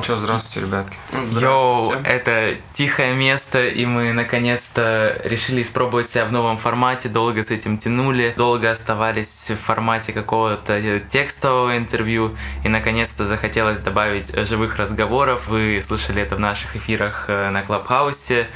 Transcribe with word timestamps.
Ну 0.00 0.04
что, 0.04 0.16
здравствуйте, 0.16 0.66
ребятки. 0.66 0.96
Йоу, 1.38 1.92
это 1.92 2.56
тихое 2.72 3.12
место, 3.12 3.68
и 3.68 3.84
мы 3.84 4.14
наконец-то 4.14 5.20
решили 5.24 5.62
испробовать 5.62 6.08
себя 6.08 6.24
в 6.24 6.32
новом 6.32 6.56
формате. 6.56 7.10
Долго 7.10 7.44
с 7.44 7.50
этим 7.50 7.76
тянули, 7.76 8.32
долго 8.34 8.70
оставались 8.70 9.50
в 9.50 9.56
формате 9.56 10.14
какого-то 10.14 11.00
текстового 11.00 11.76
интервью, 11.76 12.34
и 12.64 12.70
наконец-то 12.70 13.26
захотелось 13.26 13.80
добавить 13.80 14.34
живых 14.48 14.78
разговоров. 14.78 15.48
Вы 15.48 15.82
слышали 15.86 16.22
это 16.22 16.36
в 16.36 16.40
наших 16.40 16.76
эфирах 16.76 17.26
э, 17.28 17.50
на 17.50 17.60
Клабхаусе. 17.60 18.48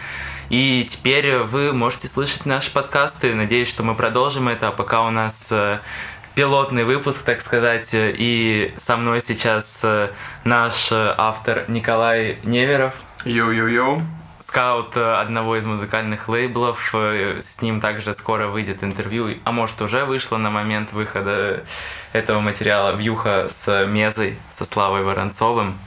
И 0.48 0.86
теперь 0.88 1.38
вы 1.38 1.72
можете 1.72 2.08
слышать 2.08 2.46
наши 2.46 2.70
подкасты. 2.70 3.34
Надеюсь, 3.34 3.68
что 3.68 3.82
мы 3.82 3.94
продолжим 3.94 4.48
это. 4.48 4.68
А 4.68 4.72
пока 4.72 5.02
у 5.02 5.10
нас 5.10 5.48
э, 5.50 5.80
пилотный 6.34 6.84
выпуск, 6.84 7.22
так 7.22 7.40
сказать. 7.40 7.90
И 7.92 8.74
со 8.76 8.96
мной 8.96 9.20
сейчас 9.20 9.80
э, 9.82 10.10
наш 10.44 10.90
э, 10.92 11.14
автор 11.16 11.64
Николай 11.68 12.38
Неверов. 12.42 12.94
Йоу-йоу-йоу. 13.24 14.02
Скаут 14.40 14.96
э, 14.96 15.14
одного 15.14 15.56
из 15.56 15.64
музыкальных 15.64 16.28
лейблов. 16.28 16.94
С 16.94 17.62
ним 17.62 17.80
также 17.80 18.12
скоро 18.12 18.48
выйдет 18.48 18.82
интервью, 18.82 19.38
а 19.44 19.52
может 19.52 19.80
уже 19.80 20.04
вышло 20.04 20.36
на 20.36 20.50
момент 20.50 20.92
выхода 20.92 21.64
этого 22.12 22.40
материала 22.40 22.94
«Вьюха 22.94 23.48
с 23.48 23.86
Мезой», 23.86 24.36
со 24.52 24.64
Славой 24.64 25.02
Воронцовым. 25.02 25.78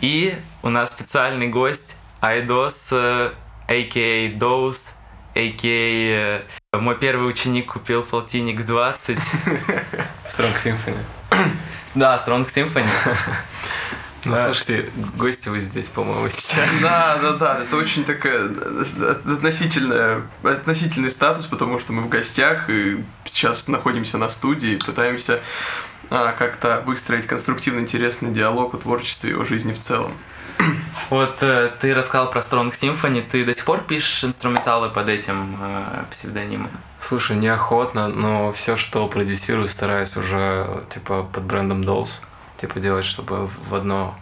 И 0.00 0.34
у 0.62 0.68
нас 0.68 0.92
специальный 0.92 1.48
гость 1.48 1.96
Айдос, 2.20 2.92
a.k.a. 2.92 4.32
Dose, 4.34 4.86
a.k.a. 5.34 6.42
Мой 6.80 6.96
первый 6.96 7.28
ученик 7.28 7.72
купил 7.72 8.02
полтинник 8.02 8.64
20. 8.64 9.18
Strong 10.26 10.56
Symphony. 10.62 10.98
Да, 11.94 12.22
Strong 12.24 12.46
Symphony. 12.52 12.88
Ну, 14.26 14.34
слушайте, 14.34 14.90
гости 15.16 15.48
вы 15.48 15.60
здесь, 15.60 15.88
по-моему, 15.88 16.28
сейчас. 16.28 16.68
Да, 16.82 17.18
да, 17.22 17.32
да, 17.34 17.62
это 17.62 17.76
очень 17.76 18.04
такая 18.04 18.50
относительная, 19.36 20.22
относительный 20.42 21.10
статус, 21.10 21.46
потому 21.46 21.78
что 21.78 21.92
мы 21.92 22.02
в 22.02 22.08
гостях 22.08 22.68
и 22.68 23.04
сейчас 23.24 23.68
находимся 23.68 24.18
на 24.18 24.28
студии 24.28 24.72
и 24.72 24.78
пытаемся 24.78 25.40
а, 26.10 26.32
как-то 26.32 26.82
выстроить 26.84 27.26
конструктивный, 27.26 27.82
интересный 27.82 28.32
диалог 28.32 28.74
о 28.74 28.78
творчестве 28.78 29.30
и 29.30 29.34
о 29.34 29.44
жизни 29.44 29.72
в 29.72 29.80
целом. 29.80 30.16
Вот 31.10 31.36
э, 31.40 31.70
ты 31.80 31.94
рассказал 31.94 32.30
про 32.30 32.40
Strong 32.40 32.72
Symphony, 32.72 33.22
ты 33.22 33.44
до 33.44 33.54
сих 33.54 33.64
пор 33.64 33.82
пишешь 33.82 34.24
инструменталы 34.24 34.88
под 34.88 35.08
этим 35.08 35.56
э, 35.60 36.04
псевдонимом? 36.10 36.70
Слушай, 37.00 37.36
неохотно, 37.36 38.08
но 38.08 38.52
все, 38.52 38.74
что 38.74 39.06
продюсирую, 39.06 39.68
стараюсь 39.68 40.16
уже 40.16 40.84
типа 40.88 41.22
под 41.22 41.44
брендом 41.44 41.82
Dolls, 41.82 42.22
типа 42.56 42.80
делать, 42.80 43.04
чтобы 43.04 43.48
в 43.68 43.74
одно 43.74 44.16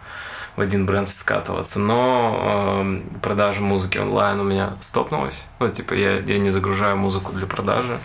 в 0.57 0.61
один 0.61 0.87
бренд 0.87 1.09
скатываться. 1.09 1.79
Но 1.79 2.83
э, 2.85 3.19
продажа 3.23 3.61
музыки 3.63 3.99
онлайн 3.99 4.41
у 4.41 4.45
меня 4.45 4.75
стопнулась. 4.81 5.47
Ну, 5.59 5.69
типа, 5.71 5.95
я, 5.95 6.19
я 6.19 6.39
не 6.39 6.51
загружаю 6.51 6.97
музыку 6.97 7.33
для 7.33 7.47
продажи 7.47 7.99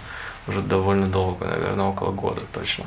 уже 0.50 0.62
довольно 0.62 1.08
долго, 1.08 1.46
наверное, 1.46 1.86
около 1.86 2.12
года 2.12 2.42
точно. 2.52 2.86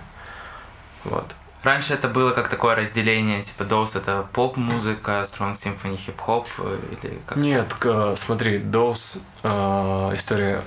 Вот. 1.04 1.26
Раньше 1.62 1.94
это 1.94 2.08
было 2.08 2.32
как 2.32 2.48
такое 2.48 2.74
разделение, 2.74 3.42
типа 3.42 3.64
Доус 3.64 3.94
это 3.94 4.26
поп-музыка, 4.32 5.24
Strong 5.30 5.54
Symphony 5.54 5.96
хип-хоп 5.96 6.48
или 6.58 7.20
как? 7.24 7.36
Нет, 7.36 7.72
смотри, 8.16 8.58
Доус 8.58 9.18
э, 9.44 10.10
история 10.14 10.64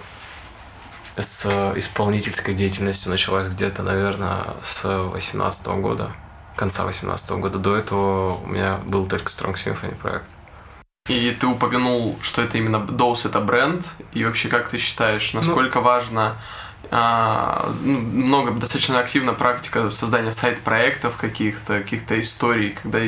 с 1.17 1.45
исполнительской 1.75 2.53
деятельностью 2.53 3.11
началась 3.11 3.47
где-то, 3.47 3.83
наверное, 3.83 4.55
с 4.61 4.85
18 4.85 5.67
года, 5.79 6.11
конца 6.55 6.85
18 6.85 7.31
года. 7.31 7.59
До 7.59 7.75
этого 7.75 8.37
у 8.37 8.47
меня 8.47 8.79
был 8.85 9.05
только 9.05 9.29
Strong 9.29 9.55
Symphony 9.55 9.95
проект. 9.95 10.25
И 11.07 11.37
ты 11.39 11.45
упомянул, 11.45 12.17
что 12.21 12.41
это 12.41 12.57
именно 12.57 12.79
Доус 12.79 13.25
это 13.25 13.39
бренд, 13.39 13.85
и 14.13 14.25
вообще 14.25 14.47
как 14.49 14.69
ты 14.69 14.77
считаешь, 14.77 15.33
насколько 15.33 15.79
ну, 15.79 15.85
важно 15.85 16.37
много, 16.91 18.51
достаточно 18.51 18.99
активна 18.99 19.33
практика 19.33 19.91
создания 19.91 20.31
сайт-проектов 20.31 21.17
каких-то, 21.17 21.79
каких-то 21.79 22.19
историй, 22.19 22.71
когда 22.71 22.99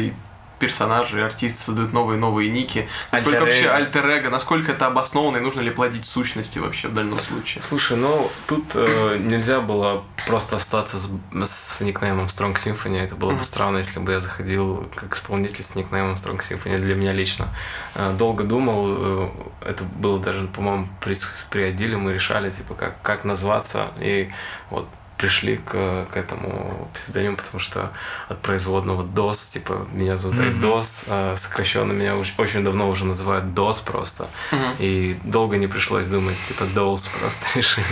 персонажи, 0.59 1.23
артисты 1.23 1.62
создают 1.62 1.94
новые-новые 1.94 2.50
ники. 2.50 2.88
Насколько 3.12 3.41
вообще 3.41 3.69
альтер 3.69 4.29
насколько 4.29 4.72
это 4.72 4.88
обосновано 4.88 5.38
и 5.38 5.40
нужно 5.40 5.62
ли 5.62 5.69
плодить 5.69 6.06
сущности 6.06 6.59
вообще 6.59 6.88
в 6.88 6.94
данном 6.94 7.19
случае? 7.19 7.63
Слушай, 7.63 7.97
ну 7.97 8.31
тут 8.47 8.63
э, 8.73 9.18
нельзя 9.19 9.62
было 9.62 10.03
просто 10.25 10.56
остаться 10.56 10.97
с, 10.97 11.09
с 11.45 11.81
никнеймом 11.81 12.28
Strong 12.28 12.56
Symphony. 12.56 13.00
Это 13.00 13.16
было 13.16 13.31
бы 13.31 13.44
странно, 13.44 13.78
если 13.78 14.00
бы 14.00 14.12
я 14.13 14.19
заходил 14.19 14.90
как 14.95 15.16
исполнитель 15.16 15.63
с 15.63 15.75
никнеймом 15.75 16.13
Strong 16.13 16.40
Symphony 16.40 16.78
для 16.78 16.95
меня 16.95 17.13
лично. 17.13 17.47
Э, 17.95 18.13
долго 18.18 18.44
думал, 18.44 18.85
э, 18.88 19.29
это 19.66 19.84
было 19.84 20.19
даже, 20.19 20.47
по-моему, 20.47 20.88
при, 21.01 21.18
при 21.50 21.63
отделе 21.63 21.97
мы 21.97 22.13
решали, 22.13 22.50
типа, 22.51 22.74
как, 22.74 23.01
как 23.01 23.25
назваться. 23.25 23.91
И 24.00 24.29
вот 24.69 24.88
пришли 25.18 25.58
к, 25.58 26.08
к 26.12 26.18
этому 26.18 26.90
псевдониму, 26.94 27.38
потому 27.38 27.60
что 27.60 27.92
от 28.30 28.42
производного 28.42 29.04
DOS, 29.04 29.54
типа, 29.54 29.88
меня 29.92 30.16
зовут 30.16 30.38
mm-hmm. 30.38 30.62
DOS, 30.62 31.04
а 31.08 31.36
сокращенно 31.36 31.92
меня 31.92 32.16
уж, 32.16 32.34
очень 32.38 32.64
давно 32.64 32.90
уже 32.90 33.06
называют 33.06 33.46
DOS 33.46 33.84
просто. 33.84 34.28
Mm-hmm. 34.52 34.76
И 34.80 35.20
долго 35.24 35.58
не 35.58 35.68
пришлось 35.68 36.08
думать, 36.08 36.38
типа, 36.48 36.64
DOS 36.64 37.10
просто 37.20 37.46
решили. 37.56 37.86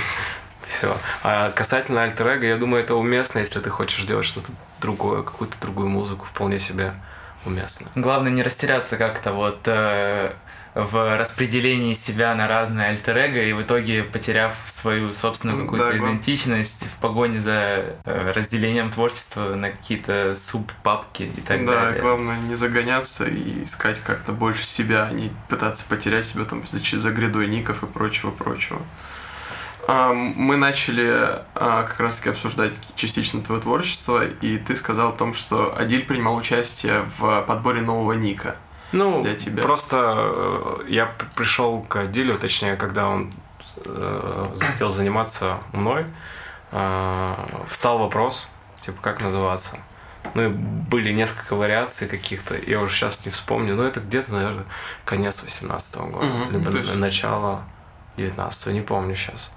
Все. 0.68 0.98
А 1.24 1.52
касательно 1.52 2.04
альтер 2.04 2.42
я 2.42 2.58
думаю, 2.58 2.84
это 2.84 2.96
уместно, 2.96 3.40
если 3.40 3.60
ты 3.60 3.70
хочешь 3.70 4.04
делать 4.06 4.26
что-то 4.26 4.52
другое, 4.82 5.22
какую-то 5.22 5.56
другую 5.62 5.90
музыку, 5.90 6.26
вполне 6.26 6.60
себе 6.60 6.94
уместно. 7.46 7.88
Главное 7.96 8.32
не 8.32 8.42
растеряться 8.42 8.98
как-то 8.98 9.32
вот 9.32 9.60
э, 9.66 10.34
в 10.76 11.18
распределении 11.18 11.94
себя 11.94 12.36
на 12.36 12.50
разные 12.50 12.90
альтер 12.90 13.18
и 13.18 13.54
в 13.54 13.62
итоге 13.62 14.04
потеряв 14.04 14.54
свою 14.68 15.14
собственную 15.14 15.64
какую-то 15.64 15.92
да, 15.92 15.98
идентичность 15.98 16.90
в 16.90 17.00
погоне 17.00 17.40
за 17.40 17.96
э, 18.04 18.32
разделением 18.36 18.92
творчества 18.92 19.56
на 19.56 19.72
какие-то 19.72 20.36
суб-папки 20.36 21.24
и 21.24 21.42
так 21.42 21.64
да, 21.66 21.76
далее. 21.76 21.96
Да, 21.96 22.02
главное 22.02 22.38
не 22.40 22.56
загоняться 22.56 23.26
и 23.26 23.64
искать 23.64 24.02
как-то 24.04 24.34
больше 24.34 24.66
себя, 24.66 25.08
а 25.10 25.14
не 25.14 25.32
пытаться 25.48 25.86
потерять 25.88 26.26
себя 26.26 26.44
там 26.44 26.68
за, 26.68 26.80
за 26.80 27.12
грядой 27.12 27.48
ников 27.48 27.82
и 27.84 27.86
прочего-прочего. 27.86 28.82
А, 29.88 30.12
мы 30.12 30.58
начали 30.58 31.08
а, 31.08 31.84
как 31.84 32.02
раз-таки 32.02 32.32
обсуждать 32.32 32.74
частично 32.98 33.42
твое 33.42 33.62
творчество, 33.62 34.26
и 34.26 34.58
ты 34.58 34.76
сказал 34.76 35.10
о 35.10 35.14
том, 35.14 35.34
что 35.34 35.74
Адиль 35.78 36.04
принимал 36.04 36.36
участие 36.36 37.06
в 37.18 37.44
подборе 37.44 37.80
нового 37.80 38.12
ника 38.12 38.58
ну, 38.92 39.22
для 39.22 39.36
тебя? 39.36 39.64
Просто 39.64 40.16
э, 40.18 40.86
я 40.90 41.12
пришел 41.36 41.82
к 41.82 41.96
Адилю, 41.98 42.38
точнее, 42.38 42.76
когда 42.76 43.08
он 43.08 43.34
э, 43.86 44.46
захотел 44.54 44.92
заниматься 44.92 45.60
мной, 45.74 46.06
э, 46.72 47.36
встал 47.68 48.00
вопрос, 48.00 48.50
типа, 48.82 49.02
как 49.02 49.22
называться. 49.22 49.78
Ну 50.34 50.46
и 50.46 50.48
были 50.50 51.12
несколько 51.14 51.56
вариаций 51.56 52.08
каких-то, 52.08 52.56
я 52.56 52.82
уже 52.82 52.94
сейчас 52.94 53.26
не 53.26 53.32
вспомню, 53.32 53.76
но 53.76 53.84
это 53.84 54.00
где-то, 54.00 54.34
наверное, 54.34 54.66
конец 55.06 55.44
18 55.44 55.96
-го 55.96 56.10
года, 56.10 56.26
угу, 56.26 56.52
либо 56.52 56.78
есть... 56.78 56.96
начало 56.96 57.64
19 58.18 58.68
не 58.74 58.82
помню 58.82 59.16
сейчас. 59.16 59.54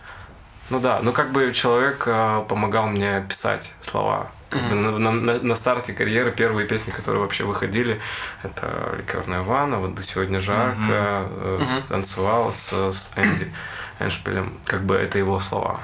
Ну 0.71 0.81
да, 0.81 1.00
ну 1.03 1.12
как 1.12 1.33
бы 1.33 1.53
человек 1.53 2.05
э, 2.06 2.44
помогал 2.49 2.88
мне 2.88 3.25
писать 3.27 3.75
слова 3.81 4.31
как 4.48 4.62
mm-hmm. 4.62 4.92
бы 4.92 4.98
на, 4.98 5.10
на, 5.12 5.41
на 5.41 5.54
старте 5.54 5.92
карьеры 5.92 6.32
первые 6.32 6.66
песни, 6.66 6.91
которые 6.91 7.20
вообще 7.20 7.44
выходили, 7.44 8.00
это 8.42 8.94
«Ликерная 8.97 9.42
ванна», 9.42 9.78
вот 9.78 9.94
«До 9.94 10.03
сегодня 10.03 10.41
жарко», 10.41 10.81
mm-hmm. 10.81 11.59
Mm-hmm. 11.59 11.88
«Танцевал» 11.88 12.53
с, 12.53 12.72
с 12.72 13.12
Энди 13.16 13.53
Эншпилем, 14.00 14.58
как 14.64 14.84
бы 14.84 14.94
это 14.94 15.19
его 15.19 15.38
слова. 15.38 15.81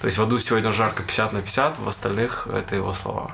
То 0.00 0.06
есть 0.06 0.18
в 0.18 0.22
аду 0.22 0.38
сегодня 0.38 0.72
жарко 0.72 1.02
50 1.02 1.32
на 1.32 1.42
50, 1.42 1.78
в 1.78 1.88
остальных 1.88 2.46
это 2.46 2.74
его 2.74 2.92
слова. 2.92 3.30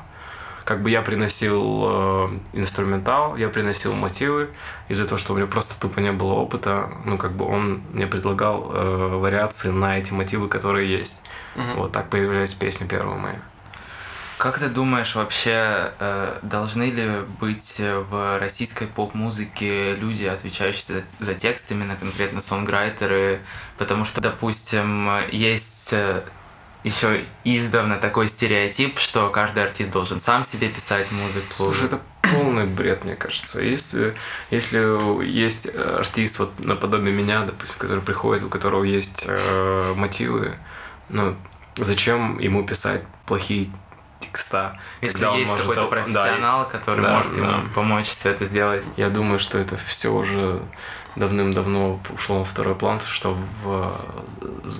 Как 0.64 0.82
бы 0.82 0.90
я 0.90 1.02
приносил 1.02 1.84
э, 1.88 2.28
инструментал, 2.52 3.34
я 3.36 3.48
приносил 3.48 3.94
мотивы, 3.94 4.50
из-за 4.88 5.06
того, 5.06 5.18
что 5.18 5.32
у 5.32 5.36
меня 5.36 5.46
просто 5.46 5.80
тупо 5.80 6.00
не 6.00 6.12
было 6.12 6.34
опыта, 6.34 6.92
ну 7.04 7.16
как 7.18 7.32
бы 7.32 7.44
он 7.44 7.82
мне 7.92 8.06
предлагал 8.06 8.70
э, 8.72 9.16
вариации 9.16 9.70
на 9.70 9.98
эти 9.98 10.12
мотивы, 10.12 10.48
которые 10.48 10.88
есть. 10.88 11.20
Mm-hmm. 11.56 11.74
Вот 11.76 11.92
так 11.92 12.10
появлялись 12.10 12.54
песни 12.54 12.86
первые 12.86 13.18
мои. 13.18 13.34
Как 14.40 14.58
ты 14.58 14.70
думаешь, 14.70 15.16
вообще 15.16 15.92
э, 15.98 16.38
должны 16.40 16.84
ли 16.84 17.20
быть 17.38 17.74
в 17.78 18.38
российской 18.38 18.86
поп-музыке 18.86 19.94
люди, 19.94 20.24
отвечающие 20.24 21.04
за, 21.20 21.22
за 21.22 21.34
текст, 21.34 21.70
именно 21.70 21.94
конкретно 21.94 22.40
сонграйтеры? 22.40 23.42
Потому 23.76 24.06
что, 24.06 24.22
допустим, 24.22 25.10
есть 25.30 25.92
э, 25.92 26.22
еще 26.84 27.26
издавна 27.44 27.98
такой 27.98 28.28
стереотип, 28.28 28.98
что 28.98 29.28
каждый 29.28 29.62
артист 29.62 29.92
должен 29.92 30.22
сам 30.22 30.42
себе 30.42 30.70
писать 30.70 31.12
музыку. 31.12 31.52
Слушай, 31.54 31.88
это 31.88 32.00
полный 32.22 32.64
бред, 32.64 33.04
мне 33.04 33.16
кажется. 33.16 33.60
Если, 33.60 34.14
если 34.50 35.22
есть 35.22 35.68
артист 35.68 36.38
вот 36.38 36.58
наподобие 36.60 37.12
меня, 37.12 37.42
допустим, 37.42 37.76
который 37.76 38.00
приходит, 38.00 38.42
у 38.44 38.48
которого 38.48 38.84
есть 38.84 39.26
э, 39.28 39.92
мотивы, 39.94 40.54
ну, 41.10 41.36
зачем 41.76 42.38
ему 42.38 42.64
писать 42.64 43.02
плохие 43.26 43.68
текста. 44.20 44.78
Если 45.00 45.24
есть 45.38 45.56
какой-то 45.56 45.86
профессионал, 45.86 46.64
да, 46.64 46.78
который 46.78 47.02
да, 47.02 47.16
может 47.16 47.34
да. 47.34 47.38
ему 47.40 47.68
помочь 47.74 48.06
все 48.06 48.30
это 48.30 48.44
сделать. 48.44 48.84
Я 48.96 49.10
думаю, 49.10 49.38
что 49.38 49.58
это 49.58 49.76
все 49.76 50.12
уже 50.12 50.62
давным-давно 51.16 52.00
ушло 52.14 52.38
на 52.38 52.44
второй 52.44 52.74
план, 52.76 53.00
что 53.00 53.36
в, 53.64 53.92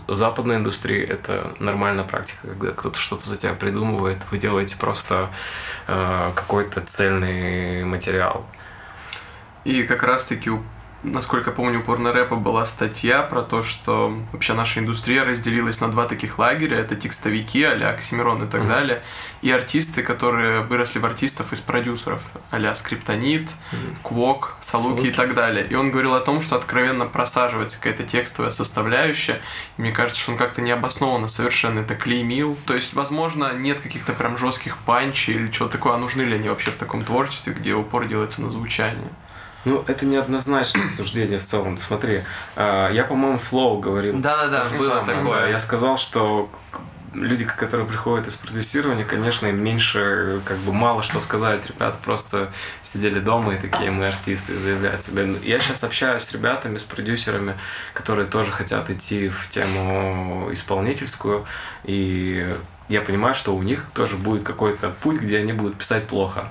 в 0.06 0.16
западной 0.16 0.56
индустрии 0.56 1.02
это 1.02 1.54
нормальная 1.58 2.04
практика, 2.04 2.48
когда 2.48 2.70
кто-то 2.70 2.98
что-то 2.98 3.28
за 3.28 3.36
тебя 3.36 3.54
придумывает, 3.54 4.18
вы 4.30 4.38
делаете 4.38 4.76
просто 4.78 5.30
э, 5.88 6.30
какой-то 6.34 6.82
цельный 6.82 7.84
материал. 7.84 8.46
И 9.64 9.82
как 9.82 10.02
раз-таки 10.02 10.50
насколько 11.02 11.50
помню, 11.50 11.80
у 11.80 11.82
порно-рэпа 11.82 12.36
была 12.36 12.66
статья 12.66 13.22
про 13.22 13.42
то, 13.42 13.62
что 13.62 14.14
вообще 14.32 14.54
наша 14.54 14.80
индустрия 14.80 15.24
разделилась 15.24 15.80
на 15.80 15.90
два 15.90 16.06
таких 16.06 16.38
лагеря. 16.38 16.78
Это 16.78 16.96
текстовики, 16.96 17.62
а-ля 17.62 17.90
Оксимирон 17.90 18.44
и 18.44 18.50
так 18.50 18.62
mm-hmm. 18.62 18.68
далее. 18.68 19.02
И 19.42 19.50
артисты, 19.50 20.02
которые 20.02 20.62
выросли 20.62 20.98
в 20.98 21.06
артистов 21.06 21.52
из 21.52 21.60
продюсеров, 21.60 22.20
а-ля 22.50 22.74
Скриптонит, 22.76 23.48
mm-hmm. 23.48 23.96
Квок, 24.02 24.56
Салуки, 24.60 24.88
Салуки 24.88 25.06
и 25.08 25.10
так 25.10 25.34
далее. 25.34 25.66
И 25.66 25.74
он 25.74 25.90
говорил 25.90 26.14
о 26.14 26.20
том, 26.20 26.42
что 26.42 26.56
откровенно 26.56 27.06
просаживается 27.06 27.78
какая-то 27.78 28.04
текстовая 28.04 28.50
составляющая. 28.50 29.40
И 29.78 29.82
мне 29.82 29.92
кажется, 29.92 30.20
что 30.20 30.32
он 30.32 30.38
как-то 30.38 30.60
необоснованно 30.60 31.28
совершенно 31.28 31.80
это 31.80 31.94
клеймил. 31.94 32.58
То 32.66 32.74
есть, 32.74 32.94
возможно, 32.94 33.52
нет 33.54 33.80
каких-то 33.80 34.12
прям 34.12 34.36
жестких 34.36 34.76
панчей 34.78 35.34
или 35.34 35.50
чего 35.50 35.68
такое, 35.68 35.94
а 35.94 35.98
нужны 35.98 36.22
ли 36.22 36.34
они 36.34 36.48
вообще 36.48 36.70
в 36.70 36.76
таком 36.76 37.04
творчестве, 37.04 37.54
где 37.54 37.74
упор 37.74 38.06
делается 38.06 38.42
на 38.42 38.50
звучание? 38.50 39.08
Ну, 39.64 39.84
это 39.86 40.06
неоднозначное 40.06 40.88
суждение 40.88 41.38
в 41.38 41.44
целом. 41.44 41.76
Смотри, 41.76 42.22
а, 42.56 42.90
я, 42.90 43.04
по-моему, 43.04 43.38
флоу 43.38 43.78
говорил. 43.78 44.18
Да-да-да, 44.18 44.66
было 44.78 45.04
такое. 45.04 45.50
Я 45.50 45.58
сказал, 45.58 45.98
что 45.98 46.48
люди, 47.12 47.44
которые 47.44 47.86
приходят 47.86 48.26
из 48.26 48.36
продюсирования, 48.36 49.04
конечно, 49.04 49.46
им 49.46 49.62
меньше, 49.62 50.40
как 50.44 50.58
бы 50.58 50.72
мало 50.72 51.02
что 51.02 51.20
сказать. 51.20 51.66
Ребята 51.68 51.98
просто 52.02 52.52
сидели 52.82 53.20
дома 53.20 53.54
и 53.54 53.58
такие, 53.58 53.90
мы 53.90 54.06
артисты, 54.06 54.58
заявляют 54.58 55.02
себя. 55.02 55.24
Я 55.42 55.60
сейчас 55.60 55.82
общаюсь 55.84 56.22
с 56.22 56.32
ребятами, 56.32 56.78
с 56.78 56.84
продюсерами, 56.84 57.56
которые 57.94 58.26
тоже 58.26 58.52
хотят 58.52 58.90
идти 58.90 59.28
в 59.28 59.48
тему 59.48 60.48
исполнительскую, 60.52 61.46
и 61.84 62.46
я 62.88 63.02
понимаю, 63.02 63.34
что 63.34 63.54
у 63.54 63.62
них 63.62 63.86
тоже 63.94 64.16
будет 64.16 64.42
какой-то 64.42 64.90
путь, 65.02 65.20
где 65.20 65.38
они 65.38 65.52
будут 65.52 65.76
писать 65.76 66.06
плохо. 66.06 66.48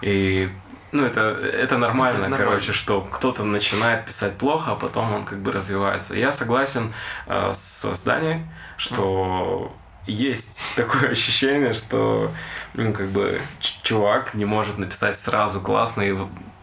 И 0.00 0.48
ну, 0.92 1.06
это, 1.06 1.20
это 1.20 1.78
нормально, 1.78 2.26
это 2.26 2.36
короче, 2.36 2.72
что 2.72 3.00
кто-то 3.00 3.44
начинает 3.44 4.04
писать 4.04 4.36
плохо, 4.36 4.72
а 4.72 4.74
потом 4.74 5.12
он 5.12 5.24
как 5.24 5.38
бы 5.38 5.50
развивается. 5.50 6.14
Я 6.14 6.32
согласен 6.32 6.92
э, 7.26 7.52
с 7.54 7.94
Зданием, 7.94 8.48
что 8.76 9.72
mm. 10.06 10.12
есть 10.12 10.60
такое 10.76 11.10
ощущение, 11.10 11.72
что, 11.72 12.30
ну, 12.74 12.92
как 12.92 13.08
бы, 13.08 13.40
чувак 13.82 14.34
не 14.34 14.44
может 14.44 14.78
написать 14.78 15.18
сразу 15.18 15.60
классно, 15.60 16.02
и 16.02 16.14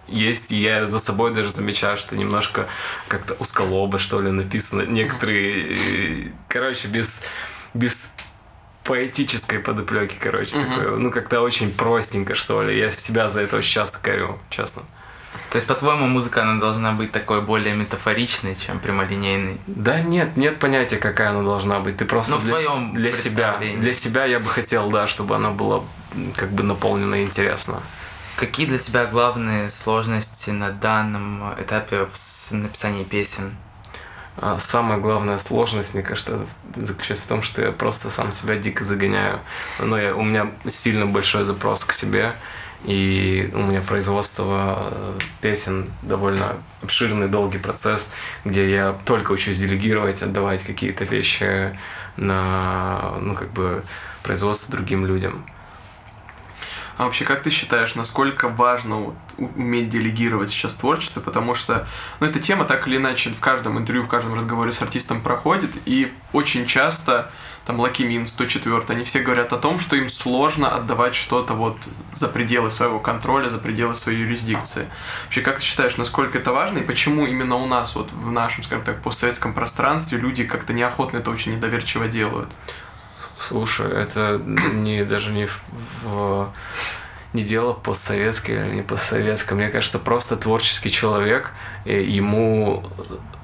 есть, 0.08 0.52
и 0.52 0.62
я 0.62 0.86
за 0.86 1.00
собой 1.00 1.34
даже 1.34 1.50
замечаю, 1.50 1.98
что 1.98 2.16
немножко 2.16 2.68
как-то 3.08 3.36
узколобо, 3.40 4.00
что 4.00 4.22
ли, 4.22 4.32
написано. 4.32 4.84
Некоторые, 4.84 6.32
короче, 6.48 6.88
без, 6.88 7.24
без 7.74 8.09
поэтической 8.90 9.60
подоплеки, 9.60 10.16
короче, 10.20 10.58
угу. 10.58 10.68
такой, 10.68 11.00
ну 11.00 11.12
как-то 11.12 11.42
очень 11.42 11.72
простенько, 11.72 12.34
что 12.34 12.64
ли. 12.64 12.76
Я 12.76 12.90
себя 12.90 13.30
за 13.30 13.44
это 13.44 13.58
очень 13.58 13.72
часто 13.72 14.00
корю, 14.02 14.40
честно. 14.50 14.82
То 15.52 15.58
есть, 15.58 15.68
по-твоему, 15.68 16.08
музыка, 16.08 16.42
она 16.42 16.60
должна 16.60 16.92
быть 16.94 17.12
такой 17.12 17.42
более 17.42 17.76
метафоричной, 17.76 18.56
чем 18.56 18.80
прямолинейной? 18.80 19.58
Да 19.68 20.02
нет, 20.02 20.38
нет 20.38 20.58
понятия, 20.58 20.98
какая 20.98 21.30
она 21.30 21.44
должна 21.44 21.80
быть. 21.80 21.98
Ты 21.98 22.06
просто 22.06 22.32
ну, 22.32 22.38
в 22.40 22.44
для, 22.44 22.50
твоем 22.50 22.94
для 22.96 23.12
себя, 23.12 23.60
для 23.60 23.94
себя 23.94 24.26
я 24.26 24.40
бы 24.40 24.48
хотел, 24.48 24.90
да, 24.90 25.06
чтобы 25.06 25.36
она 25.36 25.52
была 25.52 25.84
как 26.36 26.50
бы 26.50 26.64
наполнена 26.64 27.22
интересно. 27.22 27.84
Какие 28.38 28.66
для 28.66 28.80
тебя 28.80 29.06
главные 29.06 29.70
сложности 29.70 30.50
на 30.50 30.72
данном 30.72 31.54
этапе 31.62 32.08
в 32.12 32.52
написании 32.52 33.04
песен? 33.04 33.56
А, 34.42 34.58
самая 34.58 35.00
главная 35.00 35.38
сложность, 35.38 35.94
мне 35.94 36.02
кажется, 36.02 36.40
заключается 36.76 37.26
в 37.26 37.28
том, 37.28 37.42
что 37.42 37.62
я 37.62 37.72
просто 37.72 38.10
сам 38.10 38.32
себя 38.32 38.56
дико 38.56 38.86
загоняю. 38.86 39.40
Но 39.80 40.00
я, 40.00 40.16
у 40.16 40.24
меня 40.24 40.52
сильно 40.68 41.06
большой 41.06 41.44
запрос 41.44 41.84
к 41.84 41.92
себе, 41.92 42.34
и 42.86 43.50
у 43.54 43.60
меня 43.60 43.82
производство 43.82 44.90
э, 44.92 45.20
песен 45.42 45.92
довольно 46.02 46.56
обширный, 46.82 47.28
долгий 47.28 47.58
процесс, 47.58 48.12
где 48.46 48.70
я 48.72 48.98
только 49.04 49.34
учусь 49.34 49.60
делегировать, 49.60 50.24
отдавать 50.24 50.64
какие-то 50.64 51.04
вещи 51.04 51.78
на, 52.16 53.16
ну, 53.20 53.36
как 53.36 53.52
бы, 53.52 53.84
производство 54.24 54.72
другим 54.72 55.06
людям. 55.06 55.46
А 57.00 57.06
вообще, 57.06 57.24
как 57.24 57.44
ты 57.44 57.50
считаешь, 57.50 57.96
насколько 57.96 58.50
важно 58.50 58.96
вот, 58.98 59.16
уметь 59.38 59.88
делегировать 59.88 60.50
сейчас 60.50 60.74
творчество? 60.74 61.22
Потому 61.22 61.56
что, 61.56 61.88
ну, 62.20 62.28
эта 62.28 62.42
тема 62.42 62.66
так 62.66 62.90
или 62.90 62.98
иначе 62.98 63.30
в 63.30 63.40
каждом 63.40 63.78
интервью, 63.80 64.04
в 64.04 64.10
каждом 64.10 64.34
разговоре 64.34 64.74
с 64.74 64.82
артистом 64.82 65.22
проходит, 65.22 65.72
и 65.86 66.12
очень 66.34 66.66
часто 66.68 67.32
там 67.66 67.80
ЛАУД, 67.80 68.06
Мин, 68.06 68.28
104, 68.28 68.84
они 68.90 69.06
все 69.06 69.22
говорят 69.22 69.54
о 69.54 69.58
том, 69.58 69.80
что 69.80 69.96
им 69.96 70.10
сложно 70.10 70.76
отдавать 70.76 71.16
что-то 71.16 71.54
вот 71.54 71.78
за 72.16 72.28
пределы 72.28 72.70
своего 72.70 73.00
контроля, 73.00 73.50
за 73.50 73.60
пределы 73.60 73.96
своей 73.96 74.20
юрисдикции. 74.20 74.90
Вообще, 75.24 75.40
как 75.40 75.60
ты 75.60 75.64
считаешь, 75.64 75.96
насколько 75.96 76.38
это 76.38 76.52
важно 76.52 76.80
и 76.80 76.84
почему 76.84 77.26
именно 77.26 77.56
у 77.56 77.66
нас, 77.66 77.96
вот 77.96 78.12
в 78.12 78.30
нашем, 78.30 78.66
скажем 78.66 78.84
так, 78.84 79.02
постсоветском 79.02 79.54
пространстве 79.54 80.18
люди 80.18 80.44
как-то 80.44 80.74
неохотно 80.74 81.20
это 81.20 81.32
очень 81.32 81.56
недоверчиво 81.56 82.10
делают? 82.10 82.50
Слушай, 83.40 83.92
это 83.92 84.40
не 84.46 85.04
даже 85.06 85.32
не 85.32 85.46
в, 85.46 85.60
в 86.04 86.52
не 87.34 87.44
дело 87.44 87.74
постсоветское 87.74 88.68
или 88.68 88.76
не 88.76 88.82
постсоветское. 88.82 89.56
Мне 89.56 89.70
кажется, 89.70 90.00
просто 90.00 90.36
творческий 90.36 90.92
человек, 90.92 91.52
ему 91.86 92.84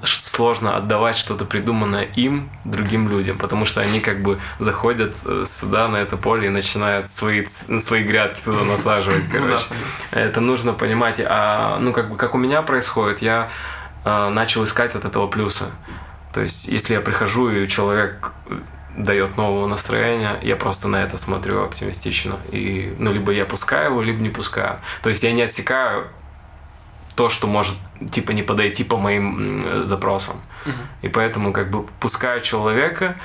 сложно 0.02 0.76
отдавать 0.76 1.16
что-то 1.16 1.44
придуманное 1.44 2.02
им 2.02 2.50
другим 2.64 3.08
людям, 3.08 3.38
потому 3.38 3.64
что 3.64 3.80
они 3.80 4.00
как 4.00 4.22
бы 4.22 4.38
заходят 4.58 5.14
э, 5.24 5.44
сюда, 5.46 5.88
на 5.88 5.96
это 5.96 6.16
поле, 6.16 6.48
и 6.48 6.50
начинают 6.50 7.10
свои, 7.10 7.46
свои 7.46 8.02
грядки 8.02 8.40
туда 8.44 8.64
насаживать, 8.64 9.24
ну 9.32 9.38
короче. 9.38 9.64
Это 10.10 10.40
нужно 10.40 10.72
понимать. 10.74 11.20
А, 11.24 11.78
ну, 11.78 11.92
как 11.92 12.10
бы, 12.10 12.16
как 12.16 12.34
у 12.34 12.38
меня 12.38 12.62
происходит, 12.62 13.22
я 13.22 13.48
э, 14.04 14.28
начал 14.28 14.64
искать 14.64 14.94
от 14.94 15.04
этого 15.04 15.26
плюса. 15.28 15.70
То 16.34 16.42
есть, 16.42 16.68
если 16.68 16.94
я 16.94 17.00
прихожу, 17.00 17.48
и 17.48 17.66
человек 17.66 18.32
дает 18.96 19.36
нового 19.36 19.66
настроения, 19.66 20.38
я 20.42 20.56
просто 20.56 20.88
на 20.88 21.02
это 21.02 21.16
смотрю 21.16 21.62
оптимистично. 21.62 22.36
И, 22.50 22.94
ну, 22.98 23.12
либо 23.12 23.32
я 23.32 23.44
пускаю 23.44 23.90
его, 23.90 24.02
либо 24.02 24.20
не 24.20 24.30
пускаю. 24.30 24.78
То 25.02 25.08
есть 25.08 25.22
я 25.22 25.32
не 25.32 25.42
отсекаю 25.42 26.08
то, 27.14 27.28
что 27.28 27.46
может, 27.46 27.74
типа, 28.10 28.32
не 28.32 28.42
подойти 28.42 28.84
по 28.84 28.96
моим 28.96 29.86
запросам. 29.86 30.36
Угу. 30.66 30.74
И 31.02 31.08
поэтому, 31.08 31.52
как 31.52 31.70
бы, 31.70 31.86
пускаю 32.00 32.40
человека, 32.40 33.16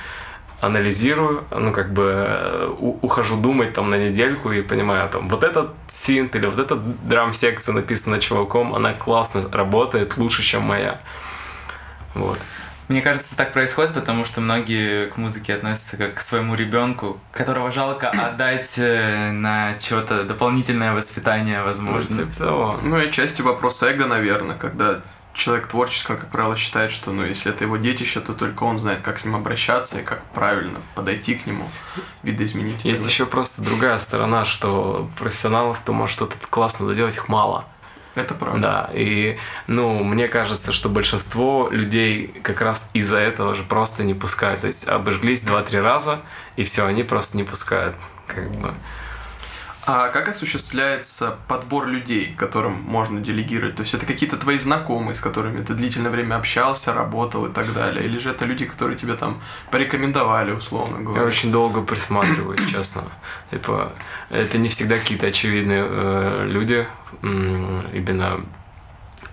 анализирую, 0.60 1.44
ну, 1.50 1.72
как 1.72 1.92
бы, 1.92 2.12
э, 2.14 2.68
ухожу 2.78 3.36
думать 3.36 3.74
там 3.74 3.90
на 3.90 3.96
недельку 3.96 4.52
и 4.52 4.62
понимаю, 4.62 5.08
там, 5.08 5.28
вот 5.28 5.42
этот 5.42 5.70
синт 5.90 6.36
или 6.36 6.46
вот 6.46 6.58
эта 6.58 6.76
драм-секция 6.76 7.74
написана 7.74 8.20
чуваком, 8.20 8.74
она 8.74 8.92
классно 8.92 9.42
работает, 9.50 10.16
лучше, 10.16 10.42
чем 10.42 10.62
моя. 10.62 11.00
Вот. 12.14 12.38
Мне 12.88 13.00
кажется, 13.00 13.36
так 13.36 13.52
происходит, 13.52 13.94
потому 13.94 14.24
что 14.24 14.40
многие 14.40 15.06
к 15.06 15.16
музыке 15.16 15.54
относятся 15.54 15.96
как 15.96 16.14
к 16.14 16.20
своему 16.20 16.54
ребенку, 16.54 17.18
которого 17.32 17.70
жалко 17.70 18.10
отдать 18.10 18.72
э, 18.76 19.30
на 19.32 19.74
чего-то 19.78 20.24
дополнительное 20.24 20.92
воспитание, 20.92 21.62
возможно. 21.62 22.26
Того. 22.38 22.78
Ну 22.82 22.98
и 22.98 23.06
отчасти 23.06 23.42
вопрос 23.42 23.82
эго, 23.82 24.06
наверное, 24.06 24.56
когда 24.56 25.00
человек 25.34 25.66
творческий, 25.66 26.08
как 26.08 26.28
правило, 26.28 26.56
считает, 26.56 26.92
что 26.92 27.10
ну, 27.10 27.24
если 27.24 27.50
это 27.50 27.64
его 27.64 27.76
детище, 27.76 28.20
то 28.20 28.34
только 28.34 28.64
он 28.64 28.78
знает, 28.78 29.00
как 29.00 29.18
с 29.18 29.24
ним 29.24 29.36
обращаться 29.36 30.00
и 30.00 30.02
как 30.02 30.22
правильно 30.34 30.78
подойти 30.94 31.34
к 31.34 31.46
нему, 31.46 31.68
видоизменить. 32.22 32.84
Есть 32.84 33.04
еще 33.06 33.26
просто 33.26 33.62
другая 33.62 33.98
сторона, 33.98 34.44
что 34.44 35.10
профессионалов, 35.18 35.80
кто 35.80 35.92
может 35.92 36.14
что-то 36.14 36.36
классно 36.48 36.86
доделать, 36.86 37.16
их 37.16 37.28
мало. 37.28 37.64
Это 38.14 38.34
правда. 38.34 38.60
Да, 38.60 38.90
и, 38.92 39.38
ну, 39.66 40.04
мне 40.04 40.28
кажется, 40.28 40.72
что 40.72 40.88
большинство 40.88 41.68
людей 41.70 42.26
как 42.42 42.60
раз 42.60 42.88
из-за 42.92 43.18
этого 43.18 43.54
же 43.54 43.62
просто 43.62 44.04
не 44.04 44.14
пускают. 44.14 44.60
То 44.60 44.66
есть 44.66 44.86
обожглись 44.86 45.40
два-три 45.40 45.80
раза, 45.80 46.20
и 46.56 46.64
все, 46.64 46.84
они 46.84 47.04
просто 47.04 47.36
не 47.36 47.44
пускают. 47.44 47.96
Как 48.26 48.50
бы. 48.50 48.74
А 49.84 50.10
как 50.10 50.28
осуществляется 50.28 51.38
подбор 51.48 51.86
людей, 51.86 52.34
которым 52.36 52.74
можно 52.82 53.20
делегировать? 53.20 53.74
То 53.74 53.82
есть 53.82 53.94
это 53.94 54.06
какие-то 54.06 54.36
твои 54.36 54.58
знакомые, 54.58 55.16
с 55.16 55.20
которыми 55.20 55.62
ты 55.64 55.74
длительное 55.74 56.12
время 56.12 56.36
общался, 56.36 56.92
работал 56.92 57.46
и 57.46 57.52
так 57.52 57.72
далее? 57.72 58.04
Или 58.04 58.18
же 58.18 58.30
это 58.30 58.44
люди, 58.44 58.64
которые 58.64 58.96
тебе 58.96 59.14
там 59.14 59.40
порекомендовали, 59.72 60.52
условно 60.52 61.00
говоря? 61.00 61.22
Я 61.22 61.26
очень 61.26 61.50
долго 61.50 61.82
присматриваюсь, 61.82 62.64
честно. 62.70 63.02
Типа, 63.50 63.92
это 64.30 64.56
не 64.56 64.68
всегда 64.68 64.98
какие-то 64.98 65.26
очевидные 65.26 65.84
э, 65.88 66.46
люди, 66.48 66.86
именно 67.22 68.40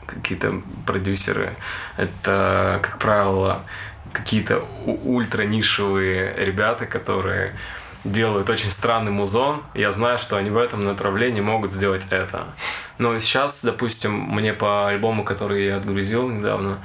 какие-то 0.07 0.63
продюсеры. 0.87 1.55
Это, 1.95 2.79
как 2.81 2.97
правило, 2.97 3.63
какие-то 4.13 4.65
ультра 4.85 5.43
нишевые 5.43 6.33
ребята, 6.37 6.87
которые 6.87 7.53
делают 8.03 8.49
очень 8.49 8.71
странный 8.71 9.11
музон, 9.11 9.61
я 9.73 9.91
знаю, 9.91 10.17
что 10.17 10.37
они 10.37 10.49
в 10.49 10.57
этом 10.57 10.85
направлении 10.85 11.41
могут 11.41 11.71
сделать 11.71 12.07
это. 12.09 12.47
Но 12.97 13.17
сейчас, 13.19 13.61
допустим, 13.63 14.13
мне 14.13 14.53
по 14.53 14.87
альбому, 14.87 15.23
который 15.23 15.65
я 15.65 15.77
отгрузил 15.77 16.29
недавно, 16.29 16.79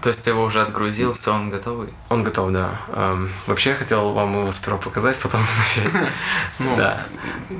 то 0.00 0.10
есть 0.10 0.24
ты 0.24 0.30
его 0.30 0.44
уже 0.44 0.62
отгрузил, 0.62 1.12
все, 1.12 1.34
он 1.34 1.50
готовый? 1.50 1.92
Он 2.08 2.22
готов, 2.22 2.52
да. 2.52 2.80
Эм, 2.88 3.30
вообще 3.46 3.70
я 3.70 3.76
хотел 3.76 4.10
вам 4.12 4.42
его 4.42 4.52
сперва 4.52 4.78
показать, 4.78 5.16
потом 5.16 5.40
начать. 5.58 5.92
Ну. 6.58 6.76
Да, 6.76 7.04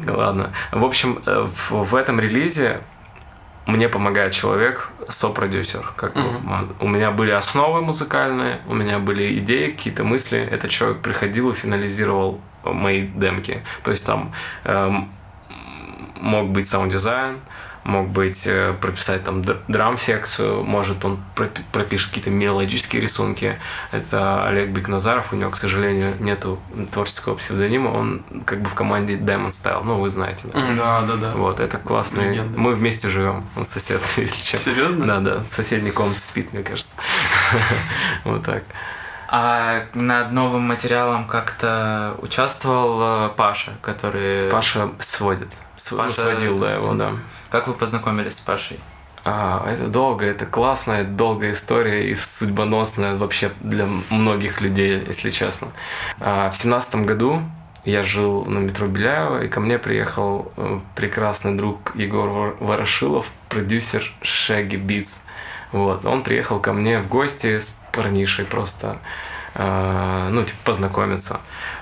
ладно. 0.06 0.52
В 0.70 0.84
общем, 0.84 1.22
э, 1.26 1.48
в 1.70 1.94
этом 1.94 2.20
релизе 2.20 2.80
мне 3.66 3.88
помогает 3.88 4.32
человек, 4.32 4.88
сопродюсер. 5.08 5.90
Как 5.96 6.14
mm-hmm. 6.14 6.76
У 6.80 6.88
меня 6.88 7.10
были 7.10 7.32
основы 7.32 7.82
музыкальные, 7.82 8.60
у 8.66 8.74
меня 8.74 8.98
были 8.98 9.38
идеи, 9.38 9.72
какие-то 9.72 10.04
мысли. 10.04 10.38
Этот 10.38 10.70
человек 10.70 11.02
приходил 11.02 11.50
и 11.50 11.54
финализировал 11.54 12.40
мои 12.64 13.06
демки. 13.06 13.62
То 13.82 13.90
есть 13.90 14.04
там 14.06 14.32
эм, 14.64 15.10
мог 16.16 16.50
быть 16.50 16.68
саунд-дизайн, 16.68 17.38
мог 17.88 18.08
быть 18.08 18.42
э, 18.44 18.74
прописать 18.80 19.24
там 19.24 19.42
драм-секцию, 19.42 20.62
может 20.62 21.04
он 21.06 21.18
пропишет 21.72 22.08
какие-то 22.08 22.30
мелодические 22.30 23.00
рисунки. 23.00 23.58
Это 23.92 24.46
Олег 24.46 24.70
Бекназаров, 24.70 25.32
у 25.32 25.36
него, 25.36 25.50
к 25.50 25.56
сожалению, 25.56 26.14
нету 26.20 26.60
творческого 26.92 27.36
псевдонима, 27.36 27.88
он 27.88 28.24
как 28.44 28.60
бы 28.60 28.68
в 28.68 28.74
команде 28.74 29.14
Demon 29.14 29.48
Style, 29.48 29.82
ну 29.84 29.98
вы 29.98 30.10
знаете. 30.10 30.48
Да, 30.52 31.00
да, 31.00 31.06
да. 31.06 31.16
да. 31.16 31.32
Вот, 31.34 31.60
это 31.60 31.78
классный. 31.78 32.30
Легенда. 32.30 32.58
Мы 32.58 32.74
вместе 32.74 33.08
живем, 33.08 33.46
он 33.56 33.64
сосед, 33.64 34.02
если 34.18 34.42
честно. 34.42 34.72
Серьезно? 34.72 35.06
Да, 35.06 35.20
да, 35.20 35.38
в 35.40 35.48
соседней 35.48 35.90
комнате 35.90 36.20
спит, 36.20 36.52
мне 36.52 36.62
кажется. 36.62 36.92
Вот 38.24 38.44
так. 38.44 38.64
А 39.30 39.84
над 39.92 40.32
новым 40.32 40.62
материалом 40.62 41.26
как-то 41.26 42.16
участвовал 42.22 43.26
э, 43.26 43.30
Паша, 43.36 43.72
который... 43.82 44.50
Паша 44.50 44.88
сводит. 45.00 45.48
Паша... 45.90 46.14
Сводил, 46.14 46.58
да, 46.58 46.72
его, 46.72 46.94
да. 46.94 47.12
Как 47.50 47.68
вы 47.68 47.74
познакомились 47.74 48.38
с 48.38 48.40
Пашей? 48.40 48.80
А, 49.24 49.70
это 49.70 49.88
долго, 49.88 50.24
это 50.24 50.46
классная, 50.46 51.04
долгая 51.04 51.52
история 51.52 52.10
и 52.10 52.14
судьбоносная 52.14 53.16
вообще 53.16 53.52
для 53.60 53.86
многих 54.08 54.62
людей, 54.62 55.04
если 55.06 55.28
честно. 55.28 55.68
А, 56.20 56.50
в 56.50 56.56
семнадцатом 56.56 57.04
году 57.04 57.42
я 57.84 58.02
жил 58.02 58.46
на 58.46 58.58
метро 58.58 58.86
Беляева, 58.86 59.44
и 59.44 59.48
ко 59.48 59.60
мне 59.60 59.78
приехал 59.78 60.52
э, 60.56 60.80
прекрасный 60.94 61.54
друг 61.54 61.94
Егор 61.94 62.56
Ворошилов, 62.60 63.26
продюсер 63.50 64.10
Shaggy 64.22 64.82
Beats. 64.82 65.18
Вот, 65.72 66.06
он 66.06 66.22
приехал 66.22 66.60
ко 66.60 66.72
мне 66.72 66.98
в 66.98 67.08
гости 67.08 67.58
с 67.58 67.77
парнишей 67.92 68.44
просто, 68.44 68.98
э, 69.54 70.28
ну, 70.30 70.42
типа, 70.44 70.58
познакомиться. 70.64 71.40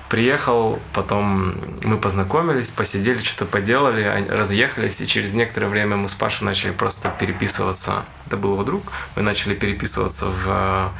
Приехал, 0.09 0.79
потом 0.93 1.55
мы 1.83 1.97
познакомились, 1.97 2.69
посидели, 2.69 3.19
что-то 3.19 3.45
поделали, 3.45 4.25
разъехались, 4.29 5.01
и 5.01 5.07
через 5.07 5.33
некоторое 5.33 5.67
время 5.67 5.97
мы 5.97 6.07
с 6.07 6.13
Пашей 6.13 6.45
начали 6.45 6.71
просто 6.71 7.13
переписываться. 7.19 8.05
Это 8.25 8.37
был 8.37 8.53
его 8.53 8.63
друг. 8.63 8.83
Мы 9.15 9.21
начали 9.21 9.53
переписываться 9.53 10.27
в 10.27 10.91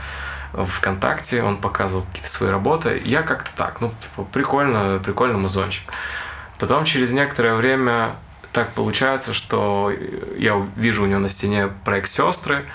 ВКонтакте, 0.53 1.43
он 1.43 1.57
показывал 1.57 2.03
какие-то 2.03 2.29
свои 2.29 2.49
работы. 2.49 3.01
Я 3.05 3.21
как-то 3.21 3.49
так, 3.55 3.81
ну, 3.81 3.93
типа, 4.01 4.27
прикольно, 4.31 4.99
прикольный 5.03 5.37
музончик. 5.37 5.83
Потом 6.59 6.85
через 6.85 7.11
некоторое 7.11 7.53
время 7.53 8.15
так 8.51 8.73
получается, 8.73 9.33
что 9.33 9.93
я 10.37 10.65
вижу 10.75 11.03
у 11.03 11.05
него 11.05 11.19
на 11.19 11.29
стене 11.29 11.69
проект 11.85 12.09
«Сестры», 12.09 12.65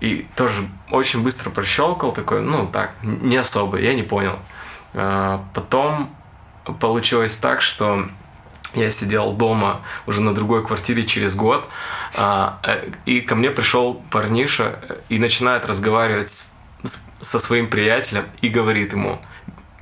и 0.00 0.26
тоже 0.36 0.68
очень 0.90 1.22
быстро 1.22 1.50
прощелкал, 1.50 2.12
такой, 2.12 2.42
ну 2.42 2.66
так, 2.66 2.92
не 3.02 3.36
особо, 3.36 3.78
я 3.78 3.94
не 3.94 4.02
понял. 4.02 4.38
А, 4.94 5.44
потом 5.54 6.14
получилось 6.80 7.36
так, 7.36 7.62
что 7.62 8.08
я 8.74 8.90
сидел 8.90 9.32
дома 9.32 9.82
уже 10.06 10.20
на 10.22 10.34
другой 10.34 10.64
квартире 10.64 11.04
через 11.04 11.34
год, 11.34 11.68
а, 12.14 12.58
э, 12.62 12.90
и 13.06 13.20
ко 13.20 13.34
мне 13.34 13.50
пришел 13.50 14.02
парниша 14.10 14.78
и 15.08 15.18
начинает 15.18 15.66
разговаривать 15.66 16.44
со 17.20 17.38
своим 17.38 17.68
приятелем 17.68 18.24
и 18.40 18.48
говорит 18.48 18.92
ему, 18.92 19.20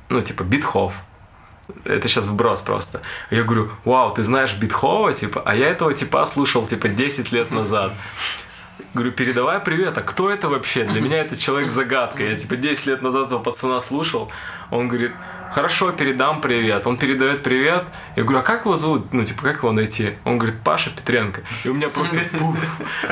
ну, 0.09 0.21
типа, 0.21 0.43
Битхов. 0.43 0.95
Это 1.85 2.07
сейчас 2.07 2.25
вброс 2.25 2.61
просто. 2.61 3.01
Я 3.29 3.43
говорю, 3.43 3.71
вау, 3.85 4.13
ты 4.13 4.23
знаешь 4.23 4.55
Битхова, 4.55 5.13
типа, 5.13 5.41
а 5.45 5.55
я 5.55 5.67
этого 5.69 5.93
типа 5.93 6.25
слушал, 6.25 6.65
типа, 6.65 6.89
10 6.89 7.31
лет 7.31 7.51
назад. 7.51 7.93
Говорю, 8.93 9.11
передавай 9.11 9.59
привет, 9.59 9.97
а 9.97 10.01
кто 10.01 10.29
это 10.29 10.49
вообще? 10.49 10.83
Для 10.83 11.01
меня 11.01 11.17
этот 11.17 11.39
человек 11.39 11.71
загадка. 11.71 12.23
Я 12.23 12.35
типа 12.35 12.55
10 12.55 12.85
лет 12.87 13.01
назад 13.01 13.27
этого 13.27 13.39
пацана 13.39 13.79
слушал. 13.79 14.31
Он 14.71 14.87
говорит, 14.87 15.11
хорошо, 15.53 15.91
передам 15.91 16.41
привет. 16.41 16.87
Он 16.87 16.97
передает 16.97 17.43
привет. 17.43 17.85
Я 18.15 18.23
говорю, 18.23 18.39
а 18.39 18.41
как 18.41 18.65
его 18.65 18.75
зовут? 18.75 19.13
Ну, 19.13 19.23
типа, 19.23 19.43
как 19.43 19.57
его 19.57 19.71
найти? 19.71 20.13
Он 20.25 20.37
говорит, 20.37 20.59
Паша 20.63 20.89
Петренко. 20.89 21.41
И 21.63 21.69
у 21.69 21.73
меня 21.73 21.89
просто 21.89 22.19
пуф. 22.39 22.57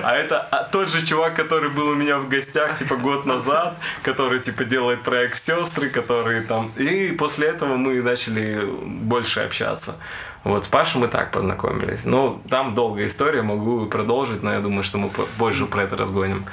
А 0.03 0.15
это 0.15 0.39
а 0.39 0.63
тот 0.63 0.89
же 0.89 1.05
чувак, 1.05 1.36
который 1.36 1.69
был 1.69 1.89
у 1.89 1.95
меня 1.95 2.17
в 2.17 2.27
гостях, 2.27 2.77
типа, 2.77 2.95
год 2.95 3.25
назад, 3.25 3.77
который, 4.03 4.39
типа, 4.39 4.65
делает 4.65 5.03
проект 5.03 5.43
«Сестры», 5.43 5.89
который 5.89 6.41
там... 6.41 6.71
И 6.77 7.12
после 7.12 7.48
этого 7.48 7.77
мы 7.77 8.01
начали 8.01 8.67
больше 8.86 9.41
общаться. 9.41 9.95
Вот 10.43 10.65
с 10.65 10.67
Пашей 10.67 11.00
мы 11.00 11.07
так 11.07 11.31
познакомились. 11.31 12.05
Ну, 12.05 12.41
там 12.50 12.74
долгая 12.74 13.07
история, 13.07 13.43
могу 13.43 13.86
продолжить, 13.86 14.41
но 14.41 14.51
я 14.51 14.60
думаю, 14.60 14.83
что 14.83 14.98
мы 14.98 15.10
позже 15.38 15.67
про 15.67 15.83
это 15.83 15.95
разгоним. 15.95 16.45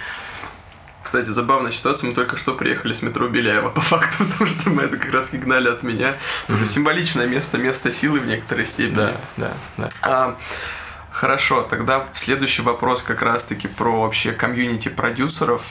Кстати, 1.03 1.29
забавная 1.29 1.73
ситуация, 1.73 2.09
мы 2.09 2.15
только 2.15 2.37
что 2.37 2.55
приехали 2.55 2.93
с 2.93 3.03
метро 3.03 3.29
Беляева, 3.29 3.71
по 3.71 3.81
факту, 3.81 4.25
потому 4.25 4.51
что 4.51 4.71
мы 4.71 4.83
это 4.83 4.97
как 4.97 5.13
раз 5.13 5.31
гнали 5.31 5.69
от 5.69 5.83
меня. 5.83 6.11
Mm-hmm. 6.49 6.55
Уже 6.55 6.67
символичное 6.67 7.27
место, 7.27 7.59
место 7.59 7.93
силы 7.93 8.21
в 8.21 8.27
некоторой 8.27 8.67
степени. 8.67 8.95
Да, 8.95 9.17
да, 9.37 9.53
да. 9.77 9.89
А, 10.03 10.37
хорошо, 11.11 11.63
тогда 11.63 12.09
следующий 12.15 12.63
вопрос 12.63 13.03
как 13.03 13.23
раз-таки 13.23 13.69
про 13.69 14.03
вообще 14.03 14.33
комьюнити 14.33 14.89
продюсеров 14.89 15.63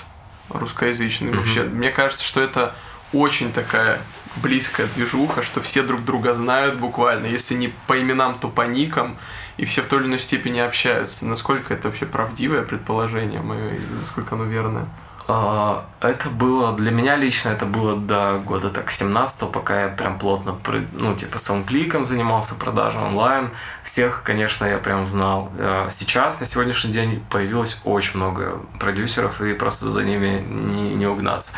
русскоязычных. 0.49 1.33
Mm-hmm. 1.33 1.37
Вообще, 1.37 1.63
мне 1.63 1.91
кажется, 1.91 2.25
что 2.25 2.41
это 2.41 2.75
очень 3.13 3.53
такая 3.53 3.99
близкая 4.37 4.87
движуха, 4.87 5.43
что 5.43 5.61
все 5.61 5.81
друг 5.81 6.03
друга 6.03 6.33
знают 6.33 6.75
буквально, 6.75 7.27
если 7.27 7.55
не 7.55 7.73
по 7.87 7.99
именам, 7.99 8.37
то 8.39 8.49
по 8.49 8.63
никам, 8.63 9.17
и 9.57 9.65
все 9.65 9.81
в 9.81 9.87
той 9.87 10.01
или 10.01 10.07
иной 10.07 10.19
степени 10.19 10.59
общаются. 10.59 11.25
Насколько 11.25 11.73
это 11.73 11.87
вообще 11.87 12.05
правдивое 12.05 12.63
предположение 12.63 13.41
мое, 13.41 13.69
и 13.69 13.79
насколько 14.01 14.35
оно 14.35 14.45
верное? 14.45 14.87
А, 15.29 15.85
это 15.99 16.29
было, 16.29 16.73
для 16.75 16.91
меня 16.91 17.17
лично 17.17 17.49
это 17.49 17.65
было 17.65 17.97
до 17.97 18.41
года 18.45 18.69
так 18.69 18.89
17 18.91 19.51
пока 19.51 19.83
я 19.83 19.87
прям 19.89 20.17
плотно, 20.19 20.57
ну, 20.93 21.15
типа, 21.15 21.37
саундкликом 21.37 22.05
занимался, 22.05 22.55
продажей 22.55 23.01
онлайн. 23.01 23.51
Всех, 23.83 24.23
конечно, 24.23 24.65
я 24.65 24.77
прям 24.77 25.05
знал. 25.05 25.51
А, 25.57 25.89
сейчас, 25.89 26.39
на 26.39 26.45
сегодняшний 26.45 26.93
день, 26.93 27.25
появилось 27.29 27.79
очень 27.83 28.15
много 28.17 28.61
продюсеров, 28.79 29.41
и 29.41 29.53
просто 29.53 29.91
за 29.91 30.03
ними 30.03 30.39
не, 30.47 30.93
не 30.95 31.05
угнаться 31.07 31.51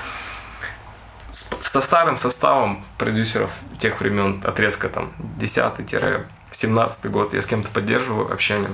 со 1.62 1.82
старым 1.82 2.18
составом 2.18 2.84
продюсеров 2.98 3.52
тех 3.78 4.00
времен, 4.00 4.42
отрезка 4.44 4.90
там 4.90 5.14
10-17 5.40 7.10
год, 7.10 7.34
я 7.34 7.42
с 7.42 7.46
кем-то 7.46 7.70
поддерживаю 7.70 8.32
общение. 8.32 8.72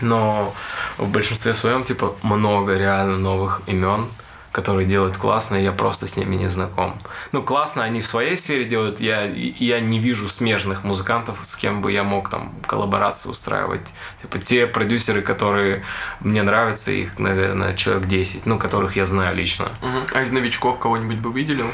Но 0.00 0.54
в 0.98 1.08
большинстве 1.08 1.54
своем, 1.54 1.84
типа, 1.84 2.14
много 2.22 2.76
реально 2.76 3.18
новых 3.18 3.62
имен, 3.66 4.08
которые 4.54 4.86
делают 4.86 5.16
классно, 5.16 5.56
и 5.56 5.64
я 5.64 5.72
просто 5.72 6.06
с 6.06 6.16
ними 6.16 6.36
не 6.36 6.48
знаком. 6.48 7.00
Ну, 7.32 7.42
классно 7.42 7.82
они 7.82 8.00
в 8.00 8.06
своей 8.06 8.36
сфере 8.36 8.64
делают, 8.64 9.00
я, 9.00 9.24
я 9.24 9.80
не 9.80 9.98
вижу 9.98 10.28
смежных 10.28 10.84
музыкантов, 10.84 11.40
с 11.44 11.56
кем 11.56 11.82
бы 11.82 11.90
я 11.90 12.04
мог 12.04 12.30
там 12.30 12.54
коллаборации 12.66 13.28
устраивать. 13.28 13.92
Типа, 14.22 14.38
те 14.38 14.66
продюсеры, 14.66 15.22
которые 15.22 15.84
мне 16.20 16.42
нравятся, 16.42 16.92
их, 16.92 17.18
наверное, 17.18 17.74
человек 17.74 18.06
10, 18.06 18.46
ну, 18.46 18.58
которых 18.58 18.94
я 18.94 19.06
знаю 19.06 19.34
лично. 19.34 19.72
Угу. 19.82 20.14
А 20.14 20.22
из 20.22 20.30
новичков 20.30 20.78
кого-нибудь 20.78 21.18
бы 21.18 21.30
выделил? 21.32 21.70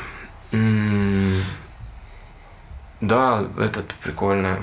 Да, 3.02 3.46
этот 3.58 3.94
прикольный, 4.02 4.56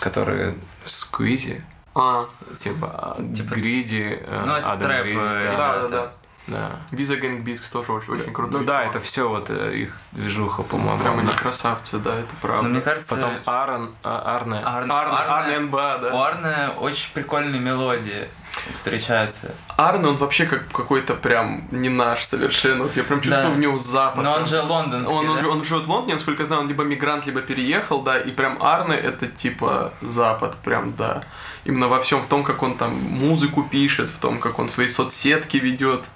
который 0.00 0.54
Сквизи. 0.86 1.62
А, 1.98 2.28
типа, 2.58 3.16
типа 3.34 3.54
Гриди, 3.54 4.22
ну, 4.28 4.54
это 4.54 4.72
Адам 4.72 4.88
трэп, 4.88 5.04
Гриди. 5.04 5.16
Да, 5.16 5.56
да, 5.56 5.82
да. 5.82 5.88
да. 5.88 6.12
Да. 6.46 6.78
Visa 6.92 7.20
Gang 7.20 7.42
Beats 7.42 7.70
тоже 7.72 7.92
очень, 7.92 8.14
очень 8.14 8.32
круто. 8.32 8.58
Ну 8.58 8.64
да, 8.64 8.84
это 8.84 9.00
все 9.00 9.28
вот 9.28 9.50
э, 9.50 9.74
их 9.74 9.98
движуха, 10.12 10.62
по-моему. 10.62 11.02
Прям 11.02 11.18
они 11.18 11.28
красавцы, 11.30 11.98
да, 11.98 12.14
это 12.14 12.32
правда. 12.40 12.62
Но 12.62 12.68
мне 12.68 12.80
кажется... 12.80 13.16
Потом 13.16 13.32
Аарон, 13.46 13.94
а, 14.04 14.36
Арне. 14.36 14.60
Арне, 14.60 14.92
Арне, 14.92 15.16
Арне 15.16 15.58
НБА, 15.58 15.98
да. 15.98 16.14
У 16.14 16.20
Арне 16.20 16.68
очень 16.78 17.12
прикольные 17.14 17.60
мелодии 17.60 18.28
встречаются. 18.74 19.54
Арне, 19.76 20.08
он 20.08 20.16
вообще 20.16 20.46
как 20.46 20.68
какой-то 20.70 21.14
прям 21.14 21.68
не 21.70 21.88
наш 21.88 22.24
совершенно. 22.24 22.84
Вот 22.84 22.96
я 22.96 23.04
прям 23.04 23.20
чувствую 23.20 23.50
да. 23.50 23.54
в 23.54 23.58
него 23.58 23.78
запад. 23.78 24.24
Но 24.24 24.34
он 24.34 24.46
же 24.46 24.60
лондонский, 24.60 25.14
он, 25.14 25.28
он, 25.28 25.40
да? 25.40 25.48
он 25.48 25.64
живет 25.64 25.86
в 25.86 25.90
Лондоне, 25.90 26.14
насколько 26.14 26.42
я 26.42 26.46
знаю, 26.46 26.62
он 26.62 26.68
либо 26.68 26.84
мигрант, 26.84 27.26
либо 27.26 27.40
переехал, 27.40 28.02
да, 28.02 28.18
и 28.18 28.30
прям 28.30 28.58
Арне 28.62 28.96
это 28.96 29.26
типа 29.26 29.92
запад, 30.00 30.56
прям, 30.64 30.94
да. 30.96 31.24
Именно 31.64 31.88
во 31.88 32.00
всем, 32.00 32.22
в 32.22 32.26
том, 32.26 32.44
как 32.44 32.62
он 32.62 32.76
там 32.76 32.94
музыку 32.94 33.62
пишет, 33.64 34.10
в 34.10 34.18
том, 34.18 34.38
как 34.38 34.58
он 34.58 34.68
свои 34.68 34.88
соцсетки 34.88 35.56
ведет 35.56 36.06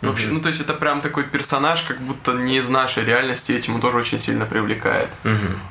И 0.00 0.06
вообще, 0.06 0.28
ну, 0.28 0.40
то 0.40 0.48
есть 0.48 0.60
это 0.60 0.74
прям 0.74 1.00
такой 1.00 1.24
персонаж, 1.24 1.82
как 1.82 2.00
будто 2.00 2.32
не 2.32 2.58
из 2.58 2.68
нашей 2.68 3.04
реальности, 3.04 3.52
этим 3.52 3.80
тоже 3.80 3.98
очень 3.98 4.18
сильно 4.18 4.46
привлекает. 4.46 5.08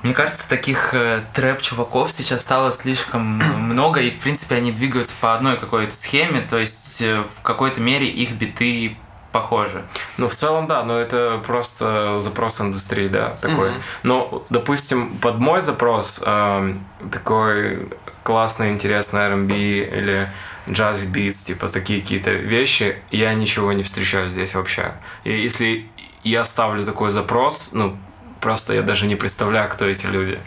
Мне 0.04 0.14
кажется, 0.14 0.48
таких 0.48 0.94
э, 0.94 1.24
трэп-чуваков 1.34 2.12
сейчас 2.12 2.42
стало 2.42 2.72
слишком 2.72 3.22
много, 3.58 4.02
и, 4.02 4.12
в 4.12 4.20
принципе, 4.20 4.56
они 4.56 4.72
двигаются 4.72 5.16
по 5.20 5.34
одной 5.34 5.58
какой-то 5.58 5.96
схеме, 5.96 6.42
то 6.42 6.58
есть 6.58 7.02
э, 7.02 7.24
в 7.24 7.42
какой-то 7.42 7.82
мере 7.82 8.08
их 8.08 8.32
биты 8.32 8.98
похожи. 9.34 9.84
Ну, 10.18 10.30
в 10.30 10.36
целом, 10.36 10.68
да, 10.68 10.84
но 10.84 10.98
это 10.98 11.42
просто 11.46 12.20
запрос 12.22 12.62
индустрии, 12.62 13.10
да, 13.10 13.36
такой. 13.42 13.72
Мгм. 13.72 13.82
Но, 14.04 14.46
допустим, 14.50 15.18
под 15.18 15.40
мой 15.40 15.60
запрос 15.60 16.22
эм, 16.24 16.86
такой 17.12 17.90
классный, 18.24 18.72
интересный 18.72 19.22
R&B 19.22 19.56
или 19.56 20.32
джаз 20.70 21.02
битс, 21.04 21.44
типа 21.44 21.68
такие 21.68 22.02
какие-то 22.02 22.32
вещи, 22.32 22.98
я 23.12 23.34
ничего 23.34 23.74
не 23.74 23.84
встречаю 23.84 24.30
здесь 24.30 24.56
вообще. 24.56 24.94
И 25.24 25.32
если 25.32 25.88
я 26.24 26.46
ставлю 26.46 26.86
такой 26.86 27.12
запрос, 27.12 27.70
ну, 27.74 27.98
просто 28.40 28.74
я 28.74 28.82
даже 28.82 29.08
не 29.08 29.16
представляю, 29.16 29.70
кто 29.70 29.86
эти 29.86 30.08
люди. 30.08 30.40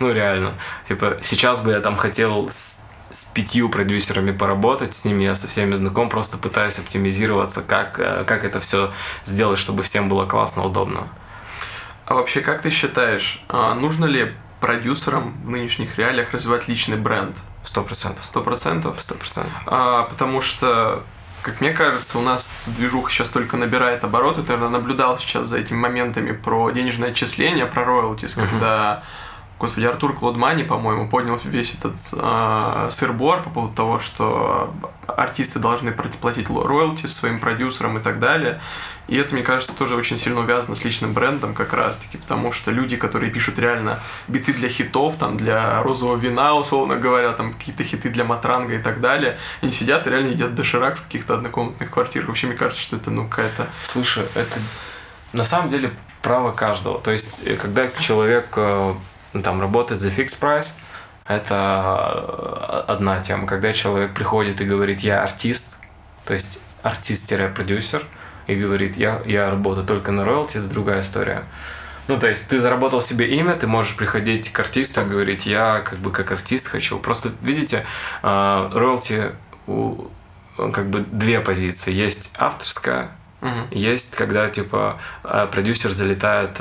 Ну, 0.00 0.12
реально. 0.12 0.54
Типа, 0.88 1.18
сейчас 1.22 1.60
бы 1.60 1.70
я 1.70 1.80
там 1.80 1.96
хотел 1.96 2.50
с, 2.50 2.82
с 3.12 3.24
пятью 3.26 3.68
продюсерами 3.68 4.32
поработать, 4.32 4.96
с 4.96 5.04
ними 5.04 5.22
я 5.22 5.36
со 5.36 5.46
всеми 5.46 5.74
знаком, 5.74 6.08
просто 6.08 6.36
пытаюсь 6.36 6.80
оптимизироваться, 6.80 7.62
как, 7.62 8.00
э, 8.00 8.24
как 8.24 8.44
это 8.44 8.58
все 8.58 8.92
сделать, 9.24 9.58
чтобы 9.58 9.84
всем 9.84 10.08
было 10.08 10.26
классно, 10.26 10.64
удобно. 10.64 11.08
А 12.06 12.14
вообще, 12.14 12.40
как 12.40 12.60
ты 12.60 12.70
считаешь, 12.70 13.44
а, 13.48 13.74
нужно 13.74 14.04
ли 14.04 14.34
продюсерам 14.64 15.34
в 15.44 15.50
нынешних 15.50 15.98
реалиях 15.98 16.32
развивать 16.32 16.68
личный 16.68 16.96
бренд? 16.96 17.36
Сто 17.64 17.82
процентов. 17.82 18.24
Сто 18.24 18.40
процентов? 18.40 18.98
Сто 18.98 19.14
процентов. 19.14 19.60
А, 19.66 20.04
потому 20.04 20.40
что, 20.40 21.02
как 21.42 21.60
мне 21.60 21.70
кажется, 21.72 22.18
у 22.18 22.22
нас 22.22 22.54
движуха 22.66 23.10
сейчас 23.10 23.28
только 23.28 23.58
набирает 23.58 24.04
обороты. 24.04 24.42
Ты, 24.42 24.56
наблюдал 24.56 25.18
сейчас 25.18 25.48
за 25.48 25.58
этими 25.58 25.76
моментами 25.76 26.32
про 26.32 26.70
денежное 26.70 27.10
отчисление, 27.10 27.66
про 27.66 27.84
роялтис, 27.84 28.36
Мгм. 28.36 28.48
когда, 28.48 29.02
господи, 29.58 29.86
Артур 29.86 30.14
Клодмани, 30.14 30.62
по-моему, 30.62 31.08
поднял 31.08 31.40
весь 31.44 31.74
этот 31.74 31.96
а, 32.12 32.88
сыр-бор 32.90 33.42
по 33.42 33.50
поводу 33.50 33.74
того, 33.74 33.98
что 34.00 34.74
артисты 35.06 35.58
должны 35.58 35.92
платить 35.92 36.48
роялти 36.50 37.06
своим 37.06 37.40
продюсерам 37.40 37.98
и 37.98 38.02
так 38.02 38.18
далее. 38.18 38.60
И 39.06 39.16
это, 39.16 39.34
мне 39.34 39.42
кажется, 39.42 39.76
тоже 39.76 39.96
очень 39.96 40.18
сильно 40.18 40.40
увязано 40.40 40.74
с 40.74 40.84
личным 40.84 41.12
брендом 41.12 41.54
как 41.54 41.72
раз-таки, 41.72 42.16
потому 42.16 42.52
что 42.52 42.70
люди, 42.70 42.96
которые 42.96 43.30
пишут 43.30 43.58
реально 43.58 44.00
биты 44.28 44.52
для 44.52 44.68
хитов, 44.68 45.16
там, 45.16 45.36
для 45.36 45.82
розового 45.82 46.16
вина, 46.16 46.54
условно 46.54 46.96
говоря, 46.96 47.32
там, 47.32 47.52
какие-то 47.52 47.84
хиты 47.84 48.08
для 48.08 48.24
матранга 48.24 48.74
и 48.74 48.82
так 48.82 49.00
далее, 49.00 49.38
они 49.60 49.72
сидят 49.72 50.06
и 50.06 50.10
реально 50.10 50.28
едят 50.28 50.54
доширак 50.54 50.98
в 50.98 51.04
каких-то 51.04 51.34
однокомнатных 51.34 51.90
квартирах. 51.90 52.28
Вообще, 52.28 52.46
мне 52.46 52.56
кажется, 52.56 52.82
что 52.82 52.96
это, 52.96 53.10
ну, 53.10 53.28
какая-то... 53.28 53.68
Слушай, 53.84 54.24
это 54.34 54.58
на 55.32 55.44
самом 55.44 55.68
деле 55.68 55.92
право 56.22 56.52
каждого. 56.52 56.98
То 57.00 57.10
есть, 57.10 57.42
э, 57.44 57.56
когда 57.56 57.88
человек 58.00 58.46
э, 58.56 58.94
там 59.42 59.60
работает 59.60 60.00
за 60.00 60.10
фикс 60.10 60.34
прайс, 60.34 60.74
это 61.26 62.84
э, 62.86 62.92
одна 62.92 63.20
тема. 63.20 63.46
Когда 63.46 63.72
человек 63.72 64.14
приходит 64.14 64.60
и 64.60 64.64
говорит, 64.64 65.00
я 65.00 65.22
артист, 65.22 65.78
то 66.24 66.34
есть 66.34 66.60
артист-продюсер, 66.82 68.04
и 68.46 68.54
говорит, 68.54 68.96
я, 68.96 69.22
я 69.24 69.50
работаю 69.50 69.86
только 69.86 70.12
на 70.12 70.24
роялти, 70.24 70.58
это 70.58 70.66
другая 70.66 71.00
история. 71.00 71.44
Ну, 72.08 72.20
то 72.20 72.28
есть 72.28 72.48
ты 72.48 72.58
заработал 72.58 73.00
себе 73.00 73.34
имя, 73.36 73.54
ты 73.54 73.66
можешь 73.66 73.96
приходить 73.96 74.52
к 74.52 74.60
артисту 74.60 75.00
и 75.00 75.04
говорить, 75.04 75.46
я 75.46 75.80
как 75.80 75.98
бы 75.98 76.10
как 76.10 76.30
артист 76.30 76.68
хочу. 76.68 76.98
Просто, 76.98 77.30
видите, 77.40 77.86
э, 78.22 78.70
роялти 78.72 79.32
у 79.66 80.08
как 80.56 80.86
бы 80.90 81.00
две 81.00 81.40
позиции. 81.40 81.92
Есть 81.92 82.30
авторская, 82.36 83.10
Мгм. 83.40 83.66
есть, 83.70 84.14
когда 84.14 84.48
типа 84.48 84.98
э, 85.24 85.48
продюсер 85.50 85.90
залетает 85.90 86.56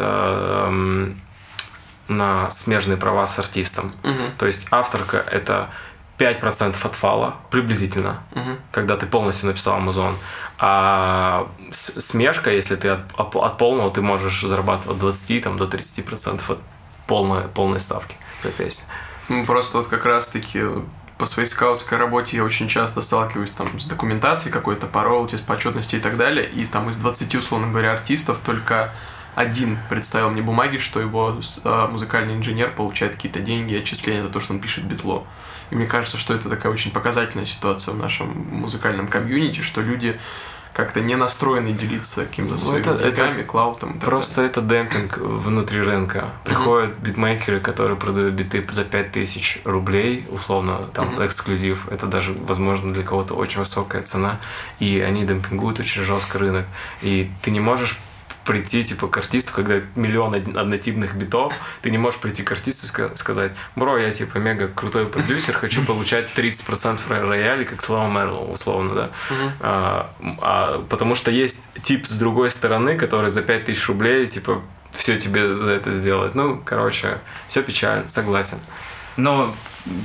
на 2.17 2.51
смежные 2.51 2.97
права 2.97 3.27
с 3.27 3.37
артистом. 3.39 3.93
Мгм. 4.03 4.31
То 4.37 4.45
есть 4.47 4.67
авторка 4.71 5.17
это 5.17 5.69
5% 6.17 6.85
от 6.85 6.95
фала, 6.95 7.35
приблизительно, 7.49 8.21
Мгм. 8.33 8.57
когда 8.71 8.95
ты 8.97 9.05
полностью 9.05 9.47
написал 9.47 9.79
Amazon. 9.79 10.15
А 10.59 11.47
с- 11.71 11.99
смежка, 12.01 12.51
если 12.51 12.75
ты 12.75 12.89
от, 12.89 12.99
от- 13.17 13.35
от 13.35 13.57
полного, 13.57 13.91
ты 13.91 14.01
можешь 14.01 14.41
зарабатывать 14.41 14.91
от 14.95 14.99
20 14.99 15.41
там, 15.41 15.57
до 15.57 15.65
30% 15.67 16.49
от 16.49 16.59
полной, 17.07 17.43
полной 17.47 17.79
ставки 17.79 18.15
по 18.41 18.49
песне. 18.49 18.83
Ну, 19.29 19.45
Просто 19.45 19.77
вот 19.79 19.87
как 19.87 20.05
раз-таки 20.05 20.63
по 21.17 21.25
своей 21.25 21.47
скаутской 21.47 21.97
работе 21.97 22.37
я 22.37 22.43
очень 22.43 22.67
часто 22.67 23.01
сталкиваюсь 23.01 23.51
там 23.51 23.79
с 23.79 23.85
документацией 23.87 24.51
какой-то 24.53 24.87
по 24.87 25.03
роялти, 25.03 25.37
по 25.37 25.53
отчетности 25.53 25.95
и 25.95 25.99
так 25.99 26.17
далее, 26.17 26.49
и 26.49 26.65
там 26.65 26.89
из 26.89 26.97
20, 26.97 27.35
условно 27.35 27.67
говоря, 27.67 27.93
артистов 27.93 28.39
только 28.45 28.93
один 29.35 29.77
представил 29.89 30.29
мне 30.29 30.41
бумаги, 30.41 30.77
что 30.77 30.99
его 30.99 31.35
а, 31.63 31.87
музыкальный 31.87 32.35
инженер 32.35 32.71
получает 32.71 33.15
какие-то 33.15 33.39
деньги, 33.39 33.75
отчисления 33.75 34.23
за 34.23 34.29
то, 34.29 34.39
что 34.39 34.53
он 34.53 34.59
пишет 34.59 34.83
битло. 34.85 35.25
И 35.71 35.75
мне 35.75 35.87
кажется, 35.87 36.17
что 36.17 36.33
это 36.33 36.49
такая 36.49 36.71
очень 36.71 36.91
показательная 36.91 37.45
ситуация 37.45 37.93
в 37.93 37.97
нашем 37.97 38.27
музыкальном 38.51 39.07
комьюнити, 39.07 39.61
что 39.61 39.81
люди 39.81 40.19
как-то 40.73 41.01
не 41.01 41.15
настроены 41.15 41.71
делиться 41.71 42.25
каким-то 42.25 42.53
Ну, 42.53 42.57
своими 42.57 42.81
это- 42.81 42.91
это 42.95 43.03
деньгами, 43.11 43.43
клаутом 43.43 43.91
и 43.91 43.93
так 43.99 44.09
Просто 44.09 44.41
это 44.41 44.59
демпинг 44.61 45.17
внутри 45.19 45.81
рынка. 45.81 46.29
Приходят 46.45 46.97
битмейкеры, 46.97 47.59
которые 47.59 47.95
продают 47.95 48.33
биты 48.33 48.65
за 48.71 48.83
5000 48.83 49.61
рублей, 49.65 50.25
условно, 50.31 50.79
там 50.93 51.13
Мгм. 51.13 51.25
эксклюзив. 51.25 51.87
Это 51.89 52.07
даже, 52.07 52.33
возможно, 52.33 52.91
для 52.91 53.03
кого-то 53.03 53.35
очень 53.35 53.59
высокая 53.59 54.01
цена. 54.01 54.39
И 54.79 54.99
они 54.99 55.25
демпингуют 55.25 55.79
очень 55.79 56.01
жестко 56.01 56.39
рынок. 56.39 56.65
И 57.03 57.31
ты 57.43 57.51
не 57.51 57.59
можешь 57.59 57.99
прийти 58.45 58.83
типа 58.83 59.07
к 59.07 59.17
артисту, 59.17 59.53
когда 59.53 59.81
миллион 59.95 60.33
од- 60.35 60.55
однотипных 60.55 61.15
битов, 61.15 61.53
ты 61.81 61.89
не 61.91 61.97
можешь 61.97 62.19
прийти 62.19 62.43
к 62.43 62.51
артисту 62.51 62.85
и 62.85 62.89
ска- 62.89 63.17
сказать, 63.17 63.51
бро, 63.75 63.97
я 63.97 64.11
типа 64.11 64.37
мега 64.37 64.67
крутой 64.67 65.07
продюсер, 65.07 65.53
хочу 65.53 65.85
получать 65.85 66.25
30% 66.35 66.99
ро- 67.07 67.27
роялей, 67.27 67.65
как 67.65 67.81
Слава 67.81 68.09
Мерлоу, 68.11 68.51
условно, 68.51 68.93
да. 68.95 69.09
Мгм. 69.29 69.51
А, 69.61 70.13
а, 70.41 70.85
потому 70.89 71.15
что 71.15 71.31
есть 71.31 71.61
тип 71.83 72.05
с 72.07 72.17
другой 72.17 72.49
стороны, 72.51 72.97
который 72.97 73.29
за 73.29 73.41
5000 73.41 73.87
рублей, 73.87 74.27
типа, 74.27 74.61
все 74.91 75.17
тебе 75.17 75.53
за 75.53 75.71
это 75.71 75.91
сделает. 75.91 76.35
Ну, 76.35 76.61
короче, 76.63 77.19
все 77.47 77.63
печально, 77.63 78.09
согласен. 78.09 78.59
Но 79.17 79.53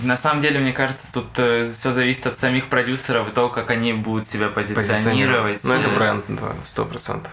на 0.02 0.16
самом 0.16 0.42
деле, 0.42 0.58
мне 0.60 0.72
кажется, 0.72 1.06
тут 1.12 1.26
все 1.32 1.92
зависит 1.92 2.26
от 2.26 2.38
самих 2.38 2.68
продюсеров 2.68 3.28
и 3.28 3.30
того, 3.30 3.48
как 3.48 3.70
они 3.70 3.92
будут 3.92 4.26
себя 4.26 4.48
позиционировать. 4.48 5.60
Ну, 5.64 5.72
это 5.74 5.88
Э, 5.88 5.94
бренд, 5.94 6.24
да, 6.28 6.52
сто 6.64 6.84
процентов. 6.84 7.32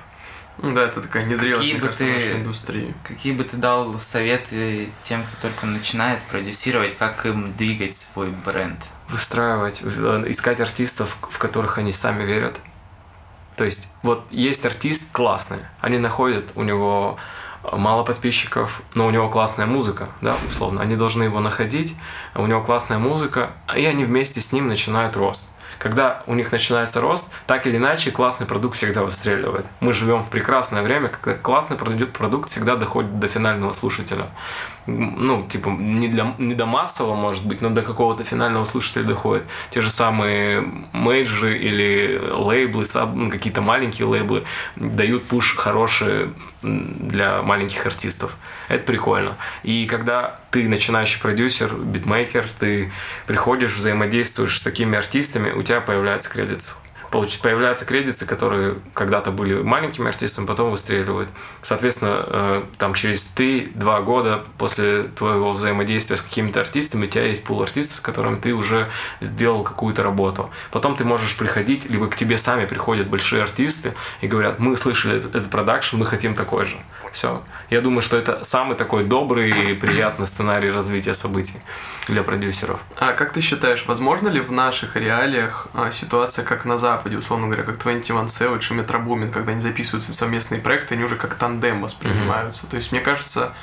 Ну 0.57 0.73
Да, 0.73 0.83
это 0.85 1.01
такая 1.01 1.25
незрелость, 1.25 1.59
Какие 1.61 1.73
бы 1.75 1.79
кажется, 1.81 2.05
ты- 2.05 2.13
нашей 2.13 2.35
индустрии. 2.37 2.93
Какие 3.03 3.33
бы 3.33 3.43
ты 3.43 3.57
дал 3.57 3.99
советы 3.99 4.89
тем, 5.03 5.23
кто 5.23 5.49
только 5.49 5.65
начинает 5.65 6.21
продюсировать, 6.23 6.97
как 6.97 7.25
им 7.25 7.53
двигать 7.53 7.97
свой 7.97 8.29
бренд? 8.29 8.79
Выстраивать, 9.09 9.81
э, 9.83 10.23
искать 10.27 10.59
артистов, 10.61 11.17
в 11.21 11.37
которых 11.37 11.77
они 11.77 11.91
сами 11.91 12.23
верят. 12.23 12.57
То 13.55 13.63
есть, 13.63 13.89
вот 14.01 14.25
есть 14.31 14.65
артист 14.65 15.11
классный, 15.11 15.59
они 15.79 15.97
находят, 15.97 16.51
у 16.55 16.63
него 16.63 17.17
мало 17.71 18.03
подписчиков, 18.03 18.81
но 18.93 19.07
у 19.07 19.11
него 19.11 19.29
классная 19.29 19.65
музыка, 19.65 20.09
да, 20.21 20.37
условно. 20.47 20.81
Они 20.81 20.95
должны 20.95 21.23
его 21.23 21.39
находить, 21.39 21.95
у 22.35 22.45
него 22.45 22.61
классная 22.63 22.97
музыка, 22.97 23.51
и 23.75 23.85
они 23.85 24.05
вместе 24.05 24.41
с 24.41 24.51
ним 24.51 24.67
начинают 24.67 25.15
рост. 25.15 25.49
Когда 25.79 26.23
у 26.27 26.33
них 26.33 26.51
начинается 26.51 27.01
рост, 27.01 27.29
так 27.47 27.67
или 27.67 27.77
иначе 27.77 28.11
классный 28.11 28.47
продукт 28.47 28.77
всегда 28.77 29.03
выстреливает. 29.03 29.65
Мы 29.79 29.93
живем 29.93 30.23
в 30.23 30.29
прекрасное 30.29 30.81
время, 30.83 31.09
когда 31.09 31.37
классный 31.37 31.77
проду- 31.77 32.07
продукт 32.07 32.49
всегда 32.49 32.75
доходит 32.75 33.19
до 33.19 33.27
финального 33.27 33.71
слушателя. 33.73 34.29
Ну, 34.87 35.47
типа, 35.47 35.69
не, 35.69 36.07
для, 36.07 36.35
не 36.37 36.53
до 36.53 36.65
массового, 36.65 37.15
может 37.15 37.45
быть, 37.45 37.61
но 37.61 37.69
до 37.69 37.81
какого-то 37.81 38.23
финального 38.23 38.65
слушателя 38.65 39.03
доходит. 39.03 39.43
Те 39.71 39.81
же 39.81 39.89
самые 39.89 40.61
мейджеры 40.93 41.57
или 41.57 42.19
лейблы, 42.31 42.85
ну, 43.13 43.31
какие-то 43.31 43.61
маленькие 43.61 44.07
лейблы 44.07 44.43
дают 44.75 45.23
пуш 45.25 45.55
хороший 45.55 46.23
м, 46.23 46.35
для 46.65 47.41
маленьких 47.41 47.85
артистов. 47.85 48.35
Это 48.67 48.83
прикольно. 48.83 49.35
И 49.63 49.85
когда 49.85 50.39
ты 50.51 50.67
начинающий 50.67 51.21
продюсер, 51.21 51.73
битмейкер, 51.73 52.47
ты 52.59 52.91
приходишь, 53.27 53.75
взаимодействуешь 53.75 54.57
с 54.57 54.61
такими 54.61 54.97
артистами, 54.97 55.51
у 55.51 55.61
тебя 55.61 55.81
появляется 55.81 56.29
кредит. 56.29 56.61
Появляются 57.41 57.85
кредиты, 57.85 58.25
которые 58.25 58.77
когда-то 58.93 59.31
были 59.31 59.61
маленькими 59.61 60.07
артистами, 60.07 60.45
потом 60.45 60.71
выстреливают. 60.71 61.29
Соответственно, 61.61 62.23
э, 62.27 62.63
там 62.77 62.93
через 62.93 63.31
3-2 63.35 64.03
года 64.03 64.43
после 64.57 65.03
твоего 65.03 65.53
взаимодействия 65.53 66.17
с 66.17 66.21
какими-то 66.21 66.61
артистами 66.61 67.05
у 67.05 67.09
тебя 67.09 67.25
есть 67.25 67.43
пул 67.43 67.61
артистов, 67.61 67.97
с 67.97 67.99
которыми 67.99 68.39
ты 68.39 68.53
уже 68.53 68.89
сделал 69.21 69.63
какую-то 69.63 70.03
работу. 70.03 70.49
Потом 70.71 70.95
ты 70.95 71.03
можешь 71.03 71.37
приходить, 71.37 71.89
либо 71.89 72.07
к 72.07 72.15
тебе 72.15 72.37
сами 72.37 72.65
приходят 72.65 73.07
большие 73.07 73.43
артисты 73.43 73.93
и 74.21 74.27
говорят, 74.27 74.59
мы 74.59 74.77
слышали 74.77 75.17
этот 75.17 75.49
продакшн, 75.49 75.97
мы 75.97 76.05
хотим 76.05 76.35
такой 76.35 76.65
же. 76.65 76.77
Все. 77.15 77.43
Я 77.69 77.79
думаю, 77.79 78.01
что 78.01 78.17
это 78.17 78.43
самый 78.43 78.75
такой 78.75 79.05
добрый 79.05 79.71
и 79.71 79.73
приятный 79.73 80.27
сценарий 80.27 80.69
развития 80.69 81.13
событий 81.13 81.61
для 82.09 82.23
продюсеров. 82.23 82.81
А 82.99 83.13
как 83.13 83.31
ты 83.31 83.39
считаешь, 83.39 83.85
возможно 83.87 84.27
ли 84.27 84.41
в 84.41 84.51
наших 84.51 84.97
реалиях 84.97 85.67
а, 85.73 85.91
ситуация 85.91 86.43
как 86.43 86.65
на 86.65 86.77
Западе? 86.77 87.17
Условно 87.17 87.47
говоря, 87.47 87.63
как 87.63 87.77
21 87.77 88.25
Savage 88.25 88.73
и 88.73 88.77
Metro 88.77 89.01
Boomin, 89.01 89.31
когда 89.31 89.53
они 89.53 89.61
записываются 89.61 90.11
в 90.11 90.15
совместные 90.15 90.59
проекты, 90.59 90.95
они 90.95 91.05
уже 91.05 91.15
как 91.15 91.35
тандем 91.35 91.81
воспринимаются. 91.81 92.65
Mm-hmm. 92.65 92.71
То 92.71 92.75
есть, 92.75 92.91
мне 92.91 92.99
кажется, 92.99 93.53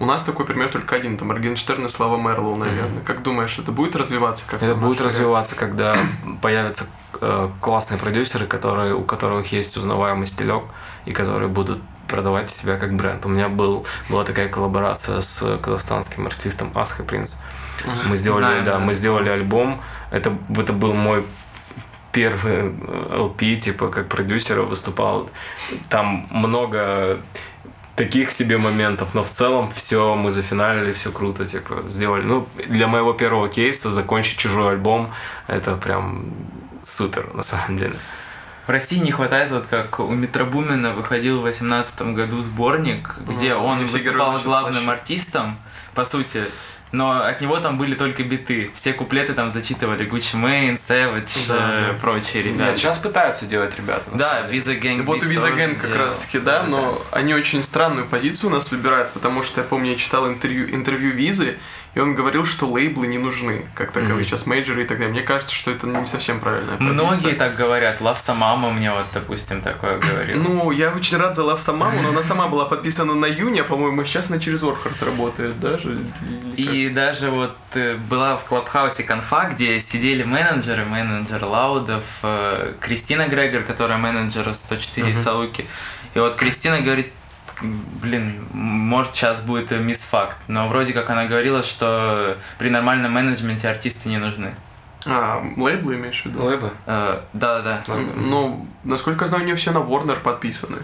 у 0.00 0.06
нас 0.06 0.22
такой 0.22 0.46
пример 0.46 0.70
только 0.70 0.96
один, 0.96 1.18
там, 1.18 1.28
Моргенштерн 1.28 1.84
и 1.84 1.88
Слава 1.88 2.16
Мерлоу, 2.16 2.56
наверное. 2.56 3.00
Mm-hmm. 3.00 3.04
Как 3.04 3.22
думаешь, 3.22 3.58
это 3.58 3.70
будет 3.70 3.96
развиваться 3.96 4.46
как-то? 4.48 4.64
Это 4.64 4.74
будет 4.74 5.02
развиваться, 5.02 5.56
когда 5.56 5.94
появятся 6.40 6.86
э, 7.20 7.50
классные 7.60 7.98
продюсеры, 7.98 8.46
которые, 8.46 8.94
у 8.94 9.02
которых 9.02 9.52
есть 9.52 9.76
узнаваемый 9.76 10.26
стилек, 10.26 10.64
и 11.04 11.12
которые 11.12 11.50
будут 11.50 11.82
продавать 12.08 12.50
себя 12.50 12.76
как 12.76 12.94
бренд. 12.94 13.24
У 13.26 13.28
меня 13.28 13.48
был, 13.48 13.86
была 14.08 14.24
такая 14.24 14.48
коллаборация 14.48 15.20
с 15.20 15.58
казахстанским 15.58 16.26
артистом 16.26 16.72
Асха 16.74 17.04
Принц. 17.04 17.36
Мы 18.08 18.16
сделали, 18.16 18.44
Знаю, 18.44 18.64
да, 18.64 18.72
да, 18.72 18.78
мы 18.78 18.94
сделали 18.94 19.28
альбом. 19.28 19.80
Это, 20.10 20.36
это 20.56 20.72
был 20.72 20.94
мой 20.94 21.24
первый 22.12 22.70
LP, 22.70 23.56
типа, 23.56 23.88
как 23.88 24.08
продюсера 24.08 24.62
выступал. 24.62 25.30
Там 25.88 26.26
много 26.30 27.18
таких 27.94 28.30
себе 28.30 28.58
моментов, 28.58 29.14
но 29.14 29.22
в 29.24 29.30
целом 29.30 29.70
все 29.74 30.14
мы 30.14 30.30
зафиналили, 30.30 30.92
все 30.92 31.10
круто, 31.10 31.46
типа, 31.46 31.84
сделали. 31.88 32.22
Ну, 32.22 32.48
для 32.68 32.86
моего 32.86 33.12
первого 33.12 33.48
кейса 33.48 33.90
закончить 33.90 34.38
чужой 34.38 34.72
альбом, 34.72 35.12
это 35.48 35.76
прям 35.76 36.32
супер, 36.84 37.34
на 37.34 37.42
самом 37.42 37.76
деле. 37.76 37.94
В 38.68 38.70
России 38.70 38.98
не 38.98 39.10
хватает, 39.10 39.50
вот 39.50 39.66
как 39.66 39.98
у 39.98 40.08
Метробумина 40.10 40.92
выходил 40.92 41.38
в 41.38 41.44
2018 41.44 42.02
году 42.14 42.42
сборник, 42.42 43.14
где 43.26 43.54
ну, 43.54 43.64
он 43.64 43.86
выступал 43.86 44.38
главным 44.40 44.90
артистом, 44.90 45.56
по 45.94 46.04
сути, 46.04 46.42
но 46.92 47.24
от 47.24 47.40
него 47.40 47.56
там 47.60 47.78
были 47.78 47.94
только 47.94 48.24
биты. 48.24 48.70
Все 48.74 48.92
куплеты 48.92 49.32
там 49.32 49.50
зачитывали 49.52 50.06
Gucci 50.06 50.34
Mane, 50.34 50.78
Savage, 50.78 51.48
да, 51.48 51.54
э, 51.56 51.92
да. 51.92 51.98
прочие 51.98 52.42
ребята. 52.42 52.64
Нет, 52.72 52.76
сейчас 52.76 52.98
пытаются 52.98 53.46
делать 53.46 53.74
ребята. 53.74 54.04
Да, 54.12 54.46
Visa 54.50 54.78
Gang. 54.78 55.00
Вот 55.02 55.22
у 55.22 55.24
Visa 55.24 55.50
Gang 55.56 55.76
как 55.76 55.96
раз 55.96 56.18
таки, 56.26 56.38
да, 56.38 56.64
но 56.64 57.00
они 57.10 57.32
очень 57.32 57.62
странную 57.62 58.06
позицию 58.06 58.50
у 58.50 58.52
нас 58.52 58.70
выбирают, 58.70 59.12
потому 59.12 59.42
что 59.42 59.62
я 59.62 59.66
помню, 59.66 59.92
я 59.92 59.96
читал 59.96 60.28
интервью, 60.28 60.68
интервью 60.74 61.12
Визы, 61.14 61.56
и 61.98 62.00
он 62.00 62.14
говорил, 62.14 62.44
что 62.44 62.68
лейблы 62.68 63.08
не 63.08 63.18
нужны, 63.18 63.66
как 63.74 63.90
таковые, 63.90 64.20
mm-hmm. 64.20 64.28
сейчас 64.28 64.46
мейджоры 64.46 64.84
и 64.84 64.86
так 64.86 64.98
далее. 64.98 65.12
Мне 65.12 65.22
кажется, 65.22 65.52
что 65.52 65.72
это 65.72 65.88
не 65.88 66.06
совсем 66.06 66.38
правильная 66.38 66.76
позиция. 66.76 66.94
Многие 66.94 67.32
так 67.32 67.56
говорят. 67.56 68.00
Лавса 68.00 68.34
мама 68.34 68.70
мне 68.70 68.92
вот, 68.92 69.06
допустим, 69.12 69.62
такое 69.62 69.98
говорил. 69.98 70.40
Ну, 70.40 70.70
я 70.70 70.92
очень 70.92 71.16
рад 71.16 71.34
за 71.34 71.42
Лавса 71.42 71.72
маму, 71.72 72.00
но 72.00 72.10
она 72.10 72.22
сама 72.22 72.46
была 72.46 72.66
подписана 72.66 73.16
на 73.16 73.26
Юни, 73.26 73.58
а, 73.58 73.64
по-моему, 73.64 74.04
сейчас 74.04 74.30
она 74.30 74.38
через 74.38 74.62
Орхард 74.62 75.02
работает 75.02 75.58
даже. 75.58 75.98
И 76.56 76.88
даже 76.88 77.30
вот 77.30 77.56
э, 77.74 77.96
была 77.96 78.36
в 78.36 78.44
Клабхаусе 78.44 79.02
конфа, 79.02 79.50
где 79.50 79.80
сидели 79.80 80.22
менеджеры, 80.22 80.84
менеджер 80.84 81.44
Лаудов, 81.44 82.04
э, 82.22 82.74
Кристина 82.80 83.26
Грегор, 83.26 83.64
которая 83.64 83.98
менеджер 83.98 84.54
104 84.54 85.08
mm-hmm. 85.08 85.14
Салуки. 85.14 85.66
И 86.14 86.20
вот 86.20 86.36
Кристина 86.36 86.80
говорит, 86.80 87.12
блин, 87.62 88.46
может 88.52 89.14
сейчас 89.14 89.42
будет 89.42 89.70
мисс-факт, 89.70 90.36
но 90.48 90.68
вроде 90.68 90.92
как 90.92 91.10
она 91.10 91.26
говорила, 91.26 91.62
что 91.62 92.36
при 92.58 92.70
нормальном 92.70 93.12
менеджменте 93.12 93.68
артисты 93.68 94.08
не 94.08 94.18
нужны. 94.18 94.54
А, 95.06 95.42
лейблы 95.56 95.94
имеешь 95.94 96.22
в 96.22 96.26
виду? 96.26 96.44
Лейблы? 96.44 96.70
Э, 96.86 97.20
да-да-да. 97.32 97.94
Ну, 98.16 98.66
насколько 98.84 99.24
я 99.24 99.28
знаю, 99.28 99.44
они 99.44 99.54
все 99.54 99.70
на 99.70 99.78
Warner 99.78 100.20
подписаны. 100.20 100.78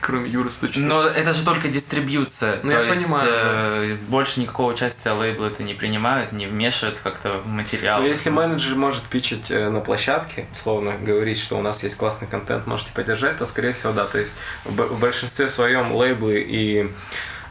Кроме 0.00 0.30
Юры 0.30 0.50
104. 0.50 0.84
Но 0.84 1.02
это 1.02 1.34
же 1.34 1.44
только 1.44 1.68
дистрибьюция. 1.68 2.60
Ну, 2.62 2.70
то 2.70 2.82
я 2.82 2.88
есть, 2.88 3.04
понимаю. 3.04 3.28
Э, 3.28 3.96
да. 3.98 4.04
Больше 4.08 4.40
никакого 4.40 4.72
участия 4.72 5.12
лейбла 5.12 5.46
это 5.46 5.62
не 5.62 5.74
принимают, 5.74 6.32
не 6.32 6.46
вмешиваются 6.46 7.02
как-то 7.02 7.38
в 7.38 7.46
материал. 7.46 8.00
Но 8.00 8.06
если 8.06 8.30
менеджер 8.30 8.74
может 8.74 9.04
пичить 9.04 9.50
э, 9.50 9.68
на 9.68 9.80
площадке, 9.80 10.46
словно 10.62 10.92
говорить, 10.96 11.38
что 11.38 11.58
у 11.58 11.62
нас 11.62 11.82
есть 11.82 11.96
классный 11.96 12.28
контент, 12.28 12.66
можете 12.66 12.92
поддержать, 12.92 13.38
то 13.38 13.46
скорее 13.46 13.72
всего 13.72 13.92
да. 13.92 14.04
То 14.04 14.18
есть 14.18 14.32
в 14.64 14.98
большинстве 14.98 15.48
своем 15.48 15.92
лейблы 15.92 16.40
и 16.40 16.90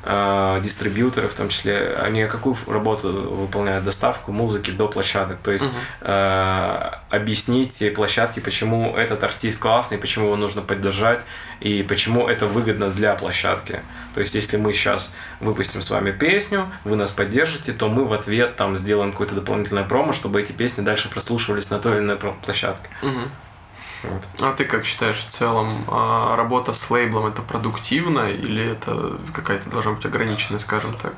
э, 0.03 0.59
дистрибьюторы, 0.63 1.27
в 1.27 1.33
том 1.33 1.49
числе, 1.49 1.95
они 2.01 2.25
какую 2.25 2.55
работу 2.67 3.11
выполняют? 3.11 3.83
Доставку 3.83 4.31
музыки 4.31 4.71
до 4.71 4.87
площадок. 4.87 5.37
То 5.43 5.51
есть 5.51 5.65
угу. 5.65 5.73
э, 6.01 6.91
объяснить 7.09 7.95
площадке, 7.95 8.41
почему 8.41 8.95
этот 8.95 9.23
артист 9.23 9.59
классный, 9.59 9.97
почему 9.97 10.27
его 10.27 10.35
нужно 10.35 10.61
поддержать 10.61 11.23
и 11.59 11.83
почему 11.83 12.27
это 12.27 12.45
выгодно 12.45 12.89
для 12.89 13.15
площадки. 13.15 13.81
То 14.13 14.19
есть, 14.19 14.35
если 14.35 14.57
мы 14.57 14.73
сейчас 14.73 15.11
выпустим 15.39 15.81
с 15.81 15.89
вами 15.89 16.11
песню, 16.11 16.71
вы 16.83 16.95
нас 16.95 17.11
поддержите, 17.11 17.73
то 17.73 17.89
мы 17.89 18.05
в 18.05 18.13
ответ 18.13 18.55
там 18.55 18.77
сделаем 18.77 19.11
какое-то 19.11 19.35
дополнительное 19.35 19.83
промо, 19.83 20.13
чтобы 20.13 20.41
эти 20.41 20.51
песни 20.51 20.81
дальше 20.81 21.09
прослушивались 21.09 21.69
на 21.69 21.79
той 21.79 21.97
или 21.97 22.03
иной 22.03 22.17
площадке. 22.17 22.89
Угу. 23.01 23.19
Вот. 24.03 24.23
А 24.41 24.53
ты 24.53 24.65
как 24.65 24.85
считаешь 24.85 25.19
в 25.19 25.27
целом, 25.27 25.85
а, 25.87 26.35
работа 26.35 26.73
с 26.73 26.89
лейблом 26.89 27.27
это 27.27 27.41
продуктивно 27.41 28.29
или 28.29 28.71
это 28.71 29.17
какая-то 29.33 29.69
должна 29.69 29.93
быть 29.93 30.05
ограниченная, 30.05 30.59
скажем 30.59 30.97
так? 30.97 31.13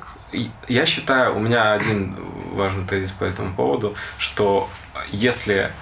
Я 0.68 0.86
считаю, 0.86 1.36
у 1.36 1.40
меня 1.40 1.72
один 1.72 2.16
важный 2.52 2.86
тезис 2.86 3.12
по 3.12 3.24
этому 3.24 3.54
поводу, 3.54 3.94
что 4.18 4.68
если 5.10 5.72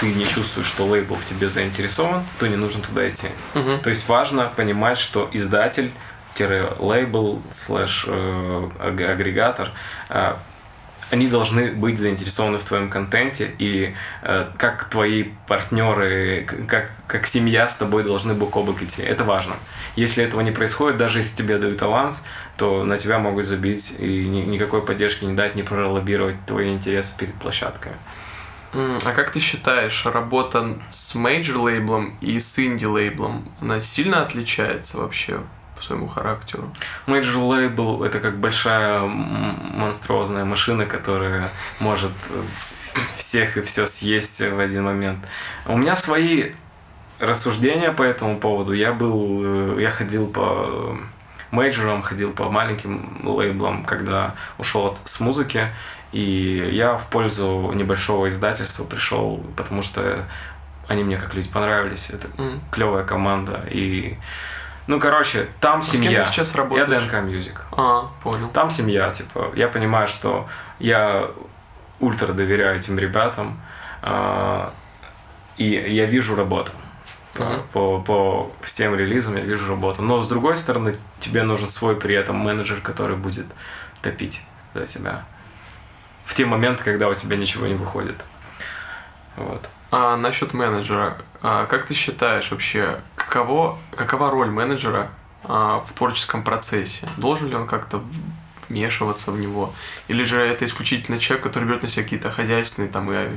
ты 0.00 0.12
не 0.12 0.26
чувствуешь, 0.26 0.66
что 0.66 0.86
лейбл 0.86 1.14
в 1.14 1.26
тебе 1.26 1.48
заинтересован, 1.48 2.24
то 2.38 2.46
не 2.46 2.56
нужно 2.56 2.82
туда 2.82 3.08
идти. 3.08 3.28
Угу. 3.54 3.78
То 3.82 3.90
есть 3.90 4.08
важно 4.08 4.50
понимать, 4.54 4.98
что 4.98 5.28
издатель 5.32 5.92
лейбл 6.78 7.42
слэш 7.50 8.06
э, 8.08 8.70
агрегатор 8.78 9.70
э, 10.08 10.34
они 11.10 11.26
должны 11.26 11.72
быть 11.72 11.98
заинтересованы 11.98 12.58
в 12.58 12.64
твоем 12.64 12.88
контенте, 12.88 13.50
и 13.58 13.94
э, 14.22 14.46
как 14.56 14.88
твои 14.88 15.24
партнеры, 15.46 16.46
как, 16.68 16.90
как 17.06 17.26
семья 17.26 17.66
с 17.68 17.76
тобой 17.76 18.04
должны 18.04 18.34
бок 18.34 18.56
о 18.56 18.62
бок 18.62 18.82
идти. 18.82 19.02
Это 19.02 19.24
важно. 19.24 19.54
Если 19.96 20.24
этого 20.24 20.40
не 20.40 20.52
происходит, 20.52 20.98
даже 20.98 21.18
если 21.18 21.36
тебе 21.36 21.58
дают 21.58 21.82
аванс, 21.82 22.22
то 22.56 22.84
на 22.84 22.96
тебя 22.96 23.18
могут 23.18 23.46
забить 23.46 23.94
и 23.98 24.26
ни, 24.26 24.42
никакой 24.42 24.82
поддержки 24.82 25.24
не 25.24 25.34
дать, 25.34 25.56
не 25.56 25.62
пролоббировать 25.62 26.36
твои 26.46 26.72
интересы 26.72 27.14
перед 27.18 27.34
площадкой. 27.34 27.92
А 28.72 29.12
как 29.16 29.32
ты 29.32 29.40
считаешь, 29.40 30.06
работа 30.06 30.78
с 30.92 31.16
major 31.16 31.58
лейблом 31.58 32.16
и 32.20 32.38
с 32.38 32.56
инди 32.60 32.84
лейблом, 32.84 33.50
она 33.60 33.80
сильно 33.80 34.22
отличается 34.22 34.98
вообще? 34.98 35.40
По 35.80 35.86
своему 35.86 36.06
характеру. 36.08 36.70
Major 37.06 37.36
Label— 37.36 38.04
это 38.06 38.20
как 38.20 38.38
большая 38.38 39.00
монструозная 39.00 40.44
машина, 40.44 40.84
которая 40.84 41.48
может 41.78 42.12
э, 42.28 42.42
всех 43.16 43.56
и 43.56 43.62
все 43.62 43.86
съесть 43.86 44.42
в 44.42 44.60
один 44.60 44.84
момент. 44.84 45.18
У 45.66 45.78
меня 45.78 45.96
свои 45.96 46.52
рассуждения 47.18 47.92
по 47.92 48.02
этому 48.02 48.38
поводу. 48.38 48.74
Я 48.74 48.92
был, 48.92 49.76
э, 49.78 49.82
я 49.82 49.90
ходил 49.90 50.26
по 50.26 50.98
мейджорам, 51.50 52.02
ходил 52.02 52.32
по 52.32 52.50
маленьким 52.50 53.20
лейблам, 53.24 53.84
когда 53.84 54.34
ушел 54.58 54.86
от, 54.86 54.98
с 55.06 55.18
музыки, 55.18 55.68
и 56.12 56.68
я 56.72 56.98
в 56.98 57.06
пользу 57.08 57.72
небольшого 57.74 58.28
издательства 58.28 58.84
пришел, 58.84 59.42
потому 59.56 59.82
что 59.82 60.26
они 60.88 61.04
мне 61.04 61.16
как 61.16 61.32
люди 61.34 61.48
понравились. 61.48 62.10
Это 62.10 62.28
mm. 62.28 62.60
клевая 62.70 63.04
команда, 63.04 63.64
и 63.70 64.18
ну, 64.86 64.98
короче, 64.98 65.48
там 65.60 65.80
а 65.80 65.82
семья. 65.82 66.10
С 66.10 66.14
кем 66.14 66.24
ты 66.24 66.30
сейчас 66.32 66.54
работаешь? 66.54 66.88
Я 66.88 67.00
ДНК 67.00 67.14
Music. 67.14 67.56
А, 67.72 68.10
понял. 68.22 68.48
Там 68.48 68.70
семья, 68.70 69.10
типа, 69.10 69.52
я 69.54 69.68
понимаю, 69.68 70.06
что 70.06 70.48
я 70.78 71.30
ультра 72.00 72.32
доверяю 72.32 72.78
этим 72.78 72.98
ребятам, 72.98 73.60
э, 74.02 74.70
и 75.58 75.64
я 75.64 76.06
вижу 76.06 76.34
работу. 76.34 76.72
Uh-huh. 77.34 77.62
По, 77.72 78.00
по 78.00 78.52
всем 78.62 78.96
релизам 78.96 79.36
я 79.36 79.42
вижу 79.42 79.68
работу. 79.68 80.02
Но 80.02 80.20
с 80.20 80.28
другой 80.28 80.56
стороны, 80.56 80.96
тебе 81.20 81.42
нужен 81.42 81.68
свой 81.68 81.96
при 81.96 82.14
этом 82.14 82.36
менеджер, 82.36 82.80
который 82.80 83.16
будет 83.16 83.46
топить 84.02 84.42
за 84.74 84.86
тебя. 84.86 85.24
В 86.24 86.34
те 86.34 86.44
моменты, 86.44 86.82
когда 86.82 87.08
у 87.08 87.14
тебя 87.14 87.36
ничего 87.36 87.66
не 87.66 87.74
выходит. 87.74 88.24
Вот. 89.36 89.68
А 89.90 90.16
насчет 90.16 90.54
менеджера, 90.54 91.18
а, 91.42 91.66
как 91.66 91.86
ты 91.86 91.94
считаешь 91.94 92.50
вообще, 92.50 93.00
каково, 93.16 93.78
какова 93.96 94.30
роль 94.30 94.50
менеджера 94.50 95.10
а, 95.42 95.80
в 95.80 95.92
творческом 95.94 96.44
процессе? 96.44 97.08
Должен 97.16 97.48
ли 97.48 97.56
он 97.56 97.66
как-то 97.66 98.02
вмешиваться 98.68 99.32
в 99.32 99.40
него? 99.40 99.72
Или 100.06 100.22
же 100.22 100.40
это 100.40 100.64
исключительно 100.64 101.18
человек, 101.18 101.44
который 101.44 101.64
берет 101.64 101.82
на 101.82 101.88
себя 101.88 102.04
какие-то 102.04 102.30
хозяйственные 102.30 102.90
там 102.90 103.10
и 103.12 103.36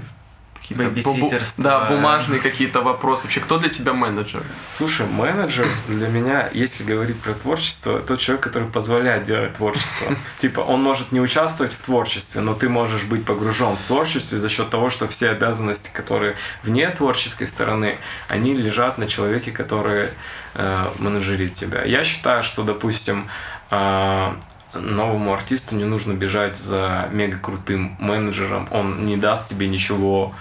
какие-то 0.63 1.41
да, 1.57 1.85
бумажные 1.85 2.39
какие-то 2.39 2.81
вопросы. 2.81 3.23
Вообще, 3.23 3.41
кто 3.41 3.57
для 3.57 3.69
тебя 3.69 3.93
менеджер? 3.93 4.43
Слушай, 4.73 5.07
менеджер 5.07 5.67
для 5.87 6.07
меня, 6.07 6.49
если 6.53 6.83
говорить 6.83 7.19
про 7.19 7.33
творчество, 7.33 7.99
тот 7.99 8.19
человек, 8.19 8.43
который 8.43 8.69
позволяет 8.69 9.23
делать 9.23 9.53
творчество. 9.53 10.15
Типа, 10.39 10.61
он 10.61 10.81
может 10.81 11.11
не 11.11 11.19
участвовать 11.19 11.73
в 11.73 11.83
творчестве, 11.83 12.41
но 12.41 12.53
ты 12.53 12.69
можешь 12.69 13.03
быть 13.03 13.25
погружен 13.25 13.75
в 13.75 13.87
творчестве 13.87 14.37
за 14.37 14.49
счет 14.49 14.69
того, 14.69 14.89
что 14.89 15.07
все 15.07 15.29
обязанности, 15.29 15.89
которые 15.93 16.35
вне 16.63 16.89
творческой 16.89 17.47
стороны, 17.47 17.97
они 18.29 18.53
лежат 18.53 18.97
на 18.97 19.07
человеке, 19.07 19.51
который 19.51 20.09
э, 20.53 20.87
менеджерит 20.97 21.53
тебя. 21.53 21.83
Я 21.83 22.03
считаю, 22.03 22.41
что, 22.43 22.63
допустим, 22.63 23.27
э, 23.69 24.33
новому 24.73 25.33
артисту 25.33 25.75
не 25.75 25.83
нужно 25.83 26.13
бежать 26.13 26.57
за 26.57 27.09
мега 27.11 27.37
крутым 27.37 27.95
менеджером, 27.99 28.67
он 28.71 29.05
не 29.05 29.17
даст 29.17 29.49
тебе 29.49 29.67
ничего 29.67 30.33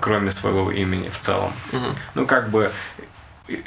кроме 0.00 0.30
своего 0.30 0.70
имени 0.70 1.08
в 1.08 1.18
целом. 1.18 1.52
Мгм. 1.72 1.96
Ну, 2.14 2.26
как 2.26 2.50
бы 2.50 2.70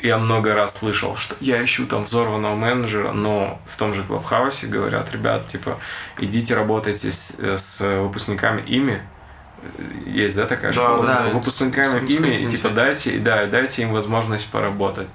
я 0.02 0.18
много 0.18 0.56
раз 0.56 0.78
слышал, 0.78 1.18
что 1.18 1.36
я 1.42 1.62
ищу 1.64 1.86
там 1.88 2.04
взорванного 2.04 2.56
менеджера, 2.56 3.12
но 3.12 3.60
в 3.66 3.76
том 3.78 3.94
же 3.94 4.04
Клабхаусе 4.04 4.68
говорят, 4.68 5.12
ребят, 5.12 5.48
типа, 5.48 5.78
идите 6.20 6.56
работайте 6.56 7.12
с, 7.12 7.36
с 7.40 7.80
выпускниками 8.02 8.62
ими. 8.62 9.02
Есть, 10.06 10.36
да, 10.36 10.46
такая 10.46 10.72
Да, 10.72 10.82
школа? 10.82 11.06
да, 11.06 11.18
Типа, 11.24 11.38
выпускниками 11.38 12.00
ими, 12.00 12.08
типа, 12.16 12.26
инициатива. 12.28 12.74
дайте, 12.74 13.18
да, 13.20 13.46
дайте 13.46 13.82
им 13.82 13.92
возможность 13.94 14.50
поработать. 14.50 15.08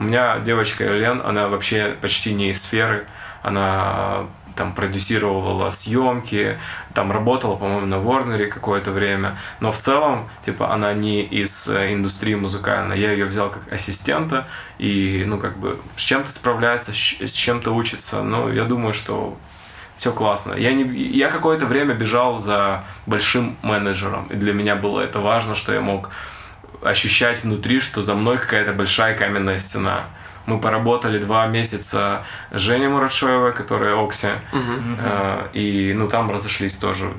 У 0.00 0.04
меня 0.04 0.38
девочка 0.38 0.84
Лен, 0.84 1.20
она 1.24 1.48
вообще 1.48 1.96
почти 2.00 2.32
не 2.32 2.50
из 2.50 2.62
сферы, 2.62 3.06
она 3.42 4.26
там 4.58 4.74
продюсировала 4.74 5.70
съемки, 5.70 6.58
там 6.92 7.12
работала, 7.12 7.54
по-моему, 7.56 7.86
на 7.86 7.98
Ворнере 8.00 8.46
какое-то 8.46 8.90
время, 8.90 9.38
но 9.60 9.70
в 9.70 9.78
целом, 9.78 10.28
типа, 10.44 10.72
она 10.74 10.92
не 10.92 11.22
из 11.22 11.68
э, 11.68 11.94
индустрии 11.94 12.34
музыкальной. 12.34 12.98
Я 12.98 13.12
ее 13.12 13.26
взял 13.26 13.50
как 13.50 13.72
ассистента, 13.72 14.48
и, 14.78 15.24
ну, 15.26 15.38
как 15.38 15.56
бы, 15.58 15.78
с 15.96 16.02
чем-то 16.02 16.30
справляется, 16.30 16.92
с 16.92 17.32
чем-то 17.32 17.70
учится, 17.72 18.22
но 18.22 18.50
я 18.50 18.64
думаю, 18.64 18.92
что 18.92 19.38
все 19.96 20.12
классно. 20.12 20.54
Я, 20.54 20.72
не, 20.72 20.82
я 20.82 21.28
какое-то 21.30 21.66
время 21.66 21.94
бежал 21.94 22.38
за 22.38 22.84
большим 23.06 23.56
менеджером, 23.62 24.26
и 24.26 24.34
для 24.34 24.52
меня 24.52 24.74
было 24.74 25.00
это 25.00 25.20
важно, 25.20 25.54
что 25.54 25.72
я 25.72 25.80
мог 25.80 26.10
ощущать 26.82 27.44
внутри, 27.44 27.78
что 27.78 28.02
за 28.02 28.14
мной 28.14 28.38
какая-то 28.38 28.72
большая 28.72 29.16
каменная 29.16 29.58
стена. 29.58 30.02
Мы 30.48 30.58
поработали 30.60 31.18
два 31.18 31.46
месяца 31.46 32.24
с 32.50 32.58
Женей 32.58 32.88
Мурашоевой, 32.88 33.52
которая 33.52 33.94
Окси, 34.02 34.28
Мгм. 34.52 34.96
э, 34.98 35.48
и 35.52 35.92
ну 35.94 36.08
там 36.08 36.30
разошлись 36.30 36.72
тоже, 36.72 37.12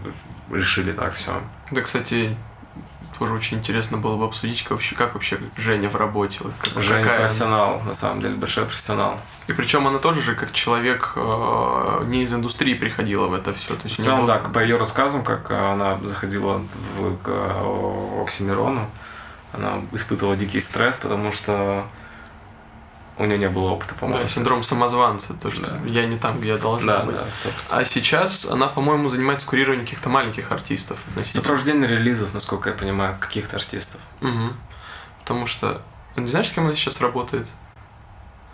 решили 0.51 0.91
так 0.93 1.13
все. 1.13 1.31
Да, 1.69 1.81
кстати, 1.81 2.35
тоже 3.19 3.33
очень 3.35 3.57
интересно 3.59 3.97
было 3.97 4.15
бы 4.17 4.25
обсудить, 4.25 4.63
как 4.63 4.71
вообще, 4.71 4.95
как 4.95 5.13
вообще 5.13 5.37
Женя 5.57 5.89
в 5.89 5.95
работе. 5.95 6.39
вот 6.41 6.53
как- 6.59 6.81
Женя 6.81 7.03
какая 7.03 7.17
она. 7.19 7.25
профессионал, 7.27 7.81
на 7.85 7.93
самом 7.93 8.21
деле, 8.21 8.33
большой 8.35 8.65
профессионал. 8.65 9.19
И 9.47 9.53
причем 9.53 9.85
она 9.87 9.99
тоже 9.99 10.23
же 10.23 10.33
как 10.33 10.51
человек 10.51 11.11
э, 11.15 12.03
не 12.07 12.23
из 12.23 12.33
индустрии 12.33 12.73
приходила 12.73 13.27
в 13.27 13.33
это 13.35 13.53
все. 13.53 13.75
То 13.75 13.81
В 13.81 13.85
есть 13.85 13.99
не 13.99 14.05
целом, 14.05 14.25
было- 14.25 14.39
да, 14.41 14.49
по 14.49 14.57
ее 14.57 14.77
рассказам, 14.77 15.23
как 15.23 15.51
она 15.51 15.99
заходила 16.01 16.63
в, 16.97 17.15
к 17.17 17.27
э, 17.27 18.21
Оксимирону, 18.23 18.89
она 19.53 19.81
испытывала 19.91 20.35
дикий 20.35 20.61
стресс, 20.61 20.95
потому 20.95 21.31
что 21.31 21.83
у 23.19 23.25
нее 23.25 23.37
не 23.37 23.49
было 23.49 23.71
опыта, 23.71 23.93
по-моему. 23.95 24.23
Да, 24.23 24.27
синдром 24.29 24.63
самозванца, 24.63 25.33
то, 25.33 25.51
что 25.51 25.69
Да. 25.71 25.79
я 25.85 26.05
не 26.05 26.17
там, 26.17 26.39
где 26.39 26.49
я 26.49 26.57
должна 26.57 26.99
Да, 26.99 27.03
быть. 27.03 27.15
да, 27.15 27.23
100%. 27.43 27.51
А 27.71 27.85
сейчас 27.85 28.45
она, 28.45 28.67
по-моему, 28.67 29.09
занимается 29.09 29.45
курированием 29.45 29.85
каких-то 29.85 30.09
маленьких 30.09 30.51
артистов. 30.51 30.97
Сопровождение 31.25 31.87
релизов, 31.87 32.33
насколько 32.33 32.69
я 32.69 32.75
понимаю, 32.75 33.17
каких-то 33.19 33.57
артистов. 33.57 33.99
Мгм. 34.21 34.57
Потому 35.21 35.45
что... 35.45 35.81
Не 36.15 36.27
знаешь, 36.27 36.47
с 36.47 36.51
кем 36.53 36.65
она 36.65 36.75
сейчас 36.75 37.01
работает? 37.01 37.47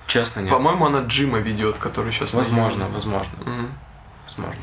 Честно, 0.07 0.41
нет. 0.41 0.51
По-моему, 0.51 0.85
она 0.87 0.99
Джима 1.01 1.39
ведет, 1.39 1.77
который 1.77 2.11
сейчас... 2.11 2.33
Возможно, 2.33 2.87
возможно, 2.89 3.33
Мгм. 3.45 3.69
возможно. 4.27 4.61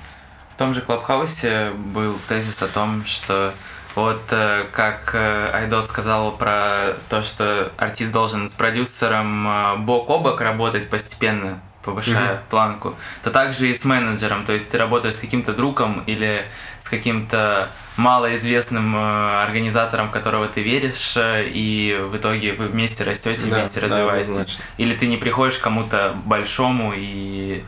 В 0.55 0.57
том 0.59 0.75
же 0.75 0.81
Клабхаусе 0.83 1.71
был 1.71 2.17
тезис 2.29 2.61
о 2.62 2.69
том, 2.69 3.05
что 3.07 3.55
вот 3.94 4.22
э, 4.31 4.64
как 4.72 5.11
э, 5.14 5.50
Айдос 5.52 5.87
сказал 5.87 6.33
про 6.33 6.96
то, 7.11 7.22
что 7.22 7.72
артист 7.76 8.11
должен 8.11 8.48
с 8.48 8.55
продюсером 8.55 9.48
э, 9.48 9.76
бок 9.76 10.09
о 10.09 10.18
бок 10.18 10.40
работать 10.40 10.88
постепенно, 10.88 11.61
повышая 11.85 12.42
планку, 12.48 12.94
то 13.22 13.31
также 13.31 13.68
и 13.68 13.74
с 13.74 13.85
менеджером. 13.85 14.44
То 14.44 14.55
есть 14.55 14.70
ты 14.70 14.78
работаешь 14.78 15.16
с 15.16 15.18
каким-то 15.18 15.52
другом 15.52 16.02
или 16.07 16.46
с 16.81 16.88
каким-то 16.88 17.68
малоизвестным 17.96 18.96
организатором, 18.96 20.11
которого 20.11 20.48
ты 20.48 20.62
веришь, 20.62 21.14
и 21.18 21.98
в 22.11 22.16
итоге 22.16 22.55
вы 22.55 22.68
вместе 22.68 23.05
растете, 23.05 23.46
Да, 23.46 23.57
вместе 23.57 23.81
да, 23.81 23.87
развиваетесь. 23.87 24.59
Или 24.78 24.94
ты 24.94 25.07
не 25.07 25.18
приходишь 25.18 25.59
к 25.59 25.62
кому-то 25.62 26.16
большому 26.24 26.94
и 26.96 27.64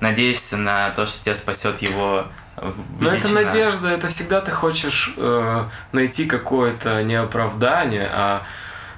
надеешься 0.00 0.56
на 0.56 0.90
то, 0.90 1.06
что 1.06 1.22
тебя 1.22 1.36
спасет 1.36 1.82
его 1.82 2.26
Ну, 2.56 3.08
это 3.08 3.28
надежда, 3.28 3.88
это 3.88 4.08
всегда 4.08 4.40
ты 4.40 4.50
хочешь 4.50 5.14
э, 5.16 5.64
найти 5.92 6.26
какое-то 6.26 7.02
не 7.02 7.14
оправдание, 7.14 8.08
а 8.12 8.42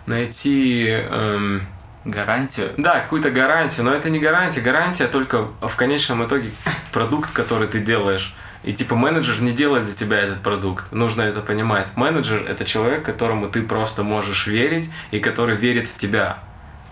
найти... 0.07 0.87
эм, 0.89 1.67
гарантию. 2.05 2.73
Да, 2.77 3.01
какую-то 3.01 3.31
гарантию, 3.31 3.85
но 3.85 3.95
это 3.95 4.11
не 4.11 4.19
гарантия. 4.19 4.61
Гарантия 4.61 5.07
только 5.07 5.49
в 5.61 5.77
конечном 5.77 6.25
итоге 6.25 6.51
продукт, 6.93 7.31
который 7.33 7.69
ты 7.69 7.81
делаешь. 7.81 8.35
И 8.65 8.73
типа 8.73 8.95
менеджер 8.95 9.41
не 9.41 9.53
делает 9.53 9.87
за 9.87 9.97
тебя 9.97 10.19
этот 10.19 10.43
продукт. 10.43 10.93
Нужно 10.93 11.23
это 11.23 11.41
понимать. 11.41 11.97
Менеджер 11.97 12.45
это 12.49 12.65
человек, 12.65 13.05
которому 13.05 13.49
ты 13.49 13.63
просто 13.63 14.05
можешь 14.05 14.47
верить 14.47 14.91
и 15.11 15.19
который 15.19 15.57
верит 15.57 15.89
в 15.89 15.99
тебя. 15.99 16.39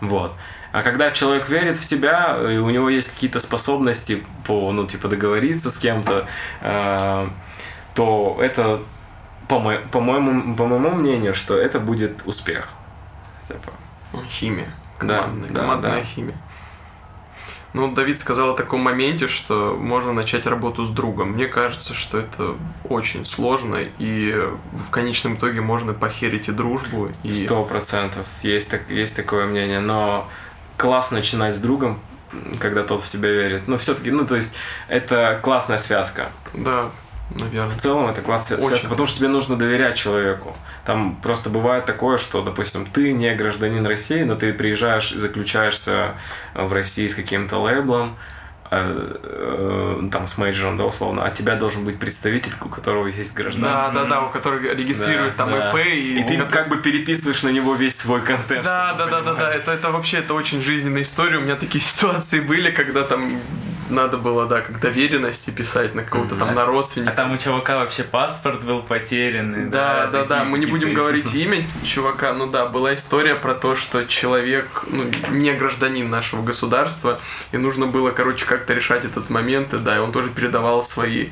Вот. 0.01 0.35
А 0.73 0.83
когда 0.83 1.11
человек 1.11 1.49
верит 1.49 1.79
в 1.79 1.87
тебя, 1.87 2.39
и 2.51 2.59
у 2.59 2.71
него 2.71 2.89
есть 2.89 3.11
какие-то 3.13 3.41
способности 3.41 4.25
по, 4.47 4.71
ну, 4.73 4.87
типа, 4.87 5.09
договориться 5.09 5.71
с 5.71 5.79
кем-то, 5.79 6.29
э, 6.61 7.29
то 7.95 8.39
это, 8.41 8.81
по, 9.49 9.59
мо- 9.59 9.81
по, 9.91 10.01
моему, 10.01 10.55
по 10.55 10.67
моему 10.67 10.91
мнению, 10.91 11.35
что 11.35 11.57
это 11.57 11.81
будет 11.81 12.23
успех. 12.25 12.69
Типа. 13.47 13.73
Химия. 14.29 14.73
Да, 15.01 15.23
Командная, 15.23 15.49
да, 15.51 15.61
командная 15.61 15.95
да. 15.97 16.03
химия. 16.03 16.37
Ну, 17.73 17.93
Давид 17.93 18.19
сказал 18.19 18.51
о 18.51 18.57
таком 18.57 18.81
моменте, 18.81 19.29
что 19.29 19.77
можно 19.79 20.13
начать 20.13 20.47
работу 20.47 20.85
с 20.85 20.91
другом. 20.91 21.33
Мне 21.33 21.47
кажется, 21.47 21.95
что 21.95 22.19
это 22.19 22.57
очень 22.89 23.25
сложно, 23.25 23.79
и 23.99 24.35
в 24.73 24.91
конечном 24.91 25.35
итоге 25.35 25.61
можно 25.61 25.95
похерить 25.95 26.49
и 26.49 26.53
дружбу, 26.53 27.11
и... 27.23 27.33
Сто 27.45 27.65
процентов. 27.65 28.27
Есть, 28.43 28.71
так, 28.73 28.91
есть 28.91 29.15
такое 29.15 29.47
мнение. 29.47 29.79
Но 29.79 30.29
классно 30.81 31.19
начинать 31.19 31.55
с 31.55 31.61
другом, 31.61 32.01
когда 32.59 32.83
тот 32.83 33.03
в 33.03 33.11
тебя 33.11 33.29
верит. 33.29 33.69
Но 33.69 33.77
все-таки, 33.77 34.11
ну, 34.11 34.27
то 34.27 34.37
есть, 34.37 34.55
это 34.89 35.39
классная 35.43 35.77
связка. 35.77 36.31
Да, 36.55 36.87
наверное. 37.31 37.69
В 37.69 37.77
целом, 37.77 38.09
это 38.09 38.23
классная 38.23 38.57
Очень. 38.57 38.69
связка, 38.69 38.89
потому 38.89 39.07
что 39.07 39.19
тебе 39.19 39.29
нужно 39.29 39.57
доверять 39.57 39.97
человеку. 39.97 40.57
Там 40.87 41.17
просто 41.17 41.51
бывает 41.51 41.85
такое, 41.85 42.17
что, 42.17 42.41
допустим, 42.41 42.87
ты 42.87 43.13
не 43.13 43.35
гражданин 43.35 43.87
России, 43.87 44.23
но 44.23 44.37
ты 44.37 44.55
приезжаешь 44.55 45.13
и 45.13 45.19
заключаешься 45.19 46.15
в 46.55 46.73
России 46.73 47.07
с 47.07 47.15
каким-то 47.15 47.59
лейблом, 47.59 48.17
там, 48.71 50.29
с 50.29 50.39
мейджором, 50.39 50.77
да, 50.77 50.85
условно, 50.85 51.25
а 51.25 51.31
тебя 51.31 51.57
должен 51.57 51.85
быть 51.85 51.99
представитель, 51.99 52.53
у 52.61 52.69
которого 52.69 53.09
есть 53.09 53.35
Да, 53.35 53.43
гражданство. 53.43 53.93
да, 53.95 54.05
да, 54.09 54.23
у 54.23 54.31
которых 54.31 54.63
регистрирует 54.63 55.37
Да, 55.37 55.45
там 55.45 55.51
да. 55.51 55.71
ИП, 55.71 55.87
и, 55.87 56.21
И 56.21 56.23
ты 56.25 56.39
как 56.45 56.69
бы 56.69 56.77
переписываешь 56.77 57.43
на 57.43 57.49
него 57.49 57.75
весь 57.75 57.97
свой 57.97 58.21
контент. 58.21 58.65
Да, 58.65 58.95
да, 58.95 59.07
да, 59.07 59.23
да, 59.23 59.35
да. 59.35 59.53
Это, 59.53 59.73
это 59.73 59.91
вообще 59.91 60.19
это 60.19 60.35
очень 60.35 60.63
жизненная 60.63 61.03
история. 61.03 61.39
У 61.39 61.41
меня 61.43 61.57
такие 61.57 61.81
ситуации 61.85 62.39
были, 62.41 62.71
когда 62.71 63.03
там 63.03 63.41
надо 63.91 64.17
было, 64.17 64.47
да, 64.47 64.61
как 64.61 64.81
доверенности 64.81 65.51
писать 65.51 65.95
на 65.95 66.03
какого-то 66.03 66.37
там 66.37 66.55
на 66.55 66.63
А 66.63 66.67
родственника. 66.67 67.13
там 67.13 67.33
у 67.33 67.37
чувака 67.37 67.79
вообще 67.79 68.03
паспорт 68.03 68.63
был 68.63 68.83
потерянный. 68.83 69.67
Да, 69.67 70.07
да, 70.07 70.25
да, 70.25 70.45
мы 70.45 70.59
не 70.59 70.67
будем 70.67 70.95
говорить 70.95 71.35
имя 71.35 71.65
чувака, 71.85 72.33
ну 72.33 72.47
да, 72.47 72.67
была 72.67 72.95
история 72.95 73.35
про 73.35 73.55
то, 73.55 73.77
что 73.77 74.05
человек, 74.05 74.85
ну, 74.87 75.05
не 75.31 75.53
гражданин 75.53 76.09
нашего 76.09 76.43
государства, 76.43 77.21
и 77.53 77.57
нужно 77.57 77.87
было, 77.87 78.11
короче, 78.11 78.47
как-то 78.47 78.75
решать 78.75 79.05
этот 79.05 79.31
момент, 79.31 79.75
и 79.75 79.79
да, 79.79 79.97
и 79.97 79.99
он 79.99 80.13
тоже 80.13 80.31
передавал 80.31 80.83
свои 80.83 81.29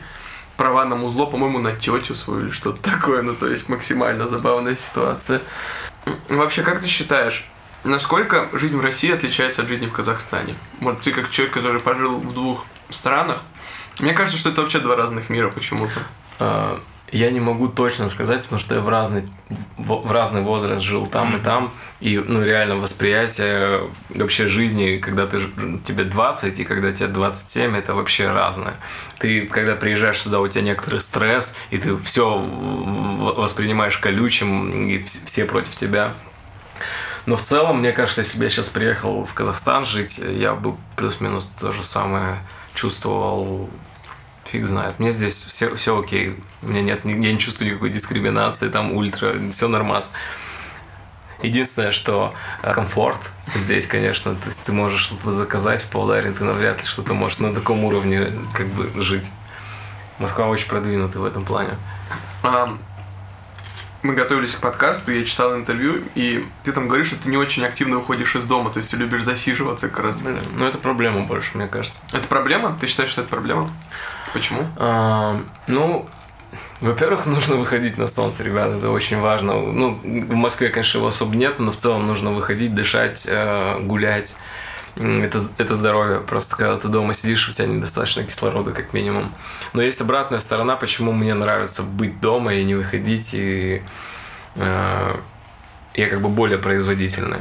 права 0.57 0.85
на 0.85 0.97
музло, 0.97 1.27
по-моему, 1.27 1.59
на 1.61 1.73
тетю 1.73 2.15
свою 2.15 2.47
или 2.47 2.51
что-то 2.51 2.83
такое, 2.91 3.23
ну, 3.23 3.35
то 3.35 3.49
есть 3.49 3.69
максимально 3.69 4.29
забавная 4.29 4.77
ситуация. 4.77 5.41
Вообще, 6.29 6.63
как 6.63 6.81
ты 6.81 6.87
считаешь, 6.87 7.47
насколько 7.89 8.49
жизнь 8.53 8.77
в 8.77 8.81
России 8.81 9.13
отличается 9.13 9.63
от 9.63 9.69
жизни 9.69 9.87
в 9.87 9.93
Казахстане? 9.93 10.55
Вот 10.81 11.03
ты 11.03 11.13
как 11.13 11.31
человек, 11.31 11.55
который 11.55 11.81
пожил 11.81 12.17
в 12.19 12.33
двух 12.33 12.65
странах, 12.91 13.43
мне 14.01 14.13
кажется, 14.13 14.39
что 14.39 14.51
это 14.51 14.63
вообще 14.63 14.79
два 14.81 14.97
разных 14.97 15.29
мира 15.31 15.49
почему-то. 15.51 15.93
А, 16.39 16.81
Я 17.11 17.31
не 17.31 17.41
могу 17.41 17.69
точно 17.69 18.09
сказать, 18.11 18.43
потому 18.43 18.59
что 18.61 18.75
я 18.75 18.81
в 18.83 18.89
разный, 18.89 19.27
в 19.79 20.13
разный 20.13 20.43
возраст 20.43 20.83
жил 20.83 21.07
там 21.07 21.37
и 21.37 21.41
там. 21.41 21.75
И, 22.01 22.19
ну, 22.19 22.45
реально 22.45 22.77
восприятие 22.77 23.91
вообще 24.11 24.47
жизни, 24.47 24.99
когда 24.99 25.27
ты, 25.27 25.41
тебе 25.87 26.05
20 26.05 26.61
и 26.61 26.65
когда 26.65 26.93
тебе 26.93 27.09
27, 27.09 27.77
это 27.77 27.95
вообще 27.95 28.31
разное. 28.31 28.77
Ты, 29.19 29.47
когда 29.47 29.75
приезжаешь 29.75 30.19
сюда, 30.21 30.39
у 30.41 30.47
тебя 30.49 30.63
некоторый 30.63 31.01
стресс, 31.01 31.55
и 31.71 31.79
ты 31.79 31.97
все 31.97 32.39
воспринимаешь 32.39 33.97
колючим, 33.99 34.89
и 34.89 34.99
вс- 34.99 35.25
все 35.27 35.45
против 35.45 35.75
тебя. 35.77 36.15
Но 37.29 37.37
в 37.37 37.43
целом, 37.43 37.81
мне 37.81 37.93
кажется, 37.93 38.23
если 38.23 38.39
бы 38.39 38.45
я 38.45 38.49
сейчас 38.49 38.71
приехал 38.71 39.27
в 39.27 39.35
Казахстан 39.35 39.85
жить, 39.85 40.17
я 40.17 40.55
бы 40.55 40.77
плюс-минус 40.97 41.53
то 41.61 41.71
же 41.73 41.83
самое 41.83 42.39
чувствовал 42.73 43.69
Фиг 44.47 44.67
знает. 44.67 44.99
Мне 44.99 45.13
здесь 45.13 45.35
все, 45.35 45.75
все 45.77 46.01
окей. 46.01 46.41
У 46.63 46.69
меня 46.69 46.81
нет, 46.81 47.01
я 47.05 47.13
не 47.13 47.39
чувствую 47.39 47.69
никакой 47.69 47.91
дискриминации, 47.91 48.71
там 48.71 48.93
ультра, 48.93 49.35
все 49.53 49.69
нормас. 49.69 50.11
Единственное, 51.43 51.91
что 51.91 52.33
э, 52.63 52.73
комфорт 52.73 53.21
здесь, 53.55 53.87
конечно, 53.87 54.35
то 54.35 54.47
есть 54.47 54.65
ты 54.65 54.73
можешь 54.73 55.03
что-то 55.03 55.33
заказать 55.35 55.83
в 55.83 55.91
Павлодаре, 55.91 56.33
ты 56.33 56.45
навряд 56.45 56.79
ли 56.79 56.87
что-то 56.87 57.13
можешь 57.13 57.41
на 57.41 57.53
таком 57.53 57.85
уровне 57.85 58.33
как 58.55 58.69
бы 58.69 59.03
жить. 59.03 59.31
Москва 60.19 60.47
очень 60.47 60.67
продвинутая 60.67 61.21
в 61.21 61.27
этом 61.27 61.45
плане. 61.45 61.77
Мы 64.09 64.15
готовились 64.15 64.55
к 64.55 64.61
подкасту, 64.61 65.13
я 65.13 65.23
читал 65.23 65.55
интервью, 65.55 66.03
и 66.15 66.47
ты 66.65 66.73
там 66.73 66.89
говоришь, 66.89 67.09
что 67.09 67.17
ты 67.17 67.29
не 67.29 67.37
очень 67.37 67.63
активно 67.63 67.99
выходишь 67.99 68.35
из 68.37 68.45
дома, 68.45 68.71
то 68.71 68.79
есть 68.79 68.91
ты 68.91 68.97
любишь 68.97 69.23
засиживаться 69.23 69.91
как 69.91 70.01
раз. 70.01 70.25
Ну, 70.55 70.65
это 70.65 70.79
проблема 70.79 71.25
больше, 71.25 71.59
мне 71.59 71.67
кажется. 71.67 72.01
Это 72.15 72.27
проблема? 72.27 72.75
Ты 72.81 72.87
считаешь, 72.87 73.11
что 73.11 73.21
это 73.21 73.29
проблема? 73.29 73.71
Почему? 74.33 74.67
А, 74.77 75.43
ну, 75.67 76.09
во-первых, 76.81 77.27
нужно 77.27 77.57
выходить 77.57 77.99
на 77.99 78.07
солнце, 78.07 78.45
ребята, 78.45 78.77
это 78.77 78.89
очень 78.89 79.21
важно. 79.21 79.61
Ну, 79.61 80.01
в 80.03 80.35
Москве, 80.35 80.71
конечно, 80.71 80.97
его 80.97 81.09
особо 81.09 81.37
нет, 81.37 81.59
но 81.59 81.71
в 81.71 81.77
целом 81.77 82.07
нужно 82.07 82.31
выходить, 82.31 82.75
дышать, 82.75 83.25
э, 83.27 83.79
гулять. 83.81 84.35
Это, 84.97 85.41
это 85.59 85.75
здоровье. 85.75 86.21
Просто 86.21 86.57
когда 86.57 86.77
ты 86.77 86.89
дома 86.89 87.15
сидишь, 87.15 87.49
у 87.49 87.53
тебя 87.53 87.67
недостаточно 87.67 88.25
кислорода, 88.25 88.73
как 88.73 88.93
минимум. 88.93 89.35
Но 89.73 89.83
есть 89.83 90.01
обратная 90.01 90.39
сторона, 90.39 90.77
почему 90.77 91.13
мне 91.13 91.35
нравится 91.35 91.83
быть 91.83 92.21
дома 92.21 92.55
и 92.55 92.65
не 92.65 92.75
выходить, 92.75 93.31
и 93.33 93.83
э, 94.57 95.17
я 95.95 96.09
как 96.09 96.21
бы 96.21 96.29
более 96.29 96.59
производительный 96.59 97.41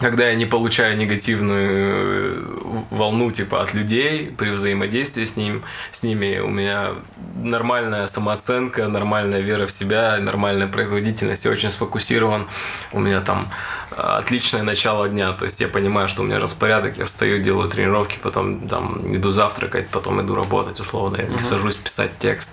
когда 0.00 0.28
я 0.28 0.34
не 0.34 0.46
получаю 0.46 0.96
негативную 0.96 1.68
э, 1.70 2.82
волну 2.90 3.30
типа 3.30 3.62
от 3.62 3.74
людей 3.74 4.34
при 4.36 4.48
взаимодействии 4.50 5.26
с 5.26 5.36
ним, 5.36 5.62
с 5.92 6.02
ними, 6.02 6.38
у 6.38 6.48
меня 6.48 6.94
нормальная 7.36 8.06
самооценка, 8.06 8.88
нормальная 8.88 9.40
вера 9.40 9.66
в 9.66 9.70
себя, 9.70 10.16
нормальная 10.18 10.68
производительность, 10.68 11.44
я 11.44 11.50
очень 11.50 11.70
сфокусирован, 11.70 12.48
у 12.92 13.00
меня 13.00 13.20
там 13.20 13.52
э, 13.90 13.96
отличное 13.96 14.62
начало 14.62 15.06
дня, 15.08 15.32
то 15.32 15.44
есть 15.44 15.60
я 15.60 15.68
понимаю, 15.68 16.08
что 16.08 16.22
у 16.22 16.24
меня 16.24 16.38
распорядок, 16.38 16.96
я 16.96 17.04
встаю, 17.04 17.42
делаю 17.42 17.68
тренировки, 17.68 18.18
потом 18.22 18.68
там 18.68 19.14
иду 19.14 19.32
завтракать, 19.32 19.88
потом 19.88 20.22
иду 20.22 20.34
работать, 20.34 20.80
условно, 20.80 21.16
я 21.18 21.26
не 21.26 21.36
угу. 21.36 21.42
сажусь 21.42 21.76
писать 21.76 22.12
текст 22.18 22.50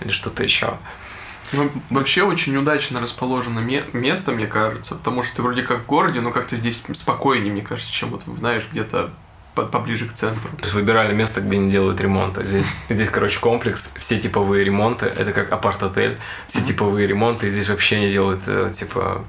или 0.00 0.12
что-то 0.12 0.44
еще. 0.44 0.74
Вообще 1.90 2.22
очень 2.22 2.56
удачно 2.56 3.00
расположено 3.00 3.60
место, 3.92 4.32
мне 4.32 4.46
кажется, 4.46 4.94
потому 4.94 5.22
что 5.22 5.36
ты 5.36 5.42
вроде 5.42 5.62
как 5.62 5.84
в 5.84 5.86
городе, 5.86 6.20
но 6.20 6.30
как-то 6.30 6.56
здесь 6.56 6.82
спокойнее, 6.94 7.52
мне 7.52 7.62
кажется, 7.62 7.92
чем 7.92 8.10
вот, 8.10 8.22
знаешь, 8.22 8.66
где-то 8.70 9.12
поближе 9.54 10.08
к 10.08 10.12
центру. 10.12 10.50
Выбирали 10.72 11.14
место, 11.14 11.40
где 11.40 11.58
не 11.58 11.70
делают 11.70 12.00
ремонта. 12.00 12.44
Здесь, 12.44 12.66
здесь, 12.88 13.08
короче, 13.08 13.38
комплекс, 13.38 13.94
все 13.98 14.18
типовые 14.18 14.64
ремонты, 14.64 15.06
это 15.06 15.32
как 15.32 15.52
апарт-отель, 15.52 16.18
все 16.48 16.58
mm-hmm. 16.58 16.66
типовые 16.66 17.06
ремонты, 17.06 17.48
здесь 17.48 17.68
вообще 17.68 18.00
не 18.00 18.10
делают, 18.10 18.42
э, 18.46 18.70
типа, 18.74 19.24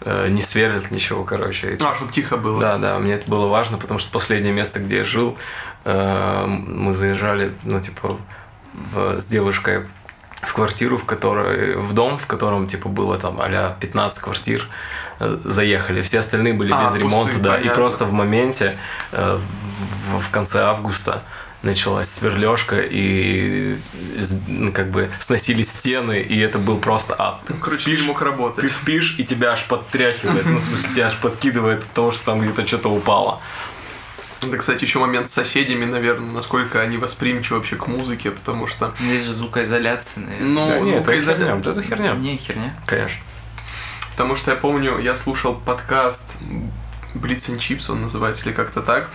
э, 0.00 0.28
не 0.28 0.42
сверлят 0.42 0.90
ничего, 0.90 1.24
короче. 1.24 1.78
А, 1.80 1.94
чтобы 1.94 2.12
тихо 2.12 2.36
было. 2.36 2.60
Да, 2.60 2.78
да, 2.78 2.98
мне 2.98 3.14
это 3.14 3.30
было 3.30 3.46
важно, 3.46 3.78
потому 3.78 4.00
что 4.00 4.10
последнее 4.10 4.52
место, 4.52 4.80
где 4.80 4.98
я 4.98 5.04
жил, 5.04 5.38
э, 5.84 6.46
мы 6.46 6.92
заезжали, 6.92 7.54
ну, 7.62 7.78
типа, 7.78 8.18
в, 8.92 9.20
с 9.20 9.26
девушкой 9.26 9.86
в 10.42 10.54
квартиру, 10.54 10.96
в 10.96 11.04
которой, 11.04 11.76
в 11.76 11.92
дом, 11.92 12.18
в 12.18 12.26
котором, 12.26 12.66
типа, 12.66 12.88
было 12.88 13.18
там 13.18 13.40
а 13.40 13.76
15 13.78 14.20
квартир, 14.20 14.66
э, 15.18 15.38
заехали. 15.44 16.00
Все 16.00 16.20
остальные 16.20 16.54
были 16.54 16.72
а, 16.72 16.84
без 16.84 16.92
пустые, 16.92 17.04
ремонта, 17.04 17.38
да. 17.38 17.50
Понятно. 17.52 17.70
И 17.70 17.74
просто 17.74 18.04
в 18.04 18.12
моменте, 18.12 18.76
э, 19.12 19.38
в, 20.18 20.30
конце 20.30 20.62
августа, 20.62 21.22
началась 21.62 22.08
сверлежка 22.08 22.80
и 22.80 23.78
ну, 24.48 24.72
как 24.72 24.90
бы 24.90 25.10
сносили 25.20 25.62
стены, 25.62 26.20
и 26.20 26.38
это 26.38 26.58
был 26.58 26.78
просто 26.78 27.14
ад. 27.18 27.40
Ну, 27.48 27.56
короче, 27.60 27.82
спишь, 27.82 28.04
мог 28.04 28.22
работать. 28.22 28.62
Ты 28.62 28.70
спишь, 28.70 29.16
и 29.18 29.24
тебя 29.24 29.52
аж 29.52 29.64
подтряхивает, 29.64 30.46
ну, 30.46 30.56
в 30.56 30.64
смысле, 30.64 30.88
тебя 30.94 31.06
аж 31.08 31.16
подкидывает 31.18 31.80
от 31.80 31.90
того, 31.92 32.12
что 32.12 32.24
там 32.24 32.40
где-то 32.40 32.66
что-то 32.66 32.88
упало. 32.88 33.42
Это, 34.42 34.56
кстати, 34.56 34.84
еще 34.84 34.98
момент 34.98 35.28
с 35.28 35.34
соседями, 35.34 35.84
наверное, 35.84 36.32
насколько 36.32 36.80
они 36.80 36.96
восприимчивы 36.96 37.58
вообще 37.58 37.76
к 37.76 37.86
музыке, 37.86 38.30
потому 38.30 38.66
что... 38.66 38.94
Здесь 38.98 39.24
же 39.24 39.34
звукоизоляция, 39.34 40.24
наверное. 40.24 40.48
Ну, 40.48 40.68
да, 40.68 40.80
нет, 40.80 40.96
звукоизоляция. 40.96 41.58
Это, 41.58 41.70
это 41.72 41.82
херня. 41.82 42.12
Не, 42.14 42.36
херня. 42.38 42.74
Конечно. 42.86 43.22
Потому 44.12 44.36
что 44.36 44.50
я 44.50 44.56
помню, 44.56 44.98
я 44.98 45.14
слушал 45.14 45.54
подкаст 45.54 46.30
Blitz 47.14 47.50
and 47.50 47.58
Chips, 47.58 47.90
он 47.90 48.02
называется, 48.02 48.44
или 48.46 48.52
как-то 48.52 48.80
так. 48.80 49.08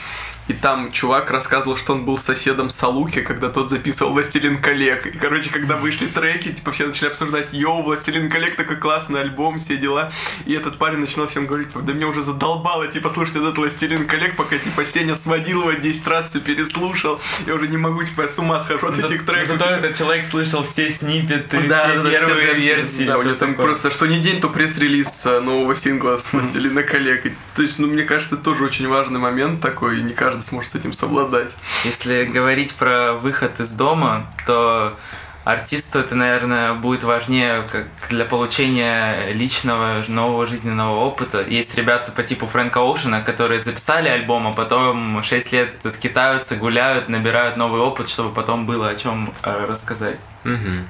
И 0.47 0.53
там 0.53 0.91
чувак 0.91 1.31
рассказывал, 1.31 1.75
что 1.75 1.93
он 1.93 2.05
был 2.05 2.19
соседом 2.19 2.69
Салуки, 2.69 3.21
когда 3.21 3.49
тот 3.49 3.71
записывал 3.71 4.13
«Властелин 4.13 4.61
коллег». 4.61 5.07
И, 5.07 5.17
короче, 5.17 5.49
когда 5.49 5.75
вышли 5.75 6.05
треки, 6.05 6.51
типа, 6.51 6.71
все 6.71 6.85
начали 6.85 7.07
обсуждать 7.07 7.51
«Йоу, 7.51 7.81
«Властелин 7.81 8.29
коллег» 8.29 8.55
такой 8.55 8.75
классный 8.75 9.21
альбом, 9.21 9.57
все 9.57 9.77
дела». 9.77 10.11
И 10.45 10.53
этот 10.53 10.77
парень 10.77 10.99
начинал 10.99 11.27
всем 11.27 11.47
говорить, 11.47 11.69
да 11.73 11.93
меня 11.93 12.07
уже 12.07 12.21
задолбало, 12.21 12.87
типа, 12.87 13.09
слушать 13.09 13.37
этот 13.37 13.57
«Властелин 13.57 14.05
коллег», 14.05 14.35
пока, 14.35 14.57
типа, 14.57 14.85
Сеня 14.85 15.15
сводил 15.15 15.61
его 15.61 15.71
10 15.71 16.07
раз, 16.07 16.29
все 16.29 16.39
переслушал. 16.39 17.19
Я 17.47 17.55
уже 17.55 17.67
не 17.67 17.77
могу, 17.77 18.03
типа, 18.03 18.23
я 18.23 18.27
с 18.27 18.37
ума 18.37 18.59
схожу 18.59 18.87
от 18.87 18.99
этих 18.99 19.25
треков. 19.25 19.47
Зато 19.47 19.65
этот 19.65 19.97
человек 19.97 20.27
слышал 20.27 20.63
все 20.63 20.91
сниппеты, 20.91 21.59
да, 21.67 21.89
все 21.89 22.03
да, 22.03 22.09
первые 22.09 22.53
все 22.53 22.59
версии. 22.59 23.03
Да, 23.05 23.17
у 23.17 23.23
него 23.23 23.35
там 23.35 23.55
просто, 23.55 23.89
что 23.89 24.05
не 24.05 24.19
день, 24.19 24.39
то 24.41 24.49
пресс-релиз 24.49 25.25
э, 25.25 25.39
нового 25.39 25.73
сингла 25.73 26.17
с 26.17 26.31
«Властелина 26.31 26.83
коллег». 26.83 27.23
То 27.55 27.63
есть, 27.63 27.79
ну, 27.79 27.87
мне 27.87 28.03
кажется, 28.03 28.35
это 28.35 28.43
тоже 28.43 28.63
очень 28.63 28.87
важный 28.87 29.19
момент 29.19 29.59
такой, 29.61 29.99
и 29.99 30.03
не 30.03 30.13
каждый 30.13 30.34
сможет 30.43 30.71
с 30.71 30.75
этим 30.75 30.93
совладать. 30.93 31.51
Если 31.83 32.25
говорить 32.25 32.75
про 32.75 33.13
выход 33.13 33.59
из 33.59 33.71
дома, 33.71 34.27
то 34.45 34.97
артисту 35.45 35.99
это, 35.99 36.15
наверное, 36.15 36.73
будет 36.73 37.03
важнее 37.03 37.61
как 37.71 37.87
для 38.09 38.25
получения 38.25 39.31
личного 39.31 40.03
нового 40.07 40.47
жизненного 40.47 40.95
опыта. 40.95 41.41
Есть 41.41 41.75
ребята 41.75 42.11
по 42.11 42.23
типу 42.23 42.47
Фрэнка 42.47 42.79
Оушена, 42.79 43.21
которые 43.21 43.61
записали 43.61 44.09
альбом, 44.09 44.47
а 44.47 44.51
потом 44.53 45.23
6 45.23 45.51
лет 45.53 45.75
скитаются, 45.93 46.55
гуляют, 46.55 47.09
набирают 47.09 47.57
новый 47.57 47.79
опыт, 47.79 48.09
чтобы 48.09 48.33
потом 48.33 48.65
было 48.65 48.89
о 48.89 48.95
чем 48.95 49.31
э, 49.43 49.65
рассказать. 49.67 50.17
Угу. 50.43 50.85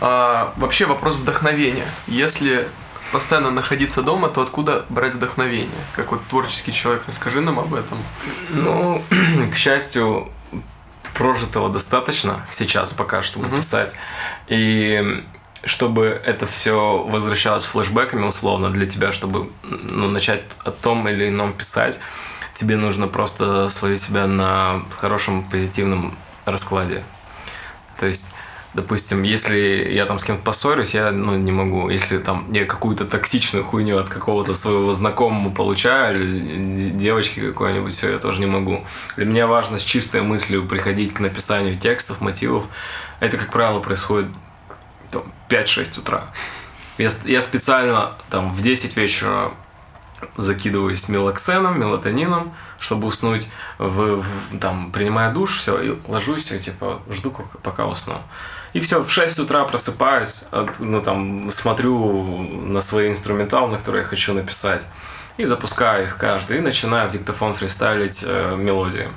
А, 0.00 0.52
вообще 0.56 0.86
вопрос 0.86 1.16
вдохновения. 1.16 1.86
Если 2.08 2.68
постоянно 3.12 3.50
находиться 3.50 4.02
дома, 4.02 4.28
то 4.28 4.42
откуда 4.42 4.84
брать 4.88 5.14
вдохновение? 5.14 5.68
Как 5.94 6.12
вот 6.12 6.24
творческий 6.28 6.72
человек, 6.72 7.02
расскажи 7.06 7.40
нам 7.40 7.58
об 7.58 7.74
этом. 7.74 7.98
Ну, 8.50 9.02
к 9.52 9.56
счастью, 9.56 10.30
прожитого 11.14 11.68
достаточно 11.68 12.46
сейчас 12.52 12.92
пока, 12.92 13.22
чтобы 13.22 13.46
угу. 13.46 13.56
писать. 13.56 13.94
И 14.48 15.24
чтобы 15.64 16.06
это 16.06 16.46
все 16.46 16.98
возвращалось 17.06 17.64
флешбеками 17.64 18.24
условно 18.24 18.70
для 18.70 18.86
тебя, 18.86 19.12
чтобы 19.12 19.50
ну, 19.62 20.08
начать 20.08 20.42
о 20.64 20.70
том 20.70 21.06
или 21.08 21.28
ином 21.28 21.52
писать, 21.52 21.98
тебе 22.54 22.76
нужно 22.76 23.08
просто 23.08 23.68
словить 23.68 24.02
себя 24.02 24.26
на 24.26 24.82
хорошем 24.98 25.44
позитивном 25.44 26.16
раскладе. 26.46 27.04
То 27.98 28.06
есть 28.06 28.32
допустим, 28.74 29.22
если 29.22 29.88
я 29.92 30.06
там 30.06 30.18
с 30.18 30.24
кем-то 30.24 30.42
поссорюсь, 30.42 30.94
я 30.94 31.10
ну, 31.10 31.36
не 31.36 31.52
могу. 31.52 31.88
Если 31.88 32.18
там 32.18 32.50
я 32.52 32.64
какую-то 32.64 33.04
токсичную 33.04 33.64
хуйню 33.64 33.98
от 33.98 34.08
какого-то 34.08 34.54
своего 34.54 34.92
знакомого 34.94 35.52
получаю, 35.52 36.20
или 36.20 36.90
девочки 36.90 37.40
какой-нибудь, 37.40 37.94
все, 37.94 38.12
я 38.12 38.18
тоже 38.18 38.40
не 38.40 38.46
могу. 38.46 38.84
Для 39.16 39.26
меня 39.26 39.46
важно 39.46 39.78
с 39.78 39.82
чистой 39.82 40.22
мыслью 40.22 40.66
приходить 40.66 41.14
к 41.14 41.20
написанию 41.20 41.78
текстов, 41.78 42.20
мотивов. 42.20 42.64
Это, 43.18 43.36
как 43.36 43.50
правило, 43.50 43.80
происходит 43.80 44.30
там, 45.10 45.32
5-6 45.48 46.00
утра. 46.00 46.24
Я, 46.98 47.10
я 47.24 47.42
специально 47.42 48.16
там 48.28 48.52
в 48.52 48.62
10 48.62 48.96
вечера 48.96 49.52
закидываюсь 50.36 51.08
мелоксеном, 51.08 51.80
мелатонином, 51.80 52.54
чтобы 52.78 53.08
уснуть, 53.08 53.48
в, 53.78 54.16
в, 54.16 54.58
там, 54.58 54.92
принимая 54.92 55.32
душ, 55.32 55.56
все, 55.56 55.80
и 55.80 55.98
ложусь, 56.06 56.52
и, 56.52 56.58
типа, 56.58 57.00
жду, 57.10 57.34
пока 57.62 57.86
усну. 57.86 58.20
И 58.72 58.80
все, 58.80 59.02
в 59.02 59.10
6 59.10 59.38
утра 59.40 59.64
просыпаюсь, 59.64 60.44
от, 60.50 60.78
ну, 60.78 61.00
там, 61.00 61.50
смотрю 61.50 62.42
на 62.42 62.80
свои 62.80 63.10
инструментал, 63.10 63.68
на 63.68 63.76
которые 63.78 64.02
я 64.02 64.08
хочу 64.08 64.32
написать, 64.32 64.86
и 65.36 65.44
запускаю 65.44 66.04
их 66.04 66.16
каждый, 66.16 66.58
и 66.58 66.60
начинаю 66.60 67.08
в 67.08 67.12
диктофон 67.12 67.54
фристайлить 67.54 68.22
э, 68.24 68.54
мелодии. 68.56 69.08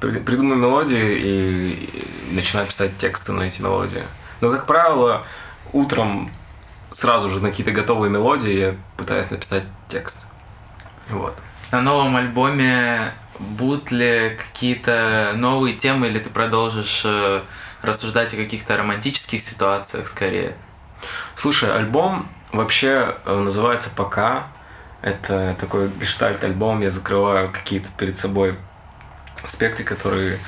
Придумаю 0.00 0.56
мелодии 0.56 1.16
и, 1.16 1.90
и 2.28 2.34
начинаю 2.34 2.66
писать 2.66 2.98
тексты 2.98 3.32
на 3.32 3.44
эти 3.44 3.62
мелодии. 3.62 4.02
Но, 4.42 4.50
как 4.50 4.66
правило, 4.66 5.26
утром 5.72 6.30
сразу 6.90 7.28
же 7.28 7.40
на 7.40 7.50
какие-то 7.50 7.72
готовые 7.72 8.10
мелодии 8.10 8.52
я 8.52 8.76
пытаюсь 8.96 9.30
написать 9.30 9.64
текст. 9.88 10.26
Вот. 11.08 11.36
На 11.70 11.80
новом 11.80 12.16
альбоме 12.16 13.12
будут 13.38 13.90
ли 13.90 14.38
какие-то 14.38 15.32
новые 15.36 15.74
темы, 15.74 16.08
или 16.08 16.18
ты 16.18 16.30
продолжишь 16.30 17.02
э, 17.04 17.42
рассуждать 17.84 18.32
о 18.34 18.36
каких-то 18.36 18.76
романтических 18.76 19.40
ситуациях 19.40 20.08
скорее? 20.08 20.56
Слушай, 21.34 21.74
альбом 21.74 22.28
вообще 22.52 23.16
э, 23.24 23.38
называется 23.38 23.90
«Пока». 23.94 24.48
Это 25.02 25.54
такой 25.60 25.88
гештальт-альбом. 25.88 26.80
Я 26.80 26.90
закрываю 26.90 27.52
какие-то 27.52 27.88
перед 27.98 28.18
собой 28.18 28.56
аспекты, 29.42 29.84
которые 29.84 30.38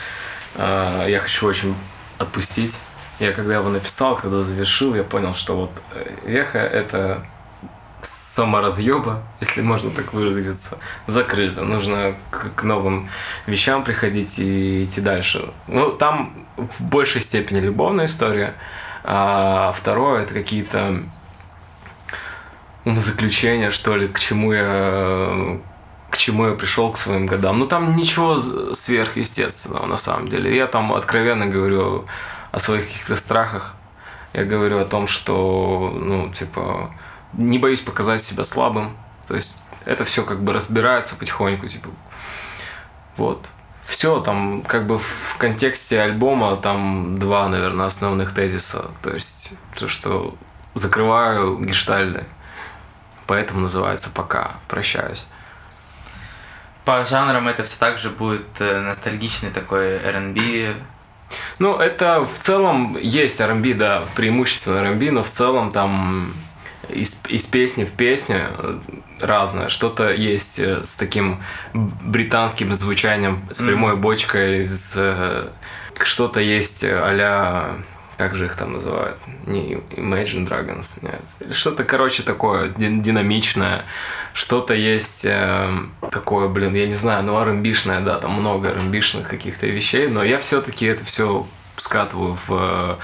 э, 0.55 1.07
я 1.09 1.21
хочу 1.21 1.47
очень 1.47 1.75
отпустить. 2.19 2.79
Я 3.19 3.33
когда 3.33 3.57
его 3.57 3.69
написал, 3.69 4.17
когда 4.17 4.43
завершил, 4.43 4.95
я 4.95 5.05
понял, 5.05 5.35
что 5.35 5.57
вот 5.57 5.71
веха 6.25 6.59
э,— 6.59 6.69
это 6.73 7.27
саморазъеба, 8.37 9.23
если 9.41 9.63
можно 9.63 9.91
так 9.91 10.13
выразиться, 10.13 10.79
закрыто. 11.07 11.63
Нужно 11.63 12.15
к, 12.31 12.51
к 12.55 12.65
новым 12.65 13.09
вещам 13.47 13.83
приходить 13.83 14.39
и 14.39 14.85
идти 14.85 15.01
дальше. 15.01 15.51
Ну, 15.67 15.91
там 15.91 16.35
в 16.57 16.83
большей 16.83 17.23
степени 17.23 17.61
любовная 17.61 18.05
история, 18.05 18.55
а 19.05 19.73
второе 19.73 20.23
это 20.23 20.35
какие-то 20.35 21.03
умозаключения, 22.85 23.71
что 23.71 23.97
ли, 23.97 24.07
к 24.07 24.21
чему 24.21 24.53
я 24.53 25.59
к 26.11 26.19
чему 26.19 26.49
я 26.49 26.55
пришел 26.55 26.93
к 26.93 26.99
своим 26.99 27.27
годам. 27.27 27.59
Ну, 27.59 27.67
там 27.67 27.97
ничего 27.97 28.39
сверхъестественного, 28.75 29.87
на 29.87 29.97
самом 29.97 30.29
деле. 30.29 30.55
Я 30.55 30.67
там 30.67 30.93
откровенно 30.93 31.47
говорю 31.47 32.05
о 32.53 32.59
своих 32.59 32.87
каких-то 32.87 33.17
страхах. 33.17 33.75
Я 34.35 34.45
говорю 34.45 34.79
о 34.79 34.85
том, 34.85 35.07
что, 35.07 35.91
ну, 35.95 36.33
типа, 36.33 36.91
не 37.37 37.59
боюсь 37.59 37.81
показать 37.81 38.23
себя 38.23 38.45
слабым. 38.45 38.97
То 39.27 39.35
есть 39.35 39.57
это 39.85 40.05
все 40.05 40.25
как 40.25 40.43
бы 40.43 40.53
разбирается 40.53 41.17
потихоньку, 41.17 41.69
типа, 41.69 41.91
вот. 43.17 43.45
Все 43.87 44.21
там 44.21 44.63
как 44.63 44.87
бы 44.87 44.99
в 44.99 45.37
контексте 45.39 46.01
альбома 46.01 46.57
там 46.57 47.17
два, 47.19 47.49
наверное, 47.49 47.87
основных 47.87 48.35
тезиса. 48.35 48.91
То 49.03 49.15
есть 49.15 49.55
то, 49.79 49.87
что 49.87 50.37
закрываю 50.75 51.59
гештальды. 51.59 52.25
Поэтому 53.27 53.61
называется 53.61 54.11
«Пока». 54.11 54.53
Прощаюсь. 54.69 55.27
По 56.85 57.05
жанрам 57.05 57.49
это 57.49 57.65
все 57.65 57.79
так 57.79 57.99
же 57.99 58.11
будет 58.11 58.61
э, 58.61 58.81
ностальгичный 58.81 59.51
такой 59.51 59.97
R&B. 59.97 60.77
Ну, 61.59 61.77
это 61.77 62.25
в 62.25 62.39
целом 62.39 62.97
есть 63.01 63.41
R&B, 63.41 63.75
да, 63.75 64.05
преимущественно 64.15 64.79
R&B, 64.79 65.11
но 65.11 65.25
в 65.25 65.31
целом 65.31 65.73
там 65.73 66.33
из, 66.89 67.21
из 67.29 67.45
песни 67.45 67.85
в 67.85 67.93
песню 67.93 68.49
э, 68.59 68.79
разное. 69.21 69.69
Что-то 69.69 70.13
есть 70.13 70.59
э, 70.59 70.85
с 70.85 70.95
таким 70.95 71.43
британским 71.73 72.73
звучанием, 72.73 73.43
с 73.51 73.63
прямой 73.63 73.95
mm-hmm. 73.95 74.01
бочкой, 74.01 74.63
с, 74.65 75.51
что-то 76.03 76.41
есть 76.41 76.85
а 76.85 77.81
как 78.17 78.35
же 78.35 78.47
их 78.47 78.57
там 78.57 78.73
называют? 78.73 79.19
Не 79.47 79.75
Imagine 79.91 80.49
Dragons, 80.49 80.99
нет. 81.03 81.55
Что-то, 81.55 81.85
короче, 81.85 82.23
такое 82.23 82.69
динамичное. 82.69 83.85
Что-то 84.33 84.75
есть 84.75 85.25
э, 85.25 85.71
такое, 86.11 86.49
блин, 86.49 86.75
я 86.75 86.87
не 86.87 86.95
знаю, 86.95 87.25
ну, 87.25 87.35
rb 87.35 88.05
да, 88.05 88.19
там 88.19 88.33
много 88.33 88.71
rb 88.71 89.23
каких-то 89.23 89.67
вещей, 89.67 90.09
но 90.09 90.25
я 90.25 90.39
все-таки 90.39 90.87
это 90.87 91.05
все 91.05 91.47
скатываю 91.77 92.39
в, 92.47 92.99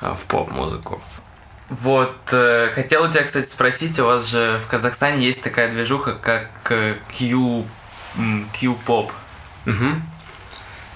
э, 0.00 0.14
в 0.14 0.26
поп-музыку. 0.26 1.00
Вот, 1.70 2.16
э, 2.32 2.70
хотел 2.74 3.04
у 3.04 3.08
тебя, 3.08 3.24
кстати, 3.24 3.46
спросить, 3.48 3.98
у 3.98 4.06
вас 4.06 4.26
же 4.26 4.58
в 4.64 4.68
Казахстане 4.68 5.26
есть 5.26 5.42
такая 5.42 5.70
движуха, 5.70 6.14
как 6.14 6.48
э, 6.70 6.96
Q, 7.10 7.66
Q-pop. 8.58 9.10
Угу. 9.66 10.02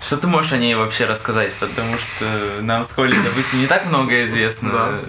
Что 0.00 0.16
ты 0.16 0.26
можешь 0.26 0.52
о 0.52 0.56
ней 0.56 0.74
вообще 0.74 1.04
рассказать? 1.04 1.52
Потому 1.54 1.96
что 1.98 2.60
нам 2.62 2.84
с 2.84 2.88
Колей, 2.88 3.18
допустим, 3.22 3.60
не 3.60 3.66
так 3.66 3.86
много 3.86 4.24
известно. 4.24 4.72
Да. 4.72 5.00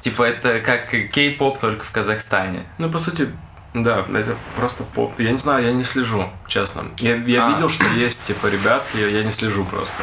Типа 0.00 0.22
это 0.22 0.60
как 0.60 0.90
кей-поп 0.90 1.58
только 1.58 1.84
в 1.84 1.90
Казахстане. 1.90 2.62
Ну, 2.76 2.90
по 2.90 2.98
сути, 2.98 3.32
да, 3.74 4.06
это 4.14 4.36
просто 4.56 4.84
поп. 4.84 5.18
Я 5.18 5.32
не 5.32 5.36
знаю, 5.36 5.64
я 5.64 5.72
не 5.72 5.84
слежу, 5.84 6.30
честно. 6.46 6.86
Я, 6.98 7.16
я 7.16 7.46
а. 7.46 7.50
видел, 7.50 7.68
что 7.68 7.86
есть, 7.86 8.26
типа, 8.26 8.46
ребятки, 8.46 8.98
я 8.98 9.22
не 9.22 9.30
слежу 9.30 9.64
просто. 9.64 10.02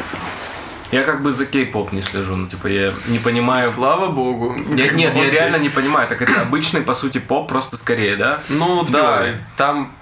Я 0.92 1.02
как 1.02 1.22
бы 1.22 1.32
за 1.32 1.46
кей-поп 1.46 1.92
не 1.92 2.02
слежу, 2.02 2.36
ну, 2.36 2.46
типа, 2.46 2.68
я 2.68 2.92
не 3.08 3.18
понимаю... 3.18 3.68
Слава 3.70 4.08
богу. 4.08 4.56
Я, 4.74 4.92
нет, 4.92 5.16
я 5.16 5.30
реально 5.30 5.56
не 5.56 5.68
понимаю, 5.68 6.08
так 6.08 6.22
это 6.22 6.42
обычный, 6.42 6.80
по 6.80 6.94
сути, 6.94 7.18
поп, 7.18 7.48
просто 7.48 7.76
скорее, 7.76 8.16
да? 8.16 8.40
Ну, 8.48 8.84
да. 8.84 9.18
теории. 9.18 9.36
Там 9.56 9.92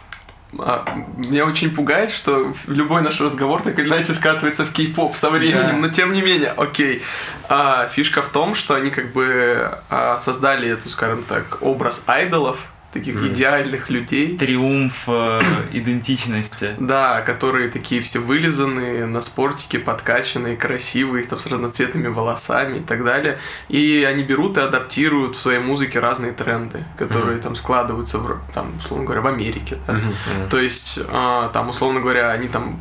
а, 0.59 0.85
меня 1.17 1.47
очень 1.47 1.75
пугает, 1.75 2.11
что 2.11 2.53
любой 2.67 3.03
наш 3.03 3.21
разговор 3.21 3.63
так 3.63 3.79
или 3.79 3.89
иначе 3.89 4.15
скатывается 4.15 4.65
в 4.65 4.73
кей-поп 4.73 5.17
со 5.17 5.31
временем, 5.31 5.77
да. 5.77 5.77
но 5.77 5.89
тем 5.89 6.13
не 6.13 6.23
менее, 6.23 6.51
окей. 6.57 7.03
А, 7.49 7.89
фишка 7.89 8.23
в 8.23 8.29
том, 8.29 8.55
что 8.55 8.75
они 8.75 8.91
как 8.91 9.13
бы 9.13 9.79
а, 9.91 10.19
создали 10.19 10.69
эту, 10.69 10.89
скажем 10.89 11.25
так, 11.25 11.59
образ 11.63 12.05
айдолов, 12.07 12.59
таких 12.95 13.17
mm. 13.17 13.33
идеальных 13.33 13.91
людей. 13.91 14.39
Триумф 14.39 15.05
э, 15.09 15.41
идентичности. 15.73 16.71
Да, 16.79 17.21
которые 17.21 17.69
такие 17.69 18.01
все 18.01 18.21
вылизанные, 18.21 19.05
на 19.07 19.21
спортике 19.21 19.79
подкачанные, 19.81 20.57
красивые, 20.57 21.25
там, 21.25 21.39
с 21.39 21.47
разноцветными 21.47 22.07
волосами 22.07 22.79
и 22.79 22.81
так 22.81 23.05
далее. 23.05 23.39
И 23.69 24.07
они 24.09 24.23
берут 24.23 24.57
и 24.57 24.61
адаптируют 24.61 25.37
в 25.37 25.41
своей 25.41 25.59
музыке 25.59 25.99
разные 25.99 26.33
тренды, 26.33 26.85
которые 26.97 27.39
mm. 27.39 27.43
там 27.43 27.57
складываются, 27.57 28.19
в, 28.19 28.41
там, 28.55 28.77
условно 28.79 29.05
говоря, 29.05 29.21
в 29.21 29.27
Америке. 29.27 29.79
Да? 29.87 29.95
Mm-hmm. 29.95 30.01
Mm-hmm. 30.01 30.49
То 30.49 30.59
есть, 30.61 30.99
э, 30.99 31.49
там, 31.53 31.69
условно 31.69 32.01
говоря, 32.01 32.31
они 32.31 32.49
там 32.49 32.81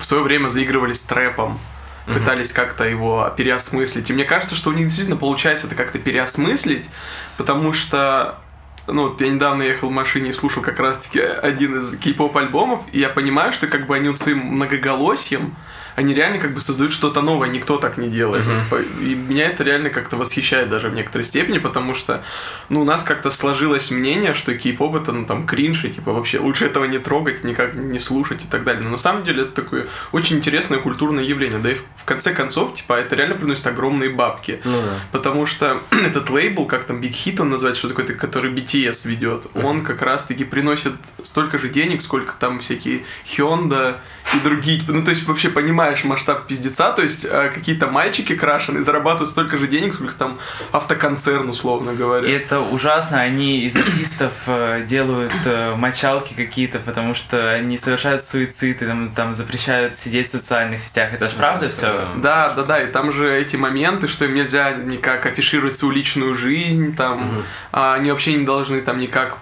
в 0.00 0.04
свое 0.04 0.24
время 0.24 0.48
заигрывали 0.48 0.92
с 0.92 1.02
трэпом, 1.02 1.58
mm-hmm. 2.06 2.18
пытались 2.18 2.52
как-то 2.52 2.84
его 2.84 3.32
переосмыслить. 3.36 4.10
И 4.10 4.12
мне 4.12 4.24
кажется, 4.24 4.56
что 4.56 4.70
у 4.70 4.72
них 4.72 4.86
действительно 4.86 5.16
получается 5.16 5.68
это 5.68 5.76
как-то 5.76 6.00
переосмыслить, 6.00 6.90
потому 7.36 7.72
что 7.72 8.38
ну, 8.86 9.08
вот 9.08 9.20
я 9.20 9.28
недавно 9.28 9.62
ехал 9.62 9.88
в 9.88 9.92
машине 9.92 10.30
и 10.30 10.32
слушал 10.32 10.62
как 10.62 10.80
раз-таки 10.80 11.20
один 11.20 11.78
из 11.78 11.96
кей-поп 11.98 12.36
альбомов, 12.36 12.80
и 12.92 12.98
я 12.98 13.08
понимаю, 13.08 13.52
что 13.52 13.66
как 13.66 13.86
бы 13.86 13.94
они 13.94 14.08
вот 14.08 14.20
своим 14.20 14.38
многоголосием, 14.38 15.54
они 15.96 16.14
реально 16.14 16.38
как 16.38 16.54
бы 16.54 16.60
создают 16.60 16.92
что-то 16.92 17.22
новое, 17.22 17.48
никто 17.48 17.78
так 17.78 17.98
не 17.98 18.08
делает. 18.08 18.46
Uh-huh. 18.46 19.02
И 19.02 19.14
меня 19.14 19.46
это 19.46 19.64
реально 19.64 19.90
как-то 19.90 20.16
восхищает 20.16 20.68
даже 20.68 20.88
в 20.88 20.94
некоторой 20.94 21.24
степени, 21.24 21.58
потому 21.58 21.94
что, 21.94 22.22
ну, 22.68 22.80
у 22.82 22.84
нас 22.84 23.02
как-то 23.02 23.30
сложилось 23.30 23.90
мнение, 23.90 24.34
что 24.34 24.54
кей-поп 24.54 24.96
это, 24.96 25.12
ну, 25.12 25.26
там, 25.26 25.46
кринж, 25.46 25.84
и, 25.84 25.90
типа, 25.90 26.12
вообще 26.12 26.38
лучше 26.38 26.66
этого 26.66 26.84
не 26.84 26.98
трогать, 26.98 27.44
никак 27.44 27.74
не 27.74 27.98
слушать 27.98 28.44
и 28.44 28.48
так 28.48 28.64
далее. 28.64 28.82
Но 28.82 28.90
на 28.90 28.98
самом 28.98 29.24
деле 29.24 29.42
это 29.42 29.62
такое 29.62 29.86
очень 30.12 30.36
интересное 30.36 30.78
культурное 30.78 31.24
явление. 31.24 31.58
Да 31.58 31.70
и 31.70 31.74
в 31.74 32.04
конце 32.04 32.32
концов, 32.32 32.74
типа, 32.74 32.94
это 32.94 33.16
реально 33.16 33.36
приносит 33.36 33.66
огромные 33.66 34.10
бабки. 34.10 34.60
Ну, 34.64 34.80
да. 34.82 34.98
Потому 35.12 35.46
что 35.46 35.80
этот 35.90 36.30
лейбл, 36.30 36.66
как 36.66 36.84
там 36.84 37.00
Big 37.00 37.12
Hit 37.12 37.40
он 37.40 37.50
называется, 37.50 37.80
что 37.80 37.88
такое, 37.94 38.06
который 38.16 38.50
BTS 38.52 39.08
ведет, 39.08 39.46
uh-huh. 39.46 39.64
он 39.64 39.84
как 39.84 40.02
раз-таки 40.02 40.44
приносит 40.44 40.94
столько 41.22 41.58
же 41.58 41.68
денег, 41.68 42.02
сколько 42.02 42.34
там 42.38 42.60
всякие 42.60 43.02
Hyundai 43.24 43.96
и 44.34 44.40
другие. 44.40 44.82
Ну, 44.88 45.04
то 45.04 45.10
есть, 45.10 45.26
вообще 45.26 45.50
понимаешь 45.50 45.81
масштаб 46.04 46.46
пиздеца, 46.46 46.92
то 46.92 47.02
есть, 47.02 47.24
э, 47.24 47.50
какие-то 47.54 47.86
мальчики 47.86 48.34
крашеные 48.34 48.82
зарабатывают 48.82 49.30
столько 49.30 49.56
же 49.58 49.66
денег, 49.66 49.94
сколько 49.94 50.14
там 50.14 50.38
автоконцерн, 50.72 51.48
условно 51.48 51.94
говоря. 51.94 52.28
И 52.28 52.32
это 52.32 52.60
ужасно, 52.60 53.20
они 53.20 53.60
из 53.64 53.76
артистов 53.76 54.32
э, 54.46 54.84
делают 54.86 55.32
э, 55.44 55.74
мочалки 55.74 56.34
какие-то, 56.34 56.78
потому 56.78 57.14
что 57.14 57.52
они 57.52 57.78
совершают 57.78 58.24
суицид, 58.24 58.82
и 58.82 58.86
там, 58.86 59.10
там 59.12 59.34
запрещают 59.34 59.98
сидеть 59.98 60.28
в 60.28 60.32
социальных 60.32 60.80
сетях. 60.80 61.12
Это 61.12 61.28
же 61.28 61.36
правда 61.36 61.70
все? 61.70 61.94
Да, 62.16 62.54
да, 62.54 62.62
да, 62.62 62.82
и 62.82 62.86
там 62.86 63.12
же 63.12 63.32
эти 63.32 63.56
моменты, 63.56 64.08
что 64.08 64.24
им 64.24 64.34
нельзя 64.34 64.72
никак 64.72 65.26
афишировать 65.26 65.76
свою 65.76 65.94
личную 65.94 66.34
жизнь, 66.34 66.94
там, 66.94 67.38
угу. 67.38 67.44
они 67.72 68.10
вообще 68.10 68.34
не 68.34 68.44
должны 68.44 68.80
там 68.80 68.98
никак 68.98 69.38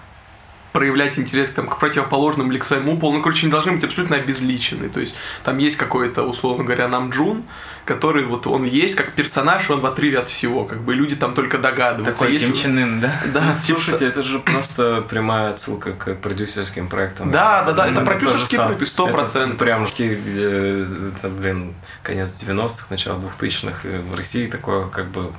проявлять 0.72 1.18
интерес 1.18 1.50
там, 1.50 1.68
к 1.68 1.78
противоположным 1.78 2.50
или 2.50 2.58
к 2.58 2.64
своему 2.64 2.98
полу. 2.98 3.14
Ну, 3.14 3.22
короче, 3.22 3.46
не 3.46 3.52
должны 3.52 3.72
быть 3.72 3.84
абсолютно 3.84 4.16
обезличены. 4.16 4.88
То 4.88 5.00
есть 5.00 5.14
там 5.44 5.58
есть 5.58 5.76
какой-то, 5.76 6.22
условно 6.22 6.64
говоря, 6.64 6.88
Намджун, 6.88 7.44
который 7.84 8.24
вот 8.24 8.46
он 8.46 8.64
есть 8.64 8.94
как 8.94 9.12
персонаж, 9.12 9.68
он 9.70 9.80
в 9.80 9.86
отрыве 9.86 10.18
от 10.18 10.28
всего, 10.28 10.64
как 10.64 10.80
бы 10.80 10.94
люди 10.94 11.16
там 11.16 11.34
только 11.34 11.58
догадываются. 11.58 12.12
Такой 12.12 12.34
есть... 12.34 12.46
Ким 12.46 12.54
Чен 12.54 12.78
Ын, 12.78 13.00
да? 13.00 13.20
Да. 13.32 13.52
Слушайте, 13.54 14.06
это 14.06 14.22
же 14.22 14.38
просто 14.38 15.02
прямая 15.08 15.50
отсылка 15.50 15.92
к 15.92 16.14
продюсерским 16.14 16.88
проектам. 16.88 17.30
Да, 17.30 17.62
да, 17.62 17.72
да, 17.72 17.88
это 17.88 18.02
продюсерские 18.02 18.60
проекты, 18.60 18.86
сто 18.86 19.08
процентов. 19.08 19.58
Прям 19.58 19.84
где, 19.84 20.86
это, 21.16 21.28
блин, 21.28 21.74
конец 22.02 22.30
90-х, 22.40 22.86
начало 22.90 23.20
2000-х 23.40 23.88
в 23.88 24.14
России 24.14 24.46
такое, 24.46 24.86
как 24.86 25.08
бы, 25.08 25.32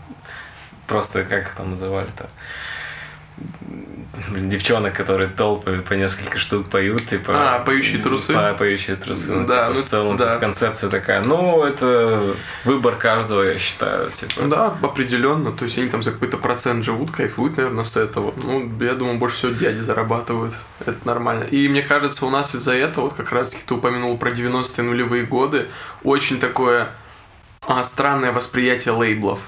просто, 0.88 1.24
как 1.24 1.44
их 1.44 1.56
там 1.56 1.72
называли-то? 1.72 2.30
Девчонок, 4.30 4.94
которые 4.96 5.30
толпы 5.30 5.84
по 5.88 5.94
несколько 5.94 6.38
штук 6.38 6.70
поют, 6.70 7.06
типа... 7.06 7.34
А, 7.56 7.60
поющие 7.60 8.02
трусы? 8.02 8.34
По, 8.34 8.54
поющие 8.54 8.96
трусы, 8.96 9.34
ну, 9.34 9.48
да, 9.48 9.68
типа, 9.68 9.74
ну, 9.74 9.82
в 9.82 9.86
целом, 9.86 10.18
да. 10.18 10.26
типа, 10.26 10.40
концепция 10.40 10.90
такая. 10.90 11.22
Ну, 11.22 11.64
это 11.64 12.36
выбор 12.66 12.96
каждого, 12.96 13.42
я 13.42 13.58
считаю, 13.58 14.12
типа. 14.12 14.44
Да, 14.48 14.78
определенно, 14.82 15.52
то 15.52 15.66
есть 15.66 15.78
они 15.78 15.90
там 15.90 16.02
за 16.02 16.12
какой-то 16.12 16.38
процент 16.38 16.84
живут, 16.84 17.12
кайфуют, 17.12 17.58
наверное, 17.58 17.84
с 17.84 17.98
этого. 17.98 18.34
Ну, 18.36 18.72
я 18.80 18.94
думаю, 18.94 19.18
больше 19.18 19.38
всего 19.38 19.52
дяди 19.54 19.82
зарабатывают, 19.82 20.58
это 20.86 20.98
нормально. 21.06 21.44
И 21.46 21.68
мне 21.68 21.82
кажется, 21.82 22.26
у 22.26 22.30
нас 22.30 22.56
из-за 22.56 22.74
этого, 22.74 23.06
вот 23.06 23.14
как 23.14 23.32
раз-таки 23.32 23.64
ты 23.66 23.74
упомянул 23.74 24.18
про 24.18 24.32
90-е 24.32 24.84
нулевые 24.84 25.26
годы, 25.26 25.68
очень 26.04 26.40
такое 26.40 26.90
а, 27.62 27.84
странное 27.84 28.32
восприятие 28.32 28.94
лейблов. 28.94 29.40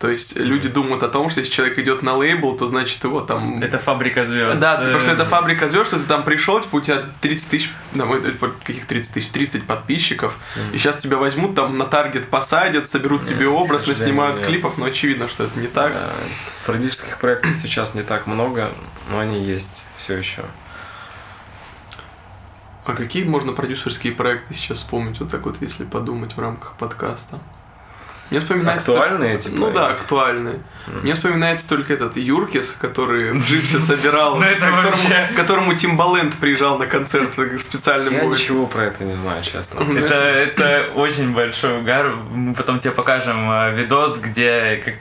То 0.00 0.08
есть 0.08 0.34
люди 0.34 0.66
думают 0.66 1.02
о 1.02 1.08
том, 1.08 1.28
что 1.28 1.40
если 1.40 1.52
человек 1.52 1.78
идет 1.78 2.00
на 2.02 2.16
лейбл, 2.16 2.56
то 2.56 2.66
значит 2.66 3.04
его 3.04 3.20
там... 3.20 3.62
Это 3.62 3.78
фабрика 3.78 4.24
звезд. 4.24 4.58
Да, 4.58 4.82
типа, 4.82 4.98
что 4.98 5.12
это 5.12 5.26
фабрика 5.26 5.68
звезд, 5.68 5.88
что 5.88 5.98
ты 5.98 6.06
там 6.06 6.24
пришел, 6.24 6.58
типа, 6.58 6.76
у 6.76 6.80
тебя 6.80 7.04
30 7.20 7.50
тысяч, 7.50 7.70
да, 7.92 8.06
каких 8.64 8.86
30 8.86 9.12
тысяч, 9.12 9.28
30 9.28 9.66
подписчиков, 9.66 10.38
mm. 10.56 10.74
и 10.74 10.78
сейчас 10.78 10.96
тебя 10.96 11.18
возьмут, 11.18 11.54
там 11.54 11.76
на 11.76 11.84
таргет 11.84 12.28
посадят, 12.28 12.88
соберут 12.88 13.28
тебе 13.28 13.46
образ, 13.46 13.86
наснимают 13.86 14.38
нет. 14.38 14.48
клипов, 14.48 14.78
но 14.78 14.86
очевидно, 14.86 15.28
что 15.28 15.44
это 15.44 15.60
не 15.60 15.66
так. 15.66 15.92
Да. 15.92 16.14
Продюсерских 16.64 17.18
проектов 17.18 17.54
сейчас 17.56 17.94
не 17.94 18.02
так 18.02 18.26
много, 18.26 18.70
но 19.10 19.18
они 19.18 19.44
есть 19.44 19.84
все 19.98 20.16
еще. 20.16 20.46
А 22.86 22.94
какие 22.94 23.24
можно 23.24 23.52
продюсерские 23.52 24.14
проекты 24.14 24.54
сейчас 24.54 24.78
вспомнить, 24.78 25.20
вот 25.20 25.30
так 25.30 25.44
вот, 25.44 25.60
если 25.60 25.84
подумать 25.84 26.38
в 26.38 26.40
рамках 26.40 26.76
подкаста? 26.78 27.38
Мне 28.30 28.40
вспоминается... 28.40 28.92
Актуальные, 28.92 29.38
типа? 29.38 29.56
Ну 29.56 29.70
да, 29.72 29.88
актуальные. 29.88 30.60
Mm. 30.86 31.02
Мне 31.02 31.14
вспоминается 31.14 31.68
только 31.68 31.92
этот 31.92 32.16
Юркис, 32.16 32.72
который 32.72 33.32
в 33.32 33.44
Джипсе 33.44 33.80
собирал, 33.80 34.36
Ну 34.36 34.44
которому 35.36 35.74
Тимбаленд 35.74 36.34
приезжал 36.34 36.78
на 36.78 36.86
концерт 36.86 37.36
в 37.36 37.58
специальном 37.58 38.14
Я 38.14 38.24
ничего 38.24 38.66
про 38.66 38.84
это 38.84 39.04
не 39.04 39.14
знаю, 39.14 39.42
честно. 39.42 39.80
Это, 39.98 40.14
это 40.14 40.92
очень 40.94 41.32
большой 41.32 41.80
угар. 41.80 42.14
Мы 42.30 42.54
потом 42.54 42.78
тебе 42.78 42.92
покажем 42.92 43.50
э, 43.50 43.74
видос, 43.74 44.18
где 44.18 44.80
как- 44.84 44.94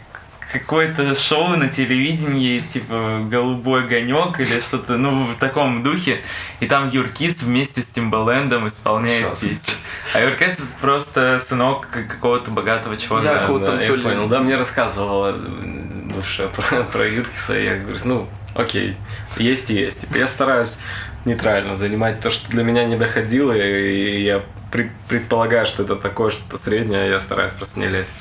какое-то 0.51 1.15
шоу 1.15 1.49
на 1.55 1.67
телевидении, 1.69 2.59
типа 2.61 3.25
«Голубой 3.29 3.83
огонек» 3.83 4.39
или 4.39 4.59
что-то, 4.59 4.97
ну, 4.97 5.25
в 5.25 5.35
таком 5.35 5.83
духе. 5.83 6.21
И 6.59 6.65
там 6.65 6.89
Юркис 6.89 7.43
вместе 7.43 7.81
с 7.81 7.85
Тимбалендом 7.87 8.67
исполняет 8.67 9.31
песню. 9.39 9.75
А 10.13 10.19
Юркис 10.21 10.63
просто 10.81 11.39
сынок 11.39 11.87
какого-то 11.91 12.49
богатого 12.51 12.97
чувака. 12.97 13.33
Да, 13.33 13.39
какого-то 13.41 13.77
Да, 13.77 13.81
я 13.83 13.95
ли- 13.95 14.01
понял. 14.01 14.27
Да, 14.27 14.39
мне 14.39 14.55
рассказывала 14.55 15.33
бывшая 15.33 16.47
про, 16.47 16.83
про 16.83 17.07
Юркиса, 17.07 17.57
и 17.59 17.65
я 17.65 17.77
говорю, 17.77 17.99
ну, 18.03 18.27
окей, 18.55 18.97
есть 19.37 19.69
и 19.69 19.75
есть. 19.75 20.01
Типа, 20.01 20.17
я 20.17 20.27
стараюсь 20.27 20.79
нейтрально 21.25 21.75
занимать 21.75 22.21
то, 22.21 22.31
что 22.31 22.49
для 22.49 22.63
меня 22.63 22.85
не 22.85 22.95
доходило, 22.97 23.51
и 23.51 24.23
я 24.23 24.41
при- 24.71 24.91
предполагаю, 25.07 25.65
что 25.67 25.83
это 25.83 25.95
такое 25.95 26.31
что-то 26.31 26.57
среднее, 26.57 27.09
я 27.09 27.19
стараюсь 27.19 27.53
просто 27.53 27.79
не 27.81 27.87
лезть. 27.87 28.13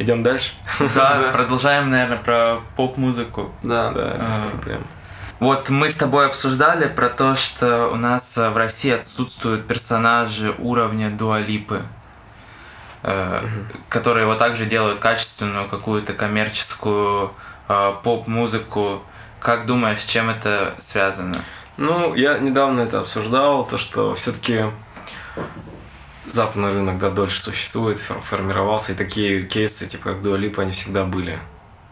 Идем 0.00 0.22
дальше? 0.22 0.52
Да, 0.94 1.30
продолжаем, 1.30 1.90
наверное, 1.90 2.16
про 2.16 2.60
поп-музыку. 2.74 3.52
Да. 3.62 3.90
Да, 3.90 4.12
без 4.14 4.34
А. 4.34 4.48
проблем. 4.50 4.82
Вот 5.40 5.68
мы 5.68 5.90
с 5.90 5.94
тобой 5.94 6.24
обсуждали 6.26 6.88
про 6.88 7.10
то, 7.10 7.34
что 7.34 7.88
у 7.88 7.96
нас 7.96 8.36
э, 8.38 8.48
в 8.48 8.56
России 8.56 8.92
отсутствуют 8.92 9.66
персонажи 9.66 10.54
уровня 10.58 11.10
Дуалипы, 11.10 11.82
э, 13.02 13.46
которые 13.90 14.24
вот 14.24 14.38
также 14.38 14.64
делают 14.64 15.00
качественную 15.00 15.68
какую-то 15.68 16.14
коммерческую 16.14 17.32
э, 17.68 17.92
поп-музыку. 18.02 19.02
Как 19.38 19.66
думаешь, 19.66 20.00
с 20.00 20.06
чем 20.06 20.30
это 20.30 20.76
связано? 20.80 21.36
Ну, 21.76 22.14
я 22.14 22.38
недавно 22.38 22.80
это 22.80 23.00
обсуждал, 23.00 23.66
то, 23.66 23.76
что 23.76 24.14
все-таки 24.14 24.64
западный 26.34 26.72
рынок, 26.72 26.98
да, 26.98 27.10
дольше 27.10 27.40
существует, 27.42 27.98
фор- 27.98 28.20
формировался, 28.20 28.92
и 28.92 28.94
такие 28.94 29.42
кейсы, 29.44 29.86
типа, 29.86 30.10
как 30.10 30.22
Дуалипа, 30.22 30.62
они 30.62 30.72
всегда 30.72 31.04
были. 31.04 31.38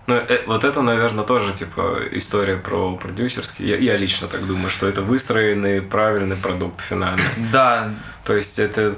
Ну, 0.07 0.15
э, 0.15 0.43
вот 0.47 0.65
это, 0.65 0.81
наверное, 0.81 1.25
тоже, 1.25 1.53
типа, 1.53 1.99
история 2.13 2.57
про 2.57 2.97
продюсерский. 2.97 3.67
Я, 3.69 3.77
я 3.77 3.97
лично 3.99 4.27
так 4.27 4.47
думаю, 4.47 4.71
что 4.71 4.89
это 4.89 5.03
выстроенный 5.03 5.83
правильный 5.83 6.37
продукт 6.37 6.81
финальный. 6.81 7.25
Да, 7.53 7.91
То 8.25 8.35
есть 8.35 8.59
это 8.59 8.95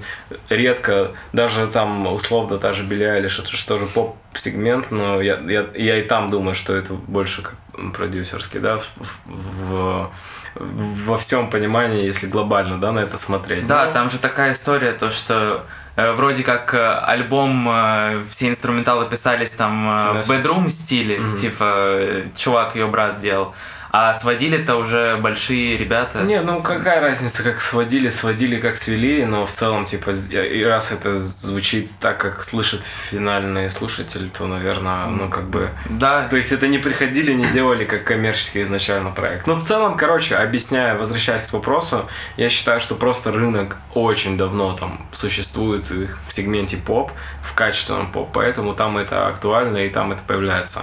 редко, 0.49 1.11
даже 1.33 1.67
там 1.67 2.07
условно 2.13 2.59
та 2.59 2.73
же 2.73 2.85
Билли 2.85 3.05
Айлиш, 3.05 3.41
это 3.41 3.51
же 3.51 3.67
тоже 3.67 3.87
поп-сегмент, 3.87 4.93
но 4.93 5.21
я, 5.21 5.41
я, 5.49 5.67
я 5.75 5.99
и 5.99 6.03
там 6.03 6.31
думаю, 6.31 6.55
что 6.55 6.77
это 6.77 6.93
больше 6.95 7.43
как 7.43 7.57
продюсерский, 7.95 8.61
да, 8.61 8.79
в, 8.79 8.87
в- 9.27 10.11
во 10.55 11.17
всем 11.19 11.51
понимании, 11.51 12.05
если 12.05 12.27
глобально, 12.27 12.81
да, 12.81 12.93
на 12.93 13.01
это 13.01 13.17
смотреть. 13.19 13.67
да, 13.67 13.87
Ну, 13.87 13.93
там 13.93 14.11
же 14.11 14.19
такая 14.19 14.53
история, 14.53 14.93
то 14.93 15.11
что 15.11 15.65
э, 15.97 16.13
вроде 16.13 16.43
как 16.43 16.75
э, 16.75 16.99
альбом, 17.07 17.69
э, 17.69 18.25
все 18.31 18.49
инструменталы 18.49 19.07
писались 19.09 19.51
там 19.51 19.89
э, 19.89 19.97
в 19.97 20.13
Финес. 20.13 20.31
бедрум 20.31 20.69
стиле, 20.69 21.21
типа 21.41 21.97
чувак 22.37 22.75
ее 22.75 22.87
брат 22.89 23.21
делал, 23.21 23.55
а 23.93 24.15
сводили-то 24.15 24.77
уже 24.77 25.17
большие 25.17 25.77
ребята. 25.77 26.23
Не, 26.23 26.41
ну 26.43 26.63
какая 26.63 27.01
разница, 27.01 27.43
как 27.43 27.61
сводили, 27.61 28.09
сводили, 28.09 28.61
как 28.61 28.77
свели, 28.77 29.25
но 29.25 29.47
в 29.47 29.53
целом, 29.53 29.85
типа, 29.85 30.11
и 30.11 30.63
раз 30.63 30.93
это 30.93 31.19
звучит 31.19 31.91
так, 32.01 32.19
как 32.19 32.45
слышит 32.45 32.85
финальный 32.85 33.71
слушатель, 33.71 34.31
то, 34.31 34.47
наверное, 34.47 35.07
ну 35.07 35.29
как 35.29 35.45
бы 35.45 35.71
Да, 35.89 36.29
То 36.29 36.37
есть 36.37 36.53
это 36.53 36.69
не 36.69 36.79
приходили, 36.79 37.33
не 37.33 37.47
делали 37.47 37.85
как 37.85 38.05
коммерческий 38.05 38.63
изначально 38.63 39.11
проект. 39.11 39.47
Ну, 39.47 39.55
в 39.55 39.65
целом, 39.65 39.97
короче, 39.97 40.37
объясняя, 40.37 40.97
возвращаясь 40.97 41.43
к 41.43 41.53
вопросу, 41.53 42.09
я 42.37 42.49
считаю, 42.49 42.81
что 42.81 42.95
просто 42.95 43.33
рынок 43.33 43.77
очень 43.95 44.37
давно 44.37 44.77
там 44.77 45.07
существует 45.13 45.91
в 45.91 46.33
сегменте 46.33 46.77
поп, 46.77 47.11
в 47.43 47.55
качественном 47.55 48.13
поп, 48.13 48.31
поэтому 48.33 48.73
там 48.75 48.99
это 48.99 49.27
актуально 49.27 49.79
и 49.79 49.89
там 49.89 50.13
это 50.13 50.23
появляется. 50.27 50.83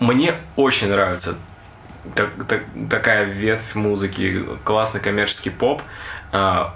Мне 0.00 0.34
очень 0.56 0.88
нравится 0.88 1.36
так- 2.14 2.46
так- 2.48 2.64
такая 2.90 3.24
ветвь 3.24 3.74
музыки, 3.74 4.44
классный 4.64 5.00
коммерческий 5.00 5.50
поп. 5.50 5.82
А, 6.32 6.74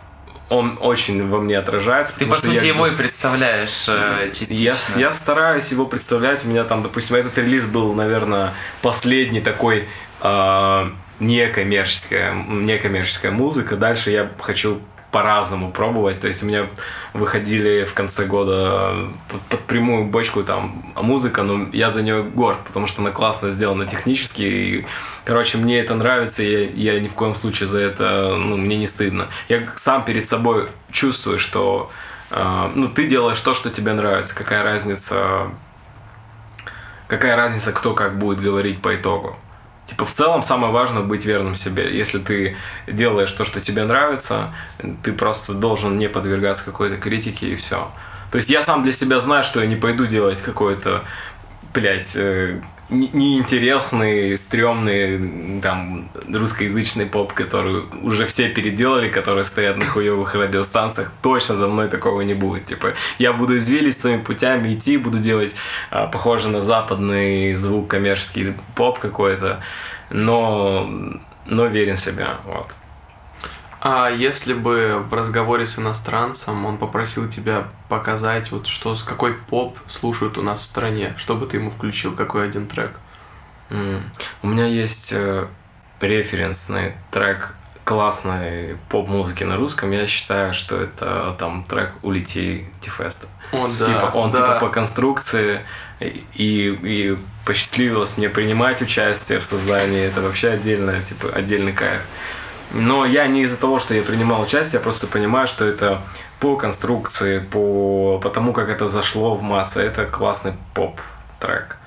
Он 0.48 0.78
очень 0.80 1.28
во 1.28 1.40
мне 1.40 1.58
отражается. 1.58 2.16
ты 2.16 2.24
по 2.24 2.36
сути 2.36 2.54
я- 2.54 2.62
его 2.68 2.86
и 2.86 2.92
представляешь 2.94 3.86
э, 3.88 4.28
частично. 4.28 4.54
я, 5.00 5.08
я 5.08 5.12
стараюсь 5.12 5.72
его 5.72 5.86
представлять. 5.86 6.44
У 6.44 6.48
меня 6.48 6.62
там, 6.62 6.84
допустим, 6.84 7.16
этот 7.16 7.36
релиз 7.38 7.64
был, 7.64 7.94
наверное, 7.94 8.52
последний 8.80 9.40
такой 9.40 9.88
э, 10.20 10.90
некоммерческая, 11.18 12.32
некоммерческая 12.34 13.32
музыка. 13.32 13.76
Dальше 13.76 14.10
я 14.12 14.30
хочу 14.40 14.80
по-разному 15.16 15.70
пробовать. 15.70 16.20
То 16.20 16.28
есть 16.28 16.42
у 16.42 16.46
меня 16.46 16.66
выходили 17.14 17.86
в 17.86 17.94
конце 17.94 18.26
года 18.26 19.08
под, 19.30 19.40
под 19.40 19.60
прямую 19.60 20.04
бочку 20.04 20.44
там 20.44 20.92
музыка, 20.94 21.42
но 21.42 21.70
я 21.72 21.90
за 21.90 22.02
нее 22.02 22.22
горд, 22.22 22.58
потому 22.66 22.86
что 22.86 23.00
она 23.00 23.12
классно 23.12 23.48
сделана 23.48 23.86
технически. 23.86 24.42
И, 24.42 24.86
короче, 25.24 25.56
мне 25.56 25.80
это 25.80 25.94
нравится, 25.94 26.42
и 26.42 26.50
я, 26.50 26.92
я 26.92 27.00
ни 27.00 27.08
в 27.08 27.14
коем 27.14 27.34
случае 27.34 27.66
за 27.66 27.78
это, 27.78 28.36
ну, 28.36 28.58
мне 28.58 28.76
не 28.76 28.86
стыдно. 28.86 29.28
Я 29.48 29.66
сам 29.76 30.04
перед 30.04 30.22
собой 30.22 30.68
чувствую, 30.90 31.38
что 31.38 31.90
э, 32.30 32.70
ну, 32.74 32.88
ты 32.88 33.08
делаешь 33.08 33.40
то, 33.40 33.54
что 33.54 33.70
тебе 33.70 33.94
нравится. 33.94 34.34
Какая 34.34 34.62
разница, 34.62 35.48
какая 37.08 37.36
разница, 37.36 37.72
кто 37.72 37.94
как 37.94 38.18
будет 38.18 38.40
говорить 38.40 38.82
по 38.82 38.94
итогу. 38.94 39.38
Типа, 39.86 40.04
в 40.04 40.12
целом, 40.12 40.42
самое 40.42 40.72
важное 40.72 41.02
быть 41.02 41.24
верным 41.24 41.54
себе. 41.54 41.96
Если 41.96 42.18
ты 42.18 42.56
делаешь 42.88 43.32
то, 43.32 43.44
что 43.44 43.60
тебе 43.60 43.84
нравится, 43.84 44.52
ты 45.02 45.12
просто 45.12 45.54
должен 45.54 45.96
не 45.96 46.08
подвергаться 46.08 46.64
какой-то 46.64 46.96
критике 46.96 47.50
и 47.50 47.54
все. 47.54 47.90
То 48.32 48.38
есть 48.38 48.50
я 48.50 48.62
сам 48.62 48.82
для 48.82 48.92
себя 48.92 49.20
знаю, 49.20 49.44
что 49.44 49.60
я 49.60 49.66
не 49.66 49.76
пойду 49.76 50.06
делать 50.06 50.42
какой-то, 50.42 51.04
блядь, 51.72 52.16
э, 52.16 52.60
неинтересный, 52.88 54.36
стрёмный, 54.36 55.60
там, 55.60 56.08
русскоязычный 56.32 57.06
поп, 57.06 57.32
который 57.32 57.84
уже 58.02 58.26
все 58.26 58.48
переделали, 58.48 59.08
которые 59.08 59.44
стоят 59.44 59.76
на 59.76 59.84
хуевых 59.84 60.34
радиостанциях, 60.34 61.12
точно 61.22 61.56
за 61.56 61.66
мной 61.66 61.88
такого 61.88 62.20
не 62.20 62.34
будет. 62.34 62.66
Типа, 62.66 62.94
я 63.18 63.32
буду 63.32 63.58
извилистыми 63.58 64.18
путями 64.18 64.74
идти, 64.74 64.96
буду 64.96 65.18
делать 65.18 65.54
а, 65.90 66.06
похоже 66.06 66.48
на 66.48 66.62
западный 66.62 67.54
звук, 67.54 67.88
коммерческий 67.88 68.54
поп 68.74 68.98
какой-то, 68.98 69.62
но, 70.10 70.88
но 71.46 71.66
верен 71.66 71.96
в 71.96 72.00
себя, 72.00 72.38
вот. 72.44 72.74
А 73.88 74.10
если 74.10 74.52
бы 74.52 75.04
в 75.08 75.14
разговоре 75.14 75.64
с 75.64 75.78
иностранцем 75.78 76.66
он 76.66 76.76
попросил 76.76 77.28
тебя 77.28 77.68
показать, 77.88 78.50
вот 78.50 78.66
что, 78.66 78.96
с 78.96 79.04
какой 79.04 79.34
поп 79.34 79.78
слушают 79.86 80.38
у 80.38 80.42
нас 80.42 80.62
в 80.62 80.64
стране, 80.64 81.14
что 81.18 81.36
бы 81.36 81.46
ты 81.46 81.58
ему 81.58 81.70
включил, 81.70 82.16
какой 82.16 82.48
один 82.48 82.66
трек? 82.66 82.98
М. 83.70 84.02
У 84.42 84.48
меня 84.48 84.66
есть 84.66 85.12
э, 85.12 85.46
референсный 86.00 86.94
трек 87.12 87.54
классной 87.84 88.76
поп-музыки 88.88 89.44
на 89.44 89.56
русском. 89.56 89.92
Я 89.92 90.08
считаю, 90.08 90.52
что 90.52 90.80
это 90.80 91.36
там 91.38 91.62
трек 91.62 91.92
«Улети 92.02 92.66
Тифеста». 92.80 93.28
О, 93.52 93.68
да, 93.78 93.86
типа, 93.86 94.10
он 94.16 94.32
да. 94.32 94.38
типа 94.38 94.66
по 94.66 94.68
конструкции 94.68 95.60
и, 96.00 96.16
и 96.34 97.16
посчастливилось 97.44 98.16
мне 98.16 98.30
принимать 98.30 98.82
участие 98.82 99.38
в 99.38 99.44
создании. 99.44 100.00
Это 100.00 100.22
вообще 100.22 100.48
отдельно, 100.48 101.00
типа, 101.02 101.28
отдельный 101.28 101.72
кайф. 101.72 102.02
Но 102.76 103.06
я 103.06 103.26
не 103.26 103.42
из-за 103.42 103.56
того, 103.56 103.78
что 103.78 103.94
я 103.94 104.02
принимал 104.02 104.42
участие, 104.42 104.74
я 104.74 104.80
просто 104.80 105.06
понимаю, 105.06 105.46
что 105.46 105.64
это 105.64 106.02
по 106.40 106.56
конструкции, 106.56 107.38
по, 107.38 108.20
по 108.22 108.28
тому, 108.28 108.52
как 108.52 108.68
это 108.68 108.86
зашло 108.86 109.34
в 109.34 109.42
массы, 109.42 109.80
это 109.80 110.04
классный 110.04 110.52
поп-трек. 110.74 111.78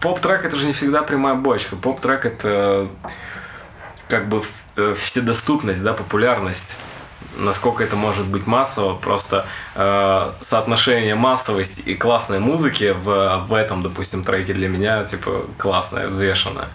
Поп-трек 0.00 0.46
это 0.46 0.56
же 0.56 0.66
не 0.66 0.72
всегда 0.72 1.02
прямая 1.02 1.34
бочка. 1.34 1.76
Поп-трек 1.76 2.24
это 2.24 2.88
как 4.08 4.28
бы 4.28 4.42
э, 4.76 4.94
вседоступность, 4.98 5.82
да, 5.82 5.92
популярность. 5.92 6.78
Насколько 7.36 7.84
это 7.84 7.96
может 7.96 8.26
быть 8.26 8.46
массово, 8.46 8.96
просто 8.96 9.44
э, 9.74 10.30
соотношение 10.40 11.14
массовости 11.14 11.82
и 11.82 11.94
классной 11.94 12.38
музыки 12.38 12.94
в, 12.98 13.44
в 13.46 13.52
этом, 13.52 13.82
допустим, 13.82 14.24
треке 14.24 14.54
для 14.54 14.68
меня, 14.68 15.04
типа, 15.04 15.42
классное, 15.58 16.08
взвешенное. 16.08 16.68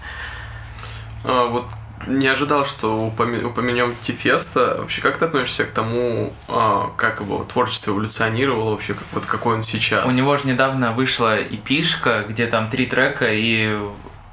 А, 1.24 1.48
вот 1.48 1.66
не 2.06 2.28
ожидал, 2.28 2.66
что 2.66 2.98
упомянем 2.98 3.96
Тифеста. 4.04 4.78
Вообще, 4.80 5.02
как 5.02 5.18
ты 5.18 5.26
относишься 5.26 5.66
к 5.66 5.72
тому, 5.72 6.34
а, 6.48 6.92
как 6.96 7.22
его 7.22 7.44
творчество 7.44 7.92
эволюционировало 7.92 8.72
вообще, 8.72 8.96
вот 9.14 9.26
какой 9.26 9.56
он 9.56 9.64
сейчас? 9.64 10.06
У 10.06 10.12
него 10.12 10.38
же 10.38 10.48
недавно 10.48 10.92
вышла 10.92 11.42
эпишка, 11.42 12.26
где 12.28 12.48
там 12.48 12.70
три 12.70 12.86
трека, 12.86 13.28
и 13.32 13.78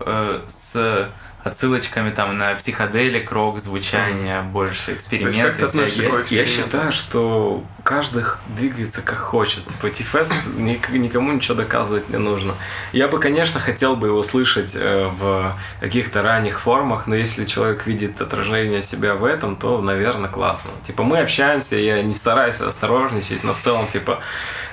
э, 0.00 0.40
с 0.48 1.08
отсылочками 1.44 2.10
там 2.10 2.38
на 2.38 2.54
психоделик, 2.54 3.30
рок, 3.30 3.60
звучание, 3.60 4.38
mm. 4.38 4.50
больше 4.50 4.94
эксперименты. 4.94 5.42
как 5.42 5.56
ты 5.58 5.64
относишься 5.66 6.10
к 6.10 6.30
я, 6.30 6.40
я 6.40 6.46
считаю, 6.46 6.90
что 6.90 7.62
каждый 7.82 8.24
двигается 8.48 9.02
как 9.02 9.18
хочет. 9.18 9.66
Типа 9.66 9.90
Тифест 9.90 10.32
никому 10.56 11.32
ничего 11.32 11.54
доказывать 11.54 12.08
не 12.08 12.16
нужно. 12.16 12.54
Я 12.92 13.08
бы, 13.08 13.18
конечно, 13.20 13.60
хотел 13.60 13.94
бы 13.94 14.06
его 14.08 14.22
слышать 14.22 14.72
э, 14.74 15.06
в 15.18 15.54
каких-то 15.80 16.22
ранних 16.22 16.60
формах, 16.60 17.06
но 17.06 17.14
если 17.14 17.44
человек 17.44 17.86
видит 17.86 18.22
отражение 18.22 18.82
себя 18.82 19.14
в 19.14 19.24
этом, 19.24 19.56
то, 19.56 19.82
наверное, 19.82 20.30
классно. 20.30 20.70
Типа 20.86 21.02
мы 21.02 21.18
общаемся, 21.18 21.76
я 21.76 22.02
не 22.02 22.14
стараюсь 22.14 22.60
осторожничать, 22.60 23.44
но 23.44 23.52
в 23.52 23.58
целом, 23.58 23.86
типа, 23.88 24.20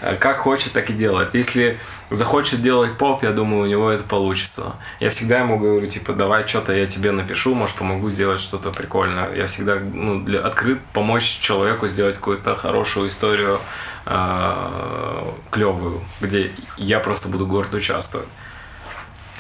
э, 0.02 0.16
как 0.16 0.38
хочет, 0.38 0.72
так 0.72 0.90
и 0.90 0.94
делает. 0.94 1.36
Если 1.36 1.80
захочет 2.12 2.62
делать 2.62 2.98
поп, 2.98 3.24
я 3.24 3.32
думаю, 3.32 3.64
у 3.64 3.66
него 3.66 3.90
это 3.90 4.04
получится. 4.04 4.76
Я 5.00 5.10
всегда 5.10 5.40
ему 5.40 5.58
говорю, 5.58 5.88
типа, 5.88 6.14
давай 6.14 6.48
что-то 6.48 6.74
я 6.74 6.86
тебе 6.86 7.12
напишу, 7.12 7.56
может, 7.56 7.78
помогу 7.78 8.10
сделать 8.10 8.40
что-то 8.40 8.72
прикольное. 8.72 9.34
Я 9.34 9.48
всегда 9.48 9.78
ну, 9.80 10.22
для, 10.22 10.42
открыт 10.42 10.80
помочь 10.94 11.40
человеку 11.40 11.88
сделать 11.88 12.16
какую-то 12.16 12.56
хорошую 12.56 13.08
историю, 13.08 13.60
э, 14.06 15.24
клевую, 15.50 16.02
где 16.20 16.52
я 16.78 17.00
просто 17.00 17.30
буду 17.30 17.48
горд 17.48 17.74
участвовать. 17.74 18.28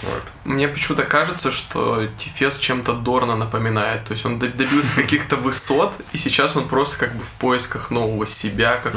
Вот. 0.04 0.24
Мне 0.46 0.68
почему-то 0.68 1.04
кажется, 1.04 1.52
что 1.52 2.08
Тифес 2.18 2.58
чем-то 2.58 2.94
Дорна 2.94 3.36
напоминает. 3.36 4.06
То 4.06 4.14
есть 4.14 4.26
он 4.26 4.40
добился 4.40 4.96
каких-то 4.96 5.36
высот, 5.36 5.96
и 6.12 6.18
сейчас 6.18 6.56
он 6.56 6.68
просто 6.68 6.98
как 6.98 7.14
бы 7.16 7.24
в 7.24 7.34
поисках 7.40 7.92
нового 7.92 8.26
себя, 8.26 8.80
как 8.82 8.94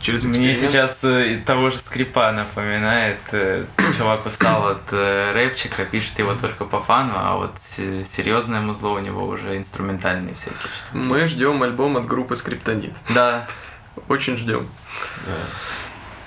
через 0.00 0.24
Мне 0.24 0.54
сейчас 0.54 1.02
э, 1.02 1.40
того 1.44 1.70
же 1.70 1.78
скрипа 1.78 2.30
напоминает. 2.32 3.18
Э, 3.32 3.64
чувак 3.96 4.26
устал 4.26 4.68
от 4.68 4.92
э, 4.92 5.32
рэпчика, 5.32 5.84
пишет 5.84 6.18
его 6.18 6.34
только 6.34 6.64
по 6.64 6.80
фану, 6.80 7.14
а 7.16 7.36
вот 7.36 7.58
серьезное 7.58 8.60
музло 8.60 8.90
у 8.90 8.98
него 8.98 9.26
уже 9.26 9.56
инструментальные 9.56 10.34
всякие 10.34 10.58
штуки. 10.58 10.92
Мы 10.92 11.26
ждем 11.26 11.62
альбом 11.62 11.96
от 11.96 12.06
группы 12.06 12.36
Скриптонит. 12.36 12.94
Да. 13.10 13.46
Очень 14.08 14.36
ждем. 14.36 14.68
Да. 15.26 15.32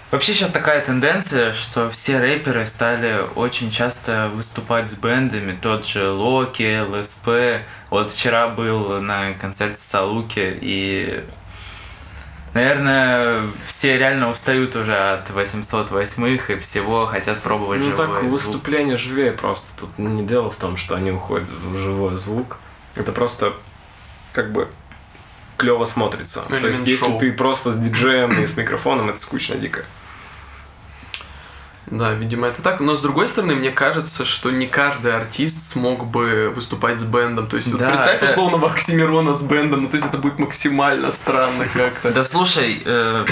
Вообще 0.09 0.33
сейчас 0.33 0.51
такая 0.51 0.79
тенденция, 0.81 1.51
что 1.51 1.89
все 1.89 2.19
рэперы 2.19 2.65
стали 2.65 3.19
очень 3.35 3.71
часто 3.71 4.31
выступать 4.33 4.89
с 4.89 4.95
бендами. 4.95 5.57
Тот 5.61 5.85
же 5.85 6.09
Локи, 6.09 6.79
ЛСП. 6.79 7.61
Вот 7.89 8.11
вчера 8.11 8.47
был 8.47 9.01
на 9.01 9.33
концерте 9.33 9.81
Салуки, 9.81 10.57
и 10.61 11.25
Наверное, 12.53 13.43
все 13.67 13.99
реально 13.99 14.31
устают 14.31 14.75
уже 14.75 14.95
от 14.95 15.29
808-х 15.29 16.53
и 16.53 16.57
всего, 16.57 17.05
хотят 17.05 17.39
пробовать 17.41 17.81
ну, 17.81 17.91
живой 17.91 18.07
так, 18.07 18.17
звук. 18.17 18.31
выступление 18.31 18.97
живее 18.97 19.31
просто. 19.31 19.67
Тут 19.77 19.99
не 19.99 20.25
дело 20.25 20.49
в 20.49 20.55
том, 20.55 20.75
что 20.75 20.95
они 20.95 21.11
уходят 21.11 21.47
в 21.47 21.77
живой 21.77 22.17
звук. 22.17 22.57
Это 22.95 23.11
просто 23.11 23.53
как 24.33 24.51
бы 24.53 24.69
клево 25.57 25.85
смотрится. 25.85 26.45
Элемент 26.49 26.61
То 26.61 26.67
есть, 26.69 26.87
если 26.87 27.19
ты 27.19 27.31
просто 27.31 27.73
с 27.73 27.77
диджеем 27.77 28.31
и 28.41 28.47
с 28.47 28.57
микрофоном, 28.57 29.09
это 29.09 29.21
скучно 29.21 29.55
дико. 29.55 29.85
Да, 31.89 32.13
видимо, 32.13 32.47
это 32.47 32.61
так. 32.61 32.79
Но 32.81 32.95
с 32.95 33.01
другой 33.01 33.29
стороны, 33.29 33.55
мне 33.55 33.71
кажется, 33.71 34.25
что 34.25 34.51
не 34.51 34.67
каждый 34.67 35.15
артист 35.15 35.71
смог 35.71 36.05
бы 36.05 36.51
выступать 36.53 36.99
с 36.99 37.03
бендом. 37.03 37.47
То 37.47 37.57
есть, 37.57 37.71
да, 37.71 37.77
вот 37.77 37.95
представь 37.95 38.23
это... 38.23 38.31
условно 38.31 38.67
Оксимирона 38.67 39.33
с 39.33 39.41
бендом, 39.41 39.83
ну 39.83 39.89
то 39.89 39.95
есть 39.95 40.07
это 40.07 40.17
будет 40.17 40.37
максимально 40.37 41.11
странно 41.11 41.65
как-то. 41.73 42.11
Да 42.11 42.23
слушай, 42.23 42.81
э, 42.83 43.25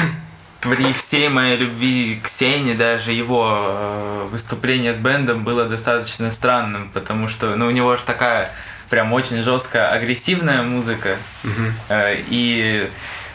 при 0.62 0.94
всей 0.94 1.30
моей 1.30 1.58
любви 1.58 2.20
к 2.24 2.30
Сене, 2.30 2.76
даже 2.76 3.12
его 3.12 3.58
э, 3.60 4.28
выступление 4.32 4.94
с 4.94 5.00
бендом 5.00 5.44
было 5.44 5.66
достаточно 5.66 6.32
странным, 6.32 6.90
потому 6.94 7.28
что 7.28 7.56
ну, 7.56 7.68
у 7.68 7.72
него 7.72 7.96
же 7.98 8.04
такая 8.04 8.52
прям 8.90 9.12
очень 9.14 9.42
жесткая 9.42 9.90
агрессивная 9.90 10.62
музыка. 10.62 11.18
Угу. 11.44 11.64
Э, 11.90 12.16
и 12.30 12.90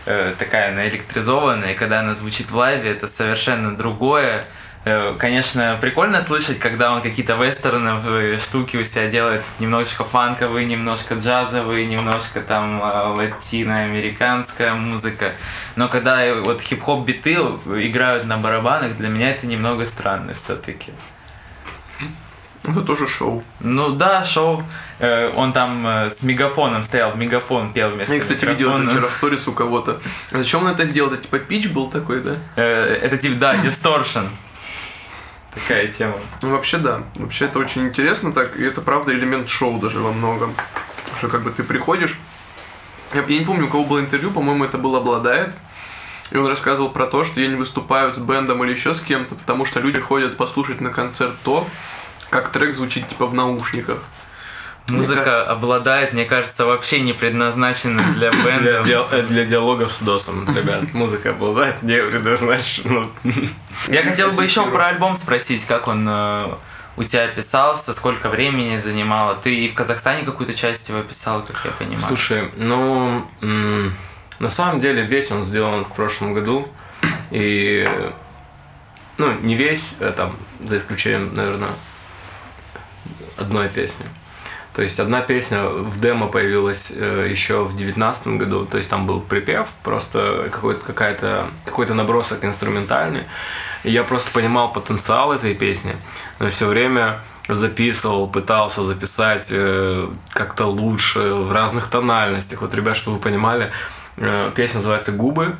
э, 0.07 0.35
такая 0.39 0.75
наэлектризованная, 0.75 1.73
и 1.73 1.77
когда 1.77 2.01
она 2.01 2.15
звучит 2.15 2.51
в 2.51 2.57
лайве, 2.57 2.91
это 2.91 3.07
совершенно 3.07 3.77
другое. 3.77 4.47
Э, 4.83 5.15
конечно, 5.19 5.77
прикольно 5.79 6.23
слышать, 6.23 6.59
когда 6.59 6.93
он 6.93 7.03
какие-то 7.03 7.35
вестерновые 7.35 8.39
штуки 8.39 8.79
у 8.79 8.85
себя 8.85 9.09
делает, 9.09 9.45
немножечко 9.59 10.05
фанковые, 10.05 10.65
немножко 10.65 11.17
джазовые, 11.17 11.85
немножко 11.87 12.41
там 12.41 12.83
э, 12.83 13.09
латиноамериканская 13.09 14.73
музыка. 14.73 15.33
Но 15.77 15.89
когда 15.89 16.35
вот 16.35 16.63
хип-хоп 16.63 17.05
биты 17.05 17.35
играют 17.35 18.25
на 18.25 18.39
барабанах, 18.39 18.97
для 18.97 19.09
меня 19.09 19.31
это 19.31 19.47
немного 19.47 19.85
странно 19.85 20.33
все-таки. 20.33 20.93
Это 22.63 22.83
тоже 22.83 23.07
шоу. 23.07 23.43
Ну 23.61 23.91
да, 23.91 24.25
шоу. 24.25 24.65
Э, 24.99 25.31
он 25.37 25.53
там 25.53 25.87
с 26.09 26.23
мегафоном 26.23 26.85
стоял, 26.85 27.11
в 27.11 27.19
мегафон 27.19 27.75
пел 27.75 27.91
вместо 27.91 28.15
Я, 28.15 28.21
кстати, 28.21 28.47
микрофона. 28.47 28.79
видел 28.79 28.89
это 28.89 28.91
вчера 28.91 29.09
в 29.09 29.13
сторис 29.13 29.47
у 29.47 29.53
кого-то. 29.53 30.01
А 30.33 30.39
зачем 30.39 30.65
он 30.65 30.69
это 30.69 30.87
сделал? 30.87 31.13
Это 31.13 31.23
типа 31.23 31.39
пич 31.39 31.69
был 31.69 31.91
такой, 31.91 32.23
да? 32.23 32.37
Это 32.57 33.19
типа, 33.19 33.35
да, 33.35 33.57
дисторшн 33.63 34.25
такая 35.55 35.89
тема. 35.89 36.17
Ну, 36.43 36.51
вообще, 36.51 36.79
да. 36.79 37.03
Вообще, 37.17 37.47
это 37.47 37.59
очень 37.59 37.89
интересно 37.89 38.33
так. 38.33 38.57
И 38.59 38.65
это, 38.65 38.81
правда, 38.81 39.13
элемент 39.13 39.49
шоу 39.49 39.79
даже 39.79 40.01
во 40.01 40.13
многом. 40.13 40.55
Что 41.19 41.29
как 41.29 41.43
бы 41.43 41.51
ты 41.51 41.63
приходишь... 41.63 42.19
Я, 43.13 43.25
я 43.27 43.39
не 43.39 43.45
помню, 43.45 43.67
у 43.67 43.69
кого 43.69 43.85
было 43.85 44.01
интервью, 44.01 44.31
по-моему, 44.31 44.65
это 44.65 44.79
был 44.79 44.95
«Обладает». 44.97 45.57
И 46.31 46.37
он 46.37 46.47
рассказывал 46.47 46.91
про 46.91 47.07
то, 47.07 47.25
что 47.25 47.41
я 47.41 47.49
не 47.49 47.57
выступаю 47.57 48.15
с 48.15 48.19
бендом 48.19 48.63
или 48.63 48.71
еще 48.71 48.95
с 48.95 49.01
кем-то, 49.01 49.35
потому 49.35 49.65
что 49.65 49.81
люди 49.81 49.99
ходят 49.99 50.37
послушать 50.37 50.81
на 50.81 50.91
концерт 50.91 51.35
то, 51.43 51.67
как 52.31 52.51
трек 52.51 52.77
звучит 52.77 53.09
типа 53.09 53.27
в 53.27 53.35
наушниках. 53.35 54.05
Музыка 54.89 55.45
обладает, 55.45 56.13
мне 56.13 56.25
кажется, 56.25 56.67
вообще 56.67 57.01
не 57.01 57.13
предназначена 57.13 58.03
для 58.15 58.31
бенда. 58.31 58.83
Для, 58.83 59.07
э, 59.11 59.23
для 59.23 59.45
диалогов 59.45 59.93
с 59.93 60.01
досом, 60.01 60.47
ребят. 60.57 60.93
Музыка 60.93 61.31
обладает, 61.31 61.83
не 61.83 62.03
предназначена. 62.03 63.07
Я 63.89 64.03
хотел 64.03 64.33
бы 64.33 64.43
еще 64.43 64.67
про 64.71 64.89
альбом 64.89 65.17
спросить, 65.17 65.65
как 65.65 65.89
он 65.89 66.07
э, 66.09 66.49
у 66.97 67.05
тебя 67.05 67.29
писался, 67.29 67.93
сколько 67.93 68.29
времени 68.29 68.77
занимало. 68.77 69.35
Ты 69.37 69.55
и 69.55 69.69
в 69.69 69.75
Казахстане 69.75 70.25
какую-то 70.25 70.55
часть 70.55 70.89
его 70.89 71.03
писал, 71.03 71.43
как 71.43 71.57
я 71.65 71.71
понимаю. 71.71 72.07
Слушай, 72.07 72.51
ну, 72.57 73.27
на 73.41 74.49
самом 74.49 74.81
деле 74.81 75.07
весь 75.07 75.31
он 75.31 75.45
сделан 75.45 75.85
в 75.85 75.93
прошлом 75.93 76.35
году. 76.35 76.69
И, 77.31 77.89
ну, 79.19 79.33
не 79.41 79.55
весь, 79.55 79.95
а 80.01 80.13
там, 80.13 80.37
за 80.65 80.77
исключением, 80.79 81.35
наверное, 81.35 81.71
одной 83.37 83.69
песни. 83.69 84.07
То 84.75 84.83
есть 84.83 85.01
одна 85.01 85.21
песня 85.21 85.65
в 85.65 86.01
демо 86.01 86.29
появилась 86.29 86.93
э, 86.95 87.27
еще 87.29 87.65
в 87.65 87.77
девятнадцатом 87.77 88.39
году, 88.39 88.67
то 88.67 88.77
есть 88.77 88.89
там 88.89 89.05
был 89.05 89.21
припев, 89.21 89.67
просто 89.83 90.49
какой-то 90.53 90.85
какая-то 90.85 91.49
какой-то 91.65 91.95
набросок 91.95 92.45
инструментальный. 92.45 93.25
И 93.83 93.91
я 93.91 94.05
просто 94.05 94.31
понимал 94.31 94.73
потенциал 94.73 95.33
этой 95.33 95.55
песни, 95.55 95.97
но 96.39 96.49
все 96.49 96.67
время 96.67 97.21
записывал, 97.49 98.29
пытался 98.29 98.85
записать 98.85 99.49
э, 99.51 100.09
как-то 100.31 100.67
лучше 100.67 101.35
в 101.35 101.53
разных 101.53 101.89
тональностях. 101.89 102.61
Вот, 102.61 102.73
ребят, 102.75 102.97
чтобы 102.97 103.17
вы 103.17 103.23
понимали, 103.23 103.73
э, 104.19 104.53
песня 104.55 104.77
называется 104.77 105.11
"Губы". 105.13 105.57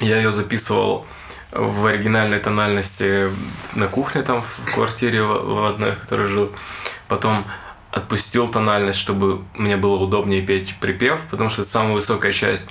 Я 0.00 0.18
ее 0.18 0.32
записывал 0.32 1.06
в 1.50 1.86
оригинальной 1.86 2.40
тональности 2.40 3.30
на 3.74 3.86
кухне 3.86 4.22
там 4.22 4.42
в 4.42 4.74
квартире 4.74 5.22
в 5.22 5.64
одной, 5.66 5.92
в 5.92 6.00
которой 6.00 6.26
жил. 6.26 6.52
Потом 7.08 7.46
отпустил 7.94 8.48
тональность, 8.48 8.98
чтобы 8.98 9.42
мне 9.54 9.76
было 9.76 9.96
удобнее 9.96 10.42
петь 10.42 10.74
припев, 10.80 11.20
потому 11.30 11.48
что 11.48 11.62
это 11.62 11.70
самая 11.70 11.94
высокая 11.94 12.32
часть. 12.32 12.66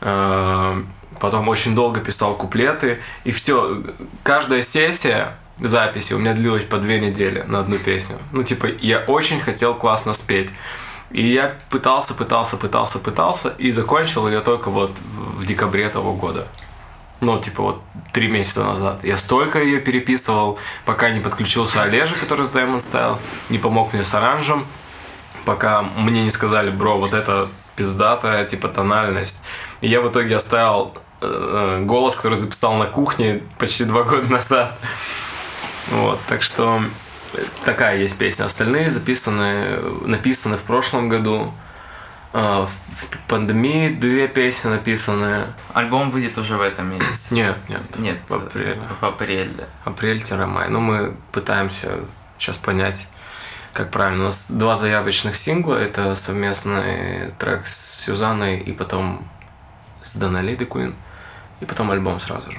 Э, 0.00 0.82
потом 1.20 1.48
очень 1.48 1.74
долго 1.74 2.00
писал 2.00 2.34
куплеты, 2.36 3.00
и 3.24 3.32
все, 3.32 3.82
каждая 4.22 4.62
сессия 4.62 5.36
записи 5.58 6.14
у 6.14 6.18
меня 6.18 6.32
длилась 6.32 6.64
по 6.64 6.78
две 6.78 6.98
недели 7.00 7.42
на 7.42 7.60
одну 7.60 7.76
песню. 7.76 8.16
Ну, 8.32 8.42
типа, 8.42 8.66
я 8.80 9.00
очень 9.00 9.40
хотел 9.40 9.74
классно 9.74 10.14
спеть. 10.14 10.50
И 11.10 11.26
я 11.26 11.58
пытался, 11.68 12.14
пытался, 12.14 12.56
пытался, 12.56 12.98
пытался, 12.98 13.50
и 13.58 13.70
закончил 13.72 14.26
ее 14.26 14.40
только 14.40 14.70
вот 14.70 14.92
в 15.36 15.44
декабре 15.44 15.90
того 15.90 16.14
года 16.14 16.46
ну, 17.22 17.38
типа 17.38 17.62
вот 17.62 17.82
три 18.12 18.26
месяца 18.26 18.64
назад. 18.64 19.04
Я 19.04 19.16
столько 19.16 19.62
ее 19.62 19.80
переписывал, 19.80 20.58
пока 20.84 21.10
не 21.10 21.20
подключился 21.20 21.82
Олежа, 21.82 22.16
который 22.16 22.46
с 22.46 22.50
Diamond 22.50 22.82
Style, 22.82 23.16
не 23.48 23.58
помог 23.58 23.92
мне 23.92 24.04
с 24.04 24.12
оранжем, 24.12 24.66
пока 25.44 25.82
мне 25.96 26.24
не 26.24 26.32
сказали, 26.32 26.70
бро, 26.70 26.98
вот 26.98 27.14
это 27.14 27.48
пиздатая, 27.76 28.44
типа, 28.44 28.68
тональность. 28.68 29.40
И 29.80 29.88
я 29.88 30.00
в 30.00 30.08
итоге 30.08 30.36
оставил 30.36 30.94
э, 31.20 31.78
э, 31.80 31.84
голос, 31.84 32.16
который 32.16 32.36
записал 32.36 32.74
на 32.74 32.86
кухне 32.86 33.42
почти 33.56 33.84
два 33.84 34.02
года 34.02 34.26
назад. 34.26 34.76
Вот, 35.90 36.18
так 36.28 36.42
что 36.42 36.82
такая 37.64 37.98
есть 37.98 38.18
песня. 38.18 38.46
Остальные 38.46 38.90
записаны, 38.90 39.78
написаны 40.04 40.56
в 40.56 40.62
прошлом 40.62 41.08
году. 41.08 41.52
А, 42.34 42.66
в 42.66 43.28
пандемии 43.28 43.90
две 43.90 44.28
песни 44.28 44.68
написаны. 44.68 45.46
Альбом 45.74 46.10
выйдет 46.10 46.38
уже 46.38 46.56
в 46.56 46.62
этом 46.62 46.90
месяце? 46.90 47.34
Нет, 47.34 47.56
нет. 47.68 47.82
Нет, 47.98 48.18
в 48.28 48.34
апреле. 48.34 48.80
В 49.00 49.04
апреле. 49.04 49.68
Апрель-май. 49.84 50.68
Ну, 50.68 50.80
мы 50.80 51.14
пытаемся 51.30 51.98
сейчас 52.38 52.58
понять, 52.58 53.08
как 53.72 53.90
правильно, 53.90 54.22
у 54.22 54.24
нас 54.26 54.50
два 54.50 54.76
заявочных 54.76 55.36
сингла, 55.36 55.76
это 55.76 56.14
совместный 56.14 57.32
трек 57.38 57.66
с 57.66 58.04
Сюзанной 58.04 58.58
и 58.58 58.72
потом 58.72 59.26
с 60.04 60.16
Донали 60.16 60.56
де 60.56 60.66
Куин, 60.66 60.94
и 61.60 61.64
потом 61.64 61.90
альбом 61.90 62.20
сразу 62.20 62.50
же. 62.50 62.58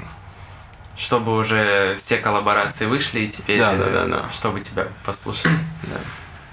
Чтобы 0.96 1.36
уже 1.36 1.96
все 1.98 2.18
коллаборации 2.18 2.86
вышли, 2.86 3.22
и 3.22 3.30
теперь... 3.30 3.60
Да, 3.60 3.76
да, 3.76 3.90
да, 3.90 4.06
да. 4.06 4.32
Чтобы 4.32 4.62
тебя 4.62 4.88
послушали. 5.04 5.54
Да. 5.84 5.98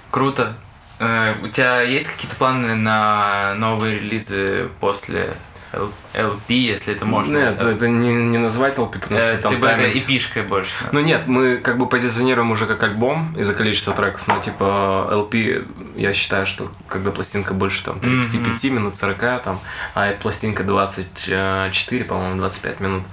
Круто. 0.09 0.57
Э, 1.01 1.35
У 1.43 1.47
тебя 1.47 1.81
есть 1.81 2.07
какие-то 2.07 2.35
планы 2.35 2.75
на 2.75 3.55
новые 3.55 3.99
релизы 3.99 4.69
после 4.79 5.33
L- 5.73 5.89
LP, 6.13 6.53
если 6.53 6.93
это 6.93 7.05
можно? 7.05 7.37
Нет, 7.37 7.61
это 7.61 7.87
не, 7.87 8.13
не 8.13 8.37
назвать 8.37 8.77
LP, 8.77 8.99
потому 8.99 9.19
Э, 9.19 9.33
что 9.33 9.41
там 9.43 9.53
Ты 9.53 9.57
бы 9.59 9.67
это 9.67 9.97
эпишкой 9.97 10.43
больше. 10.43 10.71
Ну 10.91 10.99
нет, 10.99 11.27
мы 11.27 11.57
как 11.57 11.77
бы 11.77 11.87
позиционируем 11.87 12.51
уже 12.51 12.65
как 12.65 12.83
альбом 12.83 13.33
из-за 13.39 13.53
количества 13.53 13.93
треков, 13.93 14.27
но 14.27 14.39
типа 14.39 15.07
LP, 15.11 15.65
я 15.95 16.13
считаю, 16.13 16.45
что 16.45 16.69
когда 16.87 17.09
пластинка 17.11 17.53
больше 17.53 17.83
там 17.85 17.99
35 17.99 18.63
минут, 18.65 18.95
40, 18.95 19.43
там, 19.43 19.59
а 19.95 20.11
пластинка 20.21 20.63
24, 20.63 22.03
по-моему, 22.03 22.35
25 22.41 22.79
минут. 22.79 23.03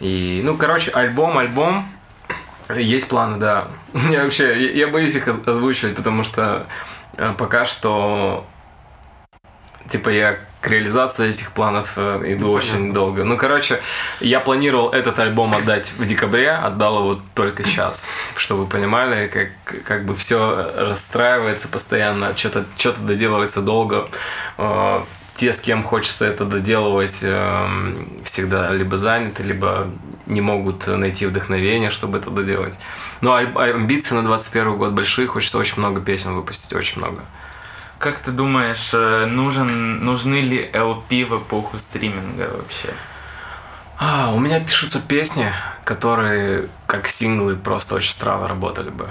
И, 0.00 0.40
ну, 0.44 0.56
короче, 0.56 0.90
альбом, 0.92 1.38
альбом, 1.38 1.88
есть 2.76 3.08
планы, 3.08 3.38
да. 3.38 3.68
Меня 3.94 4.22
вообще, 4.24 4.62
я, 4.66 4.86
я 4.86 4.88
боюсь 4.88 5.14
их 5.16 5.26
оз- 5.26 5.40
озвучивать, 5.46 5.96
потому 5.96 6.22
что 6.22 6.40
э, 6.42 6.64
пока 7.36 7.64
что, 7.64 8.46
типа, 9.88 10.08
я 10.10 10.38
к 10.60 10.66
реализации 10.68 11.28
этих 11.30 11.52
планов 11.52 11.92
э, 11.96 12.22
иду 12.26 12.46
Ну, 12.46 12.52
очень 12.52 12.72
понятно. 12.72 12.94
долго. 12.94 13.24
Ну, 13.24 13.36
короче, 13.36 13.80
я 14.20 14.40
планировал 14.40 14.90
этот 14.90 15.18
альбом 15.20 15.54
отдать 15.54 15.92
в 15.96 16.04
декабре, 16.04 16.50
отдал 16.50 16.98
его 16.98 17.20
только 17.34 17.62
сейчас. 17.64 18.08
Типа, 18.28 18.40
чтобы 18.40 18.62
вы 18.62 18.66
понимали, 18.68 19.28
как, 19.28 19.84
как 19.84 20.04
бы 20.04 20.16
все 20.16 20.72
расстраивается 20.76 21.68
постоянно, 21.68 22.36
что-то 22.36 22.64
что 22.76 22.92
доделывается 22.94 23.62
долго. 23.62 24.08
Те, 25.38 25.52
с 25.52 25.60
кем 25.60 25.84
хочется 25.84 26.26
это 26.26 26.44
доделывать, 26.44 27.20
э, 27.22 27.94
всегда 28.24 28.72
либо 28.72 28.96
заняты, 28.96 29.44
либо 29.44 29.88
не 30.26 30.40
могут 30.40 30.86
найти 30.88 31.26
вдохновение, 31.26 31.90
чтобы 31.90 32.18
это 32.18 32.30
доделать. 32.30 32.76
Но 33.20 33.34
амбиции 33.34 34.16
на 34.16 34.24
21 34.24 34.76
год 34.76 34.92
большие, 34.92 35.28
хочется 35.28 35.58
очень 35.58 35.78
много 35.78 36.00
песен 36.00 36.34
выпустить, 36.34 36.72
очень 36.72 36.98
много. 36.98 37.22
Как 38.00 38.18
ты 38.18 38.32
думаешь, 38.32 38.90
э, 38.92 39.26
нужен, 39.26 40.04
нужны 40.04 40.40
ли 40.40 40.70
LP 40.72 41.24
в 41.24 41.38
эпоху 41.38 41.78
стриминга 41.78 42.50
вообще? 42.56 42.88
А, 43.96 44.32
у 44.32 44.40
меня 44.40 44.58
пишутся 44.58 45.00
песни, 45.00 45.52
которые 45.84 46.68
как 46.86 47.06
синглы 47.06 47.54
просто 47.54 47.94
очень 47.94 48.10
странно 48.10 48.48
работали 48.48 48.90
бы. 48.90 49.08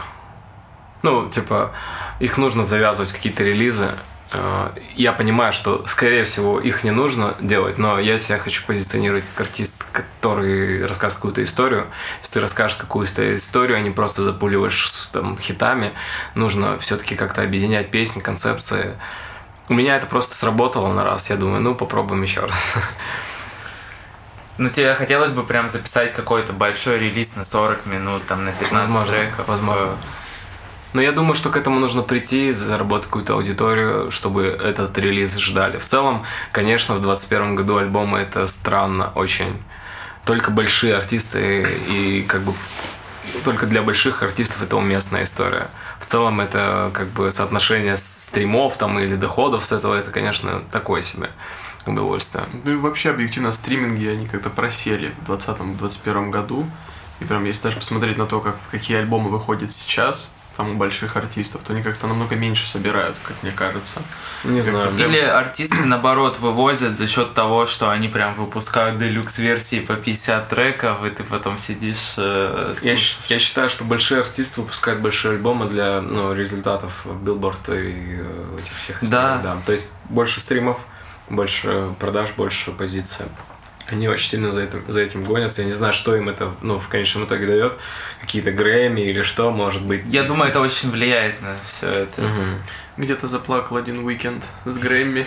Ну, 1.04 1.30
типа, 1.30 1.72
их 2.20 2.38
нужно 2.38 2.66
завязывать 2.66 3.12
в 3.12 3.16
какие-то 3.16 3.44
релизы. 3.46 3.92
Э, 4.32 4.72
Я 4.96 5.14
понимаю, 5.14 5.54
что, 5.54 5.86
скорее 5.88 6.24
всего, 6.26 6.60
их 6.60 6.84
не 6.84 6.92
нужно 6.92 7.36
делать, 7.40 7.78
но 7.78 8.00
я 8.00 8.18
себя 8.18 8.38
хочу 8.40 8.64
позиционировать 8.66 9.24
как 9.36 9.48
артист, 9.48 9.86
который 9.92 10.82
рассказывает 10.86 11.16
какую-то 11.16 11.44
историю. 11.44 11.88
Если 12.22 12.34
ты 12.34 12.40
расскажешь 12.42 12.78
какую-то 12.78 13.36
историю, 13.36 13.78
а 13.78 13.82
не 13.82 13.92
просто 13.92 14.24
запуливаешь 14.24 14.92
там 15.14 15.38
хитами, 15.38 15.94
нужно 16.36 16.78
все-таки 16.80 17.16
как-то 17.16 17.42
объединять 17.42 17.90
песни, 17.92 18.20
концепции. 18.22 18.98
У 19.70 19.74
меня 19.74 19.98
это 19.98 20.08
просто 20.08 20.36
сработало 20.36 20.92
на 20.94 21.04
раз. 21.04 21.30
Я 21.30 21.36
думаю, 21.36 21.62
ну, 21.62 21.76
попробуем 21.76 22.24
еще 22.24 22.42
раз. 22.42 22.74
Ну, 24.58 24.70
тебе 24.70 24.96
хотелось 24.96 25.34
бы 25.34 25.44
прям 25.44 25.70
записать 25.70 26.14
какой-то 26.14 26.52
большой 26.52 26.98
релиз 26.98 27.36
на 27.36 27.46
40 27.46 27.86
минут, 27.86 28.26
там, 28.26 28.44
на 28.44 28.52
15 28.52 28.72
Возможно, 28.90 29.14
треков? 29.14 29.48
возможно. 29.48 29.98
Но 30.94 31.02
я 31.02 31.12
думаю, 31.12 31.36
что 31.36 31.50
к 31.50 31.58
этому 31.58 31.80
нужно 31.80 32.02
прийти, 32.02 32.54
заработать 32.54 33.08
какую-то 33.08 33.34
аудиторию, 33.34 34.10
чтобы 34.10 34.46
этот 34.46 34.98
релиз 34.98 35.38
ждали. 35.38 35.78
В 35.78 35.86
целом, 35.86 36.24
конечно, 36.52 36.96
в 36.96 37.02
2021 37.02 37.56
году 37.56 37.78
альбомы 37.78 38.20
это 38.20 38.48
странно 38.48 39.12
очень. 39.16 39.62
Только 40.26 40.52
большие 40.52 40.96
артисты 40.96 41.68
и 41.88 42.24
как 42.28 42.42
бы 42.42 42.54
только 43.44 43.66
для 43.66 43.82
больших 43.82 44.24
артистов 44.24 44.62
это 44.62 44.78
уместная 44.78 45.24
история. 45.24 45.70
В 46.00 46.06
целом 46.06 46.40
это 46.42 46.92
как 46.94 47.08
бы 47.10 47.32
соотношение 47.32 47.98
стримов 47.98 48.78
там 48.78 49.00
или 49.00 49.16
доходов 49.16 49.66
с 49.66 49.72
этого, 49.72 49.96
это, 49.96 50.12
конечно, 50.12 50.64
такое 50.72 51.02
себе 51.02 51.30
удовольствие. 51.86 52.46
Ну 52.64 52.74
и 52.74 52.76
вообще, 52.76 53.12
объективно, 53.12 53.54
стриминги, 53.54 54.06
они 54.06 54.28
как-то 54.28 54.50
просели 54.50 55.14
в 55.26 55.32
2020-2021 55.32 56.30
году. 56.30 56.66
И 57.20 57.26
прям, 57.26 57.46
если 57.46 57.64
даже 57.64 57.78
посмотреть 57.78 58.18
на 58.18 58.26
то, 58.26 58.42
как, 58.42 58.58
какие 58.70 58.98
альбомы 58.98 59.30
выходят 59.30 59.72
сейчас, 59.72 60.30
там 60.58 60.72
у 60.72 60.74
больших 60.74 61.16
артистов, 61.16 61.62
то 61.64 61.72
они 61.74 61.84
как-то 61.84 62.08
намного 62.08 62.36
меньше 62.36 62.68
собирают, 62.68 63.16
как 63.24 63.42
мне 63.44 63.52
кажется. 63.52 64.02
Не 64.44 64.62
Как-то 64.62 64.72
знаю. 64.82 64.96
прям- 64.98 65.10
Или 65.12 65.20
артисты, 65.20 65.86
наоборот, 65.86 66.40
вывозят 66.40 66.98
за 66.98 67.08
счет 67.08 67.34
того, 67.36 67.68
что 67.68 67.90
они 67.92 68.08
прям 68.08 68.34
выпускают 68.34 68.98
делюкс-версии 68.98 69.80
по 69.82 69.96
50 69.96 70.50
треков, 70.50 71.04
и 71.06 71.10
ты 71.12 71.24
потом 71.24 71.58
сидишь... 71.60 72.16
э, 72.18 72.76
Я, 72.82 72.96
я 73.30 73.40
считаю, 73.40 73.70
что 73.70 73.84
большие 73.84 74.22
артисты 74.22 74.62
выпускают 74.62 75.00
большие 75.00 75.34
альбомы 75.36 75.68
для 75.70 76.02
ну, 76.02 76.34
результатов 76.34 77.06
Билборд 77.06 77.70
и 77.70 78.18
э, 78.20 78.58
этих 78.60 78.76
всех 78.78 79.04
историй. 79.04 79.42
Да. 79.44 79.62
То 79.66 79.72
есть 79.72 79.92
больше 80.10 80.40
стримов, 80.40 80.80
больше 81.30 81.90
продаж, 82.00 82.32
больше 82.36 82.72
позиций. 82.72 83.26
Они 83.90 84.08
очень 84.10 84.30
сильно 84.30 84.52
за 84.52 84.64
этим, 84.64 84.84
за 84.88 85.02
этим 85.02 85.24
гонятся. 85.24 85.62
Я 85.62 85.68
не 85.68 85.74
знаю, 85.74 85.94
что 85.94 86.16
им 86.16 86.28
это 86.30 86.52
ну, 86.62 86.78
в 86.80 86.88
конечном 86.90 87.26
итоге 87.26 87.46
дает. 87.46 87.74
Какие-то 88.22 88.52
Грэмми 88.52 89.02
или 89.02 89.22
что, 89.22 89.50
может 89.52 89.84
быть. 89.86 90.04
Я 90.08 90.24
из- 90.24 90.28
думаю, 90.30 90.50
это 90.50 90.60
очень 90.60 90.92
влияет 90.92 91.42
на 91.42 91.56
все 91.66 91.88
это. 91.90 92.22
Мгм. 92.22 92.62
Где-то 92.98 93.28
заплакал 93.28 93.78
один 93.78 94.00
уикенд 94.06 94.44
с 94.66 94.78
Грэмми 94.78 95.26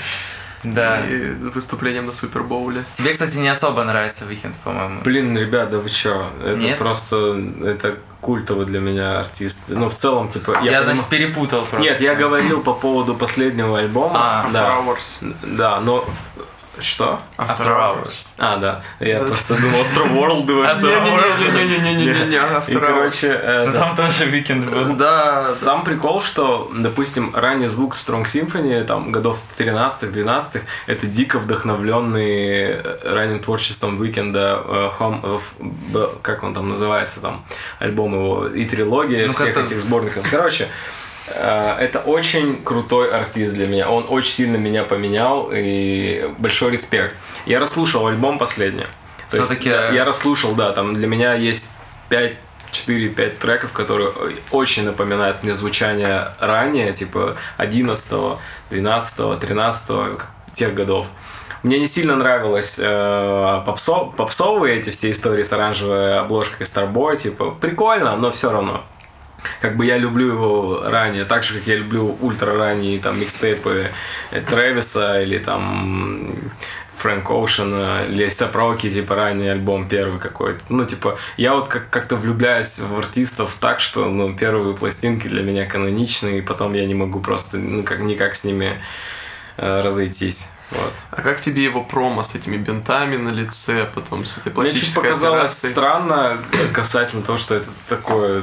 Да. 0.63 1.07
и 1.07 1.31
выступлением 1.31 2.05
на 2.05 2.13
Супербоуле. 2.13 2.85
Тебе, 2.95 3.13
кстати, 3.15 3.37
не 3.39 3.49
особо 3.49 3.83
нравится 3.85 4.25
Weekend, 4.27 4.53
по-моему. 4.63 5.01
Блин, 5.03 5.39
ребят, 5.39 5.71
да 5.71 5.79
вы 5.79 5.89
чё? 5.89 6.27
Это 6.45 6.57
Нет? 6.59 6.77
просто 6.79 7.43
это 7.65 7.97
культовый 8.21 8.67
для 8.67 8.81
меня 8.81 9.21
артист. 9.21 9.61
Ну, 9.69 9.89
в 9.89 9.95
целом, 9.95 10.29
типа. 10.29 10.59
Я, 10.63 10.81
поним- 10.83 10.85
значит, 10.85 11.07
перепутал 11.09 11.61
просто. 11.61 11.79
Нет, 11.79 12.01
я 12.03 12.15
говорил 12.15 12.61
по 12.61 12.75
поводу 12.75 13.15
последнего 13.15 13.79
альбома. 13.79 14.13
А, 14.45 14.51
да. 14.53 14.77
Hours. 14.77 15.35
Да, 15.57 15.81
но... 15.81 16.07
Что? 16.83 17.21
After 17.39 17.67
Hours. 17.67 18.35
А, 18.39 18.57
да. 18.57 18.83
Я 19.01 19.19
просто 19.19 19.55
думал, 19.55 19.81
Astro 19.81 20.09
World, 20.13 20.47
думаю, 20.47 20.67
А, 20.69 20.75
что... 20.75 20.87
Не-не-не-не-не-не-не-не, 20.87 22.37
И, 22.37 22.39
After 22.39 22.75
Hours. 22.75 22.81
короче, 22.87 23.27
это- 23.29 23.73
там 23.73 23.97
тоже 23.97 24.25
Weekend 24.31 24.71
был. 24.71 24.97
Да, 24.97 25.43
Сам 25.43 25.85
прикол, 25.85 26.23
что, 26.23 26.71
допустим, 26.75 27.35
ранний 27.35 27.67
звук 27.69 27.95
Strong 27.95 28.25
Symphony, 28.27 28.85
там, 28.85 29.13
годов 29.13 29.39
13-12, 29.59 30.63
это 30.87 31.07
дико 31.07 31.39
вдохновленный 31.39 32.73
э, 32.73 32.99
ранним 33.05 33.41
творчеством 33.41 33.99
Уикенда, 34.01 34.63
э, 34.65 34.91
Home 34.99 35.23
of... 35.23 36.19
Как 36.23 36.43
он 36.43 36.55
там 36.55 36.69
называется, 36.69 37.21
там, 37.21 37.45
альбом 37.79 38.15
его, 38.15 38.47
и 38.47 38.65
трилогия 38.65 39.27
Ну, 39.27 39.33
всех 39.33 39.57
этих 39.57 39.79
сборников. 39.81 40.27
Короче, 40.31 40.69
это 41.35 42.01
очень 42.01 42.63
крутой 42.63 43.13
артист 43.13 43.55
для 43.55 43.67
меня. 43.67 43.89
Он 43.91 44.07
очень 44.09 44.33
сильно 44.33 44.57
меня 44.57 44.83
поменял, 44.83 45.51
и 45.55 46.31
большой 46.39 46.73
респект. 46.73 47.15
Я 47.47 47.61
расслушал 47.61 48.07
альбом 48.07 48.39
последний. 48.39 48.87
Да, 49.89 49.93
я 49.95 50.05
расслушал, 50.05 50.53
да, 50.55 50.73
там 50.73 50.95
для 50.95 51.07
меня 51.07 51.35
есть 51.35 51.69
5 52.09 52.35
4-5 52.73 53.39
треков, 53.39 53.73
которые 53.73 54.13
очень 54.53 54.85
напоминают 54.85 55.43
мне 55.43 55.55
звучание 55.55 56.29
ранее, 56.39 56.93
типа 56.93 57.37
11, 57.57 58.39
12, 58.71 59.41
13 59.41 60.21
тех 60.55 60.75
годов. 60.75 61.07
Мне 61.63 61.79
не 61.79 61.87
сильно 61.87 62.17
нравилось 62.17 62.77
э, 62.79 62.83
попсо- 63.67 64.15
попсовые 64.15 64.79
эти 64.79 64.91
все 64.91 65.11
истории 65.11 65.43
с 65.43 65.53
оранжевой 65.53 66.21
обложкой 66.21 66.67
Starboy, 66.67 67.17
типа 67.17 67.51
прикольно, 67.51 68.17
но 68.17 68.31
все 68.31 68.51
равно. 68.51 68.85
Как 69.61 69.77
бы 69.77 69.87
я 69.87 69.99
люблю 69.99 70.29
его 70.29 70.83
ранее, 70.85 71.25
так 71.25 71.43
же, 71.43 71.55
как 71.55 71.67
я 71.67 71.77
люблю 71.77 72.17
ультра 72.21 72.57
ранние 72.57 72.99
там 73.01 73.19
микстейпы 73.21 73.91
э, 74.31 74.41
Трэвиса 74.41 75.23
или 75.23 75.39
там 75.39 76.35
Фрэнк 76.99 77.31
Оушена 77.31 78.05
или 78.09 78.29
Сапроки, 78.29 78.91
типа 78.91 79.15
ранний 79.15 79.49
альбом 79.49 79.89
первый 79.89 80.21
какой-то. 80.21 80.61
Ну, 80.69 80.85
типа, 80.85 81.19
я 81.39 81.55
вот 81.55 81.69
как- 81.69 81.89
как-то 81.89 82.17
влюбляюсь 82.17 82.79
в 82.79 82.99
артистов 82.99 83.57
так, 83.59 83.81
что, 83.81 84.05
ну, 84.11 84.35
первые 84.37 84.77
пластинки 84.77 85.27
для 85.27 85.43
меня 85.43 85.65
каноничные, 85.67 86.39
и 86.39 86.43
потом 86.43 86.75
я 86.75 86.85
не 86.87 86.95
могу 86.95 87.21
просто, 87.21 87.57
ну, 87.57 87.83
как 87.85 88.01
никак 88.01 88.35
с 88.37 88.45
ними 88.45 88.83
э, 89.57 89.81
разойтись. 89.83 90.49
Вот. 90.71 90.93
А 91.11 91.23
как 91.23 91.41
тебе 91.41 91.65
его 91.65 91.83
промо 91.83 92.23
с 92.23 92.35
этими 92.35 92.57
бинтами 92.57 93.17
на 93.17 93.31
лице, 93.31 93.89
потом 93.93 94.25
с 94.25 94.39
этой 94.39 94.49
Мне 94.49 94.55
пластической 94.55 95.03
показалось 95.03 95.41
операцией? 95.53 95.73
странно 95.73 96.39
э, 96.53 96.67
касательно 96.73 97.23
того, 97.23 97.39
что 97.39 97.55
это 97.57 97.69
такое... 97.89 98.43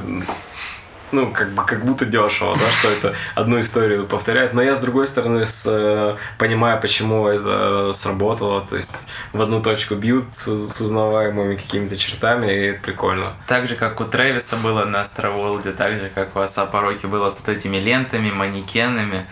ну, 1.12 1.32
как 1.32 1.52
бы, 1.52 1.64
как 1.64 1.86
будто 1.86 2.06
дешево, 2.06 2.58
да, 2.58 2.70
что 2.72 2.90
это 2.90 3.16
одну 3.36 3.60
историю 3.62 4.06
повторяет. 4.06 4.54
Но 4.54 4.62
я, 4.62 4.76
с 4.76 4.80
другой 4.80 5.08
стороны, 5.08 5.46
с, 5.46 5.64
э, 5.66 6.18
понимаю, 6.38 6.82
почему 6.82 7.28
это 7.28 7.92
сработало. 7.94 8.66
То 8.66 8.78
есть 8.78 9.08
в 9.34 9.42
одну 9.42 9.62
точку 9.62 9.96
бьют 9.96 10.26
с, 10.34 10.48
с 10.48 10.82
узнаваемыми 10.82 11.56
какими-то 11.56 11.96
чертами, 11.96 12.48
и 12.52 12.66
это 12.72 12.82
прикольно. 12.82 13.34
Так 13.48 13.68
же, 13.68 13.76
как 13.76 14.02
у 14.02 14.06
Трэвиса 14.06 14.58
было 14.58 14.86
на 14.86 15.02
Астроволде, 15.02 15.72
так 15.72 15.94
же, 15.94 16.12
как 16.14 16.36
у 16.36 16.40
Асапороки 16.40 17.06
было 17.06 17.30
с 17.30 17.40
вот 17.40 17.50
этими 17.50 17.78
лентами, 17.78 18.30
манекенами. 18.32 19.26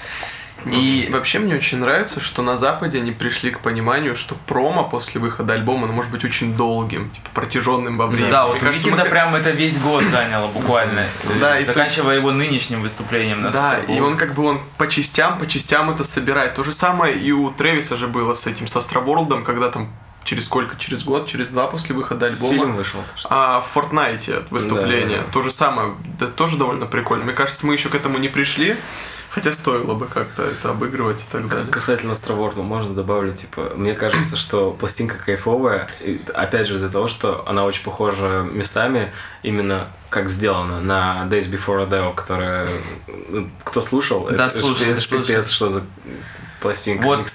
И 0.66 1.10
вообще 1.12 1.40
мне 1.40 1.56
очень 1.56 1.80
нравится, 1.80 2.20
что 2.20 2.42
на 2.42 2.58
Западе 2.58 3.00
они 3.00 3.12
пришли 3.12 3.52
к 3.52 3.60
пониманию, 3.60 4.16
что 4.16 4.36
промо 4.48 4.84
после 4.84 5.22
выхода 5.22 5.54
альбома 5.54 5.88
ну, 5.88 5.94
может 5.94 6.12
быть 6.12 6.26
очень 6.26 6.56
долгим, 6.56 7.10
типа 7.12 7.30
протяженным 7.34 7.98
во 7.98 8.08
времени. 8.08 8.32
Да, 8.32 8.48
вот 8.48 8.62
у 8.62 8.66
Викинда 8.66 9.04
мы... 9.04 9.10
прям 9.10 9.36
это 9.36 9.52
весь 9.52 9.78
год 9.78 10.04
заняло 10.04 10.48
буквально. 10.48 11.08
Да, 11.40 11.62
заканчивая 11.62 12.18
его 12.18 12.32
нынешним 12.32 12.82
выступлением 12.82 13.42
на 13.42 13.52
Да, 13.52 13.80
и 13.88 14.00
он 14.00 14.18
как 14.18 14.34
бы 14.34 14.44
он 14.46 14.62
по 14.78 14.88
частям, 14.88 15.38
по 15.38 15.48
частям 15.48 15.90
это 15.90 16.04
собирает. 16.04 16.56
То 16.56 16.64
же 16.64 16.74
самое 16.74 17.18
и 17.18 17.32
у 17.32 17.52
Тревиса 17.52 17.98
же 17.98 18.08
было 18.08 18.34
с 18.34 18.48
этим, 18.48 18.68
с 18.68 18.76
Астроворлдом, 18.76 19.44
когда 19.44 19.70
там 19.70 19.90
через 20.26 20.46
сколько? 20.46 20.76
Через 20.78 21.04
год, 21.04 21.28
через 21.28 21.50
два 21.50 21.68
после 21.68 21.96
выхода 21.96 22.26
альбома. 22.26 22.54
Фильм 22.54 22.76
вышел. 22.76 23.04
А 23.30 23.62
в 23.62 23.78
Fortnite 23.78 24.48
выступление. 24.50 25.18
Да, 25.18 25.24
да, 25.24 25.28
да. 25.28 25.32
То 25.32 25.42
же 25.44 25.52
самое. 25.52 25.94
Да, 26.20 26.28
тоже 26.28 26.58
довольно 26.58 26.86
прикольно. 26.86 27.24
Мне 27.24 27.34
кажется, 27.34 27.66
мы 27.66 27.74
еще 27.74 27.90
к 27.90 27.96
этому 27.96 28.18
не 28.18 28.28
пришли. 28.28 28.76
Хотя 29.36 29.52
стоило 29.52 29.96
бы 29.96 30.08
как-то 30.08 30.44
это 30.44 30.70
обыгрывать 30.70 31.20
и 31.20 31.26
так 31.30 31.50
далее. 31.50 31.68
Касательно 31.68 32.14
Астроворда, 32.14 32.62
можно 32.62 32.96
добавить, 32.96 33.42
типа, 33.42 33.74
мне 33.76 33.94
кажется, 33.94 34.38
что 34.38 34.72
пластинка 34.72 35.18
кайфовая, 35.18 35.90
и, 36.00 36.22
опять 36.34 36.68
же 36.68 36.78
из-за 36.78 36.90
того, 36.90 37.08
что 37.08 37.46
она 37.46 37.66
очень 37.66 37.84
похожа 37.84 38.48
местами 38.50 39.12
именно 39.44 39.88
как 40.10 40.30
сделана 40.30 40.80
на 40.80 41.28
Days 41.30 41.52
Before 41.52 41.86
Adele, 41.86 42.16
которая... 42.16 42.70
Ну, 43.28 43.50
кто 43.66 43.82
слушал? 43.82 44.26
Да, 44.32 44.46
это, 44.46 44.58
слушай, 44.58 44.88
это, 44.88 45.02
это 45.02 45.18
пипец, 45.18 45.50
что 45.50 45.70
за 45.70 45.84
пластинка. 46.62 47.04
Вот 47.04 47.30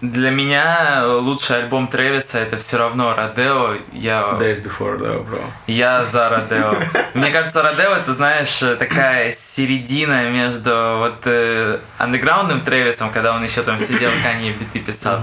для 0.00 0.30
меня 0.30 1.04
лучший 1.06 1.62
альбом 1.62 1.86
Трэвиса 1.88 2.38
это 2.38 2.56
все 2.56 2.78
равно 2.78 3.14
Родео. 3.14 3.74
Я... 3.92 4.22
Days 4.40 4.62
Before 4.62 4.98
Rodeo, 4.98 5.26
bro. 5.26 5.40
Я 5.66 6.04
за 6.04 6.28
Родео. 6.28 6.74
Мне 7.14 7.30
кажется, 7.30 7.62
Родео 7.62 7.92
это, 7.92 8.14
знаешь, 8.14 8.58
такая 8.78 9.32
середина 9.32 10.30
между 10.30 10.96
вот 10.98 11.26
э, 11.26 11.80
андеграундным 11.98 12.62
Трэвисом, 12.62 13.10
когда 13.10 13.34
он 13.34 13.44
еще 13.44 13.62
там 13.62 13.78
сидел, 13.78 14.10
Канье 14.22 14.52
биты 14.52 14.80
писал, 14.80 15.20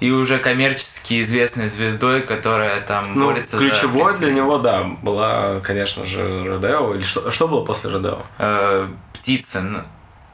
и 0.00 0.10
уже 0.10 0.38
коммерчески 0.38 1.22
известной 1.22 1.68
звездой, 1.68 2.22
которая 2.22 2.80
там 2.80 3.06
ну, 3.14 3.26
борется 3.26 3.56
ключевой 3.58 4.12
за... 4.12 4.18
для 4.18 4.32
него, 4.32 4.58
да, 4.58 4.82
была, 4.82 5.60
конечно 5.60 6.04
же, 6.04 6.44
Родео. 6.44 6.94
Или 6.94 7.02
что, 7.02 7.30
что 7.30 7.48
было 7.48 7.64
после 7.64 7.90
Родео? 7.90 8.18
Э, 8.38 8.88
птица. 9.14 9.84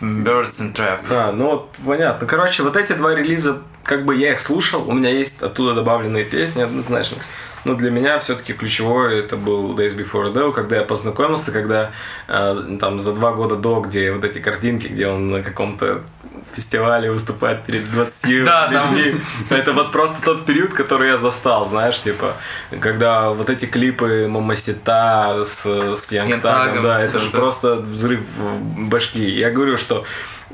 Birds 0.03 0.61
and 0.61 0.75
Trap. 0.75 1.07
Да, 1.09 1.33
ну 1.33 1.51
вот 1.51 1.71
понятно. 1.87 2.27
Короче, 2.27 2.65
вот 2.65 2.77
эти 2.77 2.93
два 2.93 3.15
релиза, 3.15 3.63
как 3.85 4.05
бы 4.05 4.17
я 4.17 4.33
их 4.33 4.41
слушал, 4.41 4.89
у 4.89 4.93
меня 4.93 5.11
есть 5.11 5.41
оттуда 5.43 5.75
добавленные 5.75 6.25
песни 6.25 6.63
однозначно. 6.63 7.19
Но 7.65 7.75
для 7.75 7.91
меня 7.91 8.19
все-таки 8.19 8.53
ключевое 8.53 9.21
это 9.21 9.37
был 9.37 9.77
Days 9.77 9.97
Before 9.97 10.33
Adele, 10.33 10.53
когда 10.53 10.77
я 10.77 10.83
познакомился, 10.83 11.53
когда 11.53 11.93
э, 12.29 12.77
там 12.81 12.99
за 13.01 13.13
два 13.13 13.33
года 13.33 13.57
до, 13.57 13.81
где 13.81 14.13
вот 14.13 14.25
эти 14.25 14.39
картинки, 14.39 14.89
где 14.89 15.07
он 15.07 15.31
на 15.31 15.43
каком-то 15.43 16.03
фестивале 16.55 17.11
выступает 17.11 17.65
перед 17.65 17.91
20 17.91 18.45
да, 18.45 18.69
людьми. 18.69 19.21
Там... 19.49 19.59
Это 19.59 19.73
вот 19.73 19.93
просто 19.93 20.23
тот 20.23 20.45
период, 20.45 20.73
который 20.75 21.09
я 21.09 21.19
застал, 21.19 21.69
знаешь, 21.69 22.01
типа, 22.01 22.37
когда 22.81 23.31
вот 23.31 23.49
эти 23.49 23.67
клипы 23.67 24.27
Мамасита 24.29 25.45
с, 25.45 25.65
с 25.65 26.13
Янгтагом, 26.13 26.83
да, 26.83 27.01
это 27.01 27.19
же 27.19 27.31
просто 27.31 27.77
взрыв 27.77 28.23
башки. 28.77 29.31
Я 29.31 29.51
говорю, 29.51 29.77
что 29.77 30.05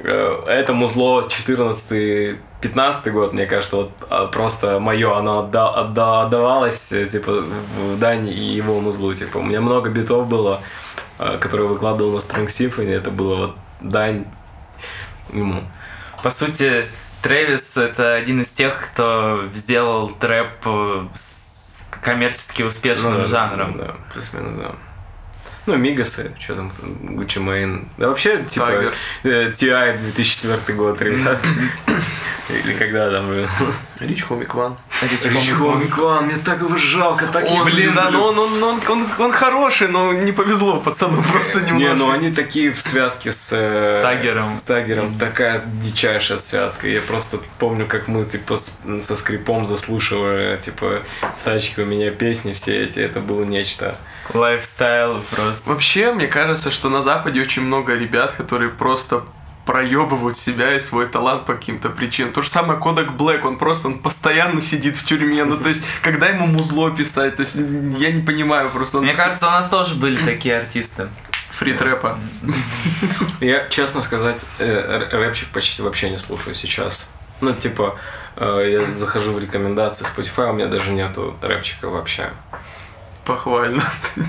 это 0.04 0.72
музло 0.72 1.28
14 1.28 2.38
15 2.60 3.12
год, 3.12 3.32
мне 3.32 3.46
кажется, 3.46 3.76
вот 3.76 3.92
а, 4.10 4.26
просто 4.26 4.80
мое, 4.80 5.16
оно 5.16 5.40
отда, 5.40 5.68
отда, 5.70 6.22
отдавалось, 6.22 6.90
э, 6.90 7.06
типа, 7.06 7.44
в 7.76 7.98
Дани 8.00 8.32
и 8.32 8.40
его 8.40 8.80
музлу, 8.80 9.14
типа, 9.14 9.38
у 9.38 9.42
меня 9.42 9.60
много 9.60 9.90
битов 9.90 10.26
было, 10.26 10.60
э, 11.20 11.38
которые 11.38 11.68
выкладывал 11.68 12.14
на 12.14 12.16
Strong 12.16 12.48
Symphony, 12.48 12.90
это 12.90 13.12
было 13.12 13.36
вот 13.36 13.56
дань 13.80 14.24
ему. 15.32 15.62
По 16.24 16.30
сути, 16.30 16.86
Трэвис 17.22 17.76
это 17.76 18.14
один 18.14 18.42
из 18.42 18.48
тех, 18.48 18.80
кто 18.80 19.44
сделал 19.54 20.10
трэп 20.10 20.66
э, 20.66 21.06
с 21.14 21.84
коммерчески 22.02 22.62
успешным 22.62 23.14
ну, 23.14 23.20
да, 23.20 23.26
жанром. 23.26 23.78
Да, 23.78 23.94
плюс-минус, 24.12 24.54
да. 24.56 24.74
Ну, 25.68 25.76
Мигасы, 25.76 26.32
что 26.38 26.54
там, 26.54 26.72
Гуччи 27.14 27.40
Мейн. 27.40 27.90
Да 27.98 28.08
вообще, 28.08 28.42
типа, 28.42 28.94
TI 29.22 29.98
2004 30.00 30.78
год, 30.78 31.02
ребят. 31.02 31.38
Или 32.48 32.72
когда 32.72 33.10
там... 33.10 33.46
Рич 34.00 34.22
Хомик 34.22 34.54
Ван. 34.54 34.78
Рич 35.02 35.50
Хомик 35.50 35.98
Ван, 35.98 36.24
мне 36.24 36.36
так 36.42 36.60
его 36.60 36.74
жалко, 36.78 37.26
так 37.26 37.44
он, 37.50 37.66
блин, 37.66 37.94
да, 37.94 38.08
но 38.08 38.28
он, 38.28 38.38
он, 38.38 38.62
он, 38.62 38.80
он, 38.88 39.06
он 39.18 39.32
хороший, 39.32 39.88
но 39.88 40.14
не 40.14 40.32
повезло 40.32 40.80
пацану 40.80 41.22
просто 41.22 41.60
немного. 41.60 41.84
Не, 41.84 41.92
ну 41.92 42.10
они 42.10 42.32
такие 42.32 42.72
в 42.72 42.80
связке 42.80 43.30
с... 43.30 43.50
Э, 43.52 44.00
Тагером. 44.00 44.44
С 44.56 44.62
Тагером, 44.62 45.18
такая 45.18 45.60
дичайшая 45.82 46.38
связка. 46.38 46.88
Я 46.88 47.02
просто 47.02 47.40
помню, 47.58 47.84
как 47.84 48.08
мы, 48.08 48.24
типа, 48.24 48.56
со 48.56 49.16
скрипом 49.18 49.66
заслушивали, 49.66 50.56
типа, 50.56 51.02
в 51.20 51.44
тачке 51.44 51.82
у 51.82 51.84
меня 51.84 52.10
песни 52.10 52.54
все 52.54 52.84
эти, 52.84 53.00
это 53.00 53.20
было 53.20 53.44
нечто. 53.44 53.98
Лайфстайл 54.34 55.22
просто. 55.30 55.68
Вообще, 55.68 56.12
мне 56.12 56.26
кажется, 56.26 56.70
что 56.70 56.88
на 56.88 57.02
Западе 57.02 57.40
очень 57.40 57.62
много 57.62 57.94
ребят, 57.94 58.32
которые 58.32 58.70
просто 58.70 59.24
проебывают 59.68 60.38
себя 60.38 60.74
и 60.74 60.80
свой 60.80 61.06
талант 61.06 61.44
по 61.44 61.52
каким-то 61.52 61.90
причинам. 61.90 62.32
То 62.32 62.40
же 62.40 62.48
самое 62.48 62.80
Kodak 62.80 63.14
Black, 63.14 63.44
он 63.44 63.58
просто 63.58 63.88
он 63.88 63.98
постоянно 63.98 64.62
сидит 64.62 64.96
в 64.96 65.04
тюрьме. 65.04 65.44
Ну, 65.44 65.58
то 65.58 65.68
есть, 65.68 65.84
когда 66.02 66.28
ему 66.28 66.46
музло 66.46 66.90
писать, 66.90 67.36
то 67.36 67.42
есть, 67.42 67.54
я 67.54 68.10
не 68.10 68.22
понимаю 68.22 68.70
просто. 68.70 68.98
Он... 68.98 69.04
Мне 69.04 69.12
кажется, 69.12 69.46
у 69.46 69.50
нас 69.50 69.68
тоже 69.68 69.94
были 69.94 70.16
такие 70.16 70.56
артисты. 70.56 71.08
Фритрэпа. 71.50 72.18
Я, 73.40 73.68
честно 73.68 74.00
сказать, 74.00 74.40
э, 74.58 75.08
рэпчик 75.10 75.48
почти 75.48 75.82
вообще 75.82 76.08
не 76.08 76.16
слушаю 76.16 76.54
сейчас. 76.54 77.10
Ну, 77.42 77.52
типа, 77.52 77.98
э, 78.36 78.68
я 78.70 78.94
захожу 78.94 79.32
в 79.32 79.38
рекомендации 79.38 80.06
Spotify, 80.06 80.48
у 80.48 80.54
меня 80.54 80.66
даже 80.66 80.92
нету 80.92 81.36
рэпчика 81.42 81.90
вообще. 81.90 82.30
Похвально. 83.28 83.82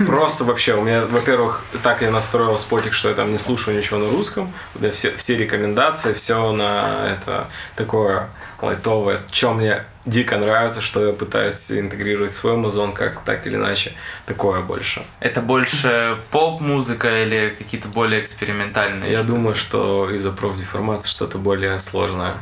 Просто 0.06 0.44
вообще, 0.44 0.74
у 0.74 0.82
меня, 0.82 1.06
во-первых, 1.06 1.64
так 1.82 2.02
я 2.02 2.10
настроил 2.10 2.58
спотик, 2.58 2.92
что 2.92 3.08
я 3.08 3.14
там 3.14 3.32
не 3.32 3.38
слушаю 3.38 3.74
ничего 3.74 3.98
на 3.98 4.10
русском. 4.10 4.52
У 4.74 4.78
меня 4.78 4.92
все, 4.92 5.16
все 5.16 5.36
рекомендации, 5.36 6.12
все 6.12 6.52
на 6.52 7.08
это 7.10 7.46
такое 7.76 8.28
лайтовое. 8.60 9.22
Что 9.32 9.54
мне 9.54 9.84
дико 10.04 10.36
нравится, 10.36 10.82
что 10.82 11.06
я 11.06 11.12
пытаюсь 11.14 11.70
интегрировать 11.70 12.32
в 12.32 12.34
свой 12.34 12.56
Amazon 12.56 12.92
как 12.92 13.20
так 13.20 13.46
или 13.46 13.56
иначе. 13.56 13.94
Такое 14.26 14.60
больше. 14.60 15.02
Это 15.20 15.40
больше 15.40 16.18
поп-музыка 16.30 17.22
или 17.22 17.56
какие-то 17.58 17.88
более 17.88 18.20
экспериментальные? 18.20 19.12
Я 19.12 19.22
думаю, 19.22 19.54
что 19.54 20.10
из-за 20.10 20.30
профдеформации 20.30 21.08
что-то 21.08 21.38
более 21.38 21.78
сложное. 21.78 22.34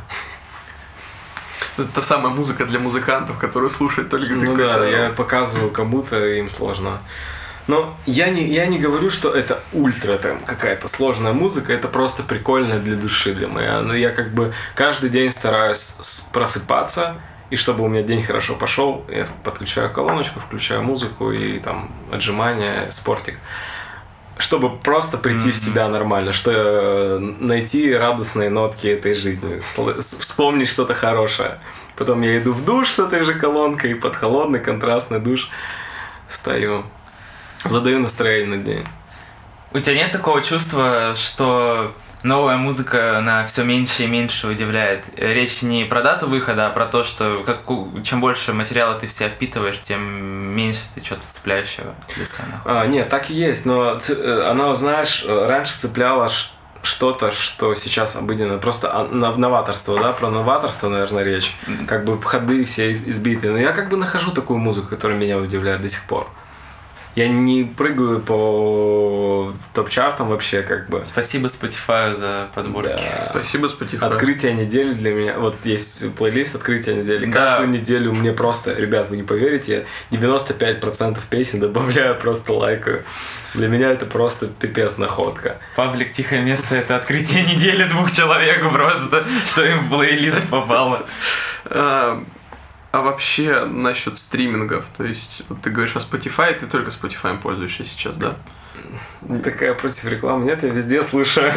Это 1.79 1.89
та 1.89 2.03
самая 2.03 2.33
музыка 2.33 2.65
для 2.65 2.79
музыкантов, 2.79 3.39
которую 3.39 3.71
слушать 3.71 4.09
только 4.09 4.35
ну, 4.35 4.57
ты. 4.57 4.63
да, 4.65 4.85
я 4.87 5.11
показываю 5.11 5.71
кому-то, 5.71 6.27
им 6.27 6.51
сложно. 6.51 7.01
Но 7.69 7.95
я 8.07 8.31
не, 8.31 8.49
я 8.49 8.67
не 8.67 8.79
говорю, 8.79 9.11
что 9.11 9.31
это 9.31 9.63
ультра 9.73 10.17
там 10.17 10.41
какая-то 10.41 10.89
сложная 10.89 11.33
музыка, 11.33 11.73
это 11.73 11.87
просто 11.87 12.23
прикольно 12.23 12.79
для 12.79 12.97
души 12.97 13.35
для 13.35 13.47
моей. 13.47 13.83
Но 13.83 13.95
я 13.95 14.11
как 14.11 14.33
бы 14.33 14.55
каждый 14.75 15.11
день 15.11 15.31
стараюсь 15.31 15.95
просыпаться, 16.33 17.17
и 17.51 17.57
чтобы 17.57 17.85
у 17.85 17.89
меня 17.89 18.03
день 18.03 18.23
хорошо 18.23 18.57
пошел, 18.57 19.05
я 19.09 19.29
подключаю 19.45 19.93
колоночку, 19.93 20.41
включаю 20.41 20.83
музыку 20.83 21.31
и 21.31 21.59
там 21.59 21.91
отжимания, 22.11 22.91
спортик 22.91 23.39
чтобы 24.39 24.77
просто 24.77 25.19
прийти 25.19 25.51
mm-hmm. 25.51 25.53
в 25.53 25.57
себя 25.57 25.89
нормально, 25.89 26.33
что 26.33 26.53
э, 26.55 27.19
найти 27.19 27.93
радостные 27.93 28.51
нотки 28.51 28.87
этой 28.87 29.15
жизни, 29.15 29.61
вспомнить 30.01 30.69
что-то 30.69 30.95
хорошее. 30.95 31.59
Потом 31.97 32.23
я 32.23 32.39
иду 32.39 32.53
в 32.53 32.65
душ 32.65 32.91
с 32.91 32.99
этой 33.01 33.25
же 33.25 33.35
колонкой, 33.35 33.97
под 33.97 34.15
холодный 34.15 34.61
контрастный 34.61 35.19
душ 35.19 35.51
стою, 36.29 36.85
задаю 37.65 37.99
настроение 37.99 38.57
на 38.57 38.63
день. 38.63 38.87
У 39.73 39.81
тебя 39.81 39.97
нет 39.97 40.13
такого 40.13 40.41
чувства, 40.43 41.15
что 41.17 41.93
новая 42.23 42.57
музыка 42.57 43.21
на 43.23 43.47
все 43.47 43.65
меньше 43.65 44.05
и 44.05 44.07
меньше 44.07 44.49
удивляет. 44.49 45.05
Речь 45.17 45.63
не 45.63 45.85
про 45.85 46.03
дату 46.03 46.29
выхода, 46.29 46.67
а 46.67 46.71
про 46.71 46.87
то, 46.87 47.03
что 47.03 47.43
как, 47.45 47.65
чем 48.05 48.21
больше 48.21 48.53
материала 48.53 48.95
ты 48.99 49.07
в 49.07 49.13
себя 49.13 49.29
впитываешь, 49.29 49.81
тем 49.81 50.03
меньше 50.03 50.81
ты 50.95 51.05
что-то 51.05 51.23
цепляющего 51.31 51.95
лица 52.17 52.43
а, 52.65 52.87
Нет, 52.87 53.09
так 53.09 53.31
и 53.31 53.35
есть, 53.35 53.65
но 53.65 53.99
э, 54.09 54.43
она, 54.49 54.75
знаешь, 54.75 55.25
раньше 55.27 55.79
цепляла 55.81 56.29
что-то, 56.83 57.31
что 57.31 57.75
сейчас 57.75 58.17
обыденно. 58.17 58.59
Просто 58.59 58.91
а, 58.93 59.05
новаторство, 59.07 59.99
да, 60.01 60.13
про 60.13 60.31
новаторство, 60.31 60.89
наверное, 60.89 61.23
речь. 61.23 61.57
Как 61.87 62.05
бы 62.05 62.21
ходы 62.21 62.65
все 62.65 62.93
избитые. 62.93 63.53
Но 63.53 63.59
я 63.59 63.73
как 63.73 63.89
бы 63.89 63.97
нахожу 63.97 64.31
такую 64.31 64.59
музыку, 64.59 64.89
которая 64.89 65.19
меня 65.19 65.39
удивляет 65.39 65.83
до 65.83 65.89
сих 65.89 66.05
пор. 66.05 66.29
Я 67.15 67.29
не 67.29 67.65
прыгаю 67.65 68.21
по 68.21 69.53
топ-чартам 69.75 70.29
вообще, 70.29 70.63
как 70.63 70.89
бы. 70.89 71.03
Спасибо 71.05 71.49
Spotify 71.49 72.17
за 72.17 72.49
подборки. 72.55 72.91
Да. 72.91 73.27
Спасибо, 73.31 73.67
Spotify. 73.67 74.07
Открытие 74.07 74.55
недели 74.55 74.93
для 74.93 75.13
меня. 75.13 75.39
Вот 75.39 75.57
есть 75.65 76.15
плейлист 76.15 76.55
открытие 76.55 76.97
недели. 76.97 77.27
Да. 77.27 77.33
Каждую 77.33 77.71
неделю 77.71 78.13
мне 78.13 78.33
просто, 78.33 78.73
ребят, 78.73 79.11
вы 79.11 79.17
не 79.17 79.25
поверите, 79.25 79.87
я 80.11 80.19
95% 80.19 81.19
песен 81.29 81.61
добавляю, 81.61 82.15
просто 82.17 82.53
лайкаю. 82.53 83.03
Для 83.55 83.69
меня 83.69 83.91
это 83.91 84.07
просто 84.07 84.47
пипец 84.47 84.99
находка. 84.99 85.57
Паблик 85.75 86.13
«Тихое 86.13 86.43
место»— 86.43 86.75
это 86.77 86.97
открытие 86.97 87.43
недели 87.45 87.85
двух 87.85 88.13
человек 88.13 88.71
просто, 88.71 89.25
что 89.47 89.65
им 89.65 89.81
в 89.81 89.89
плейлист 89.91 90.49
попало. 90.51 91.07
А, 92.91 93.03
вообще 93.03 93.67
насчет 93.67 94.17
стримингов, 94.17 94.87
то 94.97 95.05
есть 95.05 95.43
вот 95.49 95.61
ты 95.61 95.69
говоришь 95.71 95.97
о 95.97 95.99
Spotify, 95.99 96.55
ты 96.55 96.67
только 96.67 96.91
Spotify 96.91 97.39
пользуешься 97.39 97.85
сейчас, 97.85 98.17
да? 98.17 98.37
Такая 99.45 99.75
против 99.75 100.07
рекламы. 100.07 100.47
Нет, 100.47 100.63
я 100.63 100.71
везде 100.71 101.03
слушаю. 101.03 101.53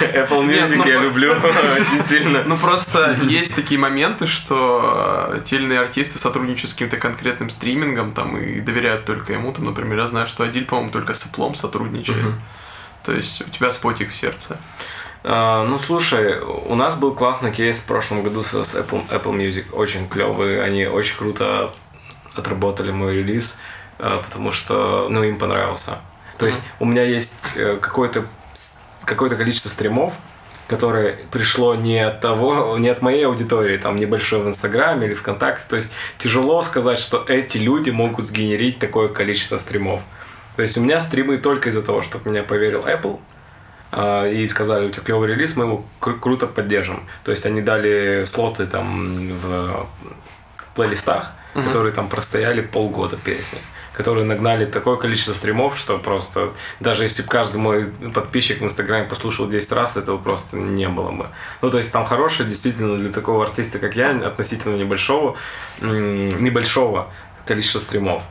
Apple 0.00 0.46
Нет, 0.46 0.70
Music 0.70 0.76
ну, 0.76 0.86
я 0.86 1.00
люблю 1.00 1.32
очень 1.42 2.04
сильно. 2.04 2.44
Ну 2.44 2.56
просто 2.56 3.18
есть 3.22 3.56
такие 3.56 3.80
моменты, 3.80 4.26
что 4.26 5.30
э, 5.32 5.40
те 5.44 5.56
или 5.56 5.64
иные 5.64 5.80
артисты 5.80 6.18
сотрудничают 6.18 6.70
с 6.70 6.74
каким-то 6.74 6.98
конкретным 6.98 7.50
стримингом 7.50 8.12
там 8.12 8.36
и 8.36 8.60
доверяют 8.60 9.06
только 9.06 9.32
ему. 9.32 9.52
Там, 9.52 9.64
например, 9.64 9.98
я 9.98 10.06
знаю, 10.06 10.26
что 10.26 10.44
Адиль, 10.44 10.66
по-моему, 10.66 10.92
только 10.92 11.14
с 11.14 11.26
Apple 11.26 11.56
сотрудничает. 11.56 12.34
То 13.02 13.12
есть 13.12 13.40
у 13.40 13.50
тебя 13.50 13.72
спотик 13.72 14.10
в 14.10 14.14
сердце. 14.14 14.58
А, 15.24 15.64
Ну, 15.64 15.78
слушай, 15.78 16.40
у 16.40 16.74
нас 16.74 16.96
был 16.96 17.14
классный 17.14 17.52
кейс 17.52 17.78
в 17.78 17.86
прошлом 17.86 18.22
году 18.22 18.42
с 18.42 18.54
Apple, 18.54 19.08
Apple 19.08 19.36
Music. 19.36 19.72
Очень 19.72 20.08
клевый. 20.08 20.64
Они 20.64 20.86
очень 20.86 21.16
круто 21.16 21.72
отработали 22.34 22.90
мой 22.90 23.14
релиз, 23.16 23.58
а, 23.98 24.22
потому 24.22 24.50
что, 24.50 25.06
ну, 25.08 25.22
им 25.22 25.38
понравился. 25.38 25.98
То 26.38 26.46
есть 26.46 26.62
у 26.80 26.86
меня 26.86 27.04
есть 27.04 27.34
э, 27.54 27.78
какое-то 27.80 28.26
какое-то 29.04 29.36
количество 29.36 29.68
стримов, 29.68 30.14
которое 30.68 31.18
пришло 31.30 31.74
не 31.74 31.98
от 31.98 32.20
того, 32.20 32.78
не 32.78 32.88
от 32.88 33.02
моей 33.02 33.26
аудитории, 33.26 33.76
там 33.76 33.98
небольшое 33.98 34.42
в 34.42 34.48
Инстаграме 34.48 35.06
или 35.06 35.14
ВКонтакте. 35.14 35.64
То 35.68 35.76
есть 35.76 35.92
тяжело 36.18 36.62
сказать, 36.62 36.98
что 36.98 37.24
эти 37.28 37.58
люди 37.58 37.90
могут 37.90 38.26
сгенерить 38.26 38.78
такое 38.78 39.08
количество 39.08 39.58
стримов. 39.58 40.00
То 40.56 40.62
есть 40.62 40.76
у 40.76 40.80
меня 40.80 41.00
стримы 41.00 41.38
только 41.38 41.68
из-за 41.68 41.82
того, 41.82 42.02
что 42.02 42.20
меня 42.24 42.42
поверил 42.42 42.84
Apple, 42.86 43.18
и 43.94 44.46
сказали, 44.48 44.86
у 44.86 44.90
тебя 44.90 45.02
клевый 45.02 45.28
релиз, 45.28 45.54
мы 45.56 45.64
его 45.64 45.84
кру- 46.00 46.18
круто 46.18 46.46
поддержим. 46.46 47.02
То 47.24 47.30
есть 47.30 47.44
они 47.46 47.60
дали 47.60 48.24
слоты 48.26 48.66
там 48.66 49.28
в 49.38 49.86
плейлистах, 50.74 51.30
Мгм. 51.54 51.66
которые 51.66 51.92
там 51.92 52.08
простояли 52.08 52.62
полгода 52.62 53.18
песни, 53.18 53.58
которые 53.92 54.24
нагнали 54.24 54.64
такое 54.64 54.96
количество 54.96 55.34
стримов, 55.34 55.76
что 55.76 55.98
просто 55.98 56.52
даже 56.80 57.02
если 57.02 57.20
бы 57.22 57.28
каждый 57.28 57.58
мой 57.58 57.84
подписчик 58.14 58.62
в 58.62 58.64
Инстаграме 58.64 59.04
послушал 59.06 59.46
10 59.48 59.70
раз, 59.72 59.98
этого 59.98 60.16
просто 60.16 60.56
не 60.56 60.88
было 60.88 61.10
бы. 61.10 61.26
Ну, 61.60 61.68
то 61.70 61.76
есть 61.76 61.92
там 61.92 62.06
хорошее, 62.06 62.48
действительно, 62.48 62.96
для 62.96 63.10
такого 63.12 63.44
артиста, 63.44 63.78
как 63.78 63.94
я, 63.96 64.10
относительно 64.26 64.76
небольшого, 64.76 65.36
небольшого 65.82 67.08
количества 67.46 67.80
стримов. 67.80 68.22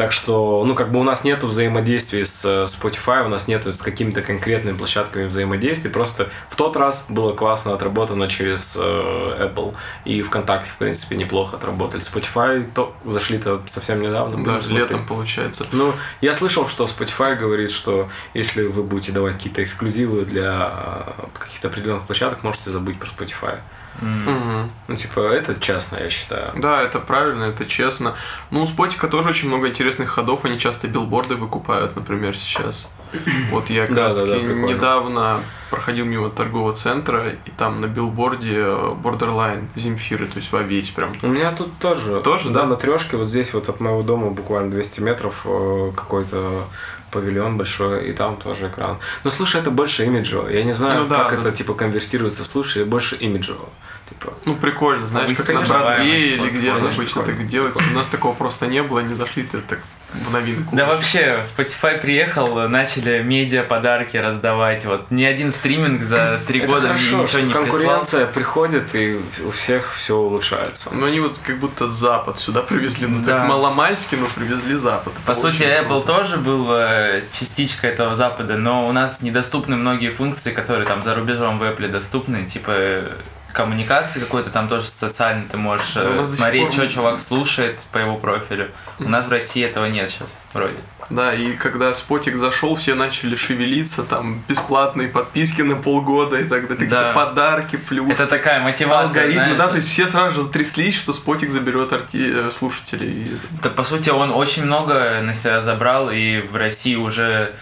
Так 0.00 0.12
что, 0.12 0.64
ну, 0.64 0.74
как 0.74 0.90
бы 0.92 0.98
у 0.98 1.02
нас 1.02 1.24
нету 1.24 1.46
взаимодействия 1.46 2.24
с 2.24 2.42
э, 2.42 2.64
Spotify, 2.64 3.22
у 3.26 3.28
нас 3.28 3.48
нету 3.48 3.74
с 3.74 3.82
какими-то 3.82 4.22
конкретными 4.22 4.74
площадками 4.74 5.26
взаимодействия. 5.26 5.90
Просто 5.90 6.30
в 6.48 6.56
тот 6.56 6.74
раз 6.78 7.04
было 7.10 7.34
классно 7.34 7.74
отработано 7.74 8.26
через 8.26 8.78
э, 8.78 8.80
Apple 8.80 9.74
и 10.06 10.22
ВКонтакте, 10.22 10.70
в 10.70 10.78
принципе, 10.78 11.16
неплохо 11.16 11.58
отработали. 11.58 12.02
Spotify 12.02 12.66
то, 12.74 12.94
зашли-то 13.04 13.60
совсем 13.68 14.00
недавно. 14.00 14.42
Да, 14.42 14.62
смотреть. 14.62 14.88
летом 14.88 15.06
получается. 15.06 15.66
Ну, 15.70 15.92
я 16.22 16.32
слышал, 16.32 16.66
что 16.66 16.84
Spotify 16.84 17.36
говорит, 17.36 17.70
что 17.70 18.08
если 18.32 18.64
вы 18.68 18.82
будете 18.82 19.12
давать 19.12 19.34
какие-то 19.34 19.62
эксклюзивы 19.62 20.24
для 20.24 20.72
э, 21.18 21.38
каких-то 21.38 21.68
определенных 21.68 22.04
площадок, 22.04 22.42
можете 22.42 22.70
забыть 22.70 22.98
про 22.98 23.08
Spotify. 23.10 23.58
Мгм. 24.00 24.70
Ну, 24.88 24.96
типа, 24.96 25.20
это 25.20 25.58
честно, 25.60 25.98
я 25.98 26.08
считаю. 26.08 26.52
Да, 26.56 26.82
это 26.82 26.98
правильно, 27.00 27.44
это 27.44 27.66
честно. 27.66 28.14
Ну, 28.50 28.62
у 28.62 28.66
Спотика 28.66 29.08
тоже 29.08 29.30
очень 29.30 29.48
много 29.48 29.68
интересных 29.68 30.10
ходов, 30.10 30.44
они 30.44 30.58
часто 30.58 30.88
билборды 30.88 31.36
выкупают, 31.36 31.96
например, 31.96 32.36
сейчас. 32.36 32.88
Вот 33.50 33.70
я 33.70 33.86
как 33.86 33.96
Да, 33.96 34.04
раз 34.04 34.16
да, 34.16 34.26
да, 34.26 34.32
таки 34.34 34.44
недавно 34.46 35.40
проходил 35.68 36.04
мимо 36.04 36.30
торгового 36.30 36.74
центра, 36.74 37.30
и 37.30 37.50
там 37.56 37.80
на 37.80 37.86
билборде 37.86 38.56
э, 38.56 38.94
Borderline, 39.02 39.68
Земфиры, 39.74 40.26
то 40.26 40.36
есть 40.36 40.52
во 40.52 40.62
весь 40.62 40.90
прям. 40.90 41.12
У 41.22 41.26
меня 41.26 41.50
тут 41.50 41.76
тоже. 41.78 42.20
Тоже, 42.20 42.50
да? 42.50 42.60
да? 42.60 42.66
на 42.66 42.76
трешке, 42.76 43.16
вот 43.16 43.28
здесь 43.28 43.52
вот 43.52 43.68
от 43.68 43.80
моего 43.80 44.02
дома 44.02 44.30
буквально 44.30 44.70
200 44.70 45.00
метров 45.00 45.42
э, 45.44 45.92
какой-то 45.96 46.64
павильон 47.10 47.56
большой, 47.56 48.08
и 48.08 48.12
там 48.12 48.36
тоже 48.36 48.68
экран. 48.68 48.98
Но 49.24 49.30
слушай, 49.30 49.60
это 49.60 49.70
больше 49.70 50.04
имиджево. 50.04 50.48
Я 50.48 50.64
не 50.64 50.72
знаю, 50.72 51.02
Ну 51.02 51.08
да, 51.08 51.24
как 51.24 51.42
да. 51.42 51.48
это 51.48 51.56
типа 51.56 51.74
конвертируется 51.74 52.44
в 52.44 52.46
слушай, 52.46 52.84
больше 52.84 53.16
имиджево. 53.16 53.68
Типа, 54.10 54.34
Ну, 54.44 54.56
прикольно, 54.56 55.06
знаешь, 55.06 55.36
как 55.36 55.48
на 55.54 55.60
Бродвее 55.62 56.18
или 56.18 56.32
прикольно, 56.34 56.50
где-то 56.58 56.78
конечно, 56.78 56.94
обычно 57.02 57.14
так 57.22 57.26
прикольно. 57.26 57.50
делается. 57.50 57.84
У 57.90 57.94
нас 57.94 58.08
такого 58.08 58.34
просто 58.34 58.66
не 58.66 58.82
было, 58.82 59.00
не 59.00 59.14
зашли, 59.14 59.44
ты 59.44 59.58
так 59.58 59.78
в 60.12 60.32
новинку. 60.32 60.74
Да 60.74 60.86
вообще, 60.86 61.44
Spotify 61.44 62.00
приехал, 62.00 62.68
начали 62.68 63.22
медиа 63.22 63.62
подарки 63.62 64.16
раздавать. 64.16 64.84
Вот 64.84 65.08
ни 65.12 65.22
один 65.22 65.52
стриминг 65.52 66.02
за 66.02 66.40
три 66.48 66.58
года 66.62 66.88
хорошо, 66.88 67.04
ничего 67.04 67.26
что 67.28 67.40
не 67.42 67.52
прислал. 67.52 67.64
конкуренция 67.64 68.26
приходит, 68.26 68.94
и 68.96 69.20
у 69.46 69.50
всех 69.52 69.94
все 69.94 70.16
улучшается. 70.16 70.90
Но 70.92 71.06
они 71.06 71.20
вот 71.20 71.38
как 71.38 71.58
будто 71.58 71.88
Запад 71.88 72.40
сюда 72.40 72.62
привезли, 72.62 73.06
ну 73.06 73.20
Да. 73.24 73.38
так 73.38 73.48
маломальски, 73.48 74.16
но 74.16 74.26
привезли 74.26 74.74
Запад. 74.74 75.12
По 75.24 75.30
Это 75.30 75.40
сути, 75.40 75.62
Apple 75.62 75.86
круто. 76.02 76.06
тоже 76.08 76.36
был 76.38 76.66
э, 76.72 77.22
частичка 77.38 77.86
этого 77.86 78.16
Запада, 78.16 78.56
но 78.56 78.88
у 78.88 78.92
нас 78.92 79.22
недоступны 79.22 79.76
многие 79.76 80.10
функции, 80.10 80.50
которые 80.50 80.88
там 80.88 81.04
за 81.04 81.14
рубежом 81.14 81.60
в 81.60 81.62
Apple 81.62 81.86
доступны, 81.88 82.46
типа 82.46 83.12
коммуникации 83.52 84.20
какой-то 84.20 84.50
там 84.50 84.68
тоже 84.68 84.86
социальный, 84.88 85.46
ты 85.48 85.56
можешь 85.56 85.92
э, 85.96 86.04
Да, 86.18 86.24
сих 86.26 86.36
смотреть, 86.36 86.62
пор- 86.64 86.72
что 86.72 86.88
чувак 86.88 87.20
слушает 87.20 87.80
по 87.92 87.98
его 87.98 88.16
профилю. 88.16 88.70
У 88.98 89.08
нас 89.08 89.26
в 89.26 89.30
России 89.30 89.64
этого 89.64 89.86
нет 89.86 90.10
сейчас, 90.10 90.38
вроде. 90.52 90.74
Да, 91.08 91.34
и 91.34 91.54
когда 91.54 91.92
спотик 91.94 92.36
зашел, 92.36 92.76
все 92.76 92.94
начали 92.94 93.34
шевелиться, 93.34 94.04
там 94.04 94.42
бесплатные 94.46 95.08
подписки 95.08 95.62
на 95.62 95.74
полгода 95.74 96.36
и 96.36 96.42
так 96.44 96.62
далее, 96.62 96.68
какие-то 96.68 96.94
Да. 96.96 97.12
подарки, 97.12 97.76
плюс. 97.76 98.08
Это 98.10 98.26
такая 98.26 98.60
мотивация, 98.60 99.06
алгоритмы, 99.22 99.42
знаешь. 99.44 99.58
да, 99.58 99.68
то 99.68 99.76
есть 99.76 99.88
все 99.88 100.06
сразу 100.06 100.34
же 100.36 100.42
затряслись, 100.42 100.96
что 100.96 101.12
спотик 101.12 101.50
заберет 101.50 101.92
арти... 101.92 102.46
э, 102.46 102.50
слушателей. 102.52 103.28
Да, 103.62 103.70
по 103.70 103.82
сути, 103.82 104.10
он 104.10 104.30
очень 104.30 104.64
много 104.66 105.20
на 105.22 105.34
себя 105.34 105.60
забрал, 105.60 106.10
и 106.12 106.42
в 106.42 106.54
России 106.54 106.94
уже 106.94 107.24
э, 107.24 107.56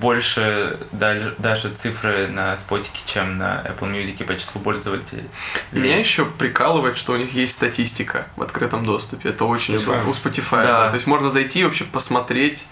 больше 0.00 0.78
даже, 0.92 1.34
цифры 1.76 2.28
на 2.28 2.56
спотике, 2.56 3.00
чем 3.06 3.38
на 3.38 3.62
Apple 3.64 3.90
Music 3.92 4.24
по 4.24 4.36
числу 4.36 4.60
пользователей. 4.60 5.24
И 5.72 5.78
Меня 5.78 5.98
еще 5.98 6.24
прикалывает, 6.24 6.96
что 6.96 7.12
у 7.12 7.16
них 7.16 7.32
есть 7.34 7.54
статистика 7.56 8.26
в 8.36 8.42
открытом 8.42 8.84
доступе. 8.84 9.30
Это 9.30 9.44
очень 9.44 9.74
Spotify. 9.76 9.82
удобно. 9.82 10.08
У 10.08 10.12
Spotify, 10.12 10.62
Да. 10.62 10.84
да. 10.84 10.88
То 10.90 10.94
есть 10.96 11.06
можно 11.06 11.30
зайти 11.30 11.60
и 11.60 11.64
вообще 11.64 11.84
посмотреть, 11.84 12.66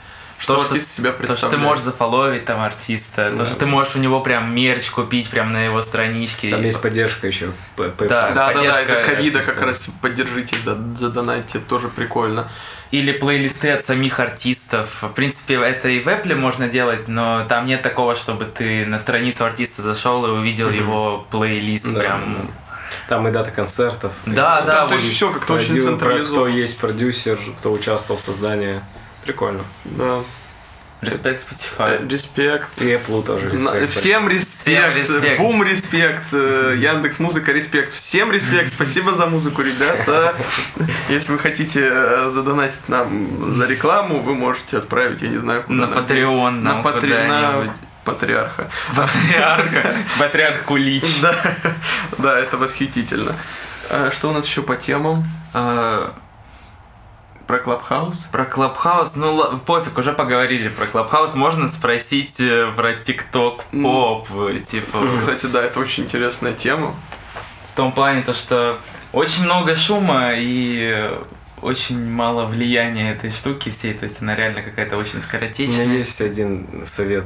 что 0.44 0.54
То, 0.56 0.60
что- 0.60 0.68
артист 0.74 0.90
из 0.90 0.96
себя 0.96 1.10
То, 1.12 1.16
представляет. 1.18 1.38
что 1.38 1.50
ты 1.50 1.56
можешь 1.56 1.84
зафоловить 1.84 2.44
там 2.44 2.60
артиста, 2.60 3.30
Да. 3.30 3.38
то, 3.38 3.46
что 3.46 3.60
ты 3.60 3.66
можешь 3.66 3.96
у 3.96 3.98
него 3.98 4.20
прям 4.20 4.54
мерч 4.54 4.90
купить 4.90 5.30
прям 5.30 5.52
на 5.54 5.64
его 5.64 5.80
страничке. 5.80 6.50
Там 6.50 6.60
И- 6.62 6.66
есть 6.66 6.82
поддержка 6.82 7.26
еще. 7.26 7.46
Да. 7.78 7.88
Да, 7.98 8.30
да, 8.32 8.52
да, 8.52 8.82
из-за 8.82 8.96
ковида 9.02 9.42
как 9.42 9.62
раз 9.62 9.86
поддержите, 10.02 10.56
да, 10.66 10.76
задонатьте, 10.98 11.58
тоже 11.60 11.88
прикольно. 11.88 12.48
Или 12.90 13.12
плейлисты 13.12 13.70
от 13.70 13.84
самих 13.86 14.20
артистов. 14.20 15.02
В 15.02 15.08
принципе, 15.14 15.54
это 15.54 15.88
и 15.88 15.98
в 15.98 16.06
Apple 16.08 16.34
можно 16.36 16.68
делать, 16.68 17.08
но 17.08 17.44
там 17.48 17.64
нет 17.66 17.80
такого, 17.82 18.14
чтобы 18.14 18.44
ты 18.44 18.84
на 18.86 18.98
страницу 18.98 19.44
артиста 19.46 19.80
зашел 19.82 20.26
и 20.26 20.30
увидел 20.30 20.68
Мгм. 20.68 20.76
его 20.76 21.26
плейлист 21.30 21.90
Да, 21.92 21.98
прям. 22.00 22.34
да. 22.34 22.40
Там 23.08 23.26
и 23.26 23.32
даты 23.32 23.50
концертов. 23.50 24.12
Да, 24.26 24.60
Да, 24.60 24.82
да, 24.82 24.86
то 24.88 24.94
есть 24.94 25.10
все 25.10 25.32
как-то 25.32 25.54
очень 25.54 25.80
централизовано. 25.80 26.44
Кто 26.44 26.48
есть 26.48 26.78
продюсер, 26.78 27.38
кто 27.58 27.72
участвовал 27.72 28.20
в 28.20 28.22
создании. 28.22 28.80
Прикольно. 29.24 29.64
Да. 29.84 30.20
Респект 31.00 31.46
Spotify. 31.46 32.02
Э, 32.02 32.08
Респект. 32.08 32.80
И 32.80 32.92
Apple 32.92 33.24
тоже. 33.24 33.50
Респект. 33.50 33.92
Всем 33.92 34.28
респект, 34.28 34.94
Всем 34.94 34.96
респект. 34.96 35.38
Бум 35.38 35.62
респект, 35.62 36.26
э, 36.32 36.74
Яндекс 36.78 37.18
Музыка 37.18 37.52
респект, 37.52 37.92
всем 37.92 38.32
респект, 38.32 38.72
спасибо 38.72 39.14
за 39.14 39.26
музыку, 39.26 39.62
ребята. 39.62 40.34
Если 41.08 41.32
вы 41.32 41.38
хотите 41.38 41.88
э, 41.90 42.30
задонатить 42.30 42.88
нам 42.88 43.54
за 43.54 43.66
рекламу, 43.66 44.20
вы 44.20 44.34
можете 44.34 44.78
отправить, 44.78 45.22
я 45.22 45.28
не 45.28 45.38
знаю, 45.38 45.64
куда. 45.64 45.86
На. 45.86 45.94
Patreon 45.94 46.50
На 46.50 46.82
куда-нибудь. 46.82 47.76
Патриарха. 48.04 48.68
Патриарха. 48.94 49.94
Патриарх 50.18 50.64
Кулич. 50.64 51.04
Да, 51.22 51.34
да, 52.18 52.38
это 52.38 52.56
восхитительно. 52.58 53.34
А 53.88 54.10
Что 54.10 54.30
у 54.30 54.32
нас 54.32 54.46
еще 54.46 54.62
по 54.62 54.76
темам? 54.76 55.24
Про 57.46 57.58
Клабхаус? 57.58 58.28
Про 58.32 58.44
Клабхаус, 58.44 59.16
ну 59.16 59.34
ла- 59.34 59.58
пофиг, 59.66 59.98
уже 59.98 60.12
поговорили 60.12 60.68
про 60.68 60.86
Клабхаус. 60.86 61.34
Можно 61.34 61.68
спросить 61.68 62.40
э, 62.40 62.72
про 62.74 62.94
TikTok 62.94 63.64
pop, 63.82 64.28
э, 64.34 64.60
типа, 64.60 64.98
Кстати, 65.18 65.46
да, 65.46 65.62
это 65.62 65.78
очень 65.80 66.04
интересная 66.04 66.52
тема. 66.54 66.94
в 67.72 67.76
том 67.76 67.92
плане, 67.92 68.22
то, 68.22 68.32
что 68.34 68.78
очень 69.12 69.44
много 69.44 69.76
шума, 69.76 70.30
и 70.34 71.10
очень 71.64 72.10
мало 72.10 72.46
влияния 72.46 73.12
этой 73.12 73.30
штуки 73.30 73.70
всей, 73.70 73.94
то 73.94 74.04
есть 74.04 74.20
она 74.22 74.36
реально 74.36 74.62
какая-то 74.62 74.96
очень 74.96 75.18
У 75.18 75.22
скоротечная. 75.22 75.86
меня 75.86 75.98
есть 75.98 76.20
один 76.20 76.84
совет. 76.84 77.24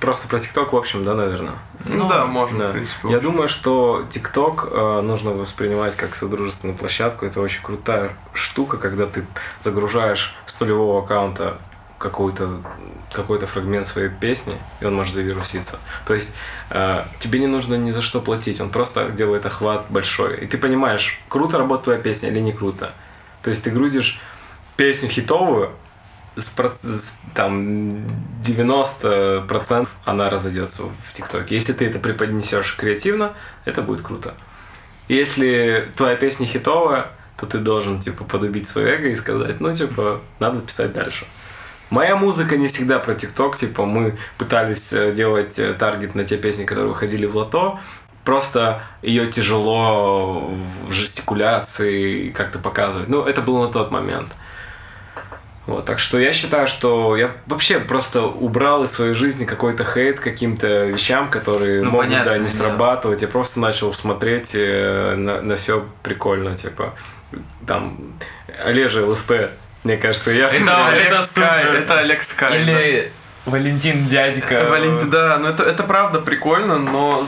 Просто 0.00 0.28
про 0.28 0.38
ТикТок, 0.40 0.72
в 0.72 0.76
общем, 0.76 1.04
да, 1.04 1.14
наверное. 1.14 1.54
Ну, 1.86 2.04
Ну, 2.04 2.08
да, 2.08 2.24
можно, 2.26 2.58
Да. 2.58 2.68
в 2.68 2.72
принципе. 2.72 3.08
Я 3.10 3.20
думаю, 3.20 3.48
что 3.48 4.06
ТикТок 4.10 4.68
э, 4.70 5.00
нужно 5.02 5.32
воспринимать 5.32 5.96
как 5.96 6.14
содружественную 6.14 6.78
площадку. 6.78 7.26
Это 7.26 7.40
очень 7.40 7.62
крутая 7.62 8.12
штука, 8.32 8.76
когда 8.76 9.06
ты 9.06 9.24
загружаешь 9.62 10.34
с 10.46 10.60
нулевого 10.60 11.02
аккаунта 11.02 11.58
какой-то 11.98 12.60
какой-то 13.12 13.46
фрагмент 13.46 13.86
своей 13.86 14.08
песни, 14.08 14.58
и 14.80 14.84
он 14.84 14.96
может 14.96 15.14
завируситься. 15.14 15.78
То 16.04 16.14
есть 16.14 16.34
э, 16.70 17.04
тебе 17.20 17.38
не 17.38 17.46
нужно 17.46 17.76
ни 17.76 17.92
за 17.92 18.02
что 18.02 18.20
платить, 18.20 18.60
он 18.60 18.70
просто 18.70 19.10
делает 19.10 19.46
охват 19.46 19.86
большой. 19.88 20.38
И 20.38 20.46
ты 20.46 20.58
понимаешь, 20.58 21.20
круто 21.28 21.56
работает 21.58 21.84
твоя 21.84 21.98
песня 22.00 22.30
или 22.30 22.40
не 22.40 22.52
круто. 22.52 22.90
То 23.44 23.50
есть 23.50 23.62
ты 23.62 23.70
грузишь 23.70 24.18
песню 24.76 25.08
хитовую, 25.08 25.70
с, 26.36 26.52
там 27.34 27.98
90% 28.42 29.88
она 30.04 30.30
разойдется 30.30 30.84
в 30.84 31.14
ТикТоке. 31.14 31.54
Если 31.54 31.74
ты 31.74 31.86
это 31.86 31.98
преподнесешь 31.98 32.74
креативно, 32.74 33.34
это 33.64 33.82
будет 33.82 34.00
круто. 34.00 34.34
Если 35.08 35.88
твоя 35.94 36.16
песня 36.16 36.46
хитовая, 36.46 37.12
то 37.36 37.46
ты 37.46 37.58
должен, 37.58 38.00
типа, 38.00 38.24
подубить 38.24 38.68
свое 38.68 38.96
эго 38.96 39.08
и 39.08 39.16
сказать, 39.16 39.60
ну, 39.60 39.72
типа, 39.72 40.20
надо 40.38 40.60
писать 40.60 40.92
дальше. 40.92 41.26
Моя 41.90 42.16
музыка 42.16 42.56
не 42.56 42.68
всегда 42.68 42.98
про 42.98 43.14
ТикТок, 43.14 43.56
типа, 43.56 43.84
мы 43.84 44.18
пытались 44.38 44.92
э, 44.92 45.12
делать 45.12 45.58
э, 45.58 45.74
таргет 45.74 46.14
на 46.14 46.24
те 46.24 46.38
песни, 46.38 46.64
которые 46.64 46.88
выходили 46.88 47.26
в 47.26 47.36
лото, 47.36 47.78
просто 48.24 48.82
ее 49.02 49.26
тяжело 49.30 50.50
в 50.88 50.92
жестикуляции 50.92 52.30
как-то 52.30 52.58
показывать. 52.58 53.08
Ну, 53.08 53.24
это 53.24 53.40
было 53.42 53.66
на 53.66 53.72
тот 53.72 53.90
момент. 53.90 54.28
Вот, 55.66 55.86
так 55.86 55.98
что 55.98 56.18
я 56.18 56.34
считаю, 56.34 56.66
что 56.66 57.16
я 57.16 57.30
вообще 57.46 57.78
просто 57.80 58.22
убрал 58.22 58.84
из 58.84 58.90
своей 58.92 59.14
жизни 59.14 59.46
какой-то 59.46 59.82
хейт 59.82 60.20
каким-то 60.20 60.84
вещам, 60.86 61.30
которые 61.30 61.82
Ну, 61.82 61.90
могут, 61.90 62.08
да, 62.10 62.16
понятное 62.18 62.38
не 62.40 62.48
срабатывать. 62.48 63.22
Я 63.22 63.28
просто 63.28 63.60
начал 63.60 63.94
смотреть 63.94 64.50
э, 64.54 65.14
на, 65.16 65.40
на 65.40 65.56
все 65.56 65.86
прикольно, 66.02 66.54
типа, 66.54 66.92
там, 67.66 67.96
Олежа 68.66 69.06
ЛСП, 69.06 69.32
мне 69.84 69.96
кажется, 69.96 70.32
я... 70.32 70.48
Это- 70.50 70.86
Олег 70.88 71.06
это 71.06 71.22
Скай, 71.22 71.64
это 71.64 71.98
Олег 72.00 72.22
Скай. 72.22 72.60
Или 72.60 73.12
Валентин 73.46 74.06
дядька. 74.06 74.60
да. 74.64 74.70
Валентин, 74.70 75.08
да, 75.10 75.38
ну 75.38 75.48
это, 75.48 75.62
это 75.62 75.82
правда 75.82 76.20
прикольно, 76.20 76.76
но 76.78 77.26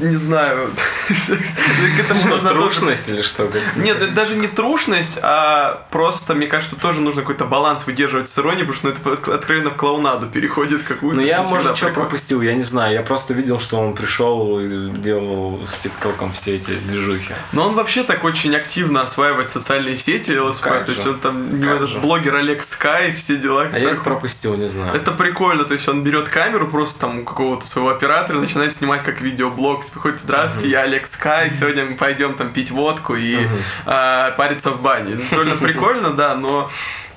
не 0.00 0.16
знаю, 0.16 0.70
Что, 1.14 2.48
трушность 2.48 3.08
или 3.08 3.22
что? 3.22 3.48
Нет, 3.76 3.96
это 4.00 4.12
даже 4.12 4.34
не 4.34 4.48
трушность, 4.48 5.18
а 5.22 5.86
просто, 5.90 6.34
мне 6.34 6.46
кажется, 6.46 6.76
тоже 6.76 7.00
нужно 7.00 7.22
какой-то 7.22 7.44
баланс 7.44 7.86
выдерживать 7.86 8.28
с 8.28 8.38
иронией, 8.38 8.66
потому 8.66 8.94
что 8.94 9.08
ну, 9.08 9.12
это 9.14 9.34
откровенно 9.34 9.70
в 9.70 9.76
клоунаду 9.76 10.26
переходит 10.26 10.82
какую-то. 10.82 11.20
Ну, 11.20 11.26
я, 11.26 11.42
может, 11.42 11.76
что 11.76 11.90
пропустил, 11.90 12.42
я 12.42 12.54
не 12.54 12.62
знаю. 12.62 12.94
Я 12.94 13.02
просто 13.02 13.34
видел, 13.34 13.60
что 13.60 13.78
он 13.78 13.94
пришел 13.94 14.58
и 14.60 14.90
делал 14.90 15.60
с 15.66 15.80
ТикТоком 15.80 16.32
все 16.32 16.56
эти 16.56 16.72
движухи. 16.72 17.34
Но 17.52 17.68
он 17.68 17.74
вообще 17.74 18.02
так 18.02 18.24
очень 18.24 18.54
активно 18.56 19.02
осваивает 19.02 19.50
социальные 19.50 19.96
сети 19.96 20.36
ЛСП, 20.38 20.64
как 20.64 20.86
то 20.86 20.92
есть 20.92 21.06
он 21.06 21.18
там 21.20 21.62
этот 21.62 22.00
блогер 22.00 22.34
Олег 22.34 22.62
Скай, 22.62 23.14
все 23.14 23.36
дела. 23.36 23.68
А 23.72 23.78
я 23.78 23.90
это 23.92 24.00
пропустил, 24.00 24.56
не 24.56 24.68
знаю. 24.68 24.94
Это 24.94 25.12
прикольно, 25.12 25.64
то 25.64 25.74
есть 25.74 25.88
он 25.88 26.02
берет 26.02 26.28
камеру 26.28 26.68
просто 26.68 27.00
там 27.00 27.20
у 27.20 27.24
какого-то 27.24 27.66
своего 27.66 27.90
оператора, 27.90 28.38
начинает 28.38 28.72
снимать 28.72 29.02
как 29.02 29.20
видеоблог, 29.20 29.85
типа, 29.86 30.00
ходит, 30.00 30.20
здравствуйте, 30.20 30.70
я 30.70 30.82
Олег 30.82 31.06
Скай, 31.06 31.50
сегодня 31.50 31.84
мы 31.84 31.94
пойдем 31.94 32.34
там 32.34 32.52
пить 32.52 32.70
водку 32.70 33.14
и 33.14 33.46
а, 33.84 34.32
париться 34.32 34.70
в 34.70 34.82
бане. 34.82 35.16
Ну, 35.16 35.24
Довольно 35.30 35.56
прикольно, 35.60 36.10
да, 36.10 36.34
но 36.34 36.70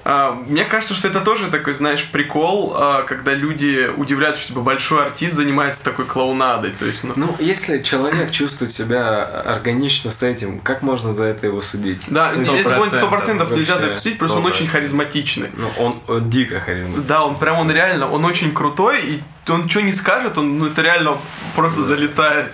а, 0.06 0.42
мне 0.48 0.64
кажется, 0.64 0.96
что 0.96 1.08
это 1.08 1.22
тоже 1.22 1.48
такой, 1.52 1.74
знаешь, 1.74 2.06
прикол, 2.06 2.74
а, 2.76 3.04
когда 3.04 3.34
люди 3.34 3.90
удивляются, 3.96 4.42
что 4.42 4.54
типа, 4.54 4.62
большой 4.62 5.06
артист 5.06 5.36
занимается 5.36 5.84
такой 5.84 6.06
клоунадой. 6.06 6.72
То 6.72 6.86
есть, 6.86 7.04
ну, 7.04 7.14
Ну, 7.16 7.36
если 7.40 7.80
человек 7.80 8.32
чувствует 8.32 8.72
себя 8.72 9.24
органично 9.24 10.12
с 10.12 10.24
этим, 10.24 10.62
как 10.62 10.82
можно 10.82 11.14
за 11.14 11.26
это 11.26 11.48
его 11.48 11.62
судить? 11.62 12.06
да, 12.08 12.32
сто 12.32 13.08
процентов, 13.08 13.52
нельзя 13.52 13.78
за 13.78 13.88
это 13.88 13.96
судить, 13.96 14.16
что 14.16 14.36
он 14.36 14.46
очень 14.46 14.68
харизматичный. 14.68 15.50
Ну, 15.54 15.70
он, 15.78 16.02
он 16.08 16.30
дико 16.30 16.60
харизматичный. 16.60 17.06
Да, 17.06 17.26
он 17.26 17.38
прям, 17.38 17.60
он 17.60 17.72
реально, 17.72 18.10
он 18.10 18.26
очень 18.26 18.54
крутой, 18.54 19.02
и 19.04 19.22
он 19.50 19.70
что 19.70 19.82
не 19.82 19.93
скажет, 19.93 20.38
он, 20.38 20.58
ну, 20.60 20.66
это 20.68 20.82
реально 20.82 21.18
просто 21.56 21.84
залетает. 21.84 22.52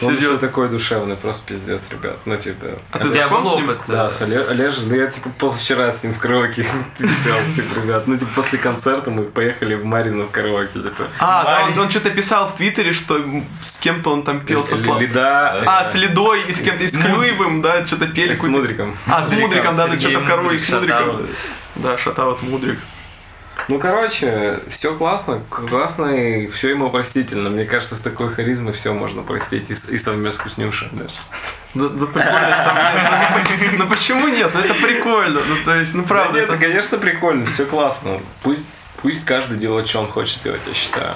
Он 0.00 0.10
еще 0.10 0.20
Серьезно. 0.20 0.38
такой 0.38 0.68
душевный, 0.68 1.16
просто 1.16 1.44
пиздец, 1.48 1.82
ребят. 1.90 2.18
Ну, 2.24 2.36
типа... 2.36 2.66
А 2.92 3.00
ты 3.00 3.10
знаком 3.10 3.44
с 3.44 3.56
ним? 3.56 3.68
Да, 3.88 4.08
с 4.08 4.20
Оле- 4.22 4.48
Олежем, 4.48 4.88
да 4.90 4.94
я 4.94 5.08
типа 5.08 5.28
позавчера 5.36 5.90
с 5.90 6.04
ним 6.04 6.14
в 6.14 6.18
караоке 6.20 6.64
висел, 7.00 7.34
типа, 7.56 7.80
ребят. 7.82 8.06
Ну, 8.06 8.16
типа, 8.16 8.30
после 8.36 8.60
концерта 8.60 9.10
мы 9.10 9.24
поехали 9.24 9.74
в 9.74 9.84
Марину 9.84 10.26
в 10.26 10.30
караоке, 10.30 10.80
типа. 10.80 11.08
А, 11.18 11.42
да, 11.42 11.64
он, 11.66 11.76
он 11.80 11.90
что-то 11.90 12.10
писал 12.10 12.46
в 12.48 12.54
Твиттере, 12.54 12.92
что 12.92 13.20
с 13.68 13.78
кем-то 13.80 14.12
он 14.12 14.22
там 14.22 14.40
пел 14.40 14.64
со 14.64 14.76
Или 14.76 14.82
слов. 14.84 15.00
Лида 15.00 15.62
А, 15.66 15.82
с- 15.84 15.96
Ледой 15.96 16.42
и 16.42 16.52
с 16.52 16.60
кем-то, 16.60 16.84
и 16.84 16.86
с 16.86 16.96
Клюевым, 16.96 17.60
да, 17.60 17.84
что-то 17.84 18.06
пели. 18.06 18.34
с 18.34 18.42
Мудриком. 18.44 18.96
А, 19.08 19.24
с 19.24 19.32
Мудриком, 19.32 19.74
да, 19.74 19.88
да, 19.88 19.92
Сергей 19.96 20.12
что-то 20.12 20.36
в 20.36 20.42
Мудрик, 20.44 20.60
с 20.60 20.68
Мудриком. 20.68 21.26
Да, 21.74 21.98
шатаут 21.98 22.40
Мудрик. 22.44 22.78
Ну, 23.68 23.78
короче, 23.78 24.60
все 24.68 24.94
классно, 24.94 25.42
классно, 25.50 26.06
и 26.06 26.46
все 26.48 26.70
ему 26.70 26.88
простительно. 26.90 27.50
Мне 27.50 27.66
кажется, 27.66 27.96
с 27.96 28.00
такой 28.00 28.30
харизмой 28.30 28.72
все 28.72 28.94
можно 28.94 29.22
простить, 29.22 29.70
и, 29.70 29.74
и 29.94 29.98
совместку 29.98 30.48
с 30.48 30.56
Нюшей 30.56 30.88
даже. 30.92 31.14
Да, 31.74 31.88
да 31.88 32.06
прикольно, 32.06 32.56
сам- 32.64 33.78
ну, 33.78 33.86
поч- 33.86 33.98
почему 33.98 34.28
нет? 34.28 34.50
Ну 34.54 34.60
это 34.60 34.72
прикольно, 34.74 35.40
ну 35.46 35.56
то 35.66 35.74
есть, 35.78 35.94
ну 35.94 36.02
правда. 36.04 36.32
Да 36.32 36.40
нет, 36.40 36.48
это- 36.48 36.58
конечно, 36.58 36.96
прикольно, 36.98 37.44
все 37.46 37.66
классно. 37.66 38.20
Пусть, 38.42 38.66
пусть 39.02 39.26
каждый 39.26 39.58
делает, 39.58 39.86
что 39.86 40.00
он 40.00 40.08
хочет 40.08 40.42
делать, 40.42 40.62
я 40.66 40.72
считаю. 40.72 41.12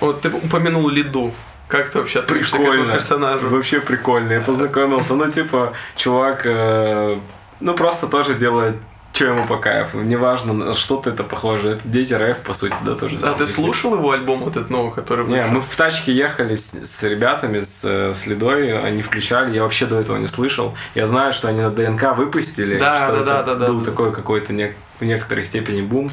Вот 0.00 0.20
ты 0.20 0.28
упомянул 0.28 0.88
Лиду. 0.90 1.32
Как 1.68 1.88
ты 1.88 2.00
вообще 2.00 2.18
относишься 2.18 2.52
к 2.56 2.60
этому 2.60 2.70
Прикольно. 2.72 2.92
персонажу? 2.92 3.48
Вообще 3.48 3.80
прикольно. 3.80 4.32
Я 4.32 4.40
познакомился. 4.42 5.14
Ну, 5.14 5.32
типа, 5.32 5.72
чувак, 5.96 6.42
э, 6.44 7.16
ну, 7.60 7.74
просто 7.74 8.08
тоже 8.08 8.34
делает, 8.34 8.76
что 9.12 9.26
ему 9.26 9.44
по 9.46 9.58
кайфу. 9.58 10.00
Неважно, 10.00 10.52
на 10.52 10.74
что-то 10.74 11.10
это 11.10 11.22
похоже. 11.22 11.72
Это 11.72 11.80
дети 11.84 12.14
рэп, 12.14 12.38
по 12.42 12.54
сути, 12.54 12.74
да, 12.84 12.94
тоже. 12.94 13.18
А 13.22 13.34
ты 13.34 13.46
слушал 13.46 13.94
его 13.94 14.10
альбом 14.12 14.40
вот 14.40 14.56
этот 14.56 14.70
новый, 14.70 14.92
который 14.92 15.26
Не, 15.26 15.36
вышел? 15.36 15.50
мы 15.52 15.60
в 15.60 15.76
тачке 15.76 16.12
ехали 16.14 16.56
с, 16.56 16.72
с 16.72 17.02
ребятами, 17.02 17.60
с, 17.60 17.80
э, 17.84 18.14
с 18.14 18.26
Лидой, 18.26 18.80
они 18.82 19.02
включали, 19.02 19.54
я 19.54 19.62
вообще 19.64 19.86
до 19.86 20.00
этого 20.00 20.16
не 20.16 20.28
слышал. 20.28 20.74
Я 20.94 21.06
знаю, 21.06 21.32
что 21.32 21.48
они 21.48 21.60
на 21.60 21.70
ДНК 21.70 22.16
выпустили, 22.16 22.78
Да, 22.78 23.08
что 23.08 23.24
да, 23.24 23.42
да, 23.42 23.54
да, 23.54 23.66
был 23.66 23.80
да. 23.80 23.84
такой 23.90 24.12
какой-то 24.14 24.52
не- 24.52 24.72
в 24.98 25.04
некоторой 25.04 25.44
степени 25.44 25.82
бум. 25.82 26.10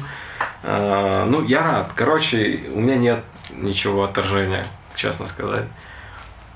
А, 0.62 1.24
ну, 1.26 1.42
я 1.44 1.62
рад. 1.62 1.92
Короче, 1.94 2.60
у 2.74 2.80
меня 2.80 2.96
нет 2.96 3.24
ничего 3.50 4.04
отторжения, 4.04 4.66
честно 4.94 5.26
сказать. 5.26 5.64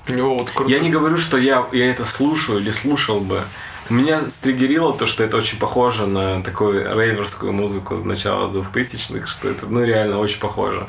У 0.07 0.11
него 0.11 0.37
вот 0.37 0.51
круто. 0.51 0.71
Я 0.71 0.79
не 0.79 0.91
говорю, 0.91 1.17
что 1.17 1.37
я, 1.37 1.65
я 1.71 1.89
это 1.89 2.05
слушаю 2.05 2.59
или 2.59 2.69
слушал 2.69 3.19
бы. 3.19 3.41
Меня 3.89 4.29
стригерило 4.29 4.93
то, 4.93 5.05
что 5.05 5.23
это 5.23 5.37
очень 5.37 5.57
похоже 5.59 6.07
на 6.07 6.41
такую 6.43 6.95
рейверскую 6.97 7.53
музыку 7.53 7.95
начала 7.95 8.47
2000-х, 8.51 9.27
что 9.27 9.49
это, 9.49 9.65
ну, 9.67 9.83
реально 9.83 10.19
очень 10.19 10.39
похоже. 10.39 10.87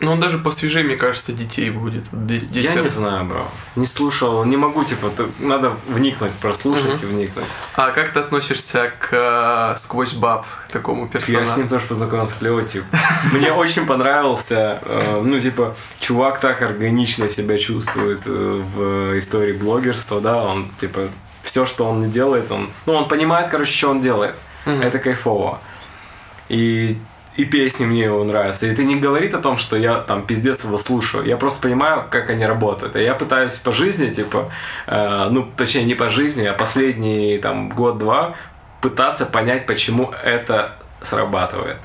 Ну 0.00 0.12
он 0.12 0.20
даже 0.20 0.38
посвежее, 0.38 0.84
мне 0.84 0.94
кажется, 0.94 1.32
детей 1.32 1.70
будет. 1.70 2.04
Д- 2.12 2.40
Я 2.52 2.72
не 2.72 2.88
знаю, 2.88 3.24
бро. 3.24 3.44
Не 3.74 3.84
слушал, 3.84 4.44
не 4.44 4.56
могу, 4.56 4.84
типа, 4.84 5.10
надо 5.40 5.72
вникнуть, 5.88 6.30
прослушать 6.34 7.02
и 7.02 7.04
вникнуть. 7.06 7.44
А 7.74 7.90
как 7.90 8.12
ты 8.12 8.20
относишься 8.20 8.92
к 9.00 9.08
э, 9.10 9.76
сквозь 9.80 10.12
баб 10.12 10.46
такому 10.70 11.06
Я 11.06 11.08
персонажу? 11.08 11.50
с 11.50 11.56
ним 11.56 11.68
тоже 11.68 11.84
познакомился, 11.86 12.36
клево, 12.38 12.62
типа. 12.62 12.86
Мне 13.32 13.50
очень 13.52 13.86
понравился, 13.86 14.80
э, 14.84 15.20
ну, 15.24 15.40
типа, 15.40 15.74
чувак 15.98 16.38
так 16.38 16.62
органично 16.62 17.28
себя 17.28 17.58
чувствует 17.58 18.20
э, 18.26 18.62
в 18.76 19.18
истории 19.18 19.52
блогерства, 19.52 20.20
да, 20.20 20.44
он, 20.44 20.68
типа, 20.78 21.08
все, 21.48 21.64
что 21.66 21.86
он 21.86 22.00
не 22.00 22.08
делает, 22.08 22.50
он, 22.52 22.68
ну, 22.86 22.94
он 22.94 23.08
понимает, 23.08 23.48
короче, 23.48 23.72
что 23.72 23.90
он 23.90 24.00
делает. 24.00 24.34
Мгм. 24.66 24.82
Это 24.82 24.98
кайфово. 24.98 25.60
И, 26.48 26.98
и 27.36 27.44
песни 27.44 27.86
мне 27.86 28.04
его 28.04 28.22
нравятся. 28.22 28.66
И 28.66 28.70
это 28.70 28.84
не 28.84 28.96
говорит 28.96 29.34
о 29.34 29.38
том, 29.38 29.56
что 29.56 29.76
я 29.76 29.98
там 29.98 30.26
пиздец 30.26 30.64
его 30.64 30.76
слушаю. 30.76 31.24
Я 31.24 31.36
просто 31.38 31.62
понимаю, 31.62 32.04
как 32.10 32.28
они 32.30 32.44
работают. 32.44 32.96
И 32.96 33.02
я 33.02 33.14
пытаюсь 33.14 33.58
по 33.58 33.72
жизни, 33.72 34.10
типа, 34.10 34.52
э, 34.86 35.28
ну, 35.30 35.48
точнее, 35.56 35.84
не 35.84 35.94
по 35.94 36.10
жизни, 36.10 36.44
а 36.44 36.52
последний 36.52 37.38
там 37.38 37.70
год-два 37.70 38.34
пытаться 38.82 39.24
понять, 39.24 39.66
почему 39.66 40.12
это 40.22 40.76
срабатывает. 41.00 41.78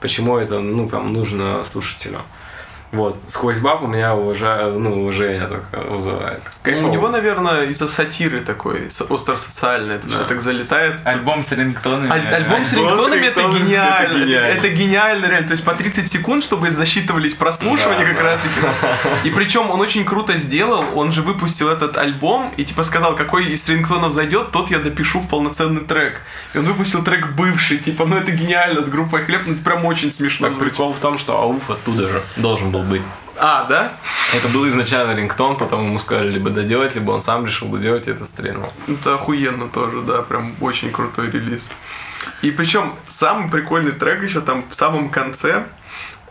Почему 0.00 0.38
это, 0.38 0.60
ну, 0.60 0.88
там, 0.88 1.12
нужно 1.12 1.62
слушателю. 1.62 2.20
Вот, 2.92 3.16
сквозь 3.28 3.58
баб 3.58 3.82
у 3.82 3.86
меня 3.86 4.16
уважаю, 4.16 4.78
ну, 4.80 5.02
уважение 5.02 5.46
только 5.46 5.80
вызывает. 5.90 6.40
Ну, 6.44 6.50
Кайфово. 6.64 6.88
у 6.88 6.92
него, 6.92 7.08
наверное, 7.08 7.66
из-за 7.66 7.86
сатиры 7.86 8.40
такой, 8.40 8.88
остросоциальный, 8.88 9.94
это 9.96 10.08
все 10.08 10.18
Да. 10.18 10.24
так 10.24 10.40
залетает. 10.40 11.00
Альбом 11.04 11.42
с 11.42 11.52
рингтонами. 11.52 12.10
Аль- 12.10 12.26
альбом 12.34 12.64
с 12.66 12.72
Альбом 12.72 12.88
с 12.88 12.96
рингтонами 12.98 13.26
это 13.26 13.40
гениально. 13.42 14.02
это 14.02 14.18
гениально. 14.24 14.58
Это 14.58 14.68
гениально, 14.70 15.26
реально. 15.26 15.46
То 15.48 15.52
есть 15.52 15.64
по 15.64 15.74
30 15.74 16.08
секунд, 16.10 16.42
чтобы 16.42 16.70
засчитывались 16.70 17.34
прослушивания 17.34 18.00
Да, 18.00 18.06
как 18.06 18.16
да. 18.16 18.22
раз 18.22 18.40
таки. 18.40 19.28
И 19.28 19.30
причем 19.30 19.70
он 19.70 19.80
очень 19.80 20.04
круто 20.04 20.36
сделал. 20.36 20.84
Он 20.94 21.12
же 21.12 21.22
выпустил 21.22 21.68
этот 21.68 21.96
альбом 21.96 22.52
и 22.56 22.64
типа 22.64 22.82
сказал, 22.82 23.14
какой 23.14 23.46
из 23.52 23.68
рингтонов 23.68 24.12
зайдет, 24.12 24.50
тот 24.50 24.70
я 24.70 24.80
допишу 24.80 25.20
в 25.20 25.28
полноценный 25.28 25.82
трек. 25.82 26.20
И 26.54 26.58
он 26.58 26.64
выпустил 26.64 27.04
трек 27.04 27.28
бывший, 27.34 27.78
типа, 27.78 28.04
ну 28.04 28.16
это 28.16 28.32
гениально, 28.32 28.84
с 28.84 28.88
группой 28.88 29.22
Хлеб, 29.24 29.42
ну 29.46 29.52
это 29.54 29.62
прям 29.62 29.84
очень 29.84 30.12
смешно. 30.12 30.48
Так 30.48 30.56
звучит. 30.56 30.72
прикол 30.72 30.92
в 30.92 30.98
том, 30.98 31.18
что 31.18 31.38
Ауф 31.40 31.70
оттуда 31.70 32.08
же 32.08 32.22
должен 32.36 32.70
был 32.72 32.79
быть. 32.82 33.02
А, 33.36 33.64
да? 33.64 33.92
Это 34.34 34.48
был 34.48 34.68
изначально 34.68 35.14
рингтон, 35.14 35.56
потом 35.56 35.86
ему 35.86 35.98
сказали 35.98 36.30
либо 36.30 36.50
доделать, 36.50 36.94
либо 36.94 37.12
он 37.12 37.22
сам 37.22 37.46
решил 37.46 37.68
доделать 37.68 38.06
и 38.06 38.10
это 38.10 38.26
стрельнул. 38.26 38.70
Это 38.86 39.14
охуенно 39.14 39.68
тоже, 39.68 40.02
да, 40.02 40.22
прям 40.22 40.54
очень 40.60 40.92
крутой 40.92 41.30
релиз. 41.30 41.68
И 42.42 42.50
причем 42.50 42.92
самый 43.08 43.50
прикольный 43.50 43.92
трек 43.92 44.22
еще 44.22 44.42
там 44.42 44.64
в 44.68 44.74
самом 44.74 45.08
конце, 45.08 45.64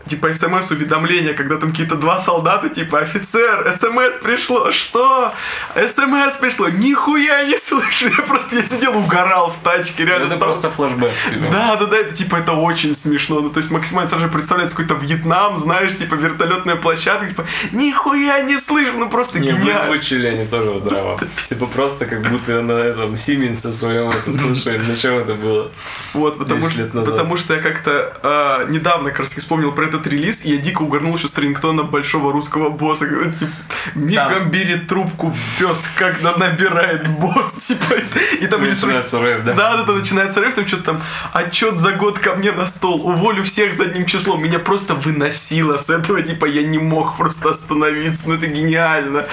типа 0.08 0.32
смс-уведомления, 0.32 1.34
когда 1.34 1.56
там 1.56 1.70
какие-то 1.70 1.94
два 1.96 2.18
солдата, 2.18 2.68
типа, 2.68 3.00
офицер, 3.00 3.72
смс 3.72 4.18
пришло, 4.22 4.70
что? 4.70 5.32
смс 5.74 6.36
пришло, 6.40 6.68
нихуя 6.68 7.44
не 7.44 7.56
слышу, 7.56 8.08
я 8.08 8.22
просто, 8.24 8.56
я 8.56 8.64
сидел, 8.64 8.96
угорал 8.96 9.50
в 9.50 9.62
тачке, 9.62 10.04
реально 10.04 10.26
Это 10.26 10.36
стал- 10.36 10.48
просто 10.52 10.70
флешбэк. 10.70 11.12
типа. 11.30 11.46
Да, 11.52 11.76
да, 11.76 11.86
да, 11.86 11.96
это 11.98 12.16
типа 12.16 12.36
это 12.36 12.52
очень 12.52 12.96
смешно. 12.96 13.40
Ну, 13.40 13.50
то 13.50 13.58
есть 13.60 13.70
максимально 13.70 14.08
сразу 14.08 14.24
же 14.24 14.30
представляется 14.30 14.76
какой-то 14.76 14.94
Вьетнам, 15.04 15.58
знаешь, 15.58 15.96
типа 15.96 16.14
вертолетная 16.14 16.76
площадка, 16.76 17.26
типа, 17.28 17.46
нихуя 17.72 18.40
не 18.42 18.58
слышу, 18.58 18.92
ну 18.98 19.08
просто 19.08 19.38
Не, 19.38 19.48
гениально. 19.48 19.80
вызвучили 19.90 20.26
они 20.26 20.46
тоже 20.46 20.78
здраво. 20.78 21.20
Типа 21.48 21.66
просто 21.66 22.06
как 22.06 22.22
будто 22.28 22.62
на 22.62 22.72
этом 22.72 23.16
Сименсе 23.16 23.70
своем 23.72 24.10
это 24.10 24.32
слушали. 24.32 24.78
На 24.78 24.96
чем 24.96 25.14
это 25.18 25.34
было? 25.34 25.70
Вот, 26.14 26.38
потому 26.38 26.68
10 26.68 26.88
что, 26.90 27.02
потому 27.04 27.36
что 27.36 27.54
я 27.54 27.60
как-то 27.60 28.16
а, 28.22 28.64
недавно 28.68 29.10
как 29.10 29.20
раз 29.20 29.30
вспомнил 29.30 29.72
про 29.72 29.86
этот 29.90 30.06
релиз, 30.06 30.44
и 30.44 30.54
я 30.54 30.56
дико 30.56 30.82
угорнул 30.82 31.16
еще 31.16 31.28
с 31.28 31.36
рингтона 31.38 31.82
большого 31.82 32.32
русского 32.32 32.70
босса, 32.70 33.06
когда 33.06 33.30
типа, 33.32 33.52
мигом 33.94 34.50
берет 34.50 34.88
трубку 34.88 35.34
пес, 35.58 35.90
когда 35.96 36.36
набирает 36.36 37.08
босс, 37.08 37.52
типа, 37.60 37.94
и 38.40 38.46
там 38.46 38.62
Начинается 38.62 39.20
рэп, 39.20 39.44
да? 39.44 39.52
Да, 39.52 39.76
да, 39.76 39.82
да, 39.84 39.92
начинается 39.92 40.40
рэп, 40.40 40.54
там 40.54 40.66
что-то 40.66 40.82
там, 40.82 41.02
отчет 41.32 41.78
за 41.78 41.92
год 41.92 42.18
ко 42.18 42.34
мне 42.34 42.52
на 42.52 42.66
стол, 42.66 43.06
уволю 43.06 43.42
всех 43.44 43.74
задним 43.74 44.06
числом. 44.06 44.42
Меня 44.42 44.58
просто 44.58 44.94
выносило 44.94 45.76
с 45.76 45.90
этого, 45.90 46.22
типа, 46.22 46.46
я 46.46 46.62
не 46.62 46.78
мог 46.78 47.16
просто 47.16 47.50
остановиться, 47.50 48.22
ну 48.26 48.34
это 48.34 48.46
гениально. 48.46 49.26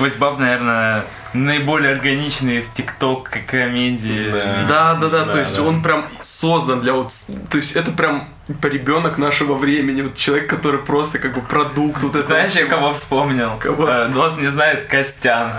Сквозь 0.00 0.14
баб, 0.14 0.38
наверное, 0.38 1.04
наиболее 1.34 1.92
органичные 1.92 2.62
в 2.62 2.72
ТикТок 2.72 3.36
комедии. 3.46 4.30
Да. 4.30 4.64
Да, 4.66 4.94
да, 4.94 5.08
да, 5.10 5.24
Да, 5.26 5.32
то 5.32 5.40
есть 5.40 5.56
да. 5.56 5.62
он 5.62 5.82
прям 5.82 6.06
создан 6.22 6.80
для 6.80 6.94
вот, 6.94 7.12
то 7.50 7.58
есть 7.58 7.76
это 7.76 7.90
прям 7.90 8.30
ребенок 8.62 9.18
нашего 9.18 9.52
времени, 9.56 10.00
вот 10.00 10.16
человек, 10.16 10.48
который 10.48 10.80
просто 10.80 11.18
как 11.18 11.34
бы 11.34 11.42
продукт 11.42 12.02
вот 12.02 12.16
этого 12.16 12.28
Знаешь, 12.28 12.54
я 12.54 12.64
кого 12.64 12.94
вспомнил? 12.94 13.58
Кого? 13.58 13.86
Э, 13.86 14.06
Нос 14.08 14.38
не 14.38 14.50
знает 14.50 14.86
Костян. 14.86 15.52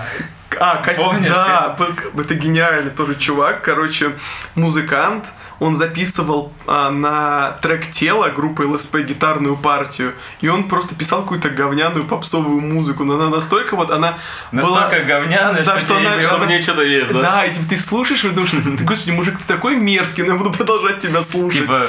А, 0.58 0.82
Костя, 0.84 1.04
Помнишь, 1.04 1.28
да, 1.28 1.76
это 2.18 2.34
гениальный 2.34 2.90
тоже 2.90 3.14
чувак, 3.14 3.62
короче, 3.62 4.10
музыкант, 4.56 5.26
он 5.62 5.76
записывал 5.76 6.52
а, 6.66 6.90
на 6.90 7.52
трек 7.62 7.90
тела 7.92 8.30
группы 8.30 8.64
ЛСП 8.64 8.96
гитарную 8.98 9.56
партию, 9.56 10.14
и 10.40 10.48
он 10.48 10.68
просто 10.68 10.96
писал 10.96 11.22
какую-то 11.22 11.50
говняную 11.50 12.04
попсовую 12.04 12.60
музыку, 12.60 13.04
но 13.04 13.14
она 13.14 13.28
настолько 13.28 13.76
вот, 13.76 13.92
она 13.92 14.18
была... 14.50 14.80
Настолько 14.80 15.04
говняная, 15.04 15.64
Да, 15.64 15.78
что, 15.78 15.86
что 15.86 15.96
она- 15.98 16.20
что 16.20 16.38
мне 16.38 16.60
что-то 16.60 16.82
есть, 16.82 17.12
да? 17.12 17.22
Да, 17.22 17.46
и 17.46 17.54
типа, 17.54 17.66
ты 17.70 17.76
слушаешь 17.76 18.24
и 18.24 18.30
думаешь, 18.30 18.50
«Ты, 18.50 18.84
господи, 18.84 19.12
мужик, 19.12 19.38
ты 19.38 19.44
такой 19.46 19.76
мерзкий, 19.76 20.24
но 20.24 20.32
я 20.32 20.38
буду 20.38 20.50
продолжать 20.50 20.98
тебя 20.98 21.22
слушать. 21.22 21.60
Типа, 21.60 21.86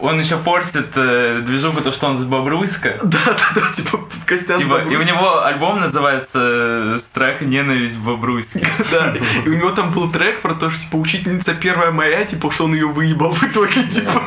он 0.00 0.20
еще 0.20 0.36
форсит 0.36 0.96
э, 0.96 1.42
движуху, 1.44 1.80
то, 1.80 1.92
что 1.92 2.08
он 2.08 2.18
с 2.18 2.24
Бобруйска. 2.24 2.98
Да, 3.02 3.18
да, 3.26 3.60
да, 3.60 3.72
типа, 3.74 4.00
Костян 4.26 4.58
Типа, 4.58 4.82
и 4.82 4.96
у 4.96 5.02
него 5.02 5.44
альбом 5.44 5.80
называется 5.80 6.96
э, 6.96 6.98
«Страх 7.00 7.42
и 7.42 7.46
ненависть 7.46 7.96
в 7.96 8.04
Бобруйске». 8.04 8.66
Да, 8.90 9.14
и 9.44 9.48
у 9.48 9.54
него 9.54 9.70
там 9.70 9.92
был 9.92 10.10
трек 10.10 10.40
про 10.40 10.54
то, 10.54 10.70
что, 10.70 10.80
типа, 10.82 10.96
учительница 10.96 11.54
первая 11.54 11.90
моя, 11.90 12.24
типа, 12.24 12.50
что 12.50 12.64
он 12.64 12.74
ее 12.74 12.86
выебал 12.86 13.32
в 13.32 13.42
итоге, 13.42 13.82
типа. 13.90 14.22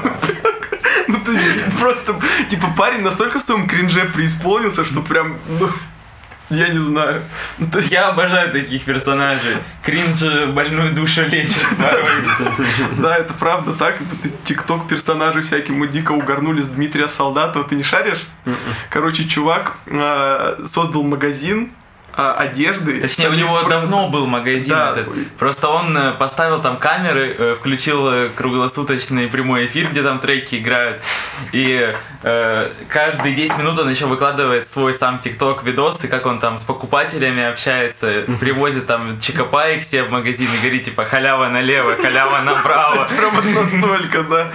Ну, 1.07 1.17
то 1.25 1.31
есть, 1.31 1.79
просто, 1.79 2.15
типа, 2.49 2.67
парень 2.77 3.01
настолько 3.01 3.39
в 3.39 3.43
своем 3.43 3.67
кринже 3.67 4.05
преисполнился, 4.05 4.85
что 4.85 5.01
прям, 5.01 5.37
ну, 5.59 5.69
я 6.55 6.69
не 6.69 6.79
знаю. 6.79 7.21
Ну, 7.57 7.67
то 7.71 7.79
есть, 7.79 7.91
Я 7.91 8.09
обожаю 8.09 8.51
таких 8.51 8.83
персонажей. 8.83 9.57
Кринж 9.83 10.47
больную 10.53 10.93
душу 10.93 11.21
лечит 11.25 11.65
да, 12.97 13.17
это 13.17 13.33
правда 13.33 13.73
так. 13.73 13.97
Тикток 14.43 14.87
персонажи 14.87 15.41
всякие, 15.41 15.75
мы 15.75 15.87
дико 15.87 16.11
угорнули 16.11 16.61
с 16.61 16.67
Дмитрия 16.67 17.09
Солдатова, 17.09 17.65
ты 17.65 17.75
не 17.75 17.83
шаришь? 17.83 18.25
Короче, 18.89 19.25
чувак 19.25 19.73
э, 19.87 20.65
создал 20.67 21.03
магазин 21.03 21.71
одежды. 22.15 23.01
Точнее, 23.01 23.29
у 23.29 23.33
него 23.33 23.63
давно 23.63 24.09
был 24.09 24.25
магазин 24.27 24.73
Да. 24.73 24.91
этот. 24.91 25.07
Просто 25.37 25.67
он 25.69 25.97
э, 25.97 26.11
поставил 26.13 26.61
там 26.61 26.77
камеры, 26.77 27.35
э, 27.37 27.55
включил 27.59 28.07
э, 28.07 28.29
круглосуточный 28.35 29.27
прямой 29.27 29.65
эфир, 29.65 29.89
где 29.89 30.03
там 30.03 30.19
треки 30.19 30.55
играют. 30.55 31.01
И 31.51 31.93
э, 32.23 32.71
каждые 32.89 33.35
10 33.35 33.57
минут 33.57 33.79
он 33.79 33.89
еще 33.89 34.05
выкладывает 34.05 34.67
свой 34.67 34.93
сам 34.93 35.19
ТикТок 35.19 35.63
видосы, 35.63 36.07
как 36.07 36.25
он 36.25 36.39
там 36.39 36.57
с 36.57 36.63
покупателями 36.63 37.43
общается, 37.43 38.25
привозит 38.39 38.87
там 38.87 39.19
чекопаек 39.19 39.83
себе 39.83 40.03
в 40.03 40.11
магазин 40.11 40.47
и 40.53 40.57
говорит, 40.61 40.83
типа, 40.83 41.05
халява 41.05 41.49
налево, 41.49 41.95
халява 41.95 42.41
направо. 42.41 42.95
есть 43.01 43.17
прям 43.17 43.33
вот 43.35 43.45
настолько, 43.45 44.23
да. 44.23 44.47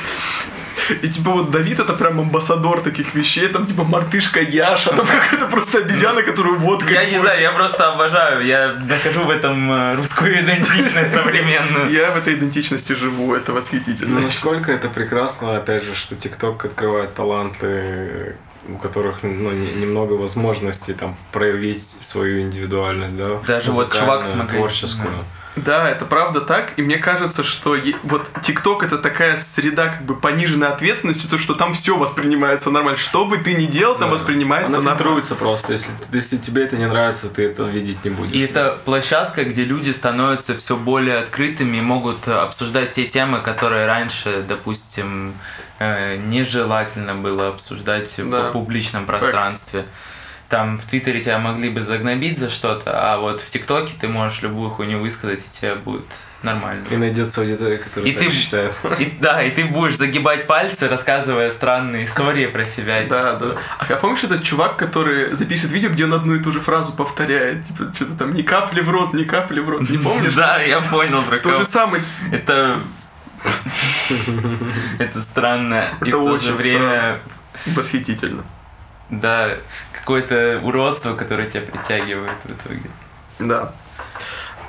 И 1.03 1.09
типа 1.09 1.31
вот 1.31 1.51
Давид 1.51 1.79
это 1.81 1.93
прям 1.93 2.21
амбассадор 2.21 2.81
таких 2.81 3.15
вещей, 3.15 3.49
там 3.49 3.67
типа 3.67 3.85
мартышка 3.85 4.41
Яша, 4.41 4.91
там 4.91 5.07
какая-то 5.07 5.47
просто 5.47 5.79
обезьяна, 5.79 6.23
которую 6.23 6.57
водкой 6.59 6.95
Я 6.95 7.05
не 7.11 7.19
знаю, 7.19 7.41
я 7.41 7.53
просто 7.53 7.93
обожаю, 7.93 8.45
я 8.45 8.75
нахожу 8.89 9.23
в 9.25 9.31
этом 9.31 9.71
э, 9.73 9.95
русскую 9.97 10.33
идентичность 10.41 11.13
современную. 11.13 11.91
Я 11.91 12.11
в 12.11 12.17
этой 12.17 12.35
идентичности 12.35 12.93
живу, 12.95 13.35
это 13.35 13.53
Ну, 13.53 13.59
восхитительно. 13.59 14.21
насколько 14.21 14.73
это 14.73 14.89
прекрасно, 14.89 15.57
опять 15.57 15.85
же, 15.85 15.95
что 15.95 16.15
ТикТок 16.17 16.65
открывает 16.65 17.15
таланты, 17.15 18.37
у 18.69 18.77
которых 18.77 19.23
ну, 19.23 19.51
не- 19.51 19.73
немного 19.73 20.13
возможностей 20.15 20.93
там 20.95 21.17
проявить 21.33 21.83
свою 22.01 22.41
индивидуальность, 22.43 23.17
да? 23.17 23.29
Даже 23.47 23.73
вот 23.73 23.93
чувак 23.93 24.25
с 24.25 24.35
музыкальную, 24.35 24.37
магазина. 24.39 24.47
творческую. 24.49 25.09
Да, 25.11 25.25
это 25.67 26.05
правда 26.05 26.41
так, 26.41 26.73
и 26.79 26.83
мне 26.83 26.97
кажется, 26.99 27.43
что 27.45 27.75
е- 27.75 27.97
вот 28.03 28.29
ТикТок 28.43 28.83
это 28.83 28.99
такая 28.99 29.37
среда 29.37 29.89
как 29.89 30.05
бы 30.05 30.15
пониженной 30.17 30.69
ответственности, 30.69 31.27
то 31.29 31.39
что 31.39 31.55
там 31.55 31.73
все 31.75 31.97
воспринимается 31.97 32.71
нормально. 32.71 32.97
Что 32.99 33.25
бы 33.25 33.39
ты 33.39 33.55
ни 33.55 33.67
делал, 33.67 33.95
там 33.99 34.09
Да. 34.11 34.15
воспринимается 34.17 34.79
Она 34.79 34.95
нормально. 34.95 35.23
просто. 35.39 35.73
Если, 35.73 35.91
если 36.13 36.37
тебе 36.37 36.65
это 36.65 36.77
не 36.77 36.87
нравится, 36.87 37.29
ты 37.29 37.45
это 37.45 37.65
видеть 37.65 38.05
не 38.05 38.11
будешь. 38.11 38.33
И 38.35 38.41
это 38.41 38.79
площадка, 38.85 39.45
где 39.45 39.65
люди 39.65 39.91
становятся 39.91 40.57
все 40.57 40.77
более 40.77 41.19
открытыми 41.19 41.77
и 41.79 41.81
могут 41.81 42.27
э, 42.29 42.33
обсуждать 42.33 42.93
те 42.93 43.05
темы, 43.07 43.41
которые 43.41 43.87
раньше, 43.87 44.45
допустим, 44.47 45.35
э, 45.79 46.17
нежелательно 46.17 47.15
было 47.15 47.49
обсуждать 47.49 48.15
Да. 48.19 48.49
в 48.49 48.53
публичном 48.53 49.07
пространстве. 49.07 49.87
Там 50.49 50.79
в 50.79 50.87
Твиттере 50.87 51.21
тебя 51.21 51.39
могли 51.39 51.69
бы 51.69 51.83
загнобить 51.83 52.39
за 52.39 52.49
что-то, 52.51 52.93
а 52.95 53.19
вот 53.19 53.41
в 53.43 53.51
ТикТоке 53.51 53.93
ты 54.01 54.09
можешь 54.09 54.41
любую 54.43 54.71
хуйню 54.71 54.99
высказать, 54.99 55.41
и 55.41 55.61
тебе 55.61 55.75
будет 55.75 56.07
нормально. 56.43 56.87
И 56.91 56.97
найдется 56.97 57.43
аудитория, 57.43 57.77
которая 57.77 58.11
И 58.11 58.15
так 58.15 58.25
ты- 58.25 58.31
считает. 58.31 58.73
И, 58.99 59.13
да, 59.21 59.43
и 59.43 59.51
ты 59.51 59.65
будешь 59.65 59.97
загибать 59.97 60.47
пальцы, 60.47 60.89
рассказывая 60.89 61.51
странные 61.51 62.07
истории 62.07 62.47
про 62.47 62.65
себя. 62.65 63.03
Да, 63.09 63.35
да. 63.35 63.57
А 63.79 63.85
помнишь 63.97 64.25
этот 64.25 64.43
чувак, 64.43 64.77
который 64.77 65.35
записывает 65.35 65.75
видео, 65.75 65.91
где 65.91 66.05
он 66.05 66.15
одну 66.15 66.35
и 66.37 66.39
ту 66.43 66.51
же 66.53 66.61
фразу 66.61 66.93
повторяет? 66.93 67.67
Типа, 67.67 67.93
что-то 67.95 68.15
там, 68.15 68.33
ни 68.35 68.43
капли 68.43 68.81
в 68.81 68.89
рот, 68.91 69.13
ни 69.13 69.25
капли 69.25 69.61
в 69.61 69.69
рот. 69.69 69.91
Не 69.91 69.99
помнишь? 70.03 70.35
Да, 70.35 70.63
я 70.63 70.81
понял 70.81 71.23
про 71.25 71.39
То 71.41 71.55
же 71.55 71.65
самое. 71.67 72.03
Это... 72.33 72.79
Это 74.99 75.21
странно. 75.21 75.85
И 76.05 76.11
в 76.11 76.11
то 76.13 76.37
же 76.39 76.53
время, 76.55 77.19
Восхитительно. 77.67 78.45
Да, 79.11 79.57
какое-то 79.93 80.61
уродство, 80.63 81.15
которое 81.15 81.49
тебя 81.49 81.63
притягивает 81.63 82.31
в 82.45 82.51
итоге. 82.51 82.91
Да. 83.39 83.73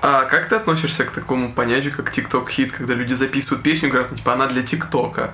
А 0.02 0.24
как 0.24 0.48
ты 0.48 0.56
относишься 0.56 1.04
к 1.04 1.12
такому 1.12 1.52
понятию, 1.52 1.94
как 1.96 2.18
TikTok 2.18 2.50
хит, 2.50 2.72
когда 2.72 2.94
люди 2.94 3.14
записывают 3.14 3.64
песню 3.64 3.90
и 3.90 3.92
говорят, 3.92 4.12
ну, 4.12 4.18
типа, 4.18 4.34
она 4.34 4.48
для 4.48 4.64
ТикТока? 4.64 5.32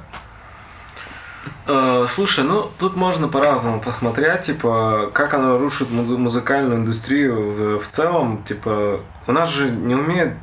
Э, 1.67 2.05
Слушай, 2.09 2.43
ну 2.43 2.71
тут 2.79 2.95
можно 2.95 3.27
по-разному 3.27 3.79
посмотреть, 3.79 4.41
типа, 4.41 5.11
как 5.13 5.33
оно 5.35 5.57
рушит 5.59 5.89
музы- 5.91 6.17
музыкальную 6.17 6.79
индустрию 6.79 7.51
в, 7.51 7.79
в 7.79 7.87
целом. 7.87 8.43
Типа, 8.43 9.01
у 9.27 9.31
нас 9.31 9.49
же 9.49 9.69
не 9.69 9.95
умеют 9.95 10.33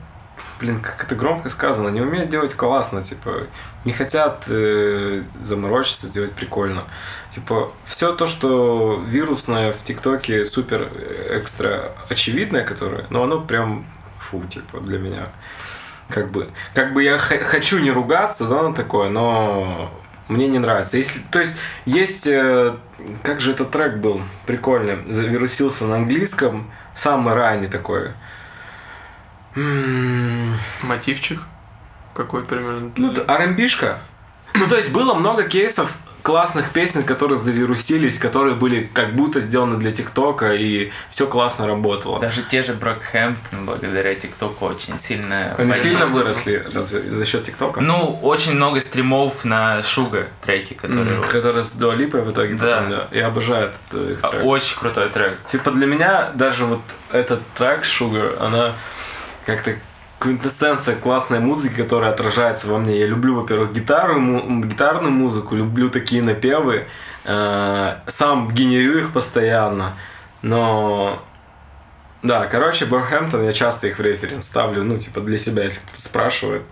блин, 0.63 0.81
как 0.81 1.03
это 1.05 1.17
громко 1.17 1.49
сказано, 1.49 1.89
не 1.89 2.01
умеют 2.01 2.31
делать 2.31 2.55
классно, 2.55 3.03
типа, 3.03 3.49
не 3.85 3.93
хотят 3.93 4.45
э, 4.47 5.25
заморочиться, 5.41 6.07
сделать 6.07 6.33
прикольно. 6.33 6.85
Типа, 7.31 7.73
все 7.85 8.13
то, 8.13 8.29
что 8.29 9.03
вирусное 9.05 9.73
в 9.73 9.83
ТикТоке 9.85 10.45
супер 10.45 10.89
э, 10.95 11.41
экстра 11.41 11.93
очевидное, 12.09 12.65
которое, 12.65 13.07
но 13.11 13.25
оно 13.25 13.41
прям, 13.41 13.85
фу, 14.21 14.41
типа, 14.45 14.79
для 14.81 14.99
меня. 14.99 15.27
Как 16.09 16.31
бы, 16.31 16.49
как 16.75 16.93
бы 16.93 17.03
я 17.03 17.19
хочу 17.19 17.81
не 17.81 17.91
ругаться, 17.91 18.47
да, 18.47 18.63
на 18.63 18.73
такое, 18.73 19.09
но 19.09 19.91
мне 20.29 20.47
не 20.47 20.61
нравится. 20.61 20.97
Если, 20.97 21.23
то 21.33 21.41
есть, 21.41 21.57
есть, 21.87 22.29
э, 22.29 22.77
как 23.25 23.41
же 23.41 23.51
этот 23.51 23.73
трек 23.73 23.97
был, 23.97 24.23
прикольный, 24.47 25.13
завирусился 25.13 25.87
на 25.87 25.97
английском, 25.97 26.71
самый 26.95 27.35
ранний 27.35 27.67
такой. 27.67 28.13
Мотивчик? 30.83 31.41
Какой 32.15 32.45
примерно? 32.45 32.91
Ну, 32.97 33.13
R&B-шка. 33.27 34.01
Ну, 34.55 34.67
то 34.69 34.77
есть, 34.77 34.93
было 34.93 35.15
много 35.15 35.45
кейсов 35.45 35.91
классных 36.23 36.71
песен, 36.71 37.03
которые 37.03 37.39
завирусились, 37.39 38.19
которые 38.19 38.55
были 38.55 38.89
как 38.93 39.13
будто 39.15 39.41
сделаны 39.41 39.79
для 39.79 39.93
ТикТока, 39.93 40.55
и 40.55 40.91
все 41.11 41.27
классно 41.27 41.67
работало. 41.67 42.21
Даже 42.21 42.43
те 42.43 42.63
же 42.63 42.75
Брокхэмптон 42.75 43.67
благодаря 43.67 44.15
ТикТоку 44.15 44.67
очень 44.67 44.99
сильно... 44.99 45.55
Они 45.57 45.75
сильно 45.75 46.07
выросли 46.07 46.65
разве, 46.73 47.03
за 47.11 47.27
счет 47.27 47.45
ТикТока? 47.45 47.81
Ну, 47.81 48.19
очень 48.23 48.55
много 48.55 48.81
стримов 48.81 49.45
на 49.45 49.83
Шуга 49.83 50.29
треки, 50.45 50.75
которые... 50.75 51.19
Mm, 51.19 51.29
которые 51.29 51.65
с 51.65 51.73
Дуалипой 51.73 52.23
в 52.23 52.31
итоге 52.31 52.55
да. 52.55 52.77
потом, 52.77 52.91
да. 52.91 53.09
Я 53.11 53.27
обожаю 53.27 53.71
этот 53.71 54.11
их 54.11 54.21
трек. 54.21 54.45
Очень 54.45 54.79
крутой 54.79 55.09
трек. 55.09 55.39
Типа 55.51 55.71
для 55.73 55.87
меня 55.87 56.31
даже 56.35 56.65
вот 56.67 56.83
этот 57.11 57.41
трек 57.55 57.83
Sugar, 57.83 58.39
она 58.41 58.73
как-то 59.47 59.75
квинтэссенция 60.19 60.95
классной 60.97 61.41
музыки, 61.41 61.83
которая 61.83 62.13
отражается 62.13 62.69
во 62.69 62.79
мне. 62.79 62.99
Я 62.99 63.07
люблю, 63.07 63.41
во-первых, 63.41 63.73
гитару, 63.73 64.21
му- 64.21 64.63
гитарную 64.63 65.13
музыку, 65.13 65.57
люблю 65.57 65.89
такие 65.89 66.23
напевы, 66.23 66.87
э- 67.25 67.97
сам 68.07 68.49
генерю 68.49 68.99
их 69.01 69.13
постоянно, 69.13 69.95
но 70.43 71.23
да, 72.23 72.47
короче, 72.47 72.87
Борхэмптон, 72.87 73.43
я 73.45 73.53
часто 73.53 73.89
их 73.89 73.99
в 73.99 74.03
референс 74.03 74.47
ставлю, 74.47 74.85
ну, 74.85 74.97
типа, 74.99 75.21
для 75.21 75.39
себя, 75.39 75.65
если 75.65 75.81
кто-то 75.81 76.03
спрашивает. 76.03 76.63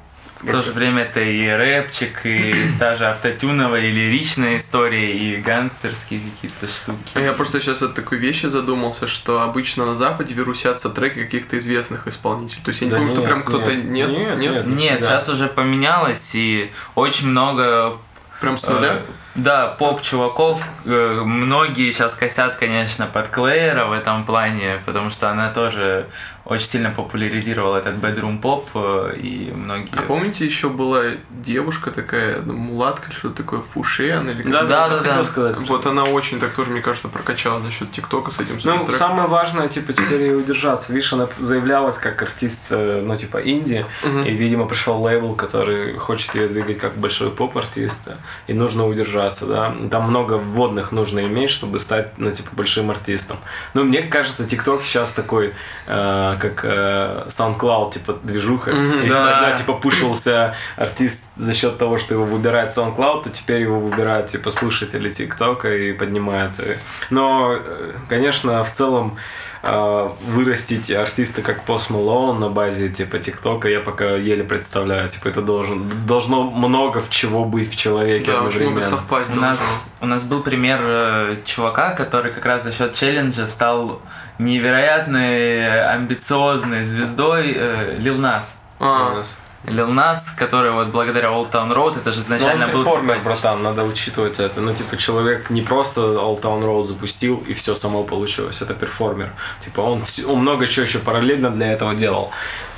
В 0.43 0.51
то 0.51 0.63
же 0.63 0.73
время 0.73 1.03
это 1.03 1.21
и 1.21 1.47
рэпчик, 1.49 2.25
и 2.25 2.55
даже 2.79 3.07
автотюновая 3.07 3.83
и 3.83 3.91
лиричная 3.91 4.57
история, 4.57 5.13
и 5.13 5.37
гангстерские 5.37 6.21
какие-то 6.21 6.67
штуки. 6.67 6.99
Я 7.15 7.33
просто 7.33 7.61
сейчас 7.61 7.83
от 7.83 7.95
такой 7.95 8.19
вещи 8.19 8.47
задумался, 8.47 9.07
что 9.07 9.43
обычно 9.43 9.85
на 9.85 9.97
Западе 9.97 10.33
вирусятся 10.35 10.89
треки 10.89 11.25
каких-то 11.25 11.59
известных 11.59 12.07
исполнителей. 12.07 12.63
То 12.65 12.71
есть 12.71 12.81
я 12.81 12.87
не 12.87 12.91
Да 12.91 12.97
помню, 12.99 13.13
что 13.13 13.23
прям 13.23 13.43
кто-то 13.43 13.75
нет, 13.75 14.09
нет, 14.09 14.39
нет, 14.39 14.39
нет. 14.39 14.67
Нет, 14.67 15.05
сейчас 15.05 15.29
уже 15.29 15.47
поменялось, 15.47 16.35
и 16.35 16.71
очень 16.95 17.29
много 17.29 17.99
Прям 18.41 18.57
с 18.57 18.67
нуля. 18.67 18.95
Э, 18.95 19.01
Да, 19.35 19.67
поп-чуваков. 19.69 20.63
э, 20.87 21.21
Многие 21.23 21.93
сейчас 21.93 22.15
косят, 22.15 22.55
конечно, 22.55 23.07
под 23.07 23.29
Клеера 23.29 23.85
в 23.85 23.93
этом 23.93 24.25
плане, 24.25 24.81
потому 24.87 25.11
что 25.11 25.31
она 25.31 25.51
тоже 25.51 26.07
очень 26.45 26.67
сильно 26.69 26.91
популяризировала 26.91 27.77
этот 27.77 27.97
bedroom 27.97 28.41
поп, 28.41 28.69
э, 28.75 29.15
и 29.19 29.53
многие... 29.55 29.95
А 29.97 30.03
помните, 30.03 30.45
еще 30.45 30.69
была 30.69 31.03
девушка 31.31 31.91
такая, 31.91 32.41
ну, 32.43 32.55
мулатка 32.55 33.09
или 33.11 33.15
что-то 33.17 33.43
такое, 33.43 33.61
Фушен 33.61 34.31
или 34.31 34.43
как? 34.43 34.51
Да, 34.53 34.63
да, 34.65 34.89
Да, 34.89 34.97
хотел 34.99 35.15
да. 35.15 35.25
сказать. 35.25 35.57
Вот 35.69 35.87
она 35.87 36.03
очень 36.05 36.41
так 36.41 36.51
тоже, 36.51 36.71
мне 36.71 36.81
кажется, 36.81 37.09
прокачала 37.09 37.61
за 37.61 37.71
счет 37.71 37.93
ТикТока 37.93 38.31
с 38.31 38.41
этим 38.41 38.55
Ну, 38.65 38.79
треком. 38.79 38.95
самое 38.95 39.29
важное, 39.29 39.69
типа, 39.69 39.93
теперь 39.93 40.23
ей 40.23 40.37
удержаться. 40.37 40.93
Видишь, 40.93 41.13
она 41.13 41.29
заявлялась 41.39 41.99
как 41.99 42.21
артист, 42.23 42.63
э, 42.71 43.03
ну, 43.05 43.17
типа, 43.17 43.39
инди, 43.39 43.85
Мгм. 44.03 44.25
и, 44.25 44.31
видимо, 44.33 44.67
пришел 44.67 45.01
лейбл, 45.03 45.35
который 45.35 45.97
хочет 45.99 46.35
ее 46.35 46.49
двигать 46.49 46.79
как 46.79 46.97
большой 46.97 47.31
поп-артист, 47.31 48.01
и 48.47 48.55
нужно 48.55 48.87
удержаться, 48.87 49.47
да. 49.47 49.75
Там 49.91 50.05
много 50.11 50.35
вводных 50.35 50.91
нужно 50.93 51.21
иметь, 51.27 51.51
чтобы 51.51 51.79
стать, 51.79 52.19
ну, 52.19 52.31
типа, 52.33 52.49
большим 52.53 52.91
артистом. 52.91 53.37
Ну, 53.75 53.85
мне 53.85 54.03
кажется, 54.03 54.45
ТикТок 54.45 54.83
сейчас 54.83 55.13
такой, 55.13 55.53
э, 55.87 56.37
как 56.41 56.61
э, 56.65 57.25
SoundCloud, 57.29 57.93
типа, 57.93 58.19
движуха. 58.23 58.71
Мгм, 58.73 59.03
Если 59.03 59.09
да. 59.11 59.33
тогда, 59.41 59.57
типа, 59.57 59.75
пушился 59.75 60.55
артист 60.77 61.23
за 61.37 61.55
счет 61.55 61.79
того, 61.79 61.99
что 61.99 62.15
его 62.15 62.25
выбирает 62.25 62.77
SoundCloud, 62.77 63.25
то 63.25 63.31
теперь 63.31 63.63
его 63.63 63.79
выбирают, 63.79 64.27
типа, 64.29 64.51
слушатели 64.51 65.11
ТикТока 65.13 65.75
и 65.75 65.93
поднимают. 65.93 66.53
и- 66.59 66.77
Но, 67.11 67.53
э, 67.55 67.93
конечно, 68.09 68.63
в 68.65 68.71
целом 68.73 69.17
э, 69.63 70.09
вырастить 70.27 70.91
артиста 70.91 71.43
как 71.43 71.67
Post 71.67 71.91
Malone 71.91 72.39
на 72.39 72.49
базе 72.49 72.89
типа 72.89 73.19
ТикТока 73.19 73.69
я 73.69 73.81
пока 73.81 74.17
еле 74.17 74.43
представляю. 74.43 75.07
Типа 75.07 75.29
это 75.29 75.43
должен, 75.43 75.85
должно 76.07 76.45
много 76.45 76.99
в 77.01 77.11
чего 77.11 77.45
быть 77.45 77.71
в 77.71 77.77
человеке 77.77 78.33
Да, 78.33 78.41
очень 78.41 78.61
много 78.71 78.81
одновременно. 78.81 78.83
совпасть 78.85 79.31
У 79.31 79.35
нас, 79.39 79.59
у 80.01 80.07
нас 80.07 80.23
был 80.25 80.41
пример 80.43 80.79
э, 80.83 81.37
чувака, 81.45 81.91
который 81.91 82.33
как 82.33 82.47
раз 82.47 82.63
за 82.65 82.73
счет 82.73 82.95
челленджа 82.95 83.47
стал 83.47 84.01
невероятной 84.41 85.93
амбициозной 85.93 86.85
звездой 86.85 87.53
э, 87.55 87.97
Лил 87.99 88.17
Нас. 88.17 88.57
А, 88.79 89.23
Лил 89.65 89.89
Нас, 89.89 90.31
который 90.31 90.71
вот 90.71 90.89
благодаря 90.89 91.29
Old 91.29 91.51
Town 91.51 91.75
Road, 91.75 91.99
это 91.99 92.13
же 92.13 92.19
Но 92.21 92.37
изначально 92.37 92.67
он 92.67 92.73
был 92.73 92.85
перформер, 92.85 93.15
типа, 93.17 93.25
братан, 93.25 93.63
надо 93.63 93.85
учитывать 93.85 94.41
это. 94.41 94.61
Ну, 94.61 94.75
типа, 94.75 94.97
человек 94.97 95.51
не 95.51 95.63
просто 95.63 96.01
All 96.01 96.41
Town 96.41 96.63
Road 96.63 96.87
запустил, 96.87 97.45
и 97.47 97.53
все 97.53 97.75
само 97.75 98.05
получилось. 98.05 98.63
Это 98.63 98.75
перформер. 98.75 99.33
Типа, 99.63 99.81
он, 99.81 100.03
он 100.27 100.39
много 100.39 100.67
чего 100.67 100.87
еще 100.87 100.99
параллельно 100.99 101.51
для 101.51 101.73
этого 101.73 101.95
делал. 101.95 102.31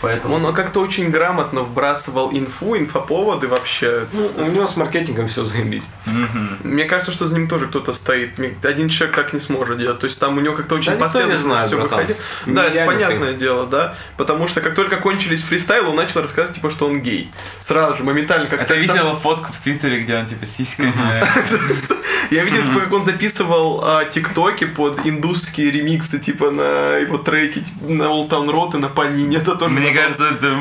Поэтому... 0.03 0.35
Он 0.35 0.53
как-то 0.53 0.81
очень 0.81 1.11
грамотно 1.11 1.63
вбрасывал 1.63 2.33
инфу, 2.33 2.77
инфоповоды 2.77 3.47
вообще. 3.47 4.07
Ну, 4.13 4.33
у 4.37 4.51
него 4.51 4.67
с 4.67 4.77
маркетингом 4.77 5.29
все 5.29 5.45
заебись. 5.45 5.89
Мгм. 6.07 6.59
Мне 6.65 6.85
кажется, 6.85 7.13
что 7.13 7.27
за 7.27 7.37
ним 7.37 7.49
тоже 7.49 7.69
кто-то 7.69 7.93
стоит. 7.93 8.33
Один 8.65 8.89
человек 8.89 9.15
так 9.15 9.33
не 9.33 9.39
сможет 9.39 9.79
делать. 9.79 10.01
То 10.01 10.07
есть 10.07 10.19
там 10.19 10.37
у 10.37 10.41
него 10.41 10.57
как-то 10.57 10.75
очень 10.75 10.93
Да 10.93 10.99
последовательно 10.99 11.65
все 11.67 11.77
выходило. 11.77 12.19
Да, 12.47 12.65
это 12.65 12.85
понятное 12.85 13.33
ты. 13.33 13.39
дело, 13.39 13.67
да. 13.67 13.95
Потому 14.17 14.49
что 14.49 14.61
как 14.61 14.75
только 14.75 14.97
кончились 14.97 15.43
фристайлы, 15.43 15.91
он 15.91 15.97
начал 15.97 16.21
рассказывать, 16.21 16.57
типа, 16.57 16.71
что 16.73 16.87
он 16.87 17.01
гей. 17.01 17.31
Сразу 17.61 17.99
же, 17.99 18.05
моментально. 18.05 18.47
Как 18.47 18.63
А 18.63 18.65
ты 18.65 18.79
видел 18.79 19.17
фотку 19.17 19.53
в 19.53 19.61
Твиттере, 19.61 20.01
где 20.01 20.17
он 20.17 20.27
типа 20.27 20.47
сиськами? 20.47 20.93
Я 22.31 22.45
видел, 22.45 22.63
типа, 22.67 22.81
как 22.81 22.93
он 22.93 23.03
записывал 23.03 23.85
а, 23.85 24.05
тиктоки 24.05 24.65
под 24.65 25.05
индусские 25.05 25.71
ремиксы, 25.71 26.19
типа, 26.19 26.51
на 26.51 26.97
его 26.97 27.19
треки, 27.19 27.61
типа, 27.61 27.93
на 27.93 28.05
Old 28.05 28.31
Town 28.31 28.49
Road 28.49 28.77
и 28.77 28.79
на 28.79 28.89
Панине. 28.89 29.37
Это 29.43 29.57
тоже 29.57 29.75
Мне 29.75 29.93
кажется, 29.93 30.29
это 30.29 30.59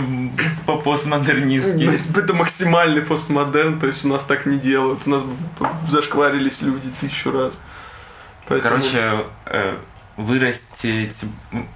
по 0.65 0.77
постмодернистски. 0.77 1.89
Это 2.17 2.33
максимальный 2.33 3.01
постмодерн, 3.01 3.79
то 3.79 3.88
есть 3.88 4.03
у 4.05 4.09
нас 4.09 4.23
так 4.23 4.45
не 4.45 4.57
делают. 4.57 5.03
У 5.05 5.09
нас 5.09 5.23
зашкварились 5.88 6.61
люди 6.61 6.89
тысячу 6.99 7.31
раз. 7.31 7.61
Короче, 8.47 9.25
э, 9.45 9.77
вырастить 10.17 11.17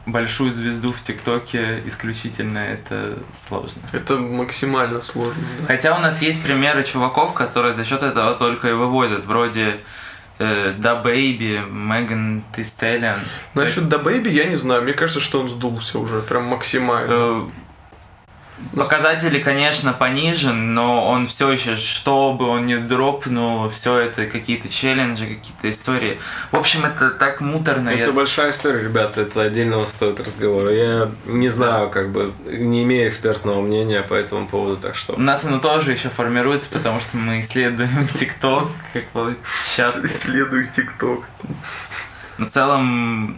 большую 0.05 0.51
звезду 0.51 0.91
в 0.93 1.01
ТикТоке 1.01 1.81
исключительно 1.85 2.59
это 2.59 3.17
сложно. 3.47 3.81
Это 3.91 4.17
максимально 4.17 5.01
сложно. 5.01 5.41
да. 5.59 5.67
Хотя 5.67 5.97
у 5.97 6.01
нас 6.01 6.21
есть 6.21 6.43
примеры 6.43 6.83
чуваков, 6.83 7.33
которые 7.33 7.73
за 7.73 7.85
счет 7.85 8.03
этого 8.03 8.33
только 8.35 8.69
и 8.69 8.73
вывозят, 8.73 9.25
вроде 9.25 9.79
э, 10.39 10.73
DaBaby, 10.77 11.63
Megan 11.69 12.43
Thee 12.55 12.63
Stallion. 12.63 13.19
То 13.53 13.61
Насчет 13.61 13.89
DaBaby 13.89 14.29
я 14.29 14.45
не 14.45 14.55
знаю. 14.55 14.83
Мне 14.83 14.93
кажется, 14.93 15.21
что 15.21 15.39
он 15.39 15.49
сдулся 15.49 15.99
уже 15.99 16.21
прям 16.21 16.45
максимально. 16.45 17.49
Показатели, 18.75 19.39
конечно, 19.39 19.91
понижен, 19.91 20.73
но 20.73 21.07
он 21.09 21.27
все 21.27 21.51
еще, 21.51 21.75
что 21.75 22.33
бы 22.33 22.47
он 22.47 22.65
ни 22.65 22.75
дропнул, 22.75 23.69
все 23.69 23.99
это 23.99 24.25
какие-то 24.27 24.69
челленджи, 24.69 25.25
какие-то 25.27 25.69
истории. 25.69 26.19
В 26.51 26.55
общем, 26.57 26.85
это 26.85 27.09
так 27.11 27.41
муторно. 27.41 27.89
Это 27.89 28.05
я- 28.05 28.11
большая 28.13 28.51
история, 28.51 28.81
ребята, 28.83 29.21
это 29.21 29.41
отдельного 29.41 29.83
стоит 29.85 30.19
разговора. 30.21 30.71
Я 30.73 31.11
не 31.25 31.49
знаю, 31.49 31.89
как 31.89 32.11
бы, 32.11 32.33
не 32.45 32.83
имею 32.83 33.09
экспертного 33.09 33.61
мнения 33.61 34.01
по 34.01 34.13
этому 34.13 34.47
поводу, 34.47 34.77
так 34.77 34.95
что... 34.95 35.13
У 35.13 35.19
нас 35.19 35.43
оно 35.43 35.59
тоже 35.59 35.91
еще 35.91 36.07
формируется, 36.09 36.69
потому 36.69 37.01
что 37.01 37.17
мы 37.17 37.41
исследуем 37.41 38.07
ТикТок, 38.15 38.69
как 38.93 39.05
площадку. 39.09 40.05
Исследую 40.05 40.67
ТикТок. 40.67 41.25
Но 42.37 42.45
в 42.45 42.49
целом, 42.49 43.37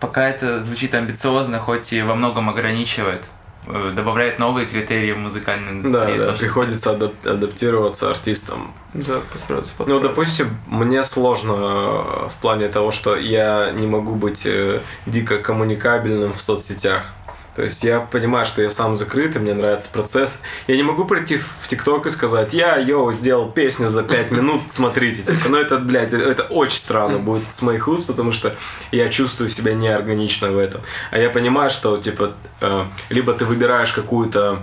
пока 0.00 0.28
это 0.28 0.62
звучит 0.62 0.94
амбициозно, 0.94 1.58
хоть 1.58 1.92
и 1.92 2.02
во 2.02 2.14
многом 2.14 2.50
ограничивает, 2.50 3.26
добавляет 3.66 4.38
новые 4.38 4.66
критерии 4.66 5.12
в 5.12 5.18
музыкальной 5.18 5.66
Да, 5.82 5.88
индустрии. 5.88 6.18
да, 6.18 6.24
То, 6.26 6.34
что 6.34 6.40
приходится 6.44 6.90
адап- 6.92 7.28
адаптироваться 7.28 8.10
артистам. 8.10 8.72
Да, 8.94 9.20
постараться 9.32 9.72
Ну, 9.78 9.84
подправить. 9.84 10.02
допустим, 10.04 10.56
мне 10.66 11.02
сложно 11.04 11.52
э, 11.52 12.28
в 12.28 12.32
плане 12.40 12.68
того, 12.68 12.90
что 12.92 13.16
я 13.16 13.70
не 13.72 13.86
могу 13.86 14.14
быть 14.14 14.46
э, 14.46 14.80
дико 15.06 15.38
коммуникабельным 15.38 16.32
в 16.32 16.40
соцсетях. 16.40 17.12
То 17.56 17.62
есть 17.62 17.82
я 17.84 18.00
понимаю, 18.00 18.44
что 18.44 18.60
я 18.60 18.68
сам 18.68 18.94
закрытый, 18.94 19.40
мне 19.40 19.54
нравится 19.54 19.88
процесс. 19.90 20.40
Я 20.66 20.76
не 20.76 20.82
могу 20.82 21.06
прийти 21.06 21.38
в 21.38 21.68
ТикТок 21.68 22.06
и 22.06 22.10
сказать, 22.10 22.52
я, 22.52 22.76
йоу, 22.76 23.14
сделал 23.14 23.50
песню 23.50 23.88
за 23.88 24.02
5 24.02 24.30
минут, 24.30 24.60
смотрите. 24.68 25.22
Типа, 25.22 25.48
ну 25.48 25.56
это, 25.56 25.78
блядь, 25.78 26.12
это 26.12 26.42
очень 26.42 26.76
странно 26.76 27.18
будет 27.18 27.44
с 27.54 27.62
моих 27.62 27.88
уст, 27.88 28.06
потому 28.06 28.30
что 28.30 28.54
я 28.92 29.08
чувствую 29.08 29.48
себя 29.48 29.72
неорганично 29.72 30.52
в 30.52 30.58
этом. 30.58 30.82
А 31.10 31.18
я 31.18 31.30
понимаю, 31.30 31.70
что, 31.70 31.96
типа, 31.96 32.34
э, 32.60 32.84
либо 33.08 33.32
ты 33.32 33.46
выбираешь 33.46 33.92
какую-то 33.92 34.62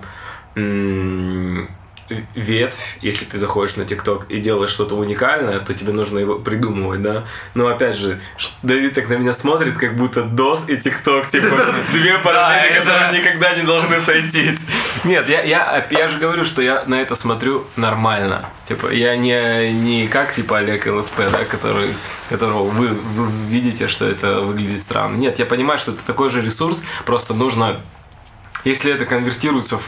ветвь, 2.35 2.97
если 3.01 3.25
ты 3.25 3.37
заходишь 3.37 3.77
на 3.77 3.85
ТикТок 3.85 4.25
и 4.29 4.39
делаешь 4.39 4.71
что-то 4.71 4.95
уникальное, 4.95 5.59
то 5.59 5.73
тебе 5.73 5.93
нужно 5.93 6.19
его 6.19 6.35
придумывать, 6.35 7.01
да. 7.01 7.25
Но 7.53 7.67
опять 7.67 7.95
же, 7.95 8.21
Давид 8.61 8.95
так 8.95 9.09
на 9.09 9.13
меня 9.13 9.33
смотрит, 9.33 9.77
как 9.77 9.95
будто 9.95 10.21
DOS 10.21 10.65
и 10.67 10.77
ТикТок, 10.77 11.29
типа, 11.29 11.57
две 11.93 12.17
параллели, 12.19 12.79
которые 12.79 13.19
никогда 13.19 13.55
не 13.55 13.63
должны 13.63 13.99
сойтись. 13.99 14.59
Нет, 15.03 15.27
я, 15.29 15.43
я, 15.43 15.85
я 15.89 16.07
же 16.07 16.19
говорю, 16.19 16.43
что 16.45 16.61
я 16.61 16.83
на 16.85 17.01
это 17.01 17.15
смотрю 17.15 17.65
нормально. 17.75 18.45
Типа, 18.67 18.91
я 18.91 19.15
не, 19.15 19.73
не 19.73 20.07
как, 20.07 20.33
типа, 20.33 20.59
Олег 20.59 20.85
ЛСП, 20.85 21.21
да, 21.31 21.45
который, 21.45 21.93
которого 22.29 22.63
вы, 22.63 22.87
вы 22.87 23.31
видите, 23.49 23.87
что 23.87 24.07
это 24.07 24.41
выглядит 24.41 24.81
странно. 24.81 25.15
Нет, 25.17 25.39
я 25.39 25.45
понимаю, 25.45 25.77
что 25.77 25.91
это 25.91 26.01
такой 26.05 26.29
же 26.29 26.41
ресурс, 26.41 26.81
просто 27.05 27.33
нужно 27.33 27.81
если 28.63 28.93
это 28.93 29.05
конвертируется 29.05 29.77
в 29.77 29.83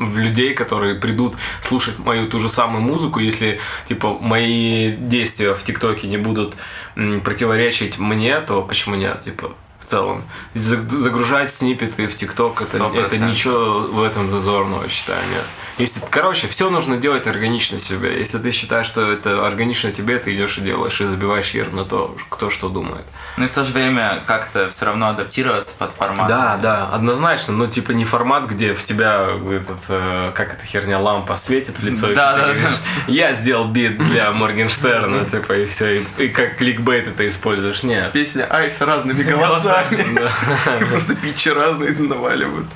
в 0.00 0.18
людей, 0.18 0.54
которые 0.54 0.96
придут 0.96 1.36
слушать 1.60 1.98
мою 1.98 2.28
ту 2.28 2.40
же 2.40 2.48
самую 2.48 2.82
музыку, 2.82 3.20
если 3.20 3.60
типа 3.86 4.18
мои 4.18 4.96
действия 4.96 5.54
в 5.54 5.62
ТикТоке 5.62 6.08
не 6.08 6.16
будут 6.16 6.54
противоречить 6.94 7.98
мне, 7.98 8.40
то 8.40 8.62
почему 8.62 8.96
нет? 8.96 9.22
Типа 9.22 9.54
целом. 9.90 10.24
Загружать 10.54 11.52
снипеты 11.52 12.06
в 12.06 12.16
ТикТок 12.16 12.62
это, 12.62 12.90
это 12.96 13.18
ничего 13.18 13.80
в 13.80 14.02
этом 14.02 14.30
зазорного, 14.30 14.88
считаю, 14.88 15.20
нет. 15.28 15.44
Если, 15.78 16.00
короче, 16.10 16.46
все 16.46 16.68
нужно 16.68 16.98
делать 16.98 17.26
органично 17.26 17.80
себе. 17.80 18.18
Если 18.18 18.36
ты 18.36 18.50
считаешь, 18.52 18.86
что 18.86 19.10
это 19.10 19.46
органично 19.46 19.90
тебе, 19.90 20.18
ты 20.18 20.34
идешь 20.34 20.58
и 20.58 20.60
делаешь, 20.60 21.00
и 21.00 21.06
забиваешь 21.06 21.46
хер 21.46 21.72
на 21.72 21.84
то, 21.84 22.14
кто 22.28 22.50
что 22.50 22.68
думает. 22.68 23.04
Ну 23.38 23.46
и 23.46 23.48
в 23.48 23.50
то 23.50 23.64
же 23.64 23.72
время 23.72 24.22
как-то 24.26 24.68
все 24.68 24.84
равно 24.84 25.08
адаптироваться 25.08 25.74
под 25.78 25.92
формат. 25.92 26.28
Да, 26.28 26.58
да, 26.58 26.88
однозначно. 26.88 27.54
Но 27.54 27.66
типа 27.66 27.92
не 27.92 28.04
формат, 28.04 28.46
где 28.46 28.74
в 28.74 28.84
тебя 28.84 29.30
этот, 29.50 29.78
э, 29.88 30.32
как 30.34 30.52
эта 30.52 30.66
херня, 30.66 30.98
лампа 30.98 31.36
светит 31.36 31.78
в 31.78 31.82
лицо. 31.82 32.08
Да, 32.08 32.36
да, 32.36 32.46
да. 32.48 32.70
Я 33.06 33.32
сделал 33.32 33.66
бит 33.66 33.96
для 33.96 34.32
Моргенштерна, 34.32 35.24
типа, 35.24 35.54
и 35.54 35.66
все. 35.66 36.00
И, 36.00 36.04
и 36.18 36.28
как 36.28 36.58
кликбейт 36.58 37.08
это 37.08 37.26
используешь. 37.26 37.82
Нет. 37.82 38.12
Песня 38.12 38.44
Ice 38.50 38.76
с 38.76 38.80
разными 38.82 39.22
голосами. 39.22 39.79
Просто 40.88 41.14
питчи 41.14 41.48
разные 41.48 41.92
наваливают. 41.92 42.66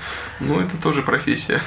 Ну, 0.40 0.60
это 0.60 0.76
тоже 0.82 1.02
профессия. 1.02 1.60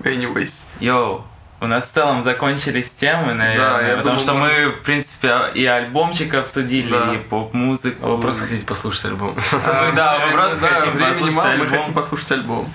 Anyways. 0.00 0.64
Йоу, 0.80 1.24
у 1.60 1.66
нас 1.66 1.88
в 1.88 1.92
целом 1.92 2.22
закончились 2.22 2.90
темы, 2.90 3.34
наверное, 3.34 3.96
да, 3.96 4.02
потому 4.02 4.04
думаю, 4.04 4.20
что 4.20 4.34
мы, 4.34 4.68
в 4.70 4.82
принципе, 4.82 5.36
и 5.54 5.64
альбомчик 5.66 6.34
обсудили, 6.34 6.92
да. 6.92 7.14
и 7.14 7.18
поп-музыку. 7.18 8.06
А 8.06 8.08
вы 8.10 8.20
просто 8.20 8.44
хотите 8.44 8.64
послушать 8.64 9.06
альбом. 9.06 9.36
Да, 9.94 10.20
мы 10.26 10.32
просто 10.32 10.56
хотим 10.56 10.98
послушать 10.98 11.38
альбом. 11.38 11.58
Мы 11.58 11.66
хотим 11.66 11.94
послушать 11.94 12.32
альбом. 12.32 12.72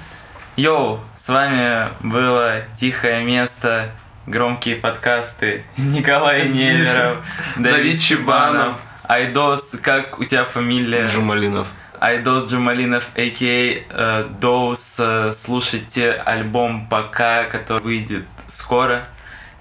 Йоу, 0.55 0.99
с 1.15 1.29
вами 1.29 1.89
было 2.01 2.61
«Тихое 2.75 3.23
место», 3.23 3.89
громкие 4.27 4.75
подкасты 4.75 5.63
Николай 5.77 6.47
Неверов, 6.49 7.17
Давид 7.57 7.99
Чебанов, 8.01 8.79
Айдос, 9.03 9.71
как 9.81 10.19
у 10.19 10.23
тебя 10.23 10.45
фамилия? 10.45 11.05
Джумалинов. 11.05 11.67
Айдос 12.03 12.51
Джамалинов, 12.51 13.05
а.к.а. 13.15 14.27
Доус. 14.41 14.99
Слушайте 15.33 16.11
альбом 16.11 16.87
«Пока», 16.89 17.45
который 17.45 17.81
выйдет 17.81 18.25
скоро. 18.49 19.05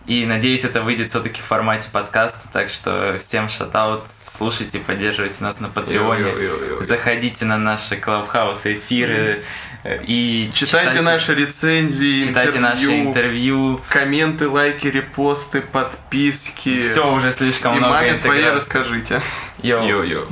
И 0.06 0.26
надеюсь, 0.26 0.64
это 0.64 0.80
выйдет 0.82 1.10
все-таки 1.10 1.40
в 1.40 1.44
формате 1.44 1.88
подкаста. 1.92 2.40
Так 2.52 2.70
что 2.70 3.16
всем 3.20 3.48
шатаут, 3.48 4.06
слушайте, 4.36 4.80
поддерживайте 4.80 5.36
нас 5.38 5.60
на 5.60 5.68
Патреоне. 5.68 6.80
Заходите 6.80 7.44
на 7.44 7.58
наши 7.58 7.96
Клабхаус 7.96 8.66
эфиры. 8.66 9.44
И 9.84 10.50
читайте, 10.52 10.88
читайте 10.90 11.00
наши 11.02 11.36
рецензии, 11.36 12.22
читайте 12.26 12.58
интервью, 12.58 12.60
наши 12.60 12.98
интервью, 12.98 13.80
комменты, 13.88 14.48
лайки, 14.48 14.88
репосты, 14.88 15.60
подписки. 15.60 16.82
Все 16.82 17.08
уже 17.08 17.30
слишком 17.30 17.76
и 17.76 17.78
много. 17.78 17.94
И 17.94 18.00
маме 18.00 18.16
своей 18.16 18.50
расскажите. 18.50 19.22
Йо-йо. 19.62 20.26